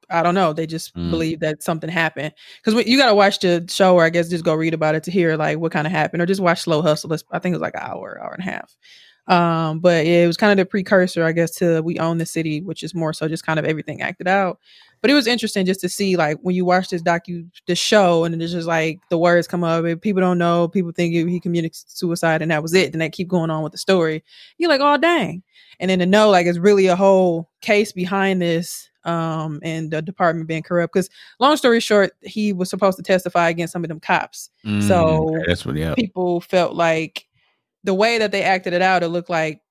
I 0.09 0.23
don't 0.23 0.35
know. 0.35 0.53
They 0.53 0.65
just 0.67 0.95
Mm. 0.95 1.09
believe 1.11 1.39
that 1.41 1.61
something 1.63 1.89
happened 1.89 2.33
because 2.63 2.85
you 2.87 2.97
got 2.97 3.07
to 3.07 3.15
watch 3.15 3.39
the 3.39 3.65
show, 3.69 3.95
or 3.95 4.03
I 4.05 4.09
guess 4.09 4.29
just 4.29 4.45
go 4.45 4.53
read 4.55 4.73
about 4.73 4.95
it 4.95 5.03
to 5.03 5.11
hear 5.11 5.35
like 5.37 5.59
what 5.59 5.71
kind 5.71 5.85
of 5.87 5.91
happened, 5.91 6.21
or 6.21 6.25
just 6.25 6.41
watch 6.41 6.61
Slow 6.61 6.81
Hustle. 6.81 7.11
It's, 7.13 7.23
I 7.31 7.39
think 7.39 7.53
it 7.53 7.57
was 7.57 7.61
like 7.61 7.75
an 7.75 7.81
hour, 7.83 8.19
hour 8.21 8.33
and 8.37 8.47
a 8.47 8.51
half. 8.51 8.75
Um, 9.27 9.79
but 9.79 10.05
yeah, 10.05 10.23
it 10.23 10.27
was 10.27 10.37
kind 10.37 10.57
of 10.57 10.57
the 10.57 10.69
precursor, 10.69 11.25
I 11.25 11.33
guess, 11.33 11.51
to 11.55 11.81
We 11.81 11.99
Own 11.99 12.17
the 12.17 12.25
City, 12.25 12.61
which 12.61 12.81
is 12.81 12.95
more 12.95 13.11
so 13.11 13.27
just 13.27 13.45
kind 13.45 13.59
of 13.59 13.65
everything 13.65 14.01
acted 14.01 14.27
out. 14.27 14.57
But 15.01 15.11
it 15.11 15.15
was 15.15 15.27
interesting 15.27 15.65
just 15.65 15.81
to 15.81 15.89
see 15.89 16.15
like 16.15 16.37
when 16.41 16.55
you 16.55 16.63
watch 16.63 16.89
this 16.89 17.03
docu 17.03 17.45
the 17.67 17.75
show 17.75 18.23
and 18.23 18.41
it's 18.41 18.53
just 18.53 18.67
like 18.67 18.99
the 19.09 19.17
words 19.17 19.47
come 19.47 19.63
up 19.65 19.83
and 19.83 20.01
people 20.01 20.21
don't 20.21 20.37
know, 20.37 20.69
people 20.69 20.91
think 20.93 21.13
he 21.13 21.29
he 21.29 21.39
committed 21.41 21.75
suicide 21.75 22.41
and 22.41 22.49
that 22.51 22.63
was 22.63 22.73
it. 22.73 22.93
Then 22.93 22.99
they 22.99 23.09
keep 23.09 23.27
going 23.27 23.49
on 23.51 23.61
with 23.63 23.73
the 23.73 23.77
story. 23.77 24.23
You're 24.57 24.69
like, 24.69 24.81
oh 24.81 24.97
dang. 24.97 25.43
And 25.79 25.91
then 25.91 25.99
to 25.99 26.05
know 26.07 26.29
like 26.29 26.47
it's 26.47 26.57
really 26.57 26.87
a 26.87 26.95
whole 26.95 27.49
case 27.61 27.91
behind 27.91 28.41
this 28.41 28.89
um 29.07 29.59
and 29.63 29.89
the 29.91 30.01
department 30.01 30.47
being 30.47 30.63
corrupt. 30.63 30.93
Because 30.93 31.09
long 31.39 31.57
story 31.57 31.79
short, 31.79 32.11
he 32.21 32.53
was 32.53 32.69
supposed 32.69 32.97
to 32.97 33.03
testify 33.03 33.49
against 33.49 33.73
some 33.73 33.83
of 33.83 33.87
them 33.87 33.99
cops. 33.99 34.49
Mm, 34.65 34.87
So 34.87 35.41
that's 35.47 35.65
what. 35.65 35.75
Yeah. 35.75 35.95
people 35.95 36.41
felt 36.41 36.75
like 36.75 37.25
the 37.83 37.93
way 37.93 38.17
that 38.17 38.31
they 38.31 38.43
acted 38.43 38.73
it 38.73 38.81
out, 38.81 39.03
it 39.03 39.07
looked 39.07 39.29
like 39.29 39.61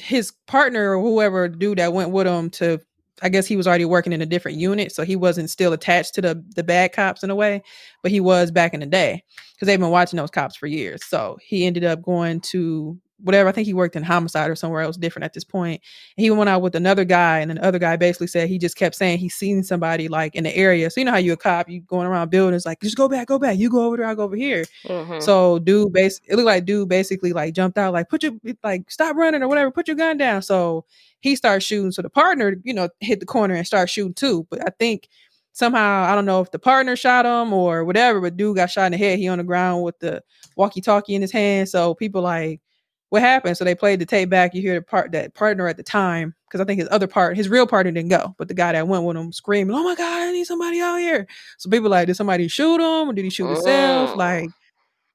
his 0.00 0.32
partner 0.46 0.96
or 0.96 1.02
whoever 1.02 1.48
dude 1.48 1.78
that 1.78 1.92
went 1.94 2.10
with 2.10 2.26
him 2.26 2.50
to 2.50 2.78
I 3.20 3.28
guess 3.28 3.46
he 3.46 3.56
was 3.56 3.66
already 3.66 3.84
working 3.84 4.12
in 4.12 4.22
a 4.22 4.26
different 4.26 4.58
unit, 4.58 4.92
so 4.92 5.02
he 5.02 5.16
wasn't 5.16 5.50
still 5.50 5.72
attached 5.72 6.14
to 6.14 6.20
the 6.20 6.44
the 6.54 6.62
bad 6.62 6.92
cops 6.92 7.24
in 7.24 7.30
a 7.30 7.34
way, 7.34 7.62
but 8.02 8.12
he 8.12 8.20
was 8.20 8.52
back 8.52 8.74
in 8.74 8.80
the 8.80 8.86
day 8.86 9.24
because 9.54 9.66
they've 9.66 9.80
been 9.80 9.90
watching 9.90 10.18
those 10.18 10.30
cops 10.30 10.54
for 10.54 10.68
years. 10.68 11.04
So 11.04 11.36
he 11.42 11.66
ended 11.66 11.82
up 11.84 12.00
going 12.02 12.40
to 12.52 12.96
whatever. 13.20 13.48
I 13.48 13.52
think 13.52 13.66
he 13.66 13.74
worked 13.74 13.96
in 13.96 14.02
homicide 14.02 14.50
or 14.50 14.54
somewhere 14.54 14.82
else 14.82 14.96
different 14.96 15.24
at 15.24 15.32
this 15.32 15.44
point. 15.44 15.82
And 16.16 16.24
he 16.24 16.30
went 16.30 16.48
out 16.48 16.62
with 16.62 16.74
another 16.74 17.04
guy, 17.04 17.40
and 17.40 17.50
then 17.50 17.56
the 17.56 17.64
other 17.64 17.78
guy 17.78 17.96
basically 17.96 18.28
said 18.28 18.48
he 18.48 18.58
just 18.58 18.76
kept 18.76 18.94
saying 18.94 19.18
he's 19.18 19.34
seen 19.34 19.62
somebody 19.62 20.08
like 20.08 20.34
in 20.34 20.44
the 20.44 20.56
area. 20.56 20.90
So 20.90 21.00
you 21.00 21.04
know 21.04 21.12
how 21.12 21.18
you 21.18 21.32
a 21.32 21.36
cop, 21.36 21.68
you 21.68 21.80
going 21.80 22.06
around 22.06 22.30
buildings 22.30 22.66
like 22.66 22.80
just 22.80 22.96
go 22.96 23.08
back, 23.08 23.28
go 23.28 23.38
back, 23.38 23.58
you 23.58 23.70
go 23.70 23.84
over 23.84 23.96
there, 23.96 24.06
I 24.06 24.14
go 24.14 24.22
over 24.24 24.36
here. 24.36 24.64
Mhm. 24.84 25.22
So 25.22 25.58
dude, 25.58 25.92
base 25.92 26.20
it 26.28 26.36
looked 26.36 26.46
like 26.46 26.64
dude 26.64 26.88
basically 26.88 27.32
like 27.32 27.54
jumped 27.54 27.78
out, 27.78 27.92
like 27.92 28.08
put 28.08 28.22
your 28.22 28.32
like 28.62 28.90
stop 28.90 29.16
running 29.16 29.42
or 29.42 29.48
whatever, 29.48 29.70
put 29.70 29.88
your 29.88 29.96
gun 29.96 30.16
down. 30.16 30.42
So 30.42 30.84
he 31.20 31.34
starts 31.34 31.64
shooting. 31.64 31.90
So 31.92 32.02
the 32.02 32.10
partner, 32.10 32.56
you 32.62 32.74
know, 32.74 32.88
hit 33.00 33.20
the 33.20 33.26
corner 33.26 33.54
and 33.54 33.66
start 33.66 33.90
shooting 33.90 34.14
too. 34.14 34.46
But 34.50 34.60
I 34.66 34.70
think 34.78 35.08
somehow 35.52 36.04
I 36.04 36.14
don't 36.14 36.26
know 36.26 36.40
if 36.40 36.52
the 36.52 36.58
partner 36.60 36.94
shot 36.94 37.26
him 37.26 37.52
or 37.52 37.84
whatever, 37.84 38.20
but 38.20 38.36
dude 38.36 38.56
got 38.56 38.70
shot 38.70 38.86
in 38.86 38.92
the 38.92 38.98
head. 38.98 39.18
He 39.18 39.26
on 39.26 39.38
the 39.38 39.44
ground 39.44 39.82
with 39.82 39.98
the 39.98 40.22
walkie-talkie 40.56 41.14
in 41.14 41.22
his 41.22 41.32
hand. 41.32 41.68
So 41.68 41.94
people 41.94 42.22
like, 42.22 42.60
what 43.10 43.22
happened? 43.22 43.56
So 43.56 43.64
they 43.64 43.74
played 43.74 44.00
the 44.00 44.06
tape 44.06 44.28
back. 44.30 44.54
You 44.54 44.62
hear 44.62 44.74
the 44.74 44.82
part 44.82 45.12
that 45.12 45.34
partner 45.34 45.66
at 45.68 45.76
the 45.76 45.82
time, 45.82 46.34
because 46.48 46.60
I 46.60 46.64
think 46.64 46.80
his 46.80 46.88
other 46.90 47.06
part, 47.06 47.36
his 47.36 47.48
real 47.48 47.66
partner 47.66 47.92
didn't 47.92 48.10
go, 48.10 48.34
but 48.38 48.48
the 48.48 48.54
guy 48.54 48.72
that 48.72 48.86
went 48.88 49.04
with 49.04 49.16
him 49.16 49.32
screaming, 49.32 49.74
"Oh 49.76 49.82
my 49.84 49.94
god, 49.94 50.28
I 50.28 50.32
need 50.32 50.44
somebody 50.44 50.80
out 50.80 50.96
here!" 50.98 51.26
So 51.58 51.70
people 51.70 51.90
like, 51.90 52.06
did 52.06 52.16
somebody 52.16 52.48
shoot 52.48 52.80
him 52.80 53.08
or 53.08 53.12
did 53.12 53.24
he 53.24 53.30
shoot 53.30 53.46
himself? 53.48 54.10
Mm. 54.10 54.16
Like 54.16 54.50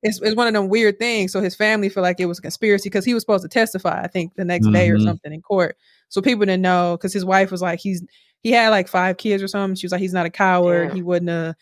it's, 0.03 0.21
it's 0.21 0.35
one 0.35 0.47
of 0.47 0.53
them 0.53 0.69
weird 0.69 0.99
things. 0.99 1.31
So 1.31 1.41
his 1.41 1.55
family 1.55 1.89
feel 1.89 2.03
like 2.03 2.19
it 2.19 2.25
was 2.25 2.39
a 2.39 2.41
conspiracy 2.41 2.89
because 2.89 3.05
he 3.05 3.13
was 3.13 3.23
supposed 3.23 3.43
to 3.43 3.49
testify, 3.49 4.01
I 4.03 4.07
think, 4.07 4.35
the 4.35 4.45
next 4.45 4.67
day 4.71 4.89
or 4.89 4.97
Mhm. 4.97 5.05
something 5.05 5.33
in 5.33 5.41
court. 5.41 5.77
So 6.09 6.21
people 6.21 6.45
didn't 6.45 6.61
know 6.61 6.97
because 6.97 7.13
his 7.13 7.25
wife 7.25 7.51
was 7.51 7.61
like, 7.61 7.79
he's 7.79 8.03
he 8.41 8.51
had 8.51 8.69
like 8.69 8.87
five 8.89 9.17
kids 9.17 9.41
or 9.41 9.47
something. 9.47 9.75
She 9.75 9.85
was 9.85 9.93
like, 9.93 10.01
he's 10.01 10.13
not 10.13 10.25
a 10.25 10.29
coward. 10.29 10.89
Damn. 10.89 10.95
He 10.97 11.01
wouldn't 11.03 11.29
have. 11.29 11.55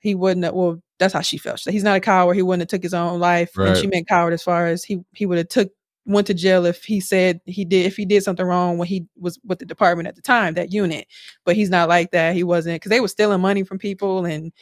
He 0.00 0.14
wouldn't 0.14 0.44
have. 0.44 0.54
Well, 0.54 0.80
that's 0.98 1.12
how 1.14 1.20
she 1.20 1.36
felt. 1.38 1.58
She 1.58 1.64
said, 1.64 1.72
he's 1.74 1.84
not 1.84 1.96
a 1.96 2.00
coward. 2.00 2.34
He 2.34 2.42
wouldn't 2.42 2.62
have 2.62 2.68
took 2.68 2.82
his 2.82 2.94
own 2.94 3.20
life. 3.20 3.50
And 3.56 3.76
she 3.76 3.86
meant 3.86 4.08
coward 4.08 4.32
as 4.32 4.42
far 4.42 4.66
as 4.66 4.84
he 4.84 5.00
he 5.14 5.26
would 5.26 5.38
have 5.38 5.48
took 5.48 5.70
went 6.08 6.28
to 6.28 6.34
jail 6.34 6.64
if 6.66 6.84
he 6.84 7.00
said 7.00 7.40
he 7.46 7.64
did 7.64 7.84
if 7.86 7.96
he 7.96 8.04
did 8.06 8.22
something 8.22 8.46
wrong 8.46 8.78
when 8.78 8.86
he 8.86 9.04
was 9.18 9.40
with 9.44 9.58
the 9.58 9.66
department 9.66 10.06
at 10.08 10.14
the 10.14 10.22
time 10.22 10.54
that 10.54 10.72
unit. 10.72 11.06
But 11.44 11.56
he's 11.56 11.70
not 11.70 11.88
like 11.88 12.12
that. 12.12 12.34
He 12.36 12.44
wasn't 12.44 12.76
because 12.76 12.90
they 12.90 13.00
were 13.00 13.08
stealing 13.08 13.40
money 13.40 13.64
from 13.64 13.78
people 13.78 14.24
and 14.24 14.52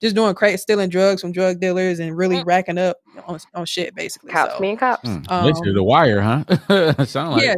just 0.00 0.14
doing 0.16 0.34
crazy, 0.34 0.56
stealing 0.58 0.88
drugs 0.88 1.20
from 1.20 1.32
drug 1.32 1.60
dealers 1.60 1.98
and 2.00 2.16
really 2.16 2.36
Mm. 2.38 2.46
racking 2.46 2.78
up 2.78 2.96
on, 3.26 3.38
on 3.54 3.66
shit 3.66 3.94
basically. 3.94 4.32
Cops 4.32 4.54
so, 4.54 4.60
being 4.60 4.76
cops. 4.76 5.08
Hmm. 5.08 5.22
Um, 5.28 5.46
Basically, 5.46 5.74
the 5.74 5.82
wire, 5.84 6.20
huh? 6.20 7.04
Sound 7.04 7.32
like. 7.32 7.42
yeah, 7.44 7.54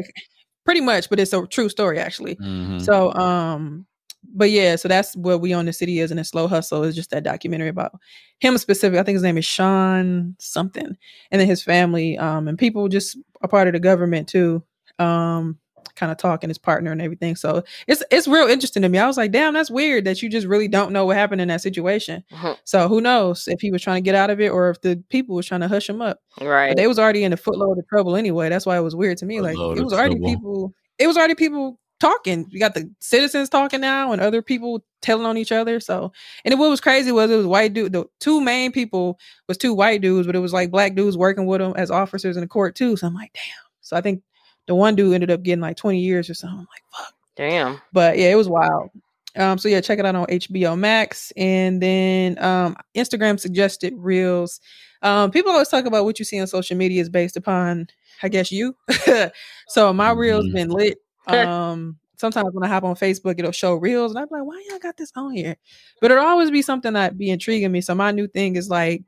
pretty 0.64 0.80
much. 0.80 1.08
But 1.10 1.20
it's 1.20 1.32
a 1.32 1.46
true 1.46 1.68
story 1.68 1.98
actually. 1.98 2.36
Mhm. 2.36 2.82
So 2.82 3.12
um 3.14 3.86
but 4.34 4.50
yeah, 4.50 4.76
so 4.76 4.88
that's 4.88 5.14
what 5.16 5.40
we 5.40 5.54
own 5.54 5.66
the 5.66 5.72
city 5.72 5.98
is 6.00 6.10
and 6.10 6.20
a 6.20 6.24
slow 6.24 6.46
hustle 6.48 6.84
is 6.84 6.94
just 6.94 7.10
that 7.10 7.24
documentary 7.24 7.68
about 7.68 7.92
him 8.40 8.56
specific. 8.58 8.98
I 8.98 9.02
think 9.02 9.16
his 9.16 9.22
name 9.22 9.38
is 9.38 9.44
Sean 9.44 10.36
something. 10.38 10.96
And 11.30 11.40
then 11.40 11.48
his 11.48 11.62
family, 11.62 12.16
um, 12.18 12.48
and 12.48 12.58
people 12.58 12.88
just 12.88 13.16
a 13.42 13.48
part 13.48 13.66
of 13.66 13.72
the 13.74 13.80
government 13.80 14.28
too. 14.28 14.62
Um 14.98 15.58
kind 15.96 16.10
of 16.10 16.18
talking 16.18 16.50
his 16.50 16.58
partner 16.58 16.90
and 16.90 17.00
everything. 17.00 17.36
So 17.36 17.62
it's 17.86 18.02
it's 18.10 18.26
real 18.26 18.48
interesting 18.48 18.82
to 18.82 18.88
me. 18.88 18.98
I 18.98 19.06
was 19.06 19.16
like, 19.16 19.30
damn, 19.30 19.54
that's 19.54 19.70
weird 19.70 20.04
that 20.06 20.22
you 20.22 20.28
just 20.28 20.46
really 20.46 20.66
don't 20.66 20.92
know 20.92 21.06
what 21.06 21.16
happened 21.16 21.40
in 21.40 21.46
that 21.48 21.60
situation. 21.60 22.24
Mhm. 22.32 22.56
So 22.64 22.88
who 22.88 23.00
knows 23.00 23.46
if 23.46 23.60
he 23.60 23.70
was 23.70 23.80
trying 23.82 24.02
to 24.02 24.04
get 24.04 24.16
out 24.16 24.28
of 24.30 24.40
it 24.40 24.48
or 24.48 24.70
if 24.70 24.80
the 24.80 25.02
people 25.10 25.36
was 25.36 25.46
trying 25.46 25.60
to 25.60 25.68
hush 25.68 25.88
him 25.88 26.02
up. 26.02 26.18
Right. 26.40 26.70
But 26.70 26.78
they 26.78 26.88
was 26.88 26.98
already 26.98 27.22
in 27.22 27.32
a 27.32 27.36
footload 27.36 27.78
of 27.78 27.86
trouble 27.86 28.16
anyway. 28.16 28.48
That's 28.48 28.66
why 28.66 28.76
it 28.76 28.80
was 28.80 28.96
weird 28.96 29.18
to 29.18 29.26
me. 29.26 29.40
Like 29.40 29.54
it 29.56 29.84
was 29.84 29.92
already 29.92 30.16
trouble. 30.16 30.28
people. 30.28 30.74
It 30.98 31.06
was 31.06 31.16
already 31.16 31.34
people 31.36 31.78
talking. 32.04 32.46
You 32.50 32.58
got 32.60 32.74
the 32.74 32.90
citizens 33.00 33.48
talking 33.48 33.80
now, 33.80 34.12
and 34.12 34.20
other 34.20 34.42
people 34.42 34.84
telling 35.02 35.26
on 35.26 35.36
each 35.36 35.52
other. 35.52 35.80
So, 35.80 36.12
and 36.44 36.52
then 36.52 36.58
what 36.58 36.70
was 36.70 36.80
crazy 36.80 37.12
was 37.12 37.30
it 37.30 37.36
was 37.36 37.46
white 37.46 37.72
dude. 37.74 37.92
The 37.92 38.04
two 38.20 38.40
main 38.40 38.72
people 38.72 39.18
was 39.48 39.58
two 39.58 39.74
white 39.74 40.00
dudes, 40.00 40.26
but 40.26 40.36
it 40.36 40.40
was 40.40 40.52
like 40.52 40.70
black 40.70 40.94
dudes 40.94 41.16
working 41.16 41.46
with 41.46 41.60
them 41.60 41.72
as 41.76 41.90
officers 41.90 42.36
in 42.36 42.40
the 42.42 42.46
court 42.48 42.74
too. 42.74 42.96
So 42.96 43.06
I'm 43.06 43.14
like, 43.14 43.32
damn. 43.32 43.42
So 43.80 43.96
I 43.96 44.00
think 44.00 44.22
the 44.66 44.74
one 44.74 44.94
dude 44.96 45.14
ended 45.14 45.30
up 45.30 45.42
getting 45.42 45.60
like 45.60 45.76
20 45.76 45.98
years 46.00 46.30
or 46.30 46.34
something. 46.34 46.58
I'm 46.58 46.66
like, 46.66 46.84
fuck. 46.92 47.14
Damn. 47.36 47.80
But 47.92 48.16
yeah, 48.18 48.30
it 48.30 48.36
was 48.36 48.48
wild. 48.48 48.90
Um, 49.36 49.58
so 49.58 49.68
yeah, 49.68 49.80
check 49.80 49.98
it 49.98 50.06
out 50.06 50.14
on 50.14 50.26
HBO 50.26 50.78
Max. 50.78 51.32
And 51.36 51.82
then 51.82 52.42
um 52.42 52.76
Instagram 52.96 53.38
suggested 53.40 53.92
reels. 53.96 54.60
Um, 55.02 55.30
people 55.30 55.52
always 55.52 55.68
talk 55.68 55.84
about 55.84 56.04
what 56.04 56.18
you 56.18 56.24
see 56.24 56.40
on 56.40 56.46
social 56.46 56.76
media 56.78 57.02
is 57.02 57.10
based 57.10 57.36
upon, 57.36 57.88
I 58.22 58.28
guess 58.28 58.50
you. 58.50 58.74
so 59.68 59.92
my 59.92 60.12
reels 60.12 60.46
Mhm. 60.46 60.52
been 60.54 60.70
lit. 60.70 60.98
Um 61.48 61.98
sometimes 62.16 62.50
when 62.52 62.62
I 62.64 62.68
hop 62.68 62.84
on 62.84 62.94
Facebook, 62.94 63.34
it'll 63.38 63.50
show 63.52 63.74
reels, 63.74 64.12
and 64.12 64.20
I'm 64.20 64.28
like, 64.30 64.44
why 64.44 64.64
y'all 64.70 64.78
got 64.78 64.96
this 64.96 65.10
on 65.16 65.32
here? 65.32 65.56
But 66.00 66.10
it'll 66.12 66.24
always 66.24 66.50
be 66.50 66.62
something 66.62 66.92
that 66.92 67.18
be 67.18 67.30
intriguing 67.30 67.72
me. 67.72 67.80
So 67.80 67.94
my 67.94 68.12
new 68.12 68.26
thing 68.28 68.56
is 68.56 68.68
like 68.68 69.02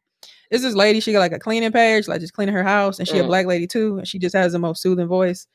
is 0.51 0.63
this 0.63 0.75
lady, 0.75 1.01
she 1.01 1.13
got 1.13 1.19
like 1.21 1.33
a 1.33 1.39
cleaning 1.39 1.73
page, 1.73 2.09
like 2.09 2.21
just 2.21 2.33
cleaning 2.33 2.55
her 2.55 2.63
house, 2.63 2.99
and 2.99 3.07
she 3.09 3.19
a 3.19 3.23
Mm. 3.25 3.27
black 3.27 3.47
lady 3.47 3.67
too, 3.67 3.99
and 3.99 4.07
she 4.09 4.19
just 4.19 4.35
has 4.35 4.53
the 4.53 4.59
most 4.59 4.81
soothing 4.81 5.07
voice. 5.09 5.47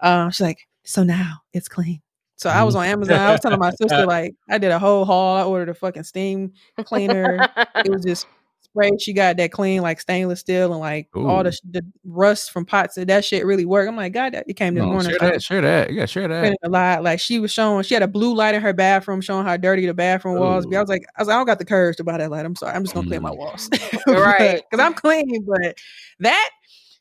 Um, 0.00 0.30
she's 0.30 0.40
like, 0.40 0.58
so 0.84 1.02
now 1.04 1.38
it's 1.52 1.68
clean. 1.68 2.00
So 2.36 2.48
I 2.50 2.62
was 2.62 2.74
on 2.74 2.84
Amazon. 2.86 3.18
I 3.18 3.30
was 3.32 3.40
telling 3.40 3.58
my 3.58 3.70
sister, 3.70 4.06
like, 4.06 4.34
I 4.48 4.58
did 4.58 4.70
a 4.70 4.78
whole 4.78 5.04
haul. 5.04 5.36
I 5.36 5.44
ordered 5.44 5.68
a 5.68 5.74
fucking 5.74 6.04
steam 6.04 6.52
cleaner. 6.84 7.38
it 7.84 7.90
was 7.90 8.02
just 8.02 8.26
spray. 8.72 8.90
She 8.98 9.12
got 9.12 9.36
that 9.36 9.52
clean, 9.52 9.82
like 9.82 10.00
stainless 10.00 10.40
steel, 10.40 10.72
and 10.72 10.80
like 10.80 11.08
all 11.14 11.42
the, 11.44 11.56
the 11.70 11.84
rust 12.04 12.50
from 12.50 12.64
pots. 12.64 12.96
And 12.96 13.08
that 13.08 13.24
shit 13.24 13.44
really 13.44 13.64
worked. 13.64 13.88
I'm 13.88 13.96
like, 13.96 14.12
God, 14.12 14.34
that 14.34 14.44
it 14.48 14.54
came 14.54 14.74
this 14.74 14.82
No, 14.82 14.88
morning. 14.88 15.10
share 15.10 15.18
so 15.20 15.26
that. 15.26 15.42
Share 15.42 15.60
that. 15.62 15.92
Yeah, 15.92 16.06
share 16.06 16.28
that. 16.28 16.56
a 16.62 16.68
lot. 16.68 17.02
Like 17.02 17.20
she 17.20 17.38
was 17.38 17.52
showing, 17.52 17.82
she 17.84 17.94
had 17.94 18.02
a 18.02 18.08
blue 18.08 18.34
light 18.34 18.54
in 18.54 18.62
her 18.62 18.72
bathroom, 18.72 19.20
showing 19.20 19.44
how 19.46 19.56
dirty 19.56 19.86
the 19.86 19.94
bathroom 19.94 20.38
was. 20.38 20.66
But 20.66 20.76
I 20.76 20.80
was 20.80 20.88
like, 20.88 21.02
I 21.16 21.20
was 21.22 21.28
like, 21.28 21.34
I 21.34 21.38
don't 21.38 21.46
got 21.46 21.58
the 21.58 21.64
courage 21.64 21.96
to 21.98 22.04
buy 22.04 22.18
that 22.18 22.30
light. 22.30 22.44
I'm 22.46 22.56
sorry. 22.56 22.74
I'm 22.74 22.82
just 22.84 22.94
gonna 22.94 23.08
clean 23.08 23.22
my 23.22 23.30
Mm. 23.30 23.36
walls, 23.36 23.68
Right. 24.06 24.62
Because 24.70 24.84
I'm 24.84 24.94
clean. 24.94 25.44
But 25.44 25.76
that 26.20 26.50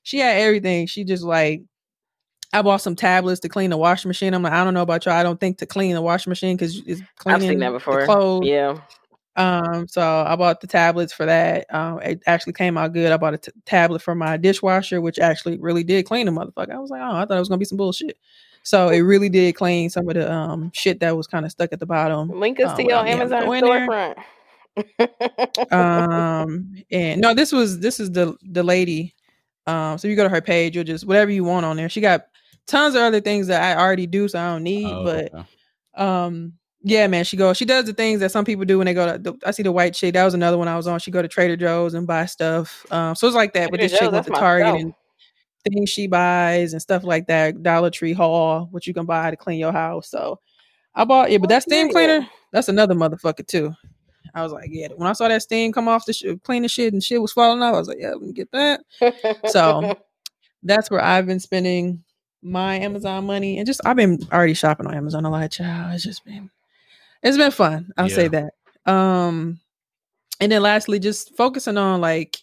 she 0.04 0.20
had 0.20 0.38
everything. 0.42 0.88
She 0.88 1.04
just 1.04 1.24
like. 1.24 1.62
I 2.52 2.64
bought 2.64 2.82
some 2.82 2.96
tablets 2.96 3.42
to 3.42 3.48
clean 3.50 3.70
the 3.70 3.78
washing 3.78 4.10
machine. 4.10 4.34
I'm 4.34 4.42
like, 4.42 4.54
I 4.54 4.64
don't 4.64 4.74
know 4.74 4.82
about 4.82 5.06
y'all. 5.06 5.14
I 5.14 5.22
don't 5.22 5.40
think 5.40 5.60
to 5.60 5.68
clean 5.68 5.94
the 5.94 6.02
washing 6.02 6.32
machine 6.32 6.58
because 6.58 6.82
it's 6.88 7.00
I've 7.00 7.42
cleaning 7.42 7.48
seen 7.48 7.60
that 7.60 7.68
the 7.70 7.74
before. 7.78 8.06
clothes. 8.06 8.48
Yeah. 8.48 8.80
Um, 9.40 9.88
so 9.88 10.02
I 10.02 10.36
bought 10.36 10.60
the 10.60 10.68
tablets 10.68 11.14
for 11.14 11.26
that. 11.26 11.74
Um, 11.74 12.02
it 12.02 12.22
actually 12.28 12.54
came 12.54 12.78
out 12.78 12.92
good. 12.92 13.12
I 13.12 13.18
bought 13.18 13.36
a 13.36 13.38
t- 13.38 13.52
tablet 13.66 14.02
for 14.02 14.14
my 14.14 14.36
dishwasher, 14.36 15.00
which 15.00 15.18
actually 15.18 15.58
really 15.58 15.84
did 15.84 16.06
clean 16.06 16.26
the 16.26 16.32
motherfucker. 16.34 16.72
I 16.72 16.80
was 16.80 16.90
like, 16.90 17.02
oh, 17.02 17.16
I 17.16 17.26
thought 17.26 17.38
it 17.38 17.40
was 17.40 17.48
gonna 17.48 17.60
be 17.60 17.66
some 17.66 17.78
bullshit. 17.78 18.18
So 18.64 18.90
it 18.90 19.00
really 19.00 19.30
did 19.30 19.56
clean 19.56 19.90
some 19.90 20.10
of 20.10 20.16
the 20.16 20.30
um 20.30 20.72
shit 20.74 21.00
that 21.00 21.16
was 21.16 21.26
kind 21.26 21.46
of 21.46 21.52
stuck 21.52 21.72
at 21.72 21.80
the 21.80 21.86
bottom. 21.86 22.30
Link 22.38 22.60
us 22.60 22.72
uh, 22.72 22.76
to 22.76 22.84
your 22.84 23.08
Amazon 23.08 23.46
go 23.46 23.54
in 23.54 23.64
there. 23.64 23.88
storefront. 23.88 24.16
Um, 25.72 26.76
and 26.92 27.22
no, 27.22 27.34
this 27.34 27.54
was 27.54 27.80
this 27.80 28.00
is 28.02 28.12
the 28.12 28.36
the 28.44 28.64
lady. 28.64 29.16
Um, 29.68 29.98
so 29.98 30.08
you 30.10 30.16
go 30.18 30.24
to 30.24 30.30
her 30.30 30.42
page, 30.42 30.76
you'll 30.76 30.84
just 30.84 31.06
whatever 31.06 31.32
you 31.32 31.46
want 31.46 31.66
on 31.66 31.78
there. 31.78 31.88
She 31.90 32.02
got 32.02 32.26
tons 32.68 32.96
of 32.96 33.02
other 33.02 33.22
things 33.22 33.48
that 33.48 33.62
I 33.62 33.82
already 33.82 34.08
do, 34.08 34.28
so 34.28 34.40
I 34.40 34.52
don't 34.52 34.64
need. 34.64 34.92
Oh, 34.92 35.04
but 35.06 35.34
okay. 35.34 35.46
um 35.96 36.54
yeah 36.82 37.08
man 37.08 37.24
she 37.24 37.36
goes 37.36 37.58
she 37.58 37.66
does 37.66 37.86
the 37.86 37.94
things 37.94 38.20
that 38.20 38.32
some 38.32 38.46
people 38.46 38.64
do 38.66 38.78
when 38.78 38.86
they 38.86 38.94
go 38.94 39.12
to 39.12 39.20
the, 39.20 39.34
i 39.46 39.52
see 39.52 39.64
the 39.64 39.72
white 39.72 39.94
chick 39.94 40.14
that 40.14 40.24
was 40.24 40.34
another 40.34 40.58
one 40.58 40.68
i 40.68 40.76
was 40.76 40.88
on 40.88 41.00
she 41.00 41.12
go 41.12 41.22
to 41.22 41.28
trader 41.28 41.58
joe's 41.58 41.94
and 41.94 42.08
buy 42.08 42.26
stuff 42.26 42.86
um 42.92 43.16
so 43.16 43.28
it's 43.28 43.36
like 43.36 43.54
that 43.54 43.70
but 43.70 43.80
this 43.80 43.92
chick 43.92 44.02
Joe's, 44.02 44.12
went 44.12 44.26
to 44.26 44.32
target 44.32 44.76
and 44.76 44.94
things 45.70 45.90
she 45.90 46.08
buys 46.08 46.72
and 46.72 46.82
stuff 46.82 47.04
like 47.04 47.28
that 47.28 47.62
dollar 47.62 47.90
tree 47.90 48.14
haul 48.14 48.68
what 48.72 48.88
you 48.88 48.94
can 48.94 49.06
buy 49.06 49.30
to 49.30 49.36
clean 49.36 49.60
your 49.60 49.74
house 49.74 50.10
so 50.10 50.40
i 50.96 51.04
bought 51.04 51.32
yeah 51.32 51.38
but 51.38 51.50
that 51.50 51.64
steam 51.64 51.92
cleaner 51.92 52.26
that's 52.52 52.70
another 52.70 52.96
motherfucker 52.96 53.46
too. 53.46 53.72
I 54.34 54.42
was 54.42 54.52
like 54.52 54.70
yeah 54.72 54.88
when 54.96 55.08
i 55.08 55.14
saw 55.14 55.28
that 55.28 55.42
steam 55.42 55.74
come 55.74 55.88
off 55.88 56.06
the 56.06 56.14
sh- 56.14 56.26
clean 56.44 56.64
the 56.64 56.70
shit 56.70 56.94
and 56.94 57.04
shit 57.04 57.22
was 57.22 57.34
falling 57.34 57.62
off 57.62 57.76
i 57.76 57.78
was 57.78 57.88
like 57.88 57.98
yeah 58.00 58.12
let 58.12 58.22
me 58.22 58.32
get 58.32 58.52
that. 58.52 58.82
So, 59.48 59.96
that's 60.64 60.92
where 60.92 61.04
I've 61.04 61.26
been 61.26 61.40
spending 61.40 62.04
my 62.42 62.76
Amazon 62.76 63.26
money 63.26 63.58
and 63.58 63.68
just 63.68 63.82
I've 63.86 63.96
been 63.96 64.20
already 64.32 64.54
shopping 64.54 64.88
on 64.88 64.94
Amazon 64.94 65.26
a 65.26 65.30
lot, 65.30 65.52
child. 65.52 65.94
It's 65.94 66.04
just 66.04 66.26
been 66.26 66.50
it's 67.24 67.38
been 67.38 67.52
fun. 67.52 67.90
I'll 67.98 68.10
say 68.10 68.28
that. 68.30 68.54
Um 68.86 69.60
and 70.40 70.52
then 70.52 70.62
lastly, 70.62 71.00
just 71.00 71.36
focusing 71.36 71.78
on 71.78 72.02
like 72.02 72.38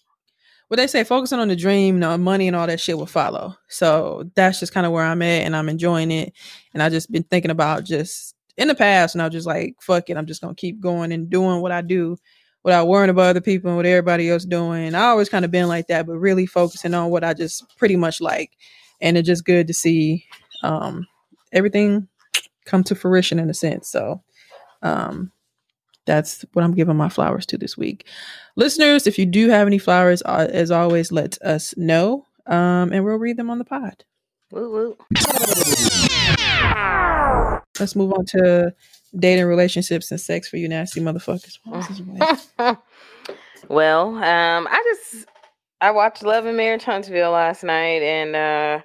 what 0.68 0.76
they 0.78 0.86
say, 0.86 1.04
focusing 1.04 1.38
on 1.38 1.48
the 1.48 1.56
dream, 1.56 1.98
no 1.98 2.18
money 2.18 2.46
and 2.46 2.56
all 2.56 2.66
that 2.66 2.80
shit 2.80 2.98
will 2.98 3.06
follow. 3.06 3.54
So 3.68 4.30
that's 4.34 4.58
just 4.60 4.72
kind 4.72 4.84
of 4.84 4.92
where 4.92 5.04
I'm 5.04 5.22
at, 5.22 5.44
and 5.44 5.56
I'm 5.56 5.68
enjoying 5.68 6.10
it. 6.10 6.32
And 6.74 6.82
I 6.82 6.88
just 6.88 7.10
been 7.10 7.22
thinking 7.22 7.50
about 7.50 7.84
just 7.84 8.34
in 8.56 8.68
the 8.68 8.74
past, 8.74 9.14
and 9.14 9.22
I 9.22 9.26
was 9.26 9.32
just 9.32 9.46
like, 9.46 9.76
fuck 9.80 10.10
it, 10.10 10.16
I'm 10.16 10.26
just 10.26 10.40
gonna 10.40 10.54
keep 10.54 10.80
going 10.80 11.12
and 11.12 11.30
doing 11.30 11.60
what 11.62 11.72
I 11.72 11.82
do 11.82 12.16
without 12.64 12.88
worrying 12.88 13.10
about 13.10 13.28
other 13.28 13.40
people 13.40 13.70
and 13.70 13.76
what 13.76 13.86
everybody 13.86 14.28
else 14.28 14.44
doing. 14.44 14.94
I 14.94 15.04
always 15.04 15.28
kind 15.28 15.44
of 15.44 15.52
been 15.52 15.68
like 15.68 15.86
that, 15.86 16.06
but 16.06 16.18
really 16.18 16.46
focusing 16.46 16.94
on 16.94 17.10
what 17.10 17.22
I 17.22 17.32
just 17.32 17.76
pretty 17.76 17.96
much 17.96 18.20
like, 18.20 18.50
and 19.00 19.16
it's 19.16 19.26
just 19.26 19.44
good 19.44 19.68
to 19.68 19.74
see 19.74 20.26
um, 20.62 21.06
everything 21.52 22.08
come 22.64 22.82
to 22.84 22.96
fruition 22.96 23.38
in 23.38 23.48
a 23.48 23.54
sense. 23.54 23.88
So 23.88 24.20
um, 24.82 25.32
that's 26.06 26.44
what 26.52 26.64
I'm 26.64 26.74
giving 26.74 26.96
my 26.96 27.08
flowers 27.08 27.46
to 27.46 27.58
this 27.58 27.76
week. 27.76 28.06
Listeners, 28.54 29.06
if 29.06 29.18
you 29.18 29.26
do 29.26 29.48
have 29.48 29.66
any 29.66 29.78
flowers, 29.78 30.22
uh, 30.24 30.48
as 30.50 30.70
always, 30.70 31.10
let 31.10 31.40
us 31.42 31.76
know 31.76 32.26
um, 32.46 32.92
and 32.92 33.04
we'll 33.04 33.16
read 33.16 33.36
them 33.36 33.50
on 33.50 33.58
the 33.58 33.64
pod. 33.64 34.04
Woo 34.52 34.70
woo. 34.70 34.96
Let's 37.78 37.96
move 37.96 38.12
on 38.12 38.24
to 38.26 38.72
dating, 39.18 39.44
relationships, 39.46 40.10
and 40.10 40.20
sex 40.20 40.48
for 40.48 40.56
you 40.56 40.68
nasty 40.68 41.00
motherfuckers. 41.00 41.58
What 41.64 41.76
else 41.76 41.90
is 41.90 42.02
right? 42.02 42.76
well, 43.68 44.14
um, 44.16 44.68
I 44.70 44.94
just 44.94 45.26
I 45.80 45.90
watched 45.90 46.22
Love 46.22 46.46
and 46.46 46.56
Marriage 46.56 46.84
Huntsville 46.84 47.32
last 47.32 47.64
night, 47.64 48.02
and 48.02 48.36
uh, 48.36 48.82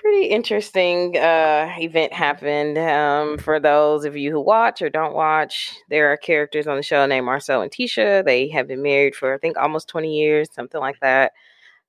pretty 0.00 0.26
interesting 0.26 1.16
uh, 1.16 1.72
event 1.78 2.12
happened. 2.12 2.78
Um, 2.78 3.38
for 3.38 3.60
those 3.60 4.04
of 4.04 4.16
you 4.16 4.30
who 4.32 4.40
watch 4.40 4.82
or 4.82 4.88
don't 4.90 5.14
watch, 5.14 5.74
there 5.88 6.10
are 6.12 6.16
characters 6.16 6.66
on 6.66 6.76
the 6.76 6.82
show 6.82 7.04
named 7.06 7.26
Marcel 7.26 7.62
and 7.62 7.70
Tisha. 7.70 8.24
They 8.24 8.48
have 8.48 8.66
been 8.66 8.82
married 8.82 9.14
for 9.14 9.34
I 9.34 9.38
think 9.38 9.56
almost 9.56 9.88
twenty 9.88 10.18
years, 10.18 10.48
something 10.52 10.80
like 10.80 10.98
that. 11.00 11.32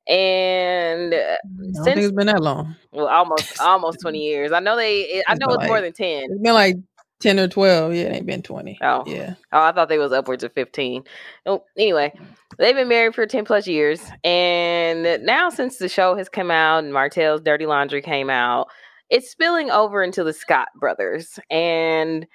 And 0.08 1.14
uh, 1.14 1.18
I 1.18 1.84
since 1.84 2.00
it's 2.06 2.12
been 2.12 2.28
that 2.28 2.42
long. 2.42 2.76
well, 2.92 3.08
almost 3.08 3.60
almost 3.62 4.00
twenty 4.02 4.20
years. 4.28 4.52
I 4.52 4.60
know 4.60 4.76
they. 4.76 5.24
I 5.28 5.36
know 5.36 5.48
it's 5.54 5.68
more 5.68 5.80
like- 5.80 5.84
than 5.84 5.94
ten. 5.94 6.24
It's 6.32 6.42
been 6.42 6.54
like 6.54 6.76
10 7.22 7.40
or 7.40 7.48
12. 7.48 7.94
Yeah, 7.94 8.02
it 8.04 8.14
ain't 8.14 8.26
been 8.26 8.42
20. 8.42 8.80
Oh. 8.82 9.04
Yeah. 9.06 9.36
Oh, 9.52 9.62
I 9.62 9.72
thought 9.72 9.90
they 9.90 9.98
was 9.98 10.12
upwards 10.12 10.44
of 10.44 10.54
15. 10.54 11.04
Oh, 11.46 11.64
anyway, 11.78 12.14
they've 12.58 12.76
been 12.76 12.90
married 12.90 13.16
for 13.16 13.26
10 13.26 13.46
plus 13.46 13.68
years. 13.68 14.02
And 14.24 15.24
now 15.24 15.50
since 15.50 15.78
the 15.78 15.90
show 15.90 16.16
has 16.16 16.30
come 16.30 16.52
out 16.52 16.84
and 16.84 16.94
Martell's 16.94 17.42
Dirty 17.42 17.66
Laundry 17.66 18.02
came 18.02 18.30
out, 18.30 18.68
it's 19.10 19.30
spilling 19.30 19.70
over 19.72 20.04
into 20.04 20.24
the 20.24 20.34
Scott 20.34 20.70
brothers. 20.80 21.40
And 21.50 22.26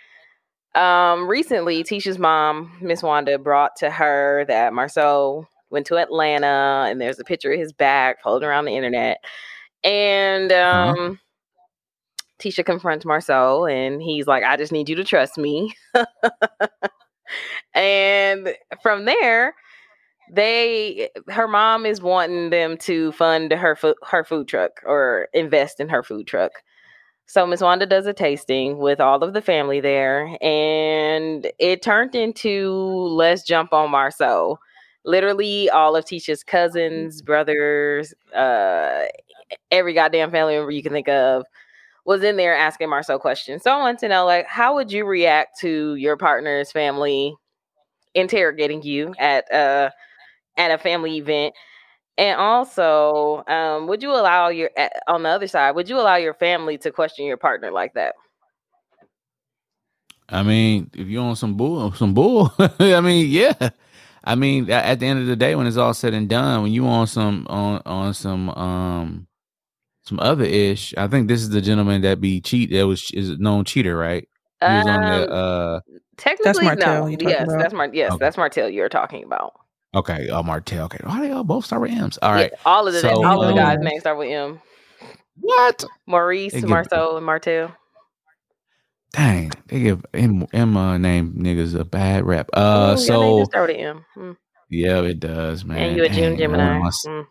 um 0.75 1.27
recently 1.29 1.83
Tisha's 1.83 2.19
mom, 2.19 2.77
Miss 2.83 3.03
Wanda, 3.03 3.39
brought 3.39 3.77
to 3.77 3.91
her 3.91 4.45
that 4.47 4.75
Marcel 4.75 5.49
went 5.71 5.87
to 5.87 5.97
Atlanta 5.97 6.87
and 6.89 7.01
there's 7.01 7.19
a 7.19 7.25
picture 7.25 7.53
of 7.53 7.59
his 7.59 7.73
back 7.73 8.23
floating 8.23 8.47
around 8.49 8.67
the 8.67 8.77
internet. 8.77 9.19
And 9.83 10.53
um 10.53 11.19
Tisha 12.39 12.65
confronts 12.65 13.05
Marcel 13.05 13.67
and 13.67 14.03
he's 14.03 14.27
like, 14.27 14.45
I 14.45 14.57
just 14.57 14.73
need 14.73 14.89
you 14.89 14.97
to 14.97 15.05
trust 15.05 15.39
me. 15.39 15.75
and 17.75 18.55
from 18.83 19.05
there, 19.05 19.55
they 20.33 21.09
her 21.29 21.47
mom 21.47 21.87
is 21.87 22.03
wanting 22.03 22.51
them 22.51 22.77
to 22.79 23.13
fund 23.13 23.53
her 23.53 23.77
food 23.77 23.97
her 24.05 24.25
food 24.25 24.49
truck 24.49 24.81
or 24.85 25.29
invest 25.33 25.81
in 25.81 25.89
her 25.89 26.03
food 26.03 26.27
truck. 26.27 26.53
So 27.27 27.47
Miss 27.47 27.61
Wanda 27.61 27.87
does 27.87 28.07
a 28.07 28.13
tasting 28.13 28.79
with 28.79 29.01
all 29.01 29.23
of 29.23 29.35
the 29.35 29.43
family 29.43 29.81
there, 29.81 30.37
and 30.41 31.51
it 31.59 31.83
turned 31.83 32.15
into 32.15 32.71
let's 32.71 33.43
jump 33.43 33.73
on 33.73 33.91
Marsau. 33.91 34.57
Literally, 35.05 35.71
all 35.71 35.97
of 35.97 36.05
Tisha's 36.05 36.43
cousins, 36.43 37.23
brothers, 37.23 38.15
uh, 38.35 39.05
every 39.71 39.95
goddamn 39.95 40.31
family 40.31 40.57
member 40.57 40.71
you 40.71 40.83
can 40.83 40.93
think 40.93 41.09
of 41.09 41.45
was 42.07 42.23
in 42.23 42.37
there 42.37 42.57
asking 42.57 42.89
Marcel 42.89 43.19
questions. 43.19 43.63
So 43.63 43.73
I 43.73 43.79
want 43.79 43.99
to 43.99 44.09
know, 44.09 44.25
like, 44.25 44.47
how 44.47 44.75
would 44.75 44.93
you 44.93 45.05
react 45.05 45.59
to 45.61 45.97
your 45.97 46.17
partner's 46.17 46.71
family 46.73 47.35
interrogating 48.15 48.83
you 48.83 49.13
at 49.19 49.53
uh 49.53 49.91
at 50.57 50.71
a 50.71 50.79
family 50.79 51.17
event? 51.17 51.55
And 52.19 52.41
also, 52.41 53.45
um, 53.47 53.89
would 53.89 54.03
you 54.03 54.11
allow 54.11 54.49
your 54.49 54.71
on 55.09 55.25
the 55.25 55.29
other 55.29 55.49
side, 55.49 55.73
would 55.73 55.89
you 55.89 55.97
allow 55.97 56.17
your 56.17 56.33
family 56.33 56.79
to 56.79 56.91
question 56.91 57.27
your 57.27 57.37
partner 57.37 57.71
like 57.71 57.93
that? 57.95 58.15
I 60.29 60.43
mean, 60.43 60.91
if 60.95 61.07
you're 61.09 61.23
on 61.23 61.37
some 61.37 61.57
bull, 61.57 61.93
some 61.93 62.15
bull. 62.15 62.53
I 62.59 63.01
mean, 63.01 63.29
yeah. 63.29 63.71
I 64.25 64.35
mean, 64.35 64.69
at 64.71 64.99
the 64.99 65.07
end 65.07 65.21
of 65.21 65.27
the 65.27 65.37
day, 65.37 65.55
when 65.55 65.69
it's 65.69 65.77
all 65.77 65.95
said 65.95 66.15
and 66.15 66.29
done, 66.29 66.63
when 66.63 66.73
you 66.73 66.87
on 66.87 67.07
some 67.07 67.47
on 67.49 67.83
on 67.85 68.15
some 68.15 68.51
um 68.51 69.27
some 70.07 70.21
other 70.21 70.45
ish, 70.45 70.95
I 70.97 71.09
think 71.09 71.29
this 71.29 71.41
is 71.43 71.51
the 71.51 71.61
gentleman 71.61 72.03
that 72.03 72.21
be 72.21 72.41
cheat 72.41 72.71
that 72.73 72.87
was 72.87 73.11
is 73.13 73.39
known 73.39 73.65
cheater, 73.65 73.97
right? 73.97 74.29
He 74.61 74.67
was 74.67 74.87
on 74.87 75.03
the 75.03 75.33
Um, 75.33 75.33
uh 75.33 75.81
Technically, 76.17 76.65
Martell 76.65 77.01
no. 77.01 77.07
you're 77.09 77.29
Yes, 77.29 77.43
about? 77.49 77.59
that's 77.59 77.75
Mar- 77.75 77.91
yes, 77.93 78.13
Okay. 78.13 78.25
that's 78.25 78.37
Martell 78.39 78.71
you're 78.71 78.89
talking 78.89 79.23
about. 79.25 79.53
okay, 79.95 80.29
oh 80.31 80.43
Martell. 80.43 80.87
Okay, 80.87 80.99
why 81.05 81.21
they 81.21 81.31
all 81.31 81.45
both 81.45 81.67
start 81.67 81.83
with 81.83 81.91
M's? 81.91 82.19
All 82.23 82.33
right, 82.33 82.51
Yeah, 82.53 82.59
all 82.65 82.87
of 82.87 82.95
the 82.95 83.01
So, 83.01 83.23
all 83.25 83.43
of 83.43 83.49
the 83.49 83.55
guys' 83.61 83.77
um, 83.79 83.85
names 83.85 84.01
start 84.01 84.17
with 84.19 84.31
M. 84.31 84.61
what? 85.41 85.85
Maurice, 86.07 86.53
They 86.55 86.61
give- 86.63 86.71
Marsau, 86.71 87.17
and 87.19 87.27
Martell. 87.27 87.77
Dang, 89.13 89.51
they 89.69 89.81
give 89.81 90.05
M, 90.15 90.47
M 90.53 90.77
uh, 90.77 90.97
name 90.99 91.35
niggas 91.39 91.79
a 91.79 91.85
bad 91.85 92.25
rap. 92.25 92.49
Uh, 92.53 92.95
Ooh, 92.97 93.01
so 93.01 93.39
does 93.41 93.49
start 93.49 93.69
with 93.69 93.77
M. 93.79 94.05
Mm. 94.17 94.37
yeah, 94.71 95.01
it 95.03 95.21
does, 95.21 95.65
man. 95.65 95.79
And 95.79 95.97
you 95.97 96.05
a 96.05 96.09
June 96.09 96.37
Dang, 96.37 96.45
I 96.45 96.49
wanted 96.49 96.69
Gemini. 96.69 96.91
Mm. 97.07 97.27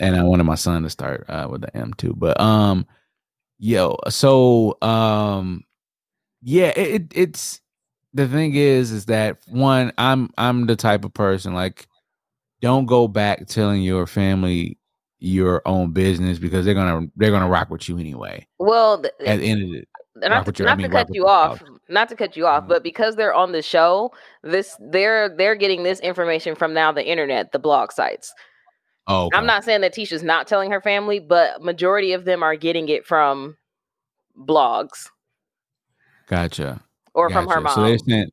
And 0.00 0.16
I 0.16 0.22
wanted 0.24 0.44
my 0.44 0.54
son 0.56 0.82
to 0.82 0.90
start 0.90 1.24
uh, 1.28 1.46
with 1.50 1.60
the 1.60 1.76
M 1.76 1.92
too. 1.94 2.14
But 2.16 2.40
um, 2.40 2.86
yo, 3.58 3.96
so 4.08 4.76
um, 4.82 5.62
yeah, 6.42 6.72
it, 6.76 6.88
it 6.94 7.12
it's 7.14 7.60
the 8.14 8.26
thing 8.26 8.54
is 8.54 8.90
is 8.90 9.06
that 9.06 9.38
one, 9.46 9.92
I'm 9.98 10.30
I'm 10.36 10.66
the 10.66 10.76
type 10.76 11.04
of 11.04 11.14
person 11.14 11.54
like 11.54 11.86
don't 12.60 12.86
go 12.86 13.06
back 13.08 13.46
telling 13.46 13.82
your 13.82 14.06
family 14.06 14.78
your 15.18 15.62
own 15.66 15.92
business 15.92 16.38
because 16.38 16.64
they're 16.64 16.74
gonna 16.74 17.06
they're 17.16 17.30
gonna 17.30 17.48
rock 17.48 17.70
with 17.70 17.88
you 17.88 17.98
anyway. 17.98 18.46
Well, 18.58 19.02
th- 19.02 19.12
At 19.26 19.38
the 19.38 19.44
end 19.50 19.62
of 19.62 19.82
it, 19.82 19.88
not, 20.16 20.46
to, 20.46 20.62
your- 20.62 20.68
I 20.70 20.74
mean, 20.74 20.90
to 20.90 20.96
cut 20.96 21.14
you 21.14 21.26
off, 21.26 21.62
not 21.88 22.08
to 22.08 22.16
cut 22.16 22.36
you 22.36 22.46
off, 22.46 22.64
Mhm. 22.64 22.68
but 22.68 22.82
because 22.82 23.16
they're 23.16 23.34
on 23.34 23.52
the 23.52 23.62
show, 23.62 24.12
this 24.42 24.76
they're 24.80 25.28
they're 25.28 25.54
getting 25.54 25.82
this 25.82 26.00
information 26.00 26.54
from 26.54 26.72
now 26.74 26.90
the 26.90 27.06
internet, 27.06 27.52
the 27.52 27.58
blog 27.58 27.92
sites. 27.92 28.32
Oh, 29.06 29.26
okay. 29.26 29.36
I'm 29.36 29.46
not 29.46 29.64
saying 29.64 29.80
that 29.82 29.94
Tisha's 29.94 30.22
not 30.22 30.46
telling 30.46 30.70
her 30.70 30.80
family, 30.80 31.18
but 31.18 31.62
majority 31.62 32.12
of 32.12 32.24
them 32.24 32.42
are 32.42 32.56
getting 32.56 32.88
it 32.88 33.06
from 33.06 33.56
blogs 34.38 35.08
gotcha. 36.30 36.80
or 37.14 37.28
from 37.30 37.48
her 37.48 37.60
mom. 37.60 37.74
So 37.74 37.82
they're 37.82 37.98
saying, 37.98 38.30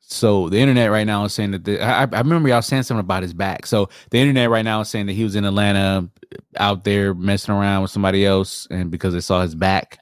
so 0.00 0.48
the 0.48 0.58
internet 0.58 0.90
right 0.90 1.06
now 1.06 1.24
is 1.24 1.34
saying 1.34 1.50
that 1.50 1.64
the, 1.64 1.80
I, 1.80 2.02
I 2.02 2.18
remember 2.18 2.48
y'all 2.48 2.62
saying 2.62 2.84
something 2.84 3.00
about 3.00 3.22
his 3.22 3.34
back. 3.34 3.66
So 3.66 3.90
the 4.10 4.18
internet 4.18 4.50
right 4.50 4.64
now 4.64 4.80
is 4.80 4.88
saying 4.88 5.06
that 5.06 5.12
he 5.12 5.24
was 5.24 5.36
in 5.36 5.44
Atlanta 5.44 6.08
out 6.56 6.84
there 6.84 7.14
messing 7.14 7.54
around 7.54 7.82
with 7.82 7.90
somebody 7.90 8.24
else, 8.24 8.66
and 8.70 8.90
because 8.90 9.12
they 9.12 9.20
saw 9.20 9.42
his 9.42 9.54
back, 9.54 9.98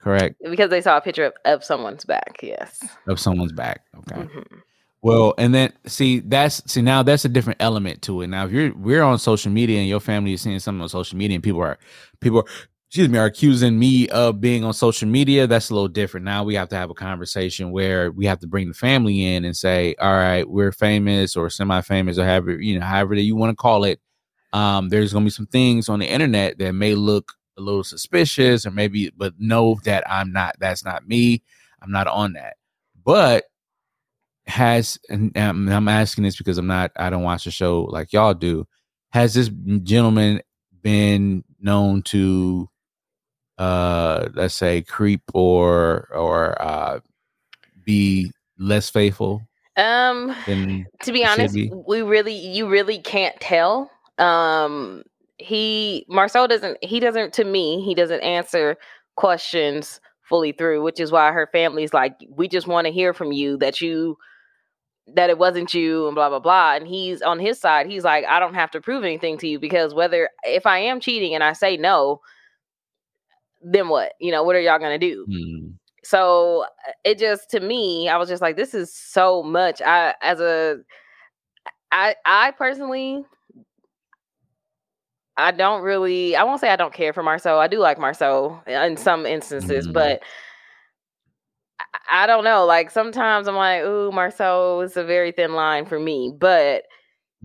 correct, 0.00 0.36
because 0.50 0.70
they 0.70 0.80
saw 0.80 0.96
a 0.96 1.00
picture 1.00 1.24
of, 1.24 1.32
of 1.44 1.64
someone's 1.64 2.04
back. 2.04 2.40
Yes. 2.42 2.84
of 3.06 3.18
someone's 3.18 3.52
back. 3.52 3.82
Okay. 3.96 4.22
Mhm. 4.22 4.62
Well, 5.02 5.34
and 5.38 5.54
then 5.54 5.72
see 5.86 6.18
that's 6.20 6.60
see 6.70 6.82
now 6.82 7.02
that's 7.04 7.24
a 7.24 7.28
different 7.28 7.62
element 7.62 8.02
to 8.02 8.22
it. 8.22 8.26
Now, 8.26 8.46
if 8.46 8.52
you're 8.52 8.74
we're 8.74 9.02
on 9.02 9.18
social 9.18 9.52
media 9.52 9.78
and 9.78 9.88
your 9.88 10.00
family 10.00 10.32
is 10.32 10.40
seeing 10.42 10.58
something 10.58 10.82
on 10.82 10.88
social 10.88 11.16
media, 11.16 11.36
and 11.36 11.44
people 11.44 11.60
are 11.60 11.78
people 12.20 12.40
are 12.40 12.44
excuse 12.88 13.08
me 13.08 13.18
are 13.18 13.26
accusing 13.26 13.78
me 13.78 14.08
of 14.08 14.40
being 14.40 14.64
on 14.64 14.72
social 14.72 15.06
media, 15.08 15.46
that's 15.46 15.70
a 15.70 15.74
little 15.74 15.88
different. 15.88 16.24
Now 16.24 16.42
we 16.42 16.54
have 16.56 16.68
to 16.70 16.76
have 16.76 16.90
a 16.90 16.94
conversation 16.94 17.70
where 17.70 18.10
we 18.10 18.26
have 18.26 18.40
to 18.40 18.48
bring 18.48 18.68
the 18.68 18.74
family 18.74 19.24
in 19.24 19.44
and 19.44 19.56
say, 19.56 19.94
all 20.00 20.12
right, 20.14 20.48
we're 20.48 20.72
famous 20.72 21.36
or 21.36 21.48
semi-famous 21.48 22.18
or 22.18 22.24
however 22.24 22.60
you 22.60 22.78
know 22.80 22.84
however 22.84 23.14
that 23.14 23.22
you 23.22 23.36
want 23.36 23.50
to 23.52 23.56
call 23.56 23.84
it. 23.84 24.00
Um, 24.52 24.88
there's 24.88 25.12
gonna 25.12 25.24
be 25.26 25.30
some 25.30 25.46
things 25.46 25.88
on 25.88 26.00
the 26.00 26.06
internet 26.06 26.58
that 26.58 26.72
may 26.74 26.94
look 26.94 27.34
a 27.58 27.62
little 27.62 27.84
suspicious 27.84 28.66
or 28.66 28.70
maybe, 28.72 29.10
but 29.16 29.34
know 29.38 29.78
that 29.84 30.04
I'm 30.10 30.32
not. 30.32 30.56
That's 30.60 30.84
not 30.84 31.06
me. 31.08 31.42
I'm 31.82 31.92
not 31.92 32.08
on 32.08 32.34
that. 32.34 32.56
But 33.04 33.44
has 34.48 34.98
and 35.08 35.32
I'm 35.36 35.88
asking 35.88 36.24
this 36.24 36.36
because 36.36 36.58
I'm 36.58 36.66
not 36.66 36.90
I 36.96 37.10
don't 37.10 37.22
watch 37.22 37.44
the 37.44 37.50
show 37.50 37.82
like 37.82 38.12
y'all 38.12 38.34
do. 38.34 38.66
Has 39.10 39.34
this 39.34 39.50
gentleman 39.82 40.40
been 40.82 41.44
known 41.60 42.02
to 42.02 42.68
uh 43.58 44.28
let's 44.34 44.54
say 44.54 44.82
creep 44.82 45.22
or 45.34 46.08
or 46.14 46.60
uh 46.62 47.00
be 47.84 48.30
less 48.58 48.88
faithful 48.90 49.42
Um, 49.76 50.34
to 51.02 51.12
be 51.12 51.24
honest, 51.24 51.54
be. 51.54 51.70
we 51.86 52.02
really 52.02 52.34
you 52.34 52.68
really 52.68 53.00
can't 53.00 53.38
tell. 53.40 53.90
Um 54.18 55.02
he 55.38 56.04
Marcel 56.08 56.48
doesn't 56.48 56.82
he 56.82 57.00
doesn't 57.00 57.32
to 57.34 57.44
me, 57.44 57.82
he 57.82 57.94
doesn't 57.94 58.20
answer 58.20 58.76
questions 59.16 60.00
fully 60.22 60.52
through, 60.52 60.82
which 60.82 61.00
is 61.00 61.10
why 61.10 61.32
her 61.32 61.48
family's 61.52 61.92
like, 61.94 62.14
we 62.30 62.48
just 62.48 62.66
want 62.66 62.86
to 62.86 62.92
hear 62.92 63.12
from 63.14 63.32
you 63.32 63.56
that 63.58 63.80
you 63.80 64.16
that 65.14 65.30
it 65.30 65.38
wasn't 65.38 65.72
you 65.72 66.06
and 66.06 66.14
blah 66.14 66.28
blah 66.28 66.38
blah. 66.38 66.74
And 66.74 66.86
he's 66.86 67.22
on 67.22 67.38
his 67.38 67.58
side 67.58 67.86
he's 67.86 68.04
like 68.04 68.24
i 68.26 68.38
don't 68.38 68.54
have 68.54 68.70
to 68.72 68.80
prove 68.80 69.04
anything 69.04 69.38
to 69.38 69.48
you 69.48 69.58
because 69.58 69.94
whether 69.94 70.28
if 70.44 70.66
i 70.66 70.78
am 70.78 71.00
cheating 71.00 71.34
and 71.34 71.42
i 71.42 71.52
say 71.52 71.76
no 71.76 72.20
then 73.60 73.88
what? 73.88 74.12
You 74.20 74.30
know 74.30 74.44
what 74.44 74.54
are 74.54 74.60
y'all 74.60 74.78
gonna 74.78 74.98
do? 74.98 75.26
Mm. 75.28 75.72
so 76.04 76.64
it 77.04 77.18
just 77.18 77.50
to 77.50 77.60
me 77.60 78.08
i 78.08 78.16
was 78.16 78.28
just 78.28 78.40
like 78.42 78.56
this 78.56 78.72
is 78.74 78.92
so 78.94 79.42
much. 79.42 79.82
I 79.82 80.14
as 80.22 80.40
a 80.40 80.78
i 81.90 82.14
i 82.26 82.50
personally 82.52 83.24
i 85.36 85.50
don't 85.50 85.82
really 85.82 86.36
i 86.36 86.42
won't 86.44 86.60
say 86.60 86.68
i 86.68 86.76
don't 86.76 86.92
care 86.92 87.12
for 87.12 87.22
marsau 87.22 87.58
i 87.58 87.66
do 87.66 87.78
like 87.78 87.98
marsau 87.98 88.60
in 88.68 88.96
some 88.96 89.24
instances 89.24 89.88
Mhm. 89.88 89.92
but 89.94 90.22
I- 91.94 92.24
i 92.24 92.26
don't 92.26 92.44
know 92.44 92.64
like 92.66 92.90
sometimes 92.90 93.48
i'm 93.48 93.56
like 93.56 93.82
ooh 93.82 94.10
marsau 94.12 94.84
is 94.84 94.96
a 94.96 95.04
very 95.04 95.32
thin 95.32 95.54
line 95.54 95.86
for 95.86 95.98
me 95.98 96.32
but 96.38 96.84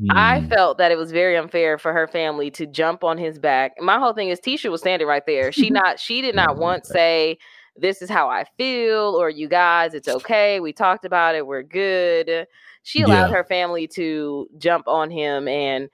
I 0.09 0.41
Mm. 0.41 0.49
felt 0.49 0.77
that 0.79 0.91
it 0.91 0.97
was 0.97 1.11
very 1.11 1.37
unfair 1.37 1.77
for 1.77 1.93
her 1.93 2.07
family 2.07 2.51
to 2.51 2.65
jump 2.65 3.03
on 3.03 3.17
his 3.17 3.39
back. 3.39 3.73
My 3.79 3.99
whole 3.99 4.13
thing 4.13 4.29
is 4.29 4.39
Tisha 4.39 4.69
was 4.71 4.81
standing 4.81 5.07
right 5.07 5.25
there. 5.25 5.51
She 5.51 5.69
not 5.71 5.99
she 5.99 6.21
did 6.21 6.35
not 6.35 6.57
once 6.57 6.89
say 6.89 7.37
this 7.77 8.01
is 8.01 8.09
how 8.09 8.27
I 8.29 8.45
feel 8.57 9.15
or 9.19 9.29
you 9.29 9.47
guys 9.47 9.93
it's 9.93 10.07
okay. 10.07 10.59
We 10.59 10.73
talked 10.73 11.05
about 11.05 11.35
it. 11.35 11.47
We're 11.47 11.63
good. 11.63 12.47
She 12.83 13.01
allowed 13.01 13.29
Yeah. 13.29 13.35
her 13.35 13.43
family 13.45 13.87
to 13.89 14.47
jump 14.57 14.87
on 14.87 15.09
him 15.11 15.47
and 15.47 15.89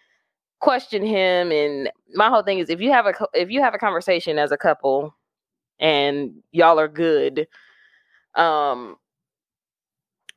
question 0.60 1.04
him 1.06 1.52
and 1.52 1.90
my 2.16 2.30
whole 2.30 2.44
thing 2.44 2.60
is 2.60 2.70
if 2.70 2.82
you 2.82 2.92
have 2.92 3.06
a 3.06 3.14
if 3.34 3.50
you 3.52 3.62
have 3.62 3.74
a 3.76 3.80
conversation 3.80 4.40
as 4.40 4.52
a 4.52 4.58
couple 4.58 5.16
and 5.80 6.32
y'all 6.52 6.80
are 6.80 6.88
good 6.90 7.48
um 8.40 8.96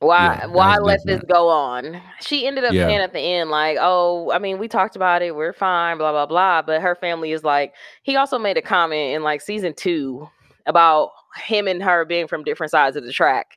why 0.00 0.34
Yeah, 0.40 0.46
why 0.46 0.76
let 0.78 1.00
this 1.06 1.22
go 1.28 1.48
on 1.48 2.02
she 2.20 2.44
ended 2.46 2.64
up 2.64 2.74
Yeah. 2.74 2.88
saying 2.88 2.98
at 3.00 3.12
the 3.12 3.20
end 3.20 3.50
like 3.50 3.78
oh 3.80 4.32
i 4.32 4.38
mean 4.40 4.58
we 4.58 4.66
talked 4.66 4.96
about 4.96 5.22
it 5.22 5.36
we're 5.36 5.52
fine 5.52 5.96
blah 5.98 6.10
blah 6.10 6.26
blah 6.26 6.60
but 6.62 6.82
her 6.82 6.96
family 6.96 7.30
is 7.30 7.44
like 7.44 7.72
he 8.02 8.16
also 8.16 8.36
made 8.38 8.56
a 8.56 8.62
comment 8.62 9.14
in 9.14 9.22
like 9.22 9.40
season 9.40 9.72
two 9.74 10.28
about 10.66 11.10
him 11.44 11.68
and 11.68 11.82
her 11.82 12.04
being 12.04 12.26
from 12.26 12.42
different 12.42 12.72
sides 12.72 12.96
of 12.96 13.04
the 13.04 13.12
track 13.12 13.56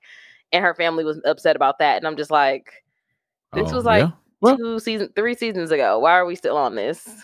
and 0.51 0.63
her 0.63 0.75
family 0.75 1.03
was 1.03 1.19
upset 1.25 1.55
about 1.55 1.79
that 1.79 1.97
and 1.97 2.05
i'm 2.05 2.15
just 2.17 2.31
like 2.31 2.83
this 3.55 3.71
Oh, 3.71 3.75
was 3.77 3.85
like 3.85 4.03
yeah. 4.03 4.11
Well- 4.41 4.57
two 4.57 4.79
season 4.79 5.09
three 5.15 5.33
seasons 5.33 5.71
ago 5.71 5.97
why 5.97 6.11
are 6.11 6.25
we 6.27 6.35
still 6.35 6.57
on 6.57 6.75
this 6.75 7.23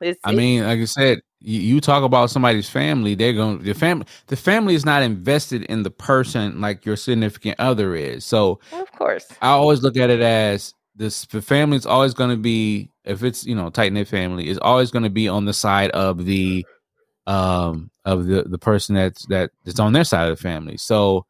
it's, 0.00 0.20
I 0.24 0.32
mean, 0.32 0.64
like 0.64 0.80
I 0.80 0.84
said, 0.84 1.20
you, 1.40 1.60
you 1.60 1.80
talk 1.80 2.04
about 2.04 2.30
somebody's 2.30 2.68
family, 2.68 3.14
they're 3.14 3.32
going 3.32 3.62
the 3.62 3.74
family 3.74 4.06
the 4.26 4.36
family 4.36 4.74
is 4.74 4.84
not 4.84 5.02
invested 5.02 5.62
in 5.64 5.82
the 5.82 5.90
person 5.90 6.60
like 6.60 6.84
your 6.84 6.96
significant 6.96 7.58
other 7.58 7.94
is. 7.94 8.24
So 8.24 8.60
of 8.72 8.90
course 8.92 9.26
I 9.40 9.48
always 9.48 9.82
look 9.82 9.96
at 9.96 10.10
it 10.10 10.20
as 10.20 10.74
this 10.96 11.26
the 11.26 11.40
family 11.42 11.76
is 11.76 11.86
always 11.86 12.14
going 12.14 12.30
to 12.30 12.36
be 12.36 12.90
if 13.04 13.22
it's 13.22 13.46
you 13.46 13.54
know 13.54 13.70
tight 13.70 13.92
knit 13.92 14.08
family 14.08 14.48
is 14.48 14.58
always 14.58 14.90
going 14.90 15.04
to 15.04 15.10
be 15.10 15.28
on 15.28 15.46
the 15.46 15.54
side 15.54 15.90
of 15.92 16.24
the 16.24 16.66
um 17.26 17.90
of 18.04 18.26
the 18.26 18.42
the 18.44 18.58
person 18.58 18.94
that's 18.94 19.26
that 19.26 19.50
that's 19.64 19.80
on 19.80 19.92
their 19.92 20.04
side 20.04 20.30
of 20.30 20.36
the 20.36 20.42
family. 20.42 20.76
So 20.76 21.26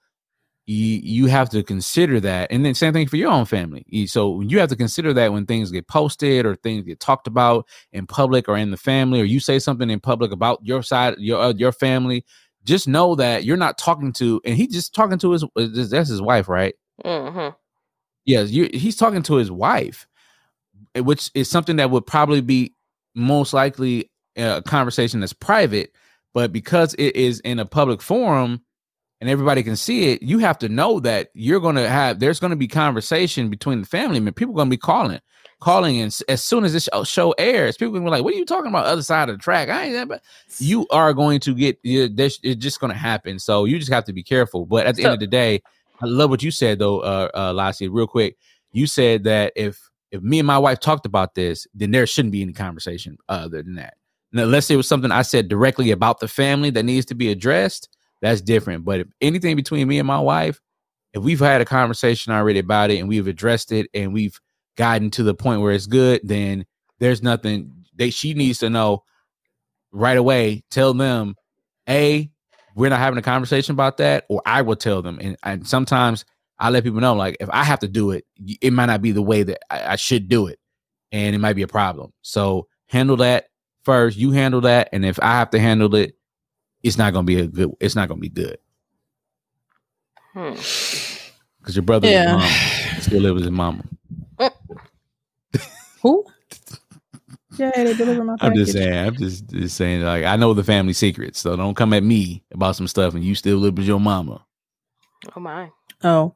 you 0.71 1.01
you 1.03 1.27
have 1.27 1.51
to 1.51 1.65
consider 1.65 2.21
that, 2.21 2.53
and 2.53 2.65
then 2.65 2.75
same 2.75 2.93
thing 2.93 3.09
for 3.09 3.17
your 3.17 3.31
own 3.31 3.45
family. 3.45 3.85
So 4.07 4.41
you 4.41 4.61
have 4.61 4.69
to 4.69 4.77
consider 4.77 5.13
that 5.15 5.33
when 5.33 5.45
things 5.45 5.73
get 5.73 5.89
posted 5.89 6.47
or 6.47 6.55
things 6.55 6.85
get 6.85 7.01
talked 7.01 7.27
about 7.27 7.67
in 7.93 8.07
public 8.07 8.49
or 8.49 8.57
in 8.57 8.71
the 8.71 8.77
family, 8.77 9.21
or 9.21 9.25
you 9.25 9.41
say 9.41 9.59
something 9.59 9.91
in 9.91 9.99
public 9.99 10.31
about 10.31 10.61
your 10.63 10.83
side 10.83 11.17
your 11.19 11.41
uh, 11.41 11.53
your 11.55 11.73
family. 11.73 12.25
Just 12.63 12.87
know 12.87 13.17
that 13.17 13.45
you're 13.45 13.57
not 13.57 13.79
talking 13.79 14.13
to, 14.15 14.41
and 14.45 14.55
he 14.57 14.69
just 14.69 14.95
talking 14.95 15.19
to 15.19 15.33
his 15.33 15.45
that's 15.91 16.09
his 16.09 16.23
wife, 16.23 16.49
right? 16.49 16.75
mhm. 17.05 17.57
Yes, 18.25 18.51
you, 18.51 18.69
he's 18.73 18.97
talking 18.97 19.23
to 19.23 19.37
his 19.37 19.51
wife, 19.51 20.07
eh, 20.95 21.01
which 21.01 21.31
is 21.35 21.51
something 21.51 21.77
that 21.77 21.91
would 21.91 22.07
probably 22.07 22.43
be 22.43 22.75
most 23.17 23.53
likely 23.53 24.11
a 24.37 24.63
conversation 24.63 25.19
that's 25.19 25.33
private, 25.33 25.91
but 26.33 26.53
because 26.53 26.95
it 26.95 27.17
is 27.17 27.41
in 27.41 27.59
a 27.59 27.65
public 27.65 28.03
forum 28.03 28.63
and 29.21 29.29
everybody 29.29 29.63
can 29.63 29.77
see 29.77 30.13
it, 30.13 30.23
you 30.23 30.39
have 30.39 30.59
to 30.59 30.69
know 30.69 31.01
that 31.01 31.31
you're 31.35 31.61
going 31.61 31.77
to 31.77 31.89
have 31.89 32.21
there's 32.21 32.41
going 32.41 32.51
to 32.51 32.57
be 32.57 32.69
conversation 32.69 33.51
between 33.51 33.81
the 33.81 33.87
family. 33.87 34.17
I 34.17 34.21
mean, 34.21 34.35
people 34.35 34.55
going 34.55 34.69
to 34.69 34.71
be 34.71 34.79
calling, 34.79 35.21
calling, 35.61 36.01
and 36.01 36.19
as 36.29 36.43
soon 36.43 36.65
as 36.65 36.73
this 36.73 36.89
show- 36.93 37.05
show 37.05 37.33
airs, 37.33 37.77
people 37.77 37.93
going 37.93 38.05
to 38.05 38.07
be 38.07 38.11
like, 38.11 38.25
"What 38.25 38.35
are 38.35 38.39
you 38.39 38.47
talking 38.47 38.71
about? 38.71 38.87
Other 38.87 39.03
side 39.03 39.29
of 39.29 39.37
the 39.37 39.43
track?" 39.43 39.69
I 39.69 39.85
ain't 39.85 39.95
that, 39.95 40.09
but 40.09 40.23
you 40.59 40.87
are 40.91 41.13
going 41.13 41.41
to 41.41 41.55
get 41.55 41.79
it's 41.85 42.39
just 42.57 42.81
going 42.81 42.93
to 42.93 42.99
happen. 42.99 43.39
So 43.39 43.67
you 43.67 43.79
just 43.79 43.93
have 43.93 44.05
to 44.05 44.13
be 44.13 44.23
careful. 44.23 44.67
But 44.67 44.87
at 44.87 44.97
the 44.97 45.05
end 45.05 45.15
of 45.15 45.21
the 45.21 45.27
day, 45.27 45.63
I 46.01 46.07
love 46.07 46.31
what 46.31 46.43
you 46.43 46.51
said 46.51 46.79
though, 46.79 47.01
uh, 47.01 47.29
uh 47.35 47.53
Lassie. 47.53 47.89
Real 47.89 48.07
quick, 48.07 48.37
you 48.73 48.87
said 48.87 49.25
that 49.25 49.53
if 49.55 49.91
if 50.11 50.23
me 50.23 50.39
and 50.41 50.47
my 50.47 50.59
wife 50.59 50.81
talked 50.81 51.07
about 51.07 51.35
this, 51.35 51.67
then 51.75 51.91
there 51.91 52.07
shouldn't 52.07 52.33
be 52.33 52.43
any 52.43 52.53
conversation 52.53 53.17
other 53.29 53.63
than 53.63 53.77
that. 53.77 53.95
Now, 54.33 54.45
let's 54.45 54.67
say 54.67 54.75
it 54.75 54.77
was 54.77 54.89
something 54.89 55.11
I 55.11 55.23
said 55.23 55.49
directly 55.49 55.91
about 55.91 56.21
the 56.21 56.29
family 56.29 56.71
that 56.71 56.85
needs 56.85 57.07
to 57.07 57.15
be 57.15 57.31
addressed. 57.31 57.89
That's 58.21 58.41
different. 58.41 58.85
But 58.85 59.01
if 59.01 59.09
anything 59.21 59.57
between 59.57 59.89
me 59.89 59.99
and 59.99 60.07
my 60.07 60.21
wife, 60.21 60.61
if 61.13 61.23
we've 61.23 61.41
had 61.41 61.61
a 61.61 61.65
conversation 61.65 62.33
already 62.33 62.59
about 62.59 62.91
it 62.91 62.99
and 62.99 63.09
we've 63.09 63.27
addressed 63.27 63.73
it 63.73 63.89
and 63.95 64.13
we've 64.13 64.39
gotten 64.77 65.11
to 65.11 65.23
the 65.23 65.35
point 65.35 65.61
where 65.61 65.73
it's 65.73 65.87
good, 65.87 66.21
then 66.23 66.67
there's 66.99 67.23
nothing 67.23 67.85
that 67.97 68.13
she 68.13 68.35
needs 68.35 68.59
to 68.59 68.71
know 68.71 69.03
right 69.93 70.17
away. 70.17 70.63
Tell 70.71 70.95
them, 70.95 71.35
a 71.89 72.31
we're 72.77 72.91
not 72.91 73.01
having 73.01 73.19
a 73.19 73.23
conversation 73.23 73.73
about 73.73 73.97
that, 73.97 74.27
or 74.29 74.41
I 74.47 74.63
will 74.63 74.77
tell 74.77 75.03
them. 75.03 75.19
And, 75.21 75.37
and 75.43 75.67
sometimes 75.67 76.25
I 76.59 76.71
let 76.71 76.85
people 76.85 77.01
know, 77.01 77.15
like 77.15 77.37
if 77.41 77.51
I 77.51 77.65
have 77.65 77.81
to 77.81 77.89
do 77.89 78.13
it, 78.13 78.25
it 78.61 78.73
might 78.73 78.87
not 78.87 79.03
be 79.03 79.13
the 79.13 79.23
way 79.23 79.43
that 79.43 79.59
I, 79.71 79.93
I 79.93 79.97
should 79.97 80.29
do 80.29 80.47
it, 80.47 80.59
and 81.11 81.35
it 81.35 81.39
might 81.39 81.57
be 81.57 81.63
a 81.63 81.69
problem. 81.69 82.13
So 82.23 82.69
handle 82.89 83.17
that 83.17 83.47
first. 83.83 84.17
You 84.17 84.31
handle 84.31 84.61
that, 84.63 84.91
and 84.93 85.05
if 85.05 85.19
I 85.21 85.33
have 85.33 85.51
to 85.51 85.59
handle 85.59 85.95
it, 85.97 86.15
it's 86.83 86.99
not 86.99 87.13
gonna 87.13 87.25
be 87.25 87.39
a 87.41 87.47
good. 87.47 87.73
It's 87.81 87.95
not 87.97 88.09
gonna 88.09 88.21
be 88.21 88.29
good 88.29 88.59
Hmm. 90.33 90.51
because 91.59 91.75
your 91.77 91.83
brother 91.83 92.09
Yeah. 92.09 92.37
mom 92.37 92.51
still 93.01 93.21
live 93.21 93.35
with 93.35 93.43
his 93.45 93.53
mama. 93.53 93.83
Who? 96.03 96.25
Yeah, 97.59 97.71
they 97.75 97.95
deliver 97.95 98.25
my 98.25 98.37
I'm 98.41 98.55
just 98.55 98.73
saying. 98.73 99.07
I'm 99.07 99.17
just, 99.17 99.47
just 99.49 99.77
saying. 99.77 100.03
Like 100.03 100.25
I 100.25 100.37
know 100.37 100.55
the 100.55 100.65
family 100.65 100.93
secrets, 100.95 101.39
so 101.41 101.57
don't 101.57 101.75
come 101.75 101.93
at 101.93 102.03
me 102.03 102.43
about 102.53 102.77
some 102.77 102.87
stuff, 102.89 103.15
and 103.15 103.23
you 103.25 103.35
still 103.35 103.59
live 103.59 103.77
with 103.77 103.87
your 103.87 104.01
mama. 104.01 104.45
oh 105.37 105.41
my 105.41 105.71
Oh, 106.03 106.35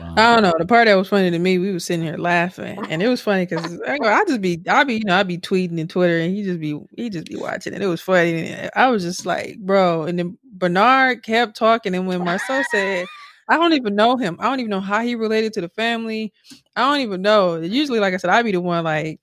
Mom. 0.00 0.18
I 0.18 0.34
don't 0.34 0.42
know. 0.42 0.52
The 0.58 0.66
part 0.66 0.86
that 0.86 0.94
was 0.96 1.08
funny 1.08 1.30
to 1.30 1.38
me, 1.38 1.58
we 1.58 1.70
was 1.70 1.84
sitting 1.84 2.04
here 2.04 2.16
laughing, 2.16 2.78
and 2.90 3.00
it 3.00 3.08
was 3.08 3.20
funny 3.20 3.46
because 3.46 3.80
I 3.86 3.98
go, 3.98 4.08
I 4.08 4.24
just 4.24 4.40
be, 4.40 4.60
I 4.68 4.82
be, 4.82 4.94
you 4.94 5.04
know, 5.04 5.16
I 5.16 5.22
be 5.22 5.38
tweeting 5.38 5.80
and 5.80 5.88
Twitter, 5.88 6.18
and 6.18 6.34
he 6.34 6.42
just 6.42 6.58
be, 6.58 6.80
he 6.96 7.08
just 7.08 7.26
be 7.26 7.36
watching 7.36 7.72
it. 7.72 7.82
It 7.82 7.86
was 7.86 8.00
funny. 8.00 8.48
And 8.48 8.70
I 8.74 8.88
was 8.88 9.04
just 9.04 9.24
like, 9.24 9.58
bro. 9.58 10.02
And 10.02 10.18
then 10.18 10.38
Bernard 10.44 11.22
kept 11.22 11.56
talking, 11.56 11.94
and 11.94 12.08
when 12.08 12.24
Marcel 12.24 12.64
said, 12.70 13.06
I 13.48 13.56
don't 13.56 13.74
even 13.74 13.94
know 13.94 14.16
him. 14.16 14.36
I 14.40 14.44
don't 14.44 14.58
even 14.58 14.70
know 14.70 14.80
how 14.80 15.02
he 15.02 15.14
related 15.14 15.52
to 15.54 15.60
the 15.60 15.68
family. 15.68 16.32
I 16.74 16.80
don't 16.80 17.00
even 17.00 17.22
know. 17.22 17.60
Usually, 17.60 18.00
like 18.00 18.12
I 18.12 18.16
said, 18.16 18.30
I'd 18.30 18.44
be 18.44 18.52
the 18.52 18.60
one 18.60 18.82
like 18.82 19.20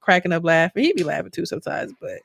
cracking 0.00 0.32
up 0.32 0.44
laughing. 0.44 0.84
He'd 0.84 0.96
be 0.96 1.02
laughing 1.04 1.32
too 1.32 1.46
sometimes, 1.46 1.92
but 2.00 2.20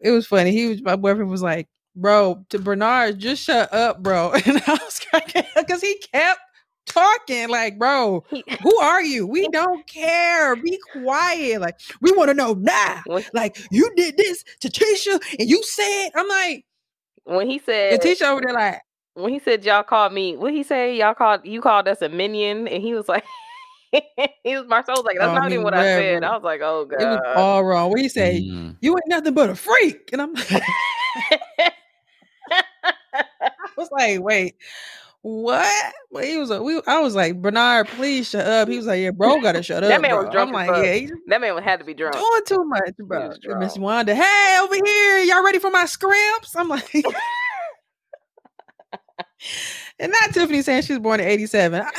it 0.00 0.10
was 0.10 0.26
funny. 0.26 0.50
He 0.50 0.66
was 0.66 0.82
my 0.82 0.96
boyfriend 0.96 1.30
was 1.30 1.42
like, 1.42 1.68
bro, 1.96 2.44
to 2.50 2.58
Bernard, 2.58 3.18
just 3.18 3.42
shut 3.44 3.72
up, 3.72 4.02
bro. 4.02 4.32
And 4.46 4.62
I 4.66 4.72
was 4.72 5.00
cracking 5.10 5.44
because 5.56 5.80
he 5.80 6.00
kept 6.12 6.40
talking 6.86 7.48
like, 7.48 7.78
bro, 7.78 8.24
who 8.62 8.78
are 8.78 9.02
you? 9.02 9.26
We 9.26 9.48
don't 9.48 9.86
care. 9.86 10.56
Be 10.56 10.78
quiet. 10.92 11.60
Like, 11.60 11.78
we 12.00 12.12
want 12.12 12.28
to 12.28 12.34
know 12.34 12.54
now. 12.54 13.02
when, 13.06 13.24
Like, 13.32 13.58
you 13.70 13.90
did 13.96 14.16
this 14.16 14.44
to 14.60 14.68
Tisha 14.68 15.20
and 15.38 15.48
you 15.48 15.62
said, 15.62 16.10
I'm 16.14 16.28
like, 16.28 16.64
when 17.24 17.48
he 17.48 17.58
said 17.58 17.92
and 17.94 18.02
Tisha 18.02 18.22
over 18.22 18.40
there 18.44 18.54
like, 18.54 18.80
when 19.14 19.32
he 19.32 19.38
said 19.38 19.64
y'all 19.64 19.82
called 19.82 20.12
me, 20.12 20.36
what 20.36 20.52
he 20.52 20.62
say? 20.62 20.96
Y'all 20.96 21.14
called 21.14 21.40
you 21.44 21.60
called 21.60 21.88
us 21.88 22.00
a 22.00 22.08
minion, 22.08 22.66
and 22.68 22.82
he 22.82 22.94
was 22.94 23.08
like, 23.08 23.24
he 23.92 24.56
was 24.56 24.66
Marcel 24.66 24.96
was 24.96 25.04
like, 25.04 25.18
that's 25.18 25.30
Oh, 25.30 25.34
not 25.34 25.50
even 25.50 25.64
what 25.64 25.74
I 25.74 25.82
said. 25.84 26.14
whatever. 26.14 26.32
I 26.32 26.36
was 26.36 26.44
like, 26.44 26.60
oh 26.62 26.84
god. 26.86 27.02
it 27.02 27.04
was 27.06 27.20
all 27.36 27.64
wrong. 27.64 27.90
What 27.90 28.00
he 28.00 28.08
say? 28.08 28.40
Mm. 28.42 28.76
You 28.80 28.92
ain't 28.92 29.08
nothing 29.08 29.34
but 29.34 29.50
a 29.50 29.54
freak. 29.54 30.10
And 30.12 30.22
I'm 30.22 30.32
like, 30.32 30.62
I 33.42 33.50
was 33.76 33.88
like, 33.92 34.20
wait, 34.20 34.56
what? 35.22 35.92
But 36.12 36.24
he 36.24 36.38
was 36.38 36.48
like, 36.50 36.60
we, 36.62 36.80
I 36.86 37.00
was 37.00 37.14
like, 37.14 37.40
Bernard, 37.42 37.88
please 37.88 38.28
shut 38.30 38.46
up. 38.46 38.68
He 38.68 38.76
was 38.76 38.86
like, 38.86 39.00
yeah, 39.00 39.10
bro, 39.10 39.40
gotta 39.40 39.62
shut 39.64 39.82
That 39.82 39.92
up. 39.92 40.00
That 40.00 40.02
man 40.02 40.16
was 40.16 40.24
bro." 40.26 40.32
drunk 40.32 40.48
I'm 40.48 40.54
like, 40.54 40.84
yeah, 40.84 41.14
that 41.28 41.40
man 41.40 41.58
had 41.62 41.78
to 41.80 41.84
be 41.84 41.94
drunk. 41.94 42.14
doing 42.14 42.42
too 42.46 42.64
much, 42.64 42.92
bro. 43.00 43.28
was 43.28 43.38
Miss. 43.58 43.76
Wanda, 43.78 44.14
hey, 44.14 44.58
over 44.62 44.74
here, 44.74 45.18
y'all 45.24 45.44
ready 45.44 45.58
for 45.58 45.70
my 45.70 45.86
scrimps? 45.86 46.54
I'm 46.56 46.68
like, 46.68 46.90
and 49.98 50.12
not 50.12 50.32
Tiffany 50.32 50.62
saying 50.62 50.82
she 50.82 50.92
was 50.94 51.00
born 51.00 51.20
in 51.20 51.26
'87. 51.26 51.80
I, 51.80 51.84
I, 51.84 51.90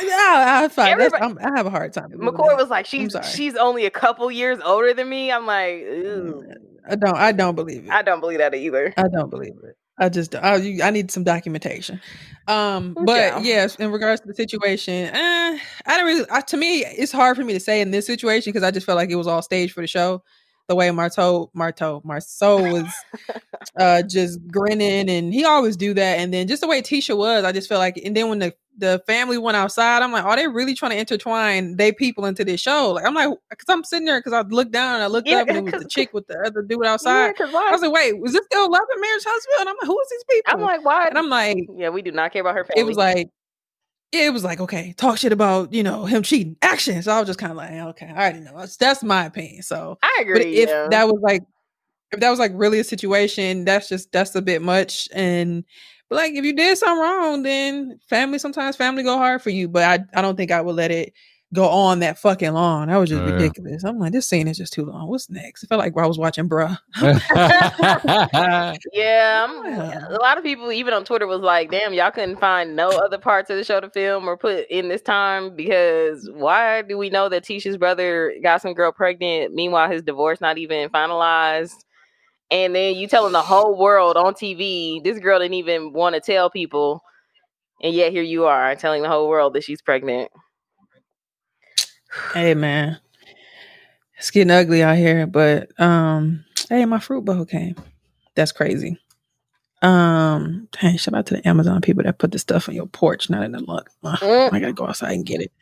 I, 0.64 0.68
fine. 0.68 0.98
That's- 0.98 1.12
Everybody- 1.14 1.22
I'm- 1.22 1.38
I 1.54 1.56
have 1.56 1.66
a 1.66 1.70
hard 1.70 1.92
time. 1.92 2.10
McCoy 2.12 2.56
was 2.56 2.70
like, 2.70 2.86
she's 2.86 3.14
she's 3.32 3.54
only 3.56 3.86
a 3.86 3.90
couple 3.90 4.30
years 4.30 4.58
older 4.64 4.92
than 4.94 5.08
me. 5.08 5.30
I'm 5.30 5.46
like, 5.46 5.74
mm, 5.74 6.04
Ew. 6.26 6.44
I 6.88 6.96
don't. 6.96 7.16
I 7.16 7.30
don't 7.32 7.54
believe 7.54 7.84
it. 7.84 7.90
I 7.90 8.02
don't 8.02 8.20
believe 8.20 8.38
that 8.38 8.54
either. 8.54 8.92
I 8.96 9.04
don't 9.08 9.30
believe 9.30 9.54
it. 9.62 9.76
I 9.98 10.08
just 10.08 10.34
I, 10.34 10.56
you- 10.56 10.82
I 10.82 10.90
need 10.90 11.10
some 11.10 11.24
documentation. 11.24 12.00
Um, 12.48 12.94
but 12.94 13.44
yes, 13.44 13.76
in 13.76 13.92
regards 13.92 14.20
to 14.22 14.26
the 14.28 14.34
situation, 14.34 14.94
eh, 15.14 15.58
I 15.86 15.96
don't 15.96 16.06
really. 16.06 16.26
I, 16.30 16.40
to 16.40 16.56
me, 16.56 16.84
it's 16.84 17.12
hard 17.12 17.36
for 17.36 17.44
me 17.44 17.52
to 17.52 17.60
say 17.60 17.80
in 17.80 17.90
this 17.90 18.06
situation 18.06 18.52
because 18.52 18.64
I 18.66 18.70
just 18.70 18.86
felt 18.86 18.96
like 18.96 19.10
it 19.10 19.16
was 19.16 19.26
all 19.26 19.42
staged 19.42 19.74
for 19.74 19.80
the 19.80 19.86
show. 19.86 20.22
The 20.68 20.76
way 20.76 20.88
Marteau, 20.90 21.50
Marteau, 21.54 22.00
Marsau 22.04 22.72
was 22.72 22.86
uh 23.78 24.02
just 24.02 24.40
grinning, 24.48 25.08
and 25.10 25.32
he 25.32 25.44
always 25.44 25.76
do 25.76 25.94
that. 25.94 26.18
And 26.18 26.32
then 26.32 26.48
just 26.48 26.62
the 26.62 26.68
way 26.68 26.82
Tisha 26.82 27.16
was, 27.16 27.44
I 27.44 27.52
just 27.52 27.68
felt 27.68 27.80
like. 27.80 28.00
And 28.04 28.16
then 28.16 28.28
when 28.28 28.38
the 28.38 28.54
the 28.76 29.02
family 29.06 29.38
went 29.38 29.56
outside, 29.56 30.02
I'm 30.02 30.12
like, 30.12 30.24
are 30.24 30.36
they 30.36 30.48
really 30.48 30.74
trying 30.74 30.92
to 30.92 30.98
intertwine 30.98 31.76
they 31.76 31.92
people 31.92 32.24
into 32.24 32.44
this 32.44 32.60
show? 32.60 32.92
Like, 32.92 33.04
I'm 33.04 33.14
like, 33.14 33.30
because 33.50 33.66
I'm 33.68 33.84
sitting 33.84 34.06
there 34.06 34.18
because 34.18 34.32
I 34.32 34.40
looked 34.42 34.72
down 34.72 34.94
and 34.94 35.04
I 35.04 35.06
looked 35.06 35.28
Yeah, 35.28 35.42
up 35.42 35.48
and 35.48 35.58
it 35.58 35.64
was 35.64 35.72
the 35.72 35.88
chick 35.88 36.12
with 36.12 36.26
the 36.26 36.38
other 36.38 36.62
dude 36.62 36.80
Yeah, 36.82 36.92
outside. 36.92 37.34
because 37.36 37.54
I 37.54 37.70
was 37.70 37.82
like, 37.82 37.92
wait, 37.92 38.18
was 38.20 38.32
this 38.32 38.44
still 38.46 38.70
Love 38.70 38.82
and 38.92 39.00
Marriage 39.00 39.24
Huntsville? 39.24 39.60
And 39.60 39.68
I'm 39.68 39.76
like, 39.80 39.86
who 39.86 40.00
is 40.00 40.10
these 40.10 40.24
people? 40.30 40.52
I'm 40.54 40.60
like, 40.62 40.84
why? 40.84 41.08
and 41.08 41.18
I'm 41.18 41.28
like, 41.28 41.56
yeah, 41.76 41.90
we 41.90 42.02
do 42.02 42.12
not 42.12 42.32
care 42.32 42.40
about 42.40 42.54
her 42.54 42.64
family. 42.64 42.80
it 42.80 42.84
was 42.84 42.96
like, 42.96 43.28
yeah, 44.12 44.26
it 44.26 44.32
was 44.32 44.44
like, 44.44 44.60
okay, 44.60 44.94
talk 44.96 45.18
shit 45.18 45.32
about 45.32 45.72
you 45.72 45.82
know 45.82 46.04
him 46.04 46.22
cheating, 46.22 46.56
action. 46.62 47.02
So 47.02 47.12
I 47.12 47.18
was 47.18 47.26
just 47.26 47.38
kind 47.38 47.50
of 47.50 47.56
like, 47.56 47.72
okay, 47.72 48.06
I 48.06 48.12
already 48.12 48.40
know. 48.40 48.58
That's, 48.58 48.76
that's 48.76 49.02
my 49.02 49.24
opinion. 49.24 49.62
So, 49.62 49.98
I 50.02 50.18
agree. 50.20 50.34
but 50.34 50.46
if 50.46 50.68
yeah. 50.68 50.88
that 50.90 51.06
was 51.06 51.18
like, 51.22 51.42
if 52.12 52.20
that 52.20 52.30
was 52.30 52.38
like 52.38 52.52
really 52.54 52.78
a 52.78 52.84
situation, 52.84 53.64
that's 53.64 53.88
just 53.88 54.12
that's 54.12 54.34
a 54.34 54.42
bit 54.42 54.60
much. 54.60 55.08
And 55.14 55.64
but 56.12 56.16
like, 56.16 56.32
if 56.34 56.44
you 56.44 56.54
did 56.54 56.76
something 56.78 57.00
wrong, 57.02 57.42
then 57.42 57.98
family 58.08 58.38
sometimes 58.38 58.76
family 58.76 59.02
go 59.02 59.16
hard 59.16 59.42
for 59.42 59.50
you. 59.50 59.68
But 59.68 59.82
I 59.84 60.18
I 60.18 60.22
don't 60.22 60.36
think 60.36 60.50
I 60.50 60.60
would 60.60 60.76
let 60.76 60.90
it 60.90 61.12
go 61.54 61.68
on 61.68 61.98
that 61.98 62.18
fucking 62.18 62.52
long. 62.54 62.88
That 62.88 62.96
was 62.96 63.10
just 63.10 63.20
Oh, 63.22 63.26
yeah. 63.26 63.32
ridiculous. 63.34 63.84
I'm 63.84 63.98
like, 63.98 64.12
this 64.12 64.26
scene 64.26 64.48
is 64.48 64.56
just 64.56 64.72
too 64.72 64.86
long. 64.86 65.06
What's 65.08 65.28
next? 65.28 65.62
I 65.62 65.66
felt 65.66 65.80
like 65.80 65.92
I 65.98 66.06
was 66.06 66.16
watching 66.18 66.48
Bruh. 66.48 66.78
Yeah, 67.02 68.26
I'm- 68.34 68.78
Yeah. 68.92 70.06
a 70.08 70.16
lot 70.20 70.38
of 70.38 70.44
people, 70.44 70.72
even 70.72 70.94
on 70.94 71.04
Twitter, 71.04 71.26
was 71.26 71.40
like, 71.40 71.70
"Damn, 71.70 71.92
y'all 71.92 72.10
couldn't 72.10 72.40
find 72.40 72.74
no 72.76 72.88
other 72.88 73.18
parts 73.18 73.50
of 73.50 73.56
the 73.56 73.64
show 73.64 73.80
to 73.80 73.90
film 73.90 74.28
or 74.28 74.36
put 74.36 74.66
in 74.70 74.88
this 74.88 75.02
time 75.02 75.54
because 75.54 76.28
why 76.32 76.82
do 76.82 76.96
we 76.98 77.10
know 77.10 77.28
that 77.28 77.44
Tisha's 77.44 77.76
brother 77.76 78.34
got 78.42 78.62
some 78.62 78.74
girl 78.74 78.92
pregnant? 78.92 79.54
Meanwhile, 79.54 79.90
his 79.90 80.02
divorce 80.02 80.40
not 80.40 80.58
even 80.58 80.88
finalized, 80.90 81.84
and 82.52 82.74
then 82.74 82.94
you 82.94 83.08
telling 83.08 83.32
the 83.32 83.42
whole 83.42 83.76
world 83.76 84.16
on 84.16 84.34
TV 84.34 85.02
this 85.02 85.18
girl 85.18 85.38
didn't 85.38 85.54
even 85.54 85.92
want 85.92 86.14
to 86.14 86.20
tell 86.20 86.50
people, 86.50 87.02
and 87.82 87.94
yet 87.94 88.12
here 88.12 88.22
you 88.22 88.44
are 88.44 88.76
telling 88.76 89.02
the 89.02 89.08
whole 89.08 89.28
world 89.28 89.54
that 89.54 89.64
she's 89.64 89.80
pregnant. 89.80 90.30
Hey 92.34 92.54
man, 92.54 92.98
it's 94.18 94.30
getting 94.30 94.50
ugly 94.50 94.82
out 94.82 94.98
here. 94.98 95.26
But 95.26 95.80
um, 95.80 96.44
hey, 96.68 96.84
my 96.84 97.00
fruit 97.00 97.24
bowl 97.24 97.46
came. 97.46 97.74
That's 98.34 98.52
crazy. 98.52 98.98
Um, 99.80 100.68
dang, 100.72 100.98
shout 100.98 101.14
out 101.14 101.26
to 101.26 101.34
the 101.34 101.48
Amazon 101.48 101.80
people 101.80 102.04
that 102.04 102.18
put 102.18 102.32
the 102.32 102.38
stuff 102.38 102.68
on 102.68 102.74
your 102.74 102.86
porch, 102.86 103.30
not 103.30 103.42
in 103.42 103.52
the 103.52 103.60
luck. 103.60 103.90
Mm. 104.04 104.52
I 104.52 104.60
gotta 104.60 104.74
go 104.74 104.86
outside 104.86 105.12
and 105.12 105.26
get 105.26 105.40
it. 105.40 105.52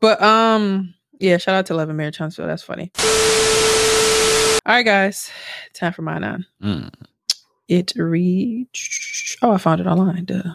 But 0.00 0.20
um, 0.20 0.94
yeah, 1.20 1.36
shout 1.36 1.54
out 1.54 1.66
to 1.66 1.74
Love 1.74 1.88
and 1.88 1.96
Marriage 1.96 2.18
Huntsville. 2.18 2.48
That's 2.48 2.64
funny. 2.64 2.90
All 4.66 4.74
right, 4.74 4.82
guys, 4.82 5.30
time 5.74 5.92
for 5.92 6.02
my 6.02 6.18
nine. 6.18 6.46
Mm. 6.62 6.90
It 7.68 7.92
reads. 7.96 9.36
Oh, 9.42 9.52
I 9.52 9.58
found 9.58 9.80
it 9.80 9.86
online. 9.86 10.24
Duh. 10.24 10.54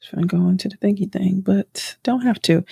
Just 0.00 0.14
gonna 0.14 0.26
go 0.26 0.48
into 0.48 0.68
the 0.68 0.76
thingy 0.76 1.10
thing, 1.10 1.40
but 1.40 1.96
don't 2.04 2.22
have 2.22 2.40
to. 2.42 2.64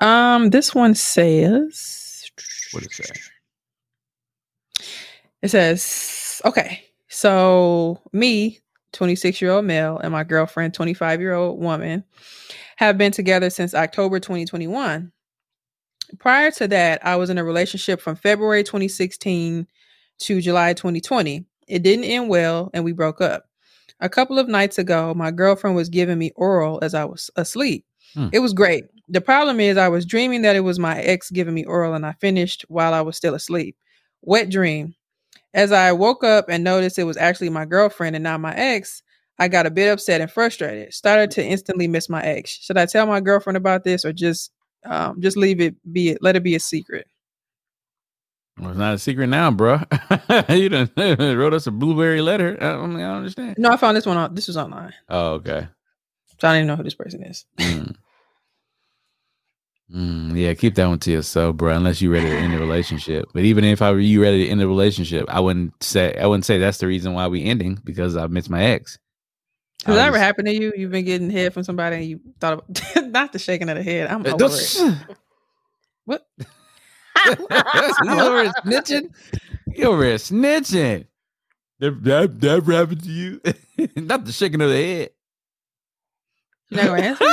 Um, 0.00 0.50
this 0.50 0.74
one 0.74 0.94
says. 0.94 2.30
What 2.72 2.82
did 2.82 2.90
it 2.90 2.94
say? 2.94 3.20
It 5.40 5.48
says, 5.50 6.40
okay, 6.44 6.84
so 7.08 8.00
me, 8.12 8.60
26 8.92 9.40
year 9.40 9.50
old 9.50 9.64
male, 9.64 9.98
and 9.98 10.12
my 10.12 10.24
girlfriend, 10.24 10.74
25 10.74 11.20
year 11.20 11.34
old 11.34 11.60
woman, 11.60 12.04
have 12.76 12.98
been 12.98 13.12
together 13.12 13.50
since 13.50 13.74
October 13.74 14.20
2021. 14.20 15.12
Prior 16.18 16.50
to 16.52 16.68
that, 16.68 17.04
I 17.04 17.16
was 17.16 17.30
in 17.30 17.38
a 17.38 17.44
relationship 17.44 18.00
from 18.00 18.16
February 18.16 18.62
2016 18.62 19.66
to 20.20 20.40
July 20.40 20.72
2020. 20.72 21.44
It 21.66 21.82
didn't 21.82 22.04
end 22.04 22.28
well, 22.28 22.70
and 22.74 22.84
we 22.84 22.92
broke 22.92 23.20
up. 23.20 23.44
A 24.00 24.08
couple 24.08 24.38
of 24.38 24.48
nights 24.48 24.78
ago, 24.78 25.14
my 25.14 25.30
girlfriend 25.30 25.76
was 25.76 25.88
giving 25.88 26.18
me 26.18 26.32
oral 26.36 26.78
as 26.82 26.94
I 26.94 27.04
was 27.04 27.30
asleep. 27.36 27.86
Hmm. 28.14 28.28
It 28.32 28.40
was 28.40 28.52
great. 28.52 28.84
The 29.08 29.20
problem 29.20 29.60
is, 29.60 29.76
I 29.76 29.88
was 29.88 30.06
dreaming 30.06 30.42
that 30.42 30.56
it 30.56 30.60
was 30.60 30.78
my 30.78 31.00
ex 31.00 31.30
giving 31.30 31.54
me 31.54 31.64
oral, 31.64 31.94
and 31.94 32.06
I 32.06 32.12
finished 32.12 32.64
while 32.68 32.94
I 32.94 33.00
was 33.00 33.16
still 33.16 33.34
asleep. 33.34 33.76
Wet 34.22 34.50
dream. 34.50 34.94
As 35.52 35.72
I 35.72 35.92
woke 35.92 36.24
up 36.24 36.46
and 36.48 36.64
noticed 36.64 36.98
it 36.98 37.04
was 37.04 37.16
actually 37.16 37.50
my 37.50 37.64
girlfriend 37.64 38.16
and 38.16 38.22
not 38.22 38.40
my 38.40 38.54
ex, 38.54 39.02
I 39.38 39.48
got 39.48 39.66
a 39.66 39.70
bit 39.70 39.90
upset 39.90 40.20
and 40.20 40.30
frustrated. 40.30 40.92
Started 40.92 41.30
to 41.32 41.44
instantly 41.44 41.86
miss 41.86 42.08
my 42.08 42.22
ex. 42.22 42.50
Should 42.50 42.78
I 42.78 42.86
tell 42.86 43.06
my 43.06 43.20
girlfriend 43.20 43.56
about 43.56 43.84
this 43.84 44.04
or 44.04 44.12
just 44.12 44.50
um, 44.84 45.20
just 45.20 45.36
leave 45.36 45.60
it 45.60 45.74
be 45.92 46.10
it 46.10 46.18
let 46.20 46.36
it 46.36 46.42
be 46.42 46.54
a 46.54 46.60
secret? 46.60 47.06
Well, 48.58 48.70
it's 48.70 48.78
not 48.78 48.94
a 48.94 48.98
secret 48.98 49.26
now, 49.26 49.50
bro. 49.50 49.80
you 50.48 50.68
done 50.68 50.90
wrote 50.96 51.54
us 51.54 51.66
a 51.66 51.72
blueberry 51.72 52.20
letter. 52.20 52.56
I 52.60 52.72
don't, 52.72 52.96
I 52.96 53.00
don't 53.00 53.16
understand. 53.16 53.56
No, 53.58 53.72
I 53.72 53.76
found 53.76 53.96
this 53.96 54.06
one 54.06 54.16
on 54.16 54.34
this 54.34 54.46
was 54.46 54.56
online. 54.56 54.92
Oh, 55.08 55.32
okay. 55.34 55.66
So 56.38 56.48
I 56.48 56.52
don't 56.52 56.56
even 56.58 56.66
know 56.68 56.76
who 56.76 56.84
this 56.84 56.94
person 56.94 57.22
is. 57.24 57.44
Mm. 57.58 57.96
Mm, 59.92 60.36
yeah, 60.36 60.54
keep 60.54 60.74
that 60.76 60.86
one 60.86 60.98
to 61.00 61.10
yourself, 61.10 61.56
bro. 61.56 61.74
Unless 61.74 62.00
you're 62.00 62.12
ready 62.12 62.28
to 62.28 62.36
end 62.36 62.54
the 62.54 62.58
relationship. 62.58 63.26
But 63.34 63.42
even 63.42 63.64
if 63.64 63.82
I 63.82 63.90
were 63.90 63.98
you 63.98 64.22
ready 64.22 64.44
to 64.44 64.50
end 64.50 64.60
the 64.60 64.68
relationship, 64.68 65.26
I 65.28 65.40
wouldn't 65.40 65.82
say 65.82 66.16
I 66.16 66.26
wouldn't 66.26 66.44
say 66.44 66.58
that's 66.58 66.78
the 66.78 66.86
reason 66.86 67.12
why 67.12 67.26
we 67.26 67.44
ending 67.44 67.80
because 67.84 68.16
I 68.16 68.26
miss 68.28 68.48
my 68.48 68.64
ex. 68.64 68.98
Has 69.86 69.96
that 69.96 70.06
ever 70.08 70.18
happened 70.18 70.46
to 70.48 70.54
you? 70.54 70.72
You've 70.76 70.90
been 70.90 71.04
getting 71.04 71.30
head 71.30 71.52
from 71.52 71.62
somebody 71.64 71.96
and 71.96 72.04
you 72.06 72.20
thought 72.40 72.54
of 72.96 73.06
not 73.12 73.32
the 73.32 73.38
shaking 73.38 73.68
of 73.68 73.76
the 73.76 73.82
head. 73.82 74.08
I'm 74.08 74.24
Uh, 74.24 74.30
over 74.30 74.38
don't- 74.38 74.52
it. 74.52 74.94
What? 76.06 76.26
you 77.26 77.32
over 78.10 78.42
here 78.42 78.52
snitching? 78.64 79.14
You 79.68 79.84
over 79.86 80.04
here 80.04 80.16
snitching? 80.16 81.06
That 81.80 82.04
that, 82.04 82.40
that 82.40 82.50
ever 82.56 82.72
happened 82.72 83.02
to 83.04 83.10
you? 83.10 83.40
Not 83.96 84.24
the 84.26 84.32
shaking 84.32 84.60
of 84.60 84.68
the 84.68 84.76
head. 84.76 85.10
You're 86.70 86.82
not 86.84 86.88
gonna 86.90 87.02
answer 87.02 87.24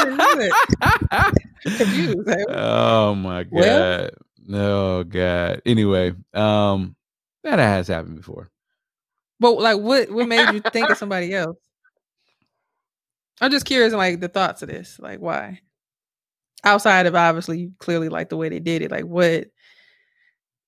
it? 0.42 1.78
Confused. 1.78 2.28
Like, 2.28 2.46
oh 2.50 3.16
my 3.16 3.44
god. 3.44 3.52
Well- 3.52 4.10
oh 4.54 5.04
god. 5.04 5.62
Anyway, 5.66 6.14
um, 6.34 6.96
that 7.44 7.60
has 7.60 7.88
happened 7.90 8.16
before. 8.18 8.50
But 9.40 9.54
like, 9.60 9.80
what 9.80 10.10
what 10.12 10.28
made 10.28 10.54
you 10.54 10.62
think 10.62 10.90
of 10.90 10.98
somebody 10.98 11.34
else? 11.34 11.58
I'm 13.42 13.52
just 13.52 13.66
curious, 13.66 13.94
like 13.94 14.20
the 14.20 14.28
thoughts 14.28 14.62
of 14.62 14.70
this, 14.70 15.00
like 15.00 15.20
why? 15.20 15.60
Outside 16.64 17.08
of 17.08 17.16
obviously, 17.16 17.72
clearly 17.80 18.08
like 18.08 18.30
the 18.30 18.38
way 18.38 18.50
they 18.50 18.60
did 18.60 18.84
it. 18.84 18.92
Like, 18.92 19.06
what 19.06 19.48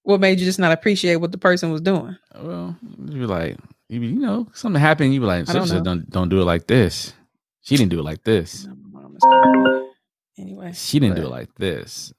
what 0.01 0.19
made 0.19 0.39
you 0.39 0.45
just 0.45 0.59
not 0.59 0.71
appreciate 0.71 1.17
what 1.17 1.31
the 1.31 1.37
person 1.37 1.71
was 1.71 1.81
doing? 1.81 2.17
Well, 2.35 2.75
you're 3.05 3.27
like, 3.27 3.57
you, 3.89 4.01
you 4.01 4.19
know, 4.19 4.47
something 4.53 4.81
happened. 4.81 5.13
You 5.13 5.19
be 5.19 5.25
like, 5.27 5.45
don't 5.45 5.83
don't 5.83 6.09
don't 6.09 6.29
do 6.29 6.41
it 6.41 6.45
like 6.45 6.67
this. 6.67 7.13
She 7.61 7.77
didn't 7.77 7.91
do 7.91 7.99
it 7.99 8.03
like 8.03 8.23
this. 8.23 8.65
My 8.65 9.01
mom 9.01 9.15
is 9.15 9.21
calling 9.21 9.63
me. 9.63 9.89
Anyway, 10.39 10.71
She 10.73 10.99
didn't 10.99 11.15
do 11.17 11.23
it 11.23 11.29
like 11.29 11.53
this. 11.55 12.11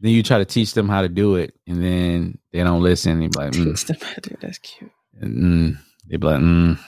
Then 0.00 0.12
you 0.12 0.22
try 0.22 0.38
to 0.38 0.44
teach 0.44 0.74
them 0.74 0.88
how 0.88 1.02
to 1.02 1.08
do 1.08 1.36
it, 1.36 1.54
and 1.66 1.82
then 1.82 2.38
they 2.52 2.62
don't 2.62 2.82
listen. 2.82 3.20
And 3.20 3.32
be 3.32 3.38
like, 3.38 3.52
mm, 3.52 3.64
Teach 3.64 3.86
them 3.86 3.96
how 4.00 4.14
to 4.14 4.20
do. 4.20 4.36
That's 4.40 4.58
cute. 4.58 4.92
mm. 5.20 5.76
they 6.06 6.16
be 6.16 6.26
like, 6.26 6.40
mm, 6.40 6.78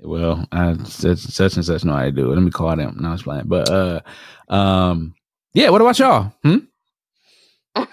well, 0.00 0.46
I 0.52 0.76
such, 0.84 1.18
such 1.18 1.56
and 1.56 1.64
such 1.64 1.84
know 1.84 1.92
how 1.94 2.04
to 2.04 2.12
do 2.12 2.30
it. 2.32 2.34
Let 2.34 2.42
me 2.42 2.50
call 2.50 2.76
them. 2.76 2.96
No, 3.00 3.08
I 3.10 3.12
was 3.12 3.22
playing, 3.22 3.44
but 3.46 3.68
uh, 3.68 4.00
um, 4.48 5.14
yeah. 5.54 5.70
What 5.70 5.80
about 5.80 5.98
y'all? 5.98 6.32
Hmm? 6.42 6.58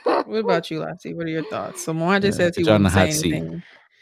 What 0.04 0.40
about 0.40 0.70
you, 0.72 0.80
Lassie? 0.80 1.14
What 1.14 1.26
are 1.26 1.30
your 1.30 1.44
thoughts? 1.44 1.84
So 1.84 1.94
Moan 1.94 2.22
just 2.22 2.38
Yeah, 2.38 2.38
says 2.38 2.56
he 2.56 2.64
put 2.64 2.68
y'all 2.68 2.76
in 2.78 2.84
wouldn't 2.84 2.84
the 2.84 2.90
say 2.90 3.02
hot 3.02 3.14
seat. 3.14 3.46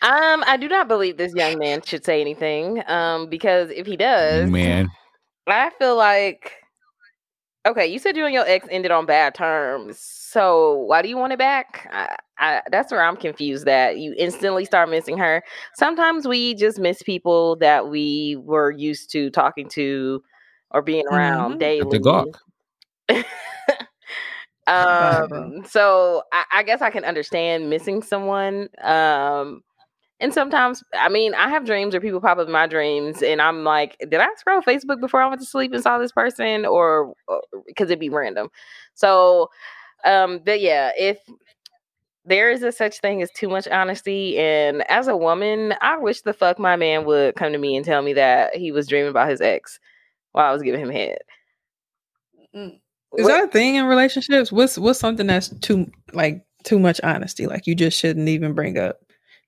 Um, 0.01 0.43
I 0.47 0.57
do 0.57 0.67
not 0.67 0.87
believe 0.87 1.17
this 1.17 1.33
young 1.35 1.57
man 1.59 1.81
should 1.81 2.05
say 2.05 2.21
anything. 2.21 2.83
Um, 2.87 3.29
because 3.29 3.69
if 3.71 3.85
he 3.87 3.97
does, 3.97 4.51
Man, 4.51 4.89
I 5.47 5.69
feel 5.71 5.95
like 5.97 6.53
okay, 7.65 7.87
you 7.87 7.99
said 7.99 8.15
you 8.17 8.25
and 8.25 8.33
your 8.33 8.45
ex 8.47 8.67
ended 8.69 8.91
on 8.91 9.05
bad 9.05 9.35
terms. 9.35 10.16
So 10.29 10.79
why 10.87 11.01
do 11.01 11.07
you 11.07 11.17
want 11.17 11.31
it 11.31 11.39
back? 11.39 11.87
I, 11.91 12.15
I, 12.37 12.61
that's 12.69 12.91
where 12.91 13.01
I'm 13.01 13.15
confused. 13.15 13.65
That 13.65 13.97
you 13.97 14.13
instantly 14.17 14.65
start 14.65 14.89
missing 14.89 15.17
her. 15.17 15.41
Sometimes 15.75 16.27
we 16.27 16.53
just 16.55 16.79
miss 16.79 17.01
people 17.01 17.55
that 17.57 17.87
we 17.87 18.37
were 18.41 18.71
used 18.71 19.09
to 19.13 19.29
talking 19.29 19.69
to 19.69 20.21
or 20.71 20.81
being 20.81 21.05
around 21.07 21.55
Mhm. 21.55 21.59
daily. 21.59 21.89
the 21.91 21.99
Gawk. 21.99 22.39
Um, 24.67 25.63
so 25.65 26.23
I, 26.33 26.43
I 26.55 26.63
guess 26.63 26.81
I 26.81 26.89
can 26.89 27.05
understand 27.05 27.69
missing 27.69 28.01
someone. 28.01 28.67
Um, 28.81 29.63
and 30.19 30.33
sometimes, 30.33 30.83
I 30.93 31.09
mean, 31.09 31.33
I 31.35 31.49
have 31.49 31.65
dreams 31.65 31.95
or 31.95 32.01
people 32.01 32.19
pop 32.19 32.37
up 32.39 32.47
in 32.47 32.51
my 32.51 32.67
dreams, 32.67 33.21
and 33.21 33.41
I'm 33.41 33.63
like, 33.63 33.97
did 33.99 34.15
I 34.15 34.27
scroll 34.37 34.61
Facebook 34.61 34.99
before 34.99 35.21
I 35.21 35.27
went 35.27 35.41
to 35.41 35.47
sleep 35.47 35.73
and 35.73 35.81
saw 35.83 35.99
this 35.99 36.11
person, 36.11 36.65
or 36.65 37.13
because 37.67 37.89
it'd 37.89 37.99
be 37.99 38.09
random? 38.09 38.49
So, 38.95 39.49
um, 40.05 40.39
but 40.45 40.61
yeah, 40.61 40.91
if 40.97 41.19
there 42.27 42.51
is 42.51 42.61
a 42.61 42.71
such 42.73 42.99
thing 42.99 43.21
as 43.21 43.31
too 43.31 43.47
much 43.47 43.67
honesty. 43.69 44.37
And 44.37 44.89
as 44.91 45.07
a 45.07 45.15
woman, 45.15 45.73
I 45.81 45.97
wish 45.97 46.21
the 46.21 46.33
fuck 46.33 46.59
my 46.59 46.75
man 46.75 47.05
would 47.05 47.35
come 47.35 47.53
to 47.53 47.57
me 47.57 47.75
and 47.75 47.85
tell 47.85 48.01
me 48.01 48.13
that 48.13 48.55
he 48.55 48.71
was 48.71 48.87
dreaming 48.87 49.09
about 49.09 49.29
his 49.29 49.41
ex 49.41 49.79
while 50.33 50.49
I 50.49 50.53
was 50.53 50.61
giving 50.61 50.81
him 50.81 50.89
head. 50.91 51.19
Mm. 52.53 52.79
Is 53.17 53.27
that 53.27 53.45
a 53.45 53.47
thing 53.47 53.75
in 53.75 53.85
relationships? 53.85 54.51
What's 54.51 54.77
what's 54.77 54.99
something 54.99 55.27
that's 55.27 55.49
too 55.59 55.89
like 56.11 56.45
too 56.65 56.77
much 56.77 56.99
honesty? 57.01 57.47
Like 57.47 57.65
you 57.65 57.73
just 57.75 57.97
shouldn't 57.97 58.27
even 58.27 58.53
bring 58.53 58.77
up 58.77 58.99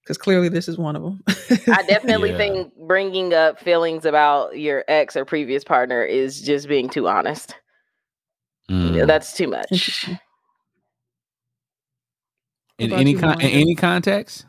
because 0.02 0.18
clearly 0.18 0.48
this 0.48 0.70
is 0.70 0.78
one 0.78 0.96
of 0.96 1.04
them. 1.04 1.22
I 1.68 1.84
definitely 1.88 2.32
Yeah. 2.32 2.38
think 2.38 2.74
bringing 2.88 3.34
up 3.34 3.60
feelings 3.60 4.06
about 4.06 4.58
your 4.58 4.86
ex 4.88 5.18
or 5.18 5.26
previous 5.26 5.66
partner 5.66 6.02
is 6.02 6.42
just 6.42 6.70
being 6.70 6.90
too 6.90 7.10
honest. 7.10 7.56
Mm. 8.72 9.06
That's 9.06 9.34
too 9.34 9.48
much. 9.50 10.08
Interesting. 12.80 12.92
in 12.92 13.00
any 13.00 13.12
you, 13.12 13.20
con- 13.20 13.42
in 13.42 13.50
any 13.50 13.76
context. 13.76 14.46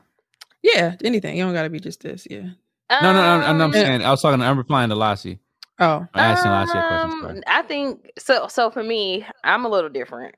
yeah, 0.62 0.94
anything. 1.04 1.36
You 1.36 1.44
don't 1.44 1.52
got 1.54 1.62
to 1.64 1.70
be 1.70 1.80
just 1.80 2.02
this. 2.02 2.26
Yeah. 2.30 2.50
No, 2.90 3.12
no, 3.12 3.12
no. 3.12 3.20
I'm, 3.20 3.42
I'm 3.42 3.60
Um, 3.60 3.72
saying 3.72 4.02
I 4.04 4.10
was 4.10 4.20
talking. 4.22 4.40
I'm 4.42 4.58
replying 4.58 4.88
to 4.90 4.94
Lassie. 4.96 5.38
Oh, 5.78 6.06
I'm 6.14 6.20
asking 6.20 6.50
Lassie 6.50 6.78
a 6.78 6.86
question. 6.88 7.10
Um, 7.10 7.20
sorry. 7.22 7.42
I 7.46 7.62
think 7.62 8.10
so. 8.18 8.48
So 8.48 8.70
for 8.70 8.82
me, 8.82 9.24
I'm 9.44 9.64
a 9.64 9.68
little 9.68 9.90
different. 9.90 10.34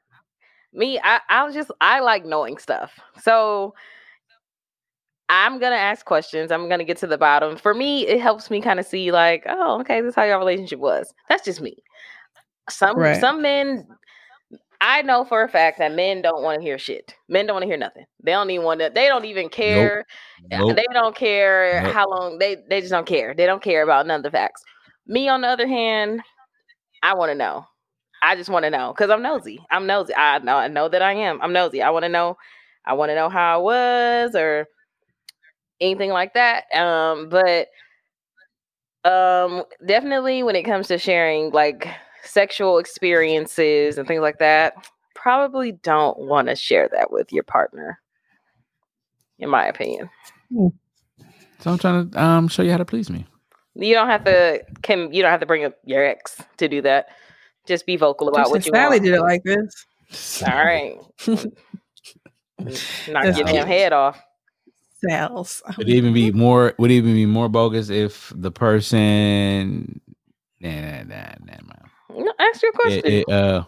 Me, 0.75 0.99
I, 1.03 1.21
I 1.29 1.45
was 1.45 1.55
just 1.55 1.71
I 1.81 2.01
like 2.01 2.25
knowing 2.25 2.59
stuff. 2.59 2.93
So 3.21 3.75
I'm 5.29 5.59
gonna 5.59 5.77
ask 5.77 6.05
questions. 6.05 6.53
I'm 6.53 6.69
gonna 6.69 6.85
get 6.85 6.99
to 6.99 7.07
the 7.07 7.19
bottom. 7.19 7.57
For 7.57 7.75
me, 7.75 8.07
it 8.07 8.21
helps 8.21 8.51
me 8.51 8.61
kind 8.61 8.79
of 8.79 8.87
see 8.87 9.13
like, 9.13 9.45
oh, 9.49 9.81
okay, 9.81 10.01
this 10.01 10.11
is 10.11 10.15
how 10.15 10.25
your 10.25 10.39
relationship 10.39 10.79
was. 10.79 11.13
That's 11.29 11.45
just 11.45 11.61
me. 11.61 11.77
Some 12.71 12.97
Right. 12.99 13.19
some 13.21 13.43
men. 13.43 13.87
I 14.85 15.03
know 15.03 15.25
for 15.25 15.45
a 15.45 15.49
fact 15.49 15.79
that 15.79 15.93
men 15.95 16.23
don't 16.23 16.43
want 16.43 16.59
to 16.59 16.63
hear 16.63 16.77
shit. 16.77 17.15
Men 17.29 17.47
don't 17.47 17.55
want 17.55 17.63
to 17.63 17.69
hear 17.69 17.77
nothing. 17.77 18.05
They 18.21 18.33
don't 18.33 18.51
even 18.51 18.67
want 18.67 18.81
to. 18.81 18.91
They 18.93 19.07
don't 19.07 19.25
even 19.25 19.49
care. 19.49 20.05
Nope. 20.51 20.77
They 20.77 20.87
don't 20.93 21.15
care 21.15 21.81
Nope. 21.83 21.95
how 21.95 22.11
long 22.11 22.39
they 22.39 22.57
they 22.69 22.81
just 22.81 22.91
don't 22.91 23.07
care. 23.07 23.33
They 23.33 23.47
don't 23.47 23.63
care 23.63 23.85
about 23.85 24.09
none 24.09 24.19
of 24.19 24.23
the 24.25 24.31
facts. 24.33 24.61
Me 25.07 25.29
on 25.29 25.43
the 25.43 25.47
other 25.47 25.69
hand, 25.69 26.21
I 27.01 27.15
want 27.15 27.31
to 27.31 27.37
know. 27.37 27.65
I 28.23 28.35
just 28.35 28.51
want 28.51 28.65
to 28.65 28.71
know 28.71 28.93
because 28.93 29.09
I'm 29.09 29.23
nosy. 29.23 29.61
I'm 29.71 29.87
nosy. 29.87 30.15
I 30.17 30.39
know 30.41 30.57
I 30.57 30.67
know 30.67 30.89
that 30.89 31.01
I 31.01 31.13
am. 31.15 31.41
I'm 31.41 31.53
nosy. 31.53 31.81
I 31.81 31.91
want 31.91 32.03
to 32.05 32.09
know. 32.09 32.37
I 32.85 32.95
want 32.95 33.11
to 33.11 33.15
know 33.15 33.29
how 33.29 33.55
I 33.55 33.63
was 33.63 34.35
or 34.35 34.67
anything 35.81 36.11
like 36.11 36.35
that. 36.35 36.65
Um, 36.75 37.29
but 37.29 37.69
um, 39.05 39.63
definitely 39.87 40.43
when 40.43 40.57
it 40.57 40.65
comes 40.65 40.89
to 40.89 40.99
sharing 40.99 41.51
like 41.53 41.89
sexual 42.23 42.79
experiences 42.79 43.99
and 43.99 44.07
things 44.07 44.21
like 44.21 44.39
that, 44.39 44.75
probably 45.15 45.73
don't 45.73 46.19
want 46.19 46.49
to 46.49 46.57
share 46.57 46.89
that 46.93 47.11
with 47.11 47.33
your 47.33 47.45
partner. 47.45 48.01
In 49.39 49.51
my 49.51 49.67
opinion. 49.67 50.09
So 50.53 50.73
I'm 51.67 51.79
trying 51.79 52.11
to 52.11 52.23
um 52.23 52.49
show 52.49 52.63
you 52.63 52.71
how 52.71 52.77
to 52.77 52.85
please 52.85 53.11
me. 53.11 53.27
You 53.75 53.95
don't 53.95 54.09
have 54.09 54.25
to 54.25 54.63
can 54.83 55.13
you 55.13 55.23
don't 55.23 55.31
have 55.31 55.41
to 55.41 55.47
bring 55.47 55.65
up 55.65 55.75
your 55.85 56.05
ex 56.05 56.41
to 56.59 56.69
do 56.69 56.83
that. 56.83 57.09
Just 57.67 57.87
be 57.87 57.97
vocal 57.97 58.29
about 58.29 58.51
what 58.51 58.65
you 58.67 58.73
Sally 58.73 58.99
want. 58.99 59.05
did 59.05 59.15
it 59.15 59.21
like 59.21 59.43
this. 59.43 60.43
All 60.47 60.55
right. 60.55 60.97
Knock 61.27 63.25
That's 63.25 63.39
your 63.39 63.47
damn 63.47 63.67
head 63.67 63.93
off. 63.93 64.23
Sal's. 65.09 65.63
Would 65.79 65.89
it 65.89 65.95
even 65.95 66.13
be 66.13 66.31
more? 66.31 66.75
Would 66.79 66.91
it 66.91 66.95
even 66.95 67.15
be 67.15 67.27
more 67.27 67.49
bogus 67.49 67.91
if 67.91 68.33
the 68.35 68.53
person? 68.53 70.01
Nah, 70.61 70.71
nah, 70.71 71.03
nah, 71.03 71.35
nah, 71.41 71.63
man. 71.67 71.82
No, 72.15 72.33
ask 72.39 72.63
your 72.63 72.73
question. 72.73 73.03
It, 73.05 73.25
it, 73.29 73.29
uh, 73.29 73.65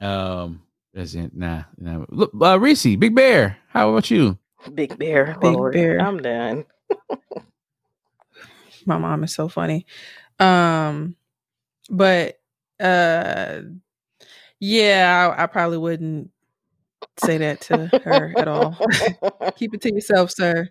um, 0.00 0.62
that's 0.92 1.14
it. 1.14 1.34
Nah, 1.34 1.64
nah. 1.78 2.04
Look, 2.08 2.32
uh, 2.40 2.58
Reese, 2.58 2.96
Big 2.96 3.14
Bear. 3.14 3.58
How 3.68 3.90
about 3.90 4.10
you? 4.10 4.38
Big 4.74 4.98
bear. 4.98 5.36
Big 5.40 5.54
Lord, 5.54 5.72
bear. 5.72 5.98
I'm 6.00 6.18
done. 6.18 6.64
My 8.86 8.98
mom 8.98 9.24
is 9.24 9.34
so 9.34 9.48
funny. 9.48 9.86
Um, 10.38 11.16
but 11.88 12.40
uh, 12.78 13.60
yeah, 14.58 15.34
I, 15.38 15.44
I 15.44 15.46
probably 15.46 15.78
wouldn't 15.78 16.30
say 17.18 17.38
that 17.38 17.60
to 17.62 17.90
her 18.04 18.34
at 18.36 18.48
all. 18.48 18.76
Keep 19.56 19.74
it 19.74 19.80
to 19.82 19.94
yourself, 19.94 20.30
sir. 20.30 20.68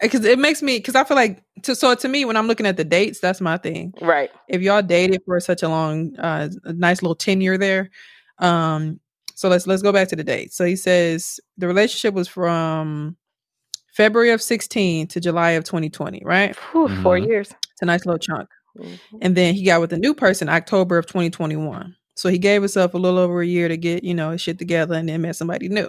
Because 0.00 0.24
it 0.24 0.38
makes 0.38 0.62
me, 0.62 0.78
because 0.78 0.94
I 0.94 1.04
feel 1.04 1.16
like, 1.16 1.42
to, 1.62 1.74
so 1.74 1.94
to 1.94 2.08
me, 2.08 2.24
when 2.24 2.36
I'm 2.36 2.46
looking 2.46 2.66
at 2.66 2.76
the 2.76 2.84
dates, 2.84 3.20
that's 3.20 3.40
my 3.40 3.56
thing. 3.58 3.92
right. 4.00 4.30
if 4.48 4.62
y'all 4.62 4.82
dated 4.82 5.20
for 5.26 5.38
such 5.40 5.62
a 5.62 5.68
long 5.68 6.16
uh 6.18 6.48
a 6.64 6.72
nice 6.72 7.02
little 7.02 7.14
tenure 7.14 7.58
there 7.58 7.90
um 8.38 8.98
so 9.34 9.48
let's 9.48 9.66
let's 9.66 9.82
go 9.82 9.92
back 9.92 10.08
to 10.08 10.16
the 10.16 10.24
date 10.24 10.52
so 10.52 10.64
he 10.64 10.74
says 10.76 11.38
the 11.58 11.66
relationship 11.66 12.14
was 12.14 12.26
from 12.28 13.16
february 13.94 14.30
of 14.30 14.40
16 14.40 15.06
to 15.08 15.20
july 15.20 15.50
of 15.52 15.64
2020 15.64 16.22
right 16.24 16.56
Whew, 16.72 16.88
Four 17.02 17.18
Mhm. 17.18 17.26
years. 17.28 17.48
it's 17.50 17.82
a 17.82 17.84
nice 17.86 18.06
little 18.06 18.18
chunk 18.18 18.48
Mhm. 18.78 18.98
and 19.20 19.36
then 19.36 19.54
he 19.54 19.62
got 19.64 19.80
with 19.82 19.92
a 19.92 19.98
new 19.98 20.14
person 20.14 20.48
october 20.48 20.96
of 20.96 21.06
2021 21.06 21.94
so 22.14 22.28
he 22.30 22.38
gave 22.38 22.62
himself 22.62 22.94
a 22.94 22.98
little 22.98 23.18
over 23.18 23.42
a 23.42 23.46
year 23.46 23.68
to 23.68 23.76
get 23.76 24.02
you 24.04 24.14
know 24.14 24.36
shit 24.38 24.58
together 24.58 24.94
and 24.94 25.08
then 25.08 25.20
met 25.22 25.36
somebody 25.36 25.68
new 25.68 25.88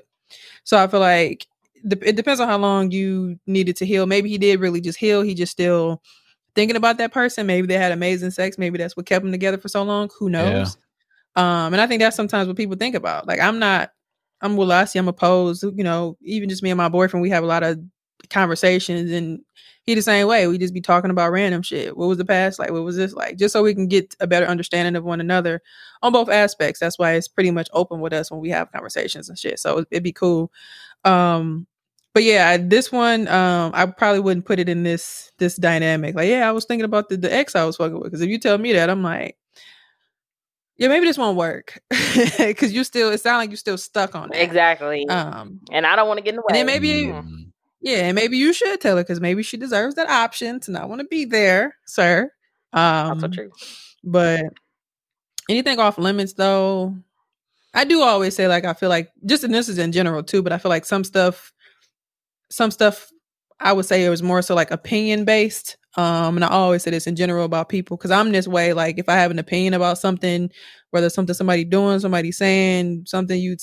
so 0.66 0.78
i 0.78 0.88
feel 0.88 1.00
like 1.00 1.40
dep- 1.40 1.51
it 1.84 2.16
depends 2.16 2.40
on 2.40 2.48
how 2.48 2.58
long 2.58 2.92
you 2.92 3.40
needed 3.48 3.76
to 3.78 3.86
heal. 3.86 4.06
Maybe 4.06 4.30
he 4.30 4.38
did 4.38 4.60
really 4.60 4.82
just 4.82 4.98
heal. 4.98 5.22
He 5.22 5.34
just 5.34 5.52
still 5.52 6.02
thinking 6.56 6.76
about 6.76 6.98
that 6.98 7.14
person. 7.14 7.48
Maybe 7.48 7.68
they 7.68 7.78
had 7.78 7.92
amazing 7.92 8.32
sex. 8.32 8.58
Maybe 8.58 8.78
that's 8.78 8.98
what 8.98 9.06
kept 9.06 9.24
them 9.24 9.32
together 9.32 9.58
for 9.58 9.70
so 9.70 9.84
long. 9.84 10.10
Who 10.20 10.30
knows? 10.30 10.78
Um 11.36 11.74
and 11.74 11.80
i 11.80 11.88
think 11.88 12.02
that's 12.02 12.16
sometimes 12.16 12.48
what 12.48 12.58
people 12.58 12.76
think 12.76 12.96
about. 12.96 13.28
Like 13.28 13.40
i'm 13.40 13.58
not 13.60 13.92
i'm 14.42 14.58
Wilasi, 14.58 14.98
i'm 15.00 15.08
opposed. 15.08 15.64
You 15.64 15.84
know 15.84 16.18
even 16.22 16.50
just 16.50 16.64
me 16.64 16.72
and 16.72 16.78
my 16.78 16.90
boyfriend 16.90 17.22
we 17.22 17.30
have 17.30 17.44
a 17.44 17.48
lot 17.48 17.64
of 17.64 17.80
conversations 18.30 19.12
and 19.12 19.42
he 19.84 19.96
the 19.96 20.02
same 20.02 20.28
way. 20.28 20.48
We 20.48 20.58
just 20.58 20.74
be 20.74 20.82
talking 20.82 21.10
about 21.10 21.32
random 21.32 21.64
shit. 21.64 21.98
What 21.98 22.08
was 22.08 22.18
the 22.18 22.26
past 22.26 22.60
like? 22.60 22.72
What 22.72 22.84
was 22.84 22.98
this 22.98 23.14
like? 23.14 23.38
Just 23.38 23.54
so 23.54 23.64
we 23.64 23.74
can 23.74 23.88
get 23.88 24.16
a 24.20 24.28
better 24.28 24.46
understanding 24.46 24.96
of 24.96 25.04
one 25.04 25.20
another 25.20 25.62
on 26.04 26.14
both 26.14 26.30
aspects. 26.30 26.80
That's 26.80 27.00
why 27.00 27.14
it's 27.14 27.28
pretty 27.28 27.50
much 27.50 27.68
open 27.74 28.00
with 28.00 28.14
us 28.14 28.30
when 28.30 28.40
we 28.40 28.50
have 28.50 28.72
conversations 28.72 29.28
and 29.28 29.40
shit. 29.40 29.60
So 29.60 29.84
it'd 29.90 30.04
be 30.04 30.14
cool. 30.14 30.52
Um 31.04 31.66
but 32.14 32.24
yeah 32.24 32.58
this 32.58 32.92
one 32.92 33.28
um 33.28 33.72
i 33.74 33.86
probably 33.86 34.20
wouldn't 34.20 34.46
put 34.46 34.60
it 34.60 34.68
in 34.70 34.84
this 34.84 35.32
this 35.40 35.56
dynamic 35.56 36.16
like 36.16 36.28
yeah 36.30 36.48
i 36.48 36.52
was 36.52 36.66
thinking 36.66 36.86
about 36.86 37.10
the, 37.10 37.18
the 37.18 37.34
ex 37.34 37.56
i 37.56 37.64
was 37.64 37.78
fucking 37.78 37.96
with 37.96 38.04
because 38.06 38.22
if 38.22 38.30
you 38.30 38.38
tell 38.38 38.58
me 38.58 38.74
that 38.74 38.90
i'm 38.90 39.02
like 39.04 39.38
yeah 40.78 40.88
maybe 40.88 41.06
this 41.06 41.18
won't 41.18 41.38
work 41.38 41.80
because 42.38 42.74
you 42.74 42.84
still 42.84 43.10
it 43.12 43.20
sounds 43.20 43.40
like 43.42 43.50
you're 43.50 43.58
still 43.58 43.78
stuck 43.78 44.16
on 44.16 44.30
that 44.30 44.42
Exactly. 44.42 45.08
um 45.10 45.60
and 45.72 45.86
I 45.86 45.96
don't 45.96 46.08
want 46.08 46.18
to 46.18 46.24
get 46.24 46.32
in 46.32 46.36
the 46.38 46.42
way. 46.42 46.48
and 46.50 46.56
then 46.58 46.66
maybe 46.66 47.06
Mm. 47.12 47.52
yeah, 47.82 48.06
and 48.08 48.16
maybe 48.16 48.38
you 48.38 48.54
should 48.54 48.80
tell 48.82 48.98
her 48.98 49.04
because 49.04 49.20
maybe 49.22 49.44
she 49.44 49.58
deserves 49.58 49.96
that 49.96 50.10
option 50.10 50.60
to 50.62 50.72
not 50.72 50.90
want 50.90 51.02
to 51.02 51.08
be 51.08 51.26
there, 51.26 51.76
sir. 51.86 52.32
Um, 52.74 53.12
also 53.14 53.28
true. 53.28 53.52
But 54.04 54.42
anything 55.50 55.80
off 55.80 55.98
limits, 55.98 56.34
though, 56.34 56.96
I 57.74 57.84
do 57.86 58.02
always 58.02 58.36
say 58.36 58.48
like 58.48 58.66
I 58.66 58.74
feel 58.74 58.90
like 58.90 59.10
just 59.26 59.44
and 59.44 59.54
this 59.54 59.68
is 59.70 59.78
in 59.78 59.92
general 59.92 60.24
too, 60.24 60.42
but 60.42 60.52
I 60.54 60.58
feel 60.58 60.70
like 60.70 60.86
some 60.86 61.04
stuff, 61.04 61.54
some 62.52 62.72
stuff, 62.72 63.12
I 63.60 63.74
would 63.74 63.86
say 63.88 64.06
it 64.06 64.10
was 64.12 64.24
more 64.24 64.44
so 64.44 64.56
like 64.56 64.72
opinion 64.72 65.26
based. 65.26 65.78
Um, 65.98 66.38
and 66.38 66.46
I 66.46 66.50
always 66.50 66.84
say 66.84 66.92
this 66.92 67.08
in 67.08 67.16
general 67.18 67.46
about 67.46 67.70
people 67.70 67.98
because 67.98 68.12
I'm 68.12 68.32
this 68.32 68.48
way. 68.48 68.74
Like 68.74 69.00
if 69.00 69.10
I 69.10 69.16
have 69.16 69.32
an 69.32 69.40
opinion 69.40 69.74
about 69.76 70.00
something, 70.00 70.52
whether 70.92 71.08
it's 71.08 71.16
something 71.16 71.36
somebody 71.36 71.66
doing, 71.66 72.00
somebody 72.00 72.32
saying, 72.32 73.06
something 73.08 73.40
you, 73.40 73.58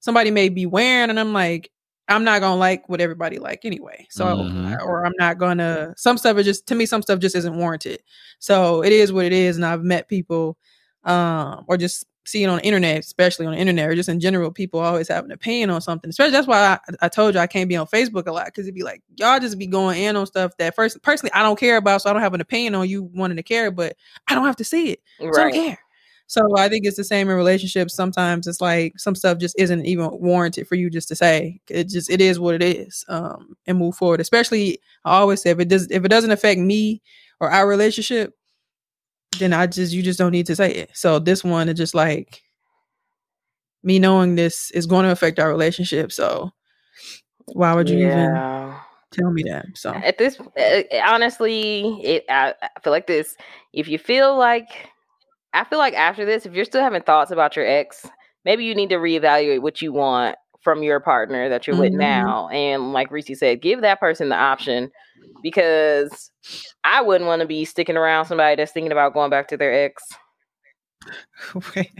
somebody 0.00 0.30
may 0.30 0.48
be 0.48 0.66
wearing, 0.66 1.10
and 1.10 1.20
I'm 1.20 1.32
like, 1.32 1.70
I'm 2.08 2.24
not 2.24 2.40
gonna 2.40 2.56
like 2.58 2.88
what 2.88 3.00
everybody 3.00 3.38
like 3.38 3.64
anyway. 3.64 4.06
So 4.10 4.44
Mhm. 4.50 4.82
or 4.84 5.06
I'm 5.06 5.12
not 5.18 5.38
gonna 5.38 5.94
some 5.96 6.18
stuff 6.18 6.38
is 6.38 6.46
just 6.46 6.66
to 6.68 6.74
me 6.74 6.86
some 6.86 7.02
stuff 7.02 7.20
just 7.20 7.36
isn't 7.36 7.56
warranted. 7.56 8.02
So 8.40 8.82
it 8.82 8.92
is 8.92 9.12
what 9.12 9.26
it 9.26 9.32
is, 9.32 9.56
and 9.56 9.64
I've 9.66 9.82
met 9.84 10.08
people 10.08 10.58
um 11.04 11.64
or 11.68 11.76
just 11.78 12.04
see 12.30 12.44
it 12.44 12.46
on 12.46 12.58
the 12.58 12.64
internet, 12.64 12.98
especially 13.00 13.46
on 13.46 13.52
the 13.52 13.58
internet, 13.58 13.88
or 13.88 13.94
just 13.94 14.08
in 14.08 14.20
general, 14.20 14.50
people 14.50 14.80
always 14.80 15.08
have 15.08 15.24
an 15.24 15.32
opinion 15.32 15.70
on 15.70 15.80
something. 15.80 16.08
Especially 16.08 16.32
that's 16.32 16.46
why 16.46 16.78
I, 16.88 16.94
I 17.02 17.08
told 17.08 17.34
you 17.34 17.40
I 17.40 17.46
can't 17.46 17.68
be 17.68 17.76
on 17.76 17.86
Facebook 17.86 18.26
a 18.26 18.32
lot 18.32 18.46
because 18.46 18.66
it'd 18.66 18.74
be 18.74 18.82
like 18.82 19.02
y'all 19.16 19.40
just 19.40 19.58
be 19.58 19.66
going 19.66 20.02
in 20.02 20.16
on 20.16 20.26
stuff 20.26 20.56
that 20.58 20.74
first 20.74 21.02
personally 21.02 21.32
I 21.32 21.42
don't 21.42 21.58
care 21.58 21.76
about, 21.76 22.02
so 22.02 22.10
I 22.10 22.12
don't 22.12 22.22
have 22.22 22.34
an 22.34 22.40
opinion 22.40 22.74
on 22.74 22.88
you 22.88 23.02
wanting 23.02 23.36
to 23.36 23.42
care, 23.42 23.70
but 23.70 23.96
I 24.28 24.34
don't 24.34 24.46
have 24.46 24.56
to 24.56 24.64
see 24.64 24.90
it. 24.90 25.00
So 25.18 25.28
I 25.40 25.44
don't 25.44 25.52
care. 25.52 25.78
So 26.30 26.56
I 26.56 26.68
think 26.68 26.86
it's 26.86 26.96
the 26.96 27.02
same 27.02 27.28
in 27.28 27.34
relationships. 27.34 27.92
Sometimes 27.92 28.46
it's 28.46 28.60
like 28.60 29.00
some 29.00 29.16
stuff 29.16 29.38
just 29.38 29.58
isn't 29.58 29.84
even 29.84 30.10
warranted 30.12 30.68
for 30.68 30.76
you 30.76 30.88
just 30.88 31.08
to 31.08 31.16
say. 31.16 31.60
It 31.68 31.88
just 31.88 32.08
it 32.08 32.20
is 32.20 32.38
what 32.38 32.54
it 32.54 32.62
is, 32.62 33.04
um, 33.08 33.56
and 33.66 33.76
move 33.76 33.96
forward. 33.96 34.20
Especially, 34.20 34.78
I 35.04 35.18
always 35.18 35.42
say 35.42 35.50
if 35.50 35.58
it 35.58 35.66
does 35.66 35.90
if 35.90 36.04
it 36.04 36.08
doesn't 36.08 36.30
affect 36.30 36.60
me 36.60 37.02
or 37.40 37.50
our 37.50 37.66
relationship, 37.66 38.32
then 39.38 39.52
I 39.52 39.66
just 39.66 39.92
you 39.92 40.02
just 40.02 40.18
don't 40.18 40.32
need 40.32 40.46
to 40.46 40.56
say 40.56 40.72
it. 40.72 40.90
So 40.94 41.18
this 41.18 41.44
one 41.44 41.68
is 41.68 41.76
just 41.78 41.94
like 41.94 42.42
me 43.82 43.98
knowing 43.98 44.34
this 44.34 44.70
is 44.72 44.86
going 44.86 45.04
to 45.04 45.10
affect 45.10 45.38
our 45.38 45.48
relationship. 45.48 46.12
So 46.12 46.50
why 47.46 47.74
would 47.74 47.88
you 47.88 48.06
even 48.08 48.44
tell 49.10 49.30
me 49.30 49.42
that? 49.44 49.66
So 49.74 49.92
At 49.92 50.18
this, 50.18 50.38
uh, 50.40 50.82
honestly, 51.06 52.00
it 52.02 52.24
I, 52.28 52.54
I 52.62 52.80
feel 52.82 52.92
like 52.92 53.06
this. 53.06 53.36
If 53.72 53.88
you 53.88 53.98
feel 53.98 54.36
like, 54.36 54.68
I 55.52 55.64
feel 55.64 55.78
like 55.78 55.94
after 55.94 56.24
this, 56.24 56.46
if 56.46 56.54
you're 56.54 56.64
still 56.64 56.82
having 56.82 57.02
thoughts 57.02 57.30
about 57.30 57.56
your 57.56 57.66
ex, 57.66 58.06
maybe 58.44 58.64
you 58.64 58.74
need 58.74 58.90
to 58.90 58.96
reevaluate 58.96 59.62
what 59.62 59.80
you 59.80 59.92
want 59.92 60.36
from 60.62 60.82
your 60.82 61.00
partner 61.00 61.48
that 61.48 61.66
you're 61.66 61.76
with 61.76 61.92
Mhm. 61.92 61.98
now. 61.98 62.48
And 62.48 62.92
like 62.92 63.10
Reese 63.10 63.38
said, 63.38 63.62
give 63.62 63.80
that 63.80 64.00
person 64.00 64.28
the 64.28 64.36
option 64.36 64.90
because 65.42 66.30
I 66.84 67.02
wouldn't 67.02 67.26
want 67.28 67.40
to 67.40 67.46
be 67.46 67.64
sticking 67.64 67.96
around 67.96 68.26
somebody 68.26 68.56
that's 68.56 68.72
thinking 68.72 68.92
about 68.92 69.14
going 69.14 69.30
back 69.30 69.48
to 69.48 69.56
their 69.56 69.72
ex. 69.84 70.02
Wait, 71.54 71.90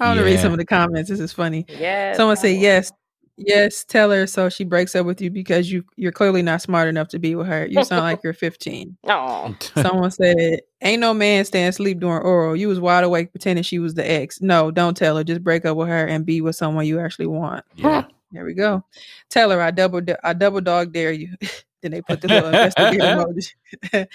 I 0.00 0.06
want 0.08 0.18
to 0.18 0.24
read 0.24 0.40
some 0.40 0.52
of 0.52 0.58
the 0.58 0.64
comments. 0.64 1.10
This 1.10 1.20
is 1.20 1.32
funny. 1.32 1.66
Yes. 1.68 2.16
Someone 2.16 2.36
say 2.36 2.54
yes, 2.54 2.90
yes. 3.36 3.84
Tell 3.84 4.10
her 4.10 4.26
so 4.26 4.48
she 4.48 4.64
breaks 4.64 4.94
up 4.96 5.04
with 5.04 5.20
you 5.20 5.30
because 5.30 5.70
you 5.70 5.84
you're 5.96 6.10
clearly 6.12 6.40
not 6.40 6.62
smart 6.62 6.88
enough 6.88 7.08
to 7.08 7.18
be 7.18 7.34
with 7.34 7.46
her. 7.48 7.66
You 7.66 7.84
sound 7.84 8.04
like 8.04 8.20
you're 8.24 8.32
15. 8.32 8.96
Oh, 9.08 9.54
Someone 9.74 10.10
said, 10.10 10.60
"Ain't 10.80 11.00
no 11.00 11.12
man 11.12 11.44
staying 11.44 11.68
asleep 11.68 12.00
during 12.00 12.22
oral. 12.22 12.56
You 12.56 12.68
was 12.68 12.80
wide 12.80 13.04
awake 13.04 13.30
pretending 13.30 13.62
she 13.62 13.78
was 13.78 13.92
the 13.92 14.10
ex. 14.10 14.40
No, 14.40 14.70
don't 14.70 14.96
tell 14.96 15.18
her. 15.18 15.24
Just 15.24 15.44
break 15.44 15.66
up 15.66 15.76
with 15.76 15.88
her 15.88 16.06
and 16.06 16.24
be 16.24 16.40
with 16.40 16.56
someone 16.56 16.86
you 16.86 16.98
actually 16.98 17.26
want. 17.26 17.64
yeah. 17.74 18.04
There 18.32 18.44
we 18.44 18.54
go. 18.54 18.84
Tell 19.30 19.50
her 19.50 19.60
I 19.62 19.70
double 19.70 20.00
I 20.24 20.32
double 20.32 20.60
dog 20.60 20.92
dare 20.92 21.12
you. 21.12 21.36
Then 21.82 21.92
they 21.92 22.02
put 22.02 22.20
the 22.20 22.28
little 22.28 22.48
investigator 22.48 23.04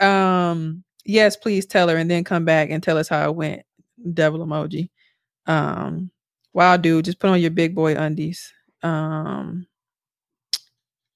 emoji. 0.00 0.04
um, 0.04 0.84
yes, 1.04 1.36
please 1.36 1.66
tell 1.66 1.88
her 1.88 1.96
and 1.96 2.10
then 2.10 2.24
come 2.24 2.44
back 2.44 2.70
and 2.70 2.82
tell 2.82 2.98
us 2.98 3.08
how 3.08 3.28
it 3.28 3.36
went. 3.36 3.62
Devil 4.12 4.40
emoji. 4.40 4.90
Um, 5.46 6.10
wow, 6.52 6.76
dude, 6.76 7.04
just 7.04 7.18
put 7.18 7.30
on 7.30 7.40
your 7.40 7.50
big 7.50 7.74
boy 7.74 7.94
undies. 7.94 8.52
Um, 8.82 9.66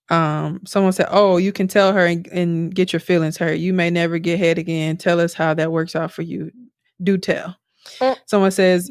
um, 0.09 0.61
someone 0.67 0.93
said, 0.93 1.09
"Oh, 1.11 1.37
you 1.37 1.53
can 1.53 1.69
tell 1.69 1.93
her 1.93 2.05
and, 2.05 2.27
and 2.29 2.75
get 2.75 2.93
your 2.93 3.01
feelings 3.01 3.37
hurt. 3.37 3.59
You 3.59 3.73
may 3.73 3.91
never 3.91 4.19
get 4.19 4.39
head 4.39 4.59
again. 4.59 4.97
Tell 4.97 5.21
us 5.21 5.35
how 5.35 5.55
that 5.55 5.73
works 5.73 5.95
out 5.95 6.13
for 6.13 6.23
you. 6.23 6.51
Do 7.03 7.17
tell." 7.17 7.57
Mm. 8.01 8.17
Someone 8.27 8.51
says, 8.51 8.91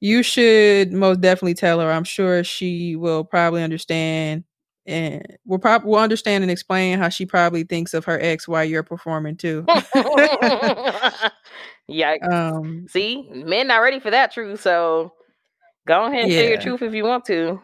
"You 0.00 0.22
should 0.22 0.92
most 0.92 1.20
definitely 1.20 1.54
tell 1.54 1.80
her. 1.80 1.90
I'm 1.90 2.04
sure 2.04 2.42
she 2.42 2.96
will 2.96 3.24
probably 3.24 3.62
understand 3.62 4.44
and 4.86 5.24
we'll 5.44 5.58
probably 5.58 5.90
we'll 5.90 6.00
understand 6.00 6.42
and 6.44 6.50
explain 6.50 6.98
how 6.98 7.08
she 7.08 7.26
probably 7.26 7.64
thinks 7.64 7.94
of 7.94 8.04
her 8.06 8.18
ex 8.20 8.46
while 8.48 8.64
you're 8.64 8.82
performing 8.82 9.36
too." 9.36 9.64
yeah. 11.88 12.14
um, 12.30 12.86
See, 12.88 13.28
men 13.32 13.68
not 13.68 13.78
ready 13.78 14.00
for 14.00 14.10
that 14.10 14.32
truth. 14.32 14.60
So 14.60 15.12
go 15.86 16.06
ahead 16.06 16.24
and 16.24 16.32
say 16.32 16.48
your 16.48 16.60
truth 16.60 16.82
if 16.82 16.94
you 16.94 17.04
want 17.04 17.24
to. 17.26 17.60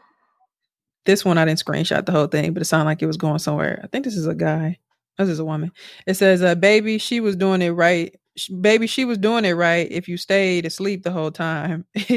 this 1.05 1.24
one 1.24 1.39
I 1.39 1.44
didn't 1.44 1.65
screenshot 1.65 2.07
the 2.07 2.12
whole 2.12 2.27
thing, 2.28 2.53
but 2.53 2.62
it 2.62 2.66
sounded 2.66 2.86
like 2.86 3.03
it 3.03 3.07
was 3.07 3.16
going 3.16 3.39
somewhere. 3.39 3.81
I 3.82 3.86
think 3.89 4.05
this 4.05 4.16
is 4.16 4.27
a 4.27 4.35
guy. 4.35 4.78
This 5.19 5.28
is 5.28 5.39
a 5.40 5.44
woman. 5.44 5.73
It 6.07 6.15
says, 6.15 6.43
uh, 6.43 6.55
"Baby, 6.55 6.99
she 6.99 7.20
was 7.20 7.36
doing 7.36 7.62
it 7.62 7.70
right. 7.70 8.15
Sh- 8.36 8.51
Baby, 8.61 8.86
she 8.86 9.05
was 9.05 9.19
doing 9.19 9.44
it 9.44 9.53
right. 9.53 9.86
If 9.90 10.09
you 10.09 10.16
stayed 10.16 10.65
asleep 10.65 11.03
the 11.03 11.11
whole 11.11 11.31
time, 11.31 11.85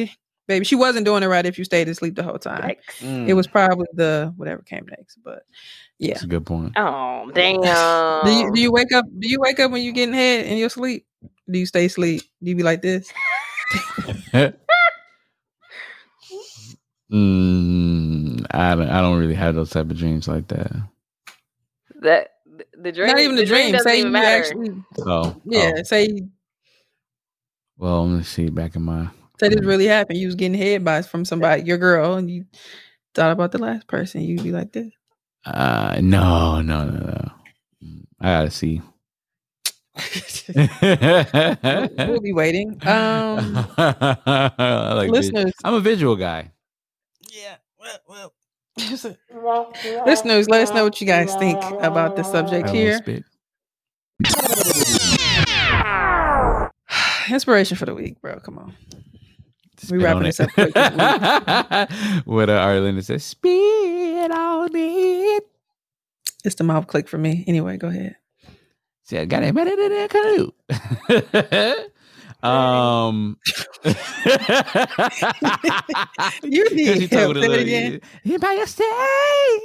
baby, 0.47 0.65
she 0.65 0.75
wasn't 0.75 1.05
doing 1.05 1.23
it 1.23 1.27
right. 1.27 1.45
If 1.45 1.57
you 1.57 1.63
stayed 1.65 1.87
asleep 1.89 2.15
the 2.15 2.23
whole 2.23 2.39
time, 2.39 2.75
Mm. 2.99 3.27
it 3.27 3.33
was 3.33 3.47
probably 3.47 3.87
the 3.93 4.33
whatever 4.37 4.61
came 4.61 4.85
next. 4.89 5.17
But 5.23 5.43
yeah, 5.99 6.13
That's 6.13 6.23
a 6.23 6.27
good 6.27 6.45
point. 6.45 6.73
Oh, 6.77 7.29
damn. 7.33 8.25
do 8.25 8.31
you 8.31 8.51
do 8.53 8.59
you 8.61 8.71
wake 8.71 8.91
up? 8.93 9.05
Do 9.19 9.29
you 9.29 9.39
wake 9.39 9.59
up 9.59 9.71
when 9.71 9.81
you 9.83 9.91
getting 9.93 10.13
head 10.15 10.45
in 10.45 10.57
your 10.57 10.69
sleep? 10.69 11.05
Do 11.49 11.59
you 11.59 11.65
stay 11.65 11.85
asleep? 11.85 12.21
Do 12.43 12.49
you 12.49 12.55
be 12.55 12.63
like 12.63 12.81
this? 12.81 13.11
mm, 17.11 18.45
I 18.51 18.75
don't. 18.75 18.89
I 18.89 19.01
don't 19.01 19.19
really 19.19 19.33
have 19.35 19.55
those 19.55 19.69
type 19.69 19.89
of 19.89 19.97
dreams 19.97 20.27
like 20.27 20.47
that. 20.49 20.71
that 22.01 22.31
the 22.77 22.91
dream 22.91 23.07
Not 23.07 23.19
even 23.19 23.35
the, 23.35 23.45
dream. 23.45 23.71
doesn't 23.73 23.89
Say 23.89 23.99
even 23.99 24.07
you 24.07 24.13
matter. 24.13 24.43
actually, 24.43 24.83
So 24.97 25.41
yeah. 25.45 25.71
oh, 25.77 25.83
Say 25.83 26.21
well, 27.77 28.07
let 28.07 28.17
me 28.17 28.23
see. 28.23 28.49
Back 28.49 28.75
in 28.75 28.83
my. 28.83 29.07
Say 29.39 29.49
this 29.49 29.65
really 29.65 29.87
happened. 29.87 30.19
You 30.19 30.27
was 30.27 30.35
getting 30.35 30.57
head 30.57 30.85
by 30.85 31.01
from 31.01 31.25
somebody, 31.25 31.63
your 31.63 31.77
girl, 31.77 32.13
and 32.13 32.29
you 32.29 32.45
thought 33.13 33.31
about 33.31 33.51
the 33.51 33.57
last 33.57 33.87
person. 33.87 34.21
You'd 34.21 34.43
be 34.43 34.51
like 34.51 34.71
this. 34.71 34.93
Uh, 35.45 35.99
no, 36.01 36.61
no, 36.61 36.85
no, 36.85 36.99
no. 36.99 37.31
I 38.19 38.25
gotta 38.25 38.51
see. 38.51 38.81
we'll 42.07 42.21
be 42.21 42.33
waiting. 42.33 42.71
Um, 42.85 43.67
I 43.77 44.91
like 44.95 45.09
listeners, 45.09 45.53
I'm 45.63 45.75
a 45.75 45.79
visual 45.79 46.15
guy. 46.15 46.51
yeah, 47.31 47.55
well, 47.79 47.97
well. 48.09 48.33
listeners, 50.05 50.49
let 50.49 50.61
us 50.61 50.73
know 50.73 50.83
what 50.83 50.99
you 50.99 51.07
guys 51.07 51.33
think 51.35 51.61
about 51.81 52.17
the 52.17 52.23
subject 52.23 52.69
here. 52.69 52.99
Inspiration 57.29 57.77
for 57.77 57.85
the 57.85 57.93
week, 57.93 58.19
bro. 58.21 58.39
Come 58.39 58.57
on. 58.57 58.73
We 59.91 59.97
wrapping 59.97 60.23
this 60.23 60.39
up 60.39 60.49
quick 60.51 60.73
what 60.75 62.49
uh, 62.49 62.65
Arlinda 62.65 63.03
says, 63.03 63.23
spit 63.23 64.31
on 64.31 64.69
it. 64.73 65.43
It's 66.43 66.55
the 66.55 66.63
mouth 66.63 66.87
click 66.87 67.07
for 67.07 67.17
me. 67.17 67.43
Anyway, 67.47 67.77
go 67.77 67.87
ahead. 67.87 68.15
See, 69.03 69.17
I 69.17 69.25
got 69.25 69.43
it. 69.43 69.55
um, 72.43 73.37
You 76.43 76.75
need 76.75 77.11
help. 77.11 77.35
it 77.37 77.61
again. 77.61 78.01
"You 78.23 78.39
by 78.39 78.53
your 78.53 78.67
stay. 78.67 79.59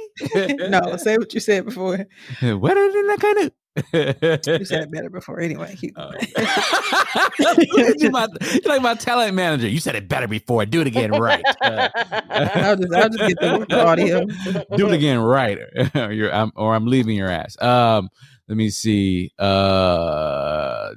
no, 0.69 0.95
say 0.97 1.17
what 1.17 1.33
you 1.33 1.39
said 1.39 1.65
before. 1.65 2.05
Wetter 2.41 2.91
than 2.91 3.07
the 3.07 3.17
canoe. 3.19 3.49
You 3.75 3.83
said 4.65 4.83
it 4.83 4.91
better 4.91 5.09
before. 5.09 5.39
Anyway, 5.39 5.75
you're, 5.81 5.91
my, 8.11 8.27
like 8.65 8.81
my 8.81 8.95
talent 8.95 9.33
manager. 9.35 9.67
You 9.67 9.79
said 9.79 9.95
it 9.95 10.07
better 10.09 10.27
before. 10.27 10.65
Do 10.65 10.81
it 10.81 10.87
again 10.87 11.11
right. 11.11 11.43
Uh, 11.61 11.89
I'll 12.29 12.75
just 12.75 12.93
I'll 12.93 13.09
just 13.09 13.19
get 13.19 13.39
the, 13.39 13.85
audio. 13.85 14.25
do 14.75 14.87
it 14.87 14.93
again 14.93 15.19
right, 15.19 15.57
or, 15.95 16.33
I'm, 16.33 16.51
or 16.55 16.75
I'm 16.75 16.85
leaving 16.85 17.15
your 17.15 17.29
ass. 17.29 17.59
Um, 17.61 18.09
let 18.47 18.57
me 18.57 18.69
see. 18.69 19.31
Uh, 19.39 20.89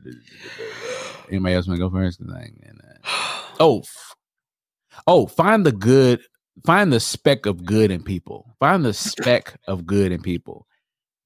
anybody 1.30 1.54
else 1.54 1.68
want 1.68 1.78
to 1.78 1.88
go 1.88 1.90
first? 1.90 2.18
'Cause 2.18 2.32
I 2.34 2.42
ain't 2.42 2.60
getting 2.60 2.78
that. 2.78 2.98
Oh, 3.60 3.80
f- 3.80 4.14
oh, 5.06 5.28
find 5.28 5.64
the 5.64 5.70
good. 5.70 6.20
Find 6.66 6.92
the 6.92 6.98
speck 6.98 7.46
of 7.46 7.64
good 7.64 7.92
in 7.92 8.02
people. 8.02 8.56
Find 8.58 8.84
the 8.84 8.92
speck 8.92 9.60
of 9.68 9.86
good 9.86 10.10
in 10.10 10.22
people. 10.22 10.66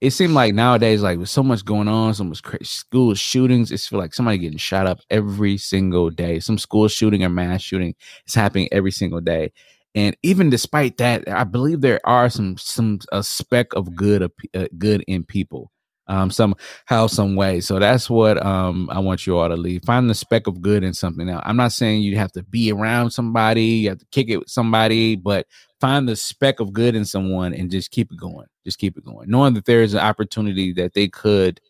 It 0.00 0.10
seemed 0.12 0.34
like 0.34 0.54
nowadays, 0.54 1.02
like 1.02 1.18
with 1.18 1.28
so 1.28 1.42
much 1.42 1.64
going 1.64 1.88
on, 1.88 2.14
so 2.14 2.22
much 2.22 2.42
cra- 2.42 2.64
school 2.64 3.14
shootings, 3.14 3.72
it's 3.72 3.86
feel 3.88 3.98
like 3.98 4.14
somebody 4.14 4.38
getting 4.38 4.58
shot 4.58 4.86
up 4.86 5.00
every 5.10 5.56
single 5.58 6.08
day. 6.10 6.38
Some 6.38 6.56
school 6.58 6.86
shooting 6.86 7.24
or 7.24 7.28
mass 7.28 7.62
shooting 7.62 7.94
is 8.26 8.34
happening 8.34 8.68
every 8.70 8.92
single 8.92 9.20
day. 9.20 9.50
And 9.96 10.16
even 10.22 10.50
despite 10.50 10.98
that, 10.98 11.28
I 11.28 11.42
believe 11.42 11.80
there 11.80 12.00
are 12.04 12.30
some 12.30 12.56
some 12.58 13.00
a 13.10 13.24
speck 13.24 13.72
of 13.74 13.96
good 13.96 14.22
uh, 14.54 14.66
good 14.78 15.02
in 15.08 15.24
people, 15.24 15.72
um, 16.08 16.30
somehow, 16.30 17.06
some 17.06 17.36
way. 17.36 17.60
So 17.60 17.78
that's 17.78 18.08
what 18.10 18.44
um 18.44 18.88
I 18.90 18.98
want 18.98 19.26
you 19.26 19.38
all 19.38 19.48
to 19.48 19.56
leave. 19.56 19.84
Find 19.84 20.08
the 20.08 20.14
speck 20.14 20.46
of 20.46 20.60
good 20.60 20.82
in 20.82 20.94
something. 20.94 21.26
Now, 21.26 21.42
I'm 21.44 21.56
not 21.56 21.72
saying 21.72 22.02
you 22.02 22.16
have 22.16 22.32
to 22.32 22.42
be 22.42 22.72
around 22.72 23.10
somebody, 23.10 23.64
you 23.64 23.90
have 23.90 23.98
to 23.98 24.06
kick 24.10 24.28
it 24.28 24.38
with 24.38 24.48
somebody, 24.48 25.16
but 25.16 25.46
find 25.80 26.08
the 26.08 26.16
speck 26.16 26.60
of 26.60 26.72
good 26.72 26.94
in 26.94 27.04
someone 27.04 27.54
and 27.54 27.70
just 27.70 27.90
keep 27.90 28.10
it 28.10 28.18
going. 28.18 28.46
Just 28.64 28.78
keep 28.78 28.96
it 28.98 29.04
going, 29.04 29.30
knowing 29.30 29.54
that 29.54 29.66
there 29.66 29.82
is 29.82 29.94
an 29.94 30.00
opportunity 30.00 30.72
that 30.74 30.94
they 30.94 31.08
could 31.08 31.60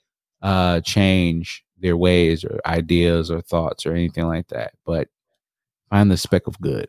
uh 0.42 0.80
change 0.82 1.64
their 1.80 1.96
ways 1.96 2.44
or 2.44 2.60
ideas 2.66 3.30
or 3.30 3.40
thoughts 3.40 3.86
or 3.86 3.92
anything 3.92 4.26
like 4.26 4.48
that. 4.48 4.72
But 4.84 5.08
find 5.90 6.10
the 6.10 6.16
speck 6.16 6.46
of 6.46 6.60
good 6.60 6.88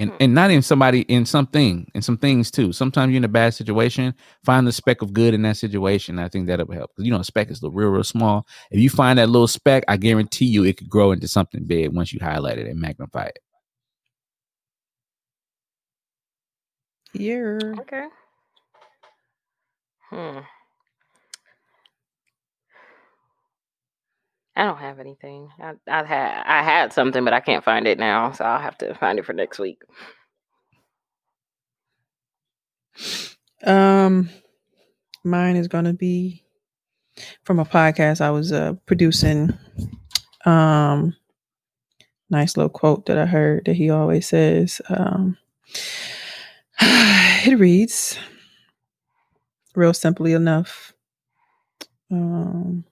and 0.00 0.12
Hmm. 0.12 0.16
and 0.20 0.34
not 0.34 0.52
in 0.52 0.62
somebody 0.62 1.02
in 1.02 1.26
something 1.26 1.90
in 1.94 2.02
some 2.02 2.18
things 2.18 2.50
too. 2.52 2.72
Sometimes 2.72 3.12
you're 3.12 3.18
in 3.18 3.24
a 3.24 3.28
bad 3.28 3.54
situation, 3.54 4.14
find 4.44 4.66
the 4.68 4.72
speck 4.72 5.02
of 5.02 5.14
good 5.14 5.34
in 5.34 5.42
that 5.44 5.58
situation. 5.58 6.18
I 6.20 6.28
think 6.30 6.48
that'll 6.48 6.72
help 6.72 6.92
you 6.98 7.12
know 7.12 7.20
a 7.20 7.24
speck 7.24 7.50
is 7.52 7.60
the 7.60 7.70
real 7.72 7.90
real 7.90 8.04
small. 8.04 8.48
If 8.72 8.80
you 8.80 8.90
find 8.90 9.20
that 9.20 9.30
little 9.30 9.48
speck, 9.48 9.84
I 9.88 9.98
guarantee 9.98 10.46
you 10.46 10.64
it 10.64 10.78
could 10.78 10.90
grow 10.90 11.12
into 11.12 11.28
something 11.28 11.64
big 11.66 11.94
once 11.94 12.12
you 12.14 12.20
highlight 12.22 12.58
it 12.58 12.68
and 12.68 12.80
magnify 12.80 13.26
it. 13.26 13.40
Here. 17.14 17.78
Okay. 17.80 18.06
Hmm. 20.10 20.40
I 24.56 24.64
don't 24.64 24.78
have 24.78 24.98
anything. 24.98 25.48
I 25.60 25.74
I 25.88 26.04
had 26.04 26.42
I 26.46 26.62
had 26.62 26.92
something, 26.92 27.24
but 27.24 27.32
I 27.32 27.40
can't 27.40 27.64
find 27.64 27.86
it 27.86 27.98
now, 27.98 28.32
so 28.32 28.44
I'll 28.44 28.60
have 28.60 28.78
to 28.78 28.94
find 28.94 29.18
it 29.18 29.24
for 29.26 29.32
next 29.32 29.58
week. 29.58 29.78
Um, 33.64 34.30
mine 35.24 35.56
is 35.56 35.68
to 35.84 35.92
be 35.92 36.44
from 37.44 37.58
a 37.58 37.64
podcast 37.64 38.20
I 38.20 38.30
was 38.30 38.52
uh, 38.52 38.74
producing. 38.86 39.56
Um, 40.44 41.16
nice 42.30 42.56
little 42.56 42.70
quote 42.70 43.06
that 43.06 43.18
I 43.18 43.26
heard 43.26 43.64
that 43.66 43.74
he 43.76 43.90
always 43.90 44.28
says. 44.28 44.80
Um, 44.88 45.36
it 46.80 47.58
reads 47.58 48.18
real 49.74 49.94
simply 49.94 50.32
enough. 50.32 50.92
Um, 52.10 52.84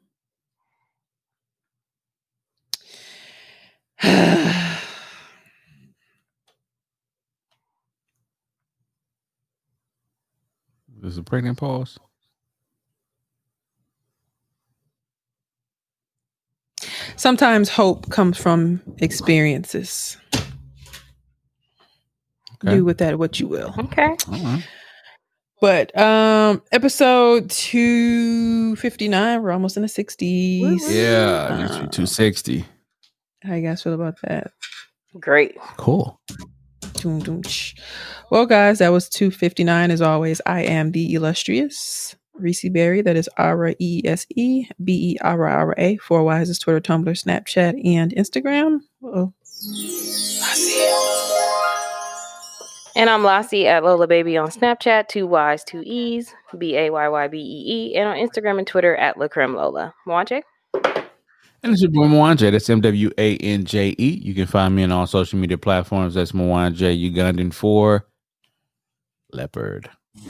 This 11.01 11.13
is 11.13 11.19
a 11.19 11.23
pregnant 11.23 11.59
pause. 11.59 11.99
Sometimes 17.17 17.69
hope 17.69 18.11
comes 18.11 18.39
from 18.39 18.81
experiences. 18.99 20.17
Okay. 22.65 22.77
Do 22.77 22.85
with 22.85 22.99
that 22.99 23.19
what 23.19 23.39
you 23.39 23.47
will. 23.47 23.75
Okay. 23.79 24.17
All 24.31 24.39
right. 24.39 24.65
But 25.61 25.97
um 25.99 26.63
episode 26.73 27.51
259, 27.51 29.43
we're 29.43 29.51
almost 29.51 29.77
in 29.77 29.83
the 29.83 29.89
60s. 29.89 30.81
Yeah, 30.89 31.57
next 31.59 31.73
Uh, 31.73 31.87
260. 31.87 32.65
How 33.43 33.55
you 33.55 33.67
guys 33.67 33.83
feel 33.83 33.95
about 33.95 34.21
that? 34.23 34.53
Great. 35.19 35.57
Cool. 35.77 36.21
Doom, 36.95 37.21
doom, 37.21 37.43
sh. 37.43 37.75
Well, 38.31 38.47
guys, 38.47 38.79
that 38.79 38.93
was 38.93 39.09
259. 39.09 39.91
As 39.91 40.03
always, 40.03 40.41
I 40.47 40.63
am 40.63 40.93
the 40.93 41.15
illustrious 41.15 42.17
Reese 42.35 42.69
Berry. 42.69 43.03
That 43.03 43.17
is 43.17 43.29
R 43.37 43.75
E 43.79 44.03
S 44.05 44.27
E 44.35 44.67
B 44.83 45.13
E 45.13 45.19
R 45.21 45.47
R 45.47 45.75
A. 45.79 45.97
Four 45.99 46.25
Wise 46.25 46.51
is 46.51 46.59
Twitter, 46.59 46.81
Tumblr, 46.81 47.05
Snapchat, 47.07 47.81
and 47.87 48.13
Instagram. 48.13 48.81
Oh, 49.03 49.33
And 52.97 53.09
I'm 53.09 53.23
Lassie 53.23 53.69
at 53.69 53.85
Lola 53.85 54.09
Baby 54.09 54.37
on 54.37 54.49
Snapchat, 54.49 55.07
two 55.07 55.27
Y's, 55.29 55.63
two 55.63 55.83
E's, 55.85 56.35
B 56.59 56.77
A 56.77 56.91
Y 56.91 57.09
Y 57.09 57.29
B 57.29 57.39
E 57.39 57.93
E, 57.93 57.97
and 57.97 58.09
on 58.09 58.17
Instagram 58.17 58.59
and 58.59 58.67
Twitter 58.67 58.97
at 58.97 59.17
Lacrim 59.17 59.55
Lola. 59.55 59.95
Mwanje? 60.07 60.43
And 61.63 61.73
it's 61.73 61.83
your 61.83 61.91
boy 61.91 62.07
Mwanje. 62.07 62.53
That's 62.53 62.71
M 62.71 62.81
W 62.81 63.11
A 63.19 63.37
N 63.37 63.65
J 63.65 63.95
E. 63.99 64.21
You 64.23 64.35
can 64.35 64.47
find 64.47 64.75
me 64.77 64.85
on 64.85 64.93
all 64.93 65.07
social 65.07 65.39
media 65.39 65.59
platforms. 65.59 66.15
That's 66.15 66.33
Mwanje 66.33 67.13
Ugandan 67.13 67.53
for 67.53 68.07
Leopard. 69.33 69.91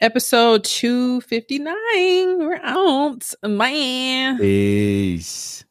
episode 0.00 0.64
259. 0.64 1.74
We're 2.38 2.60
out, 2.62 3.32
man. 3.42 4.38
Peace. 4.38 5.63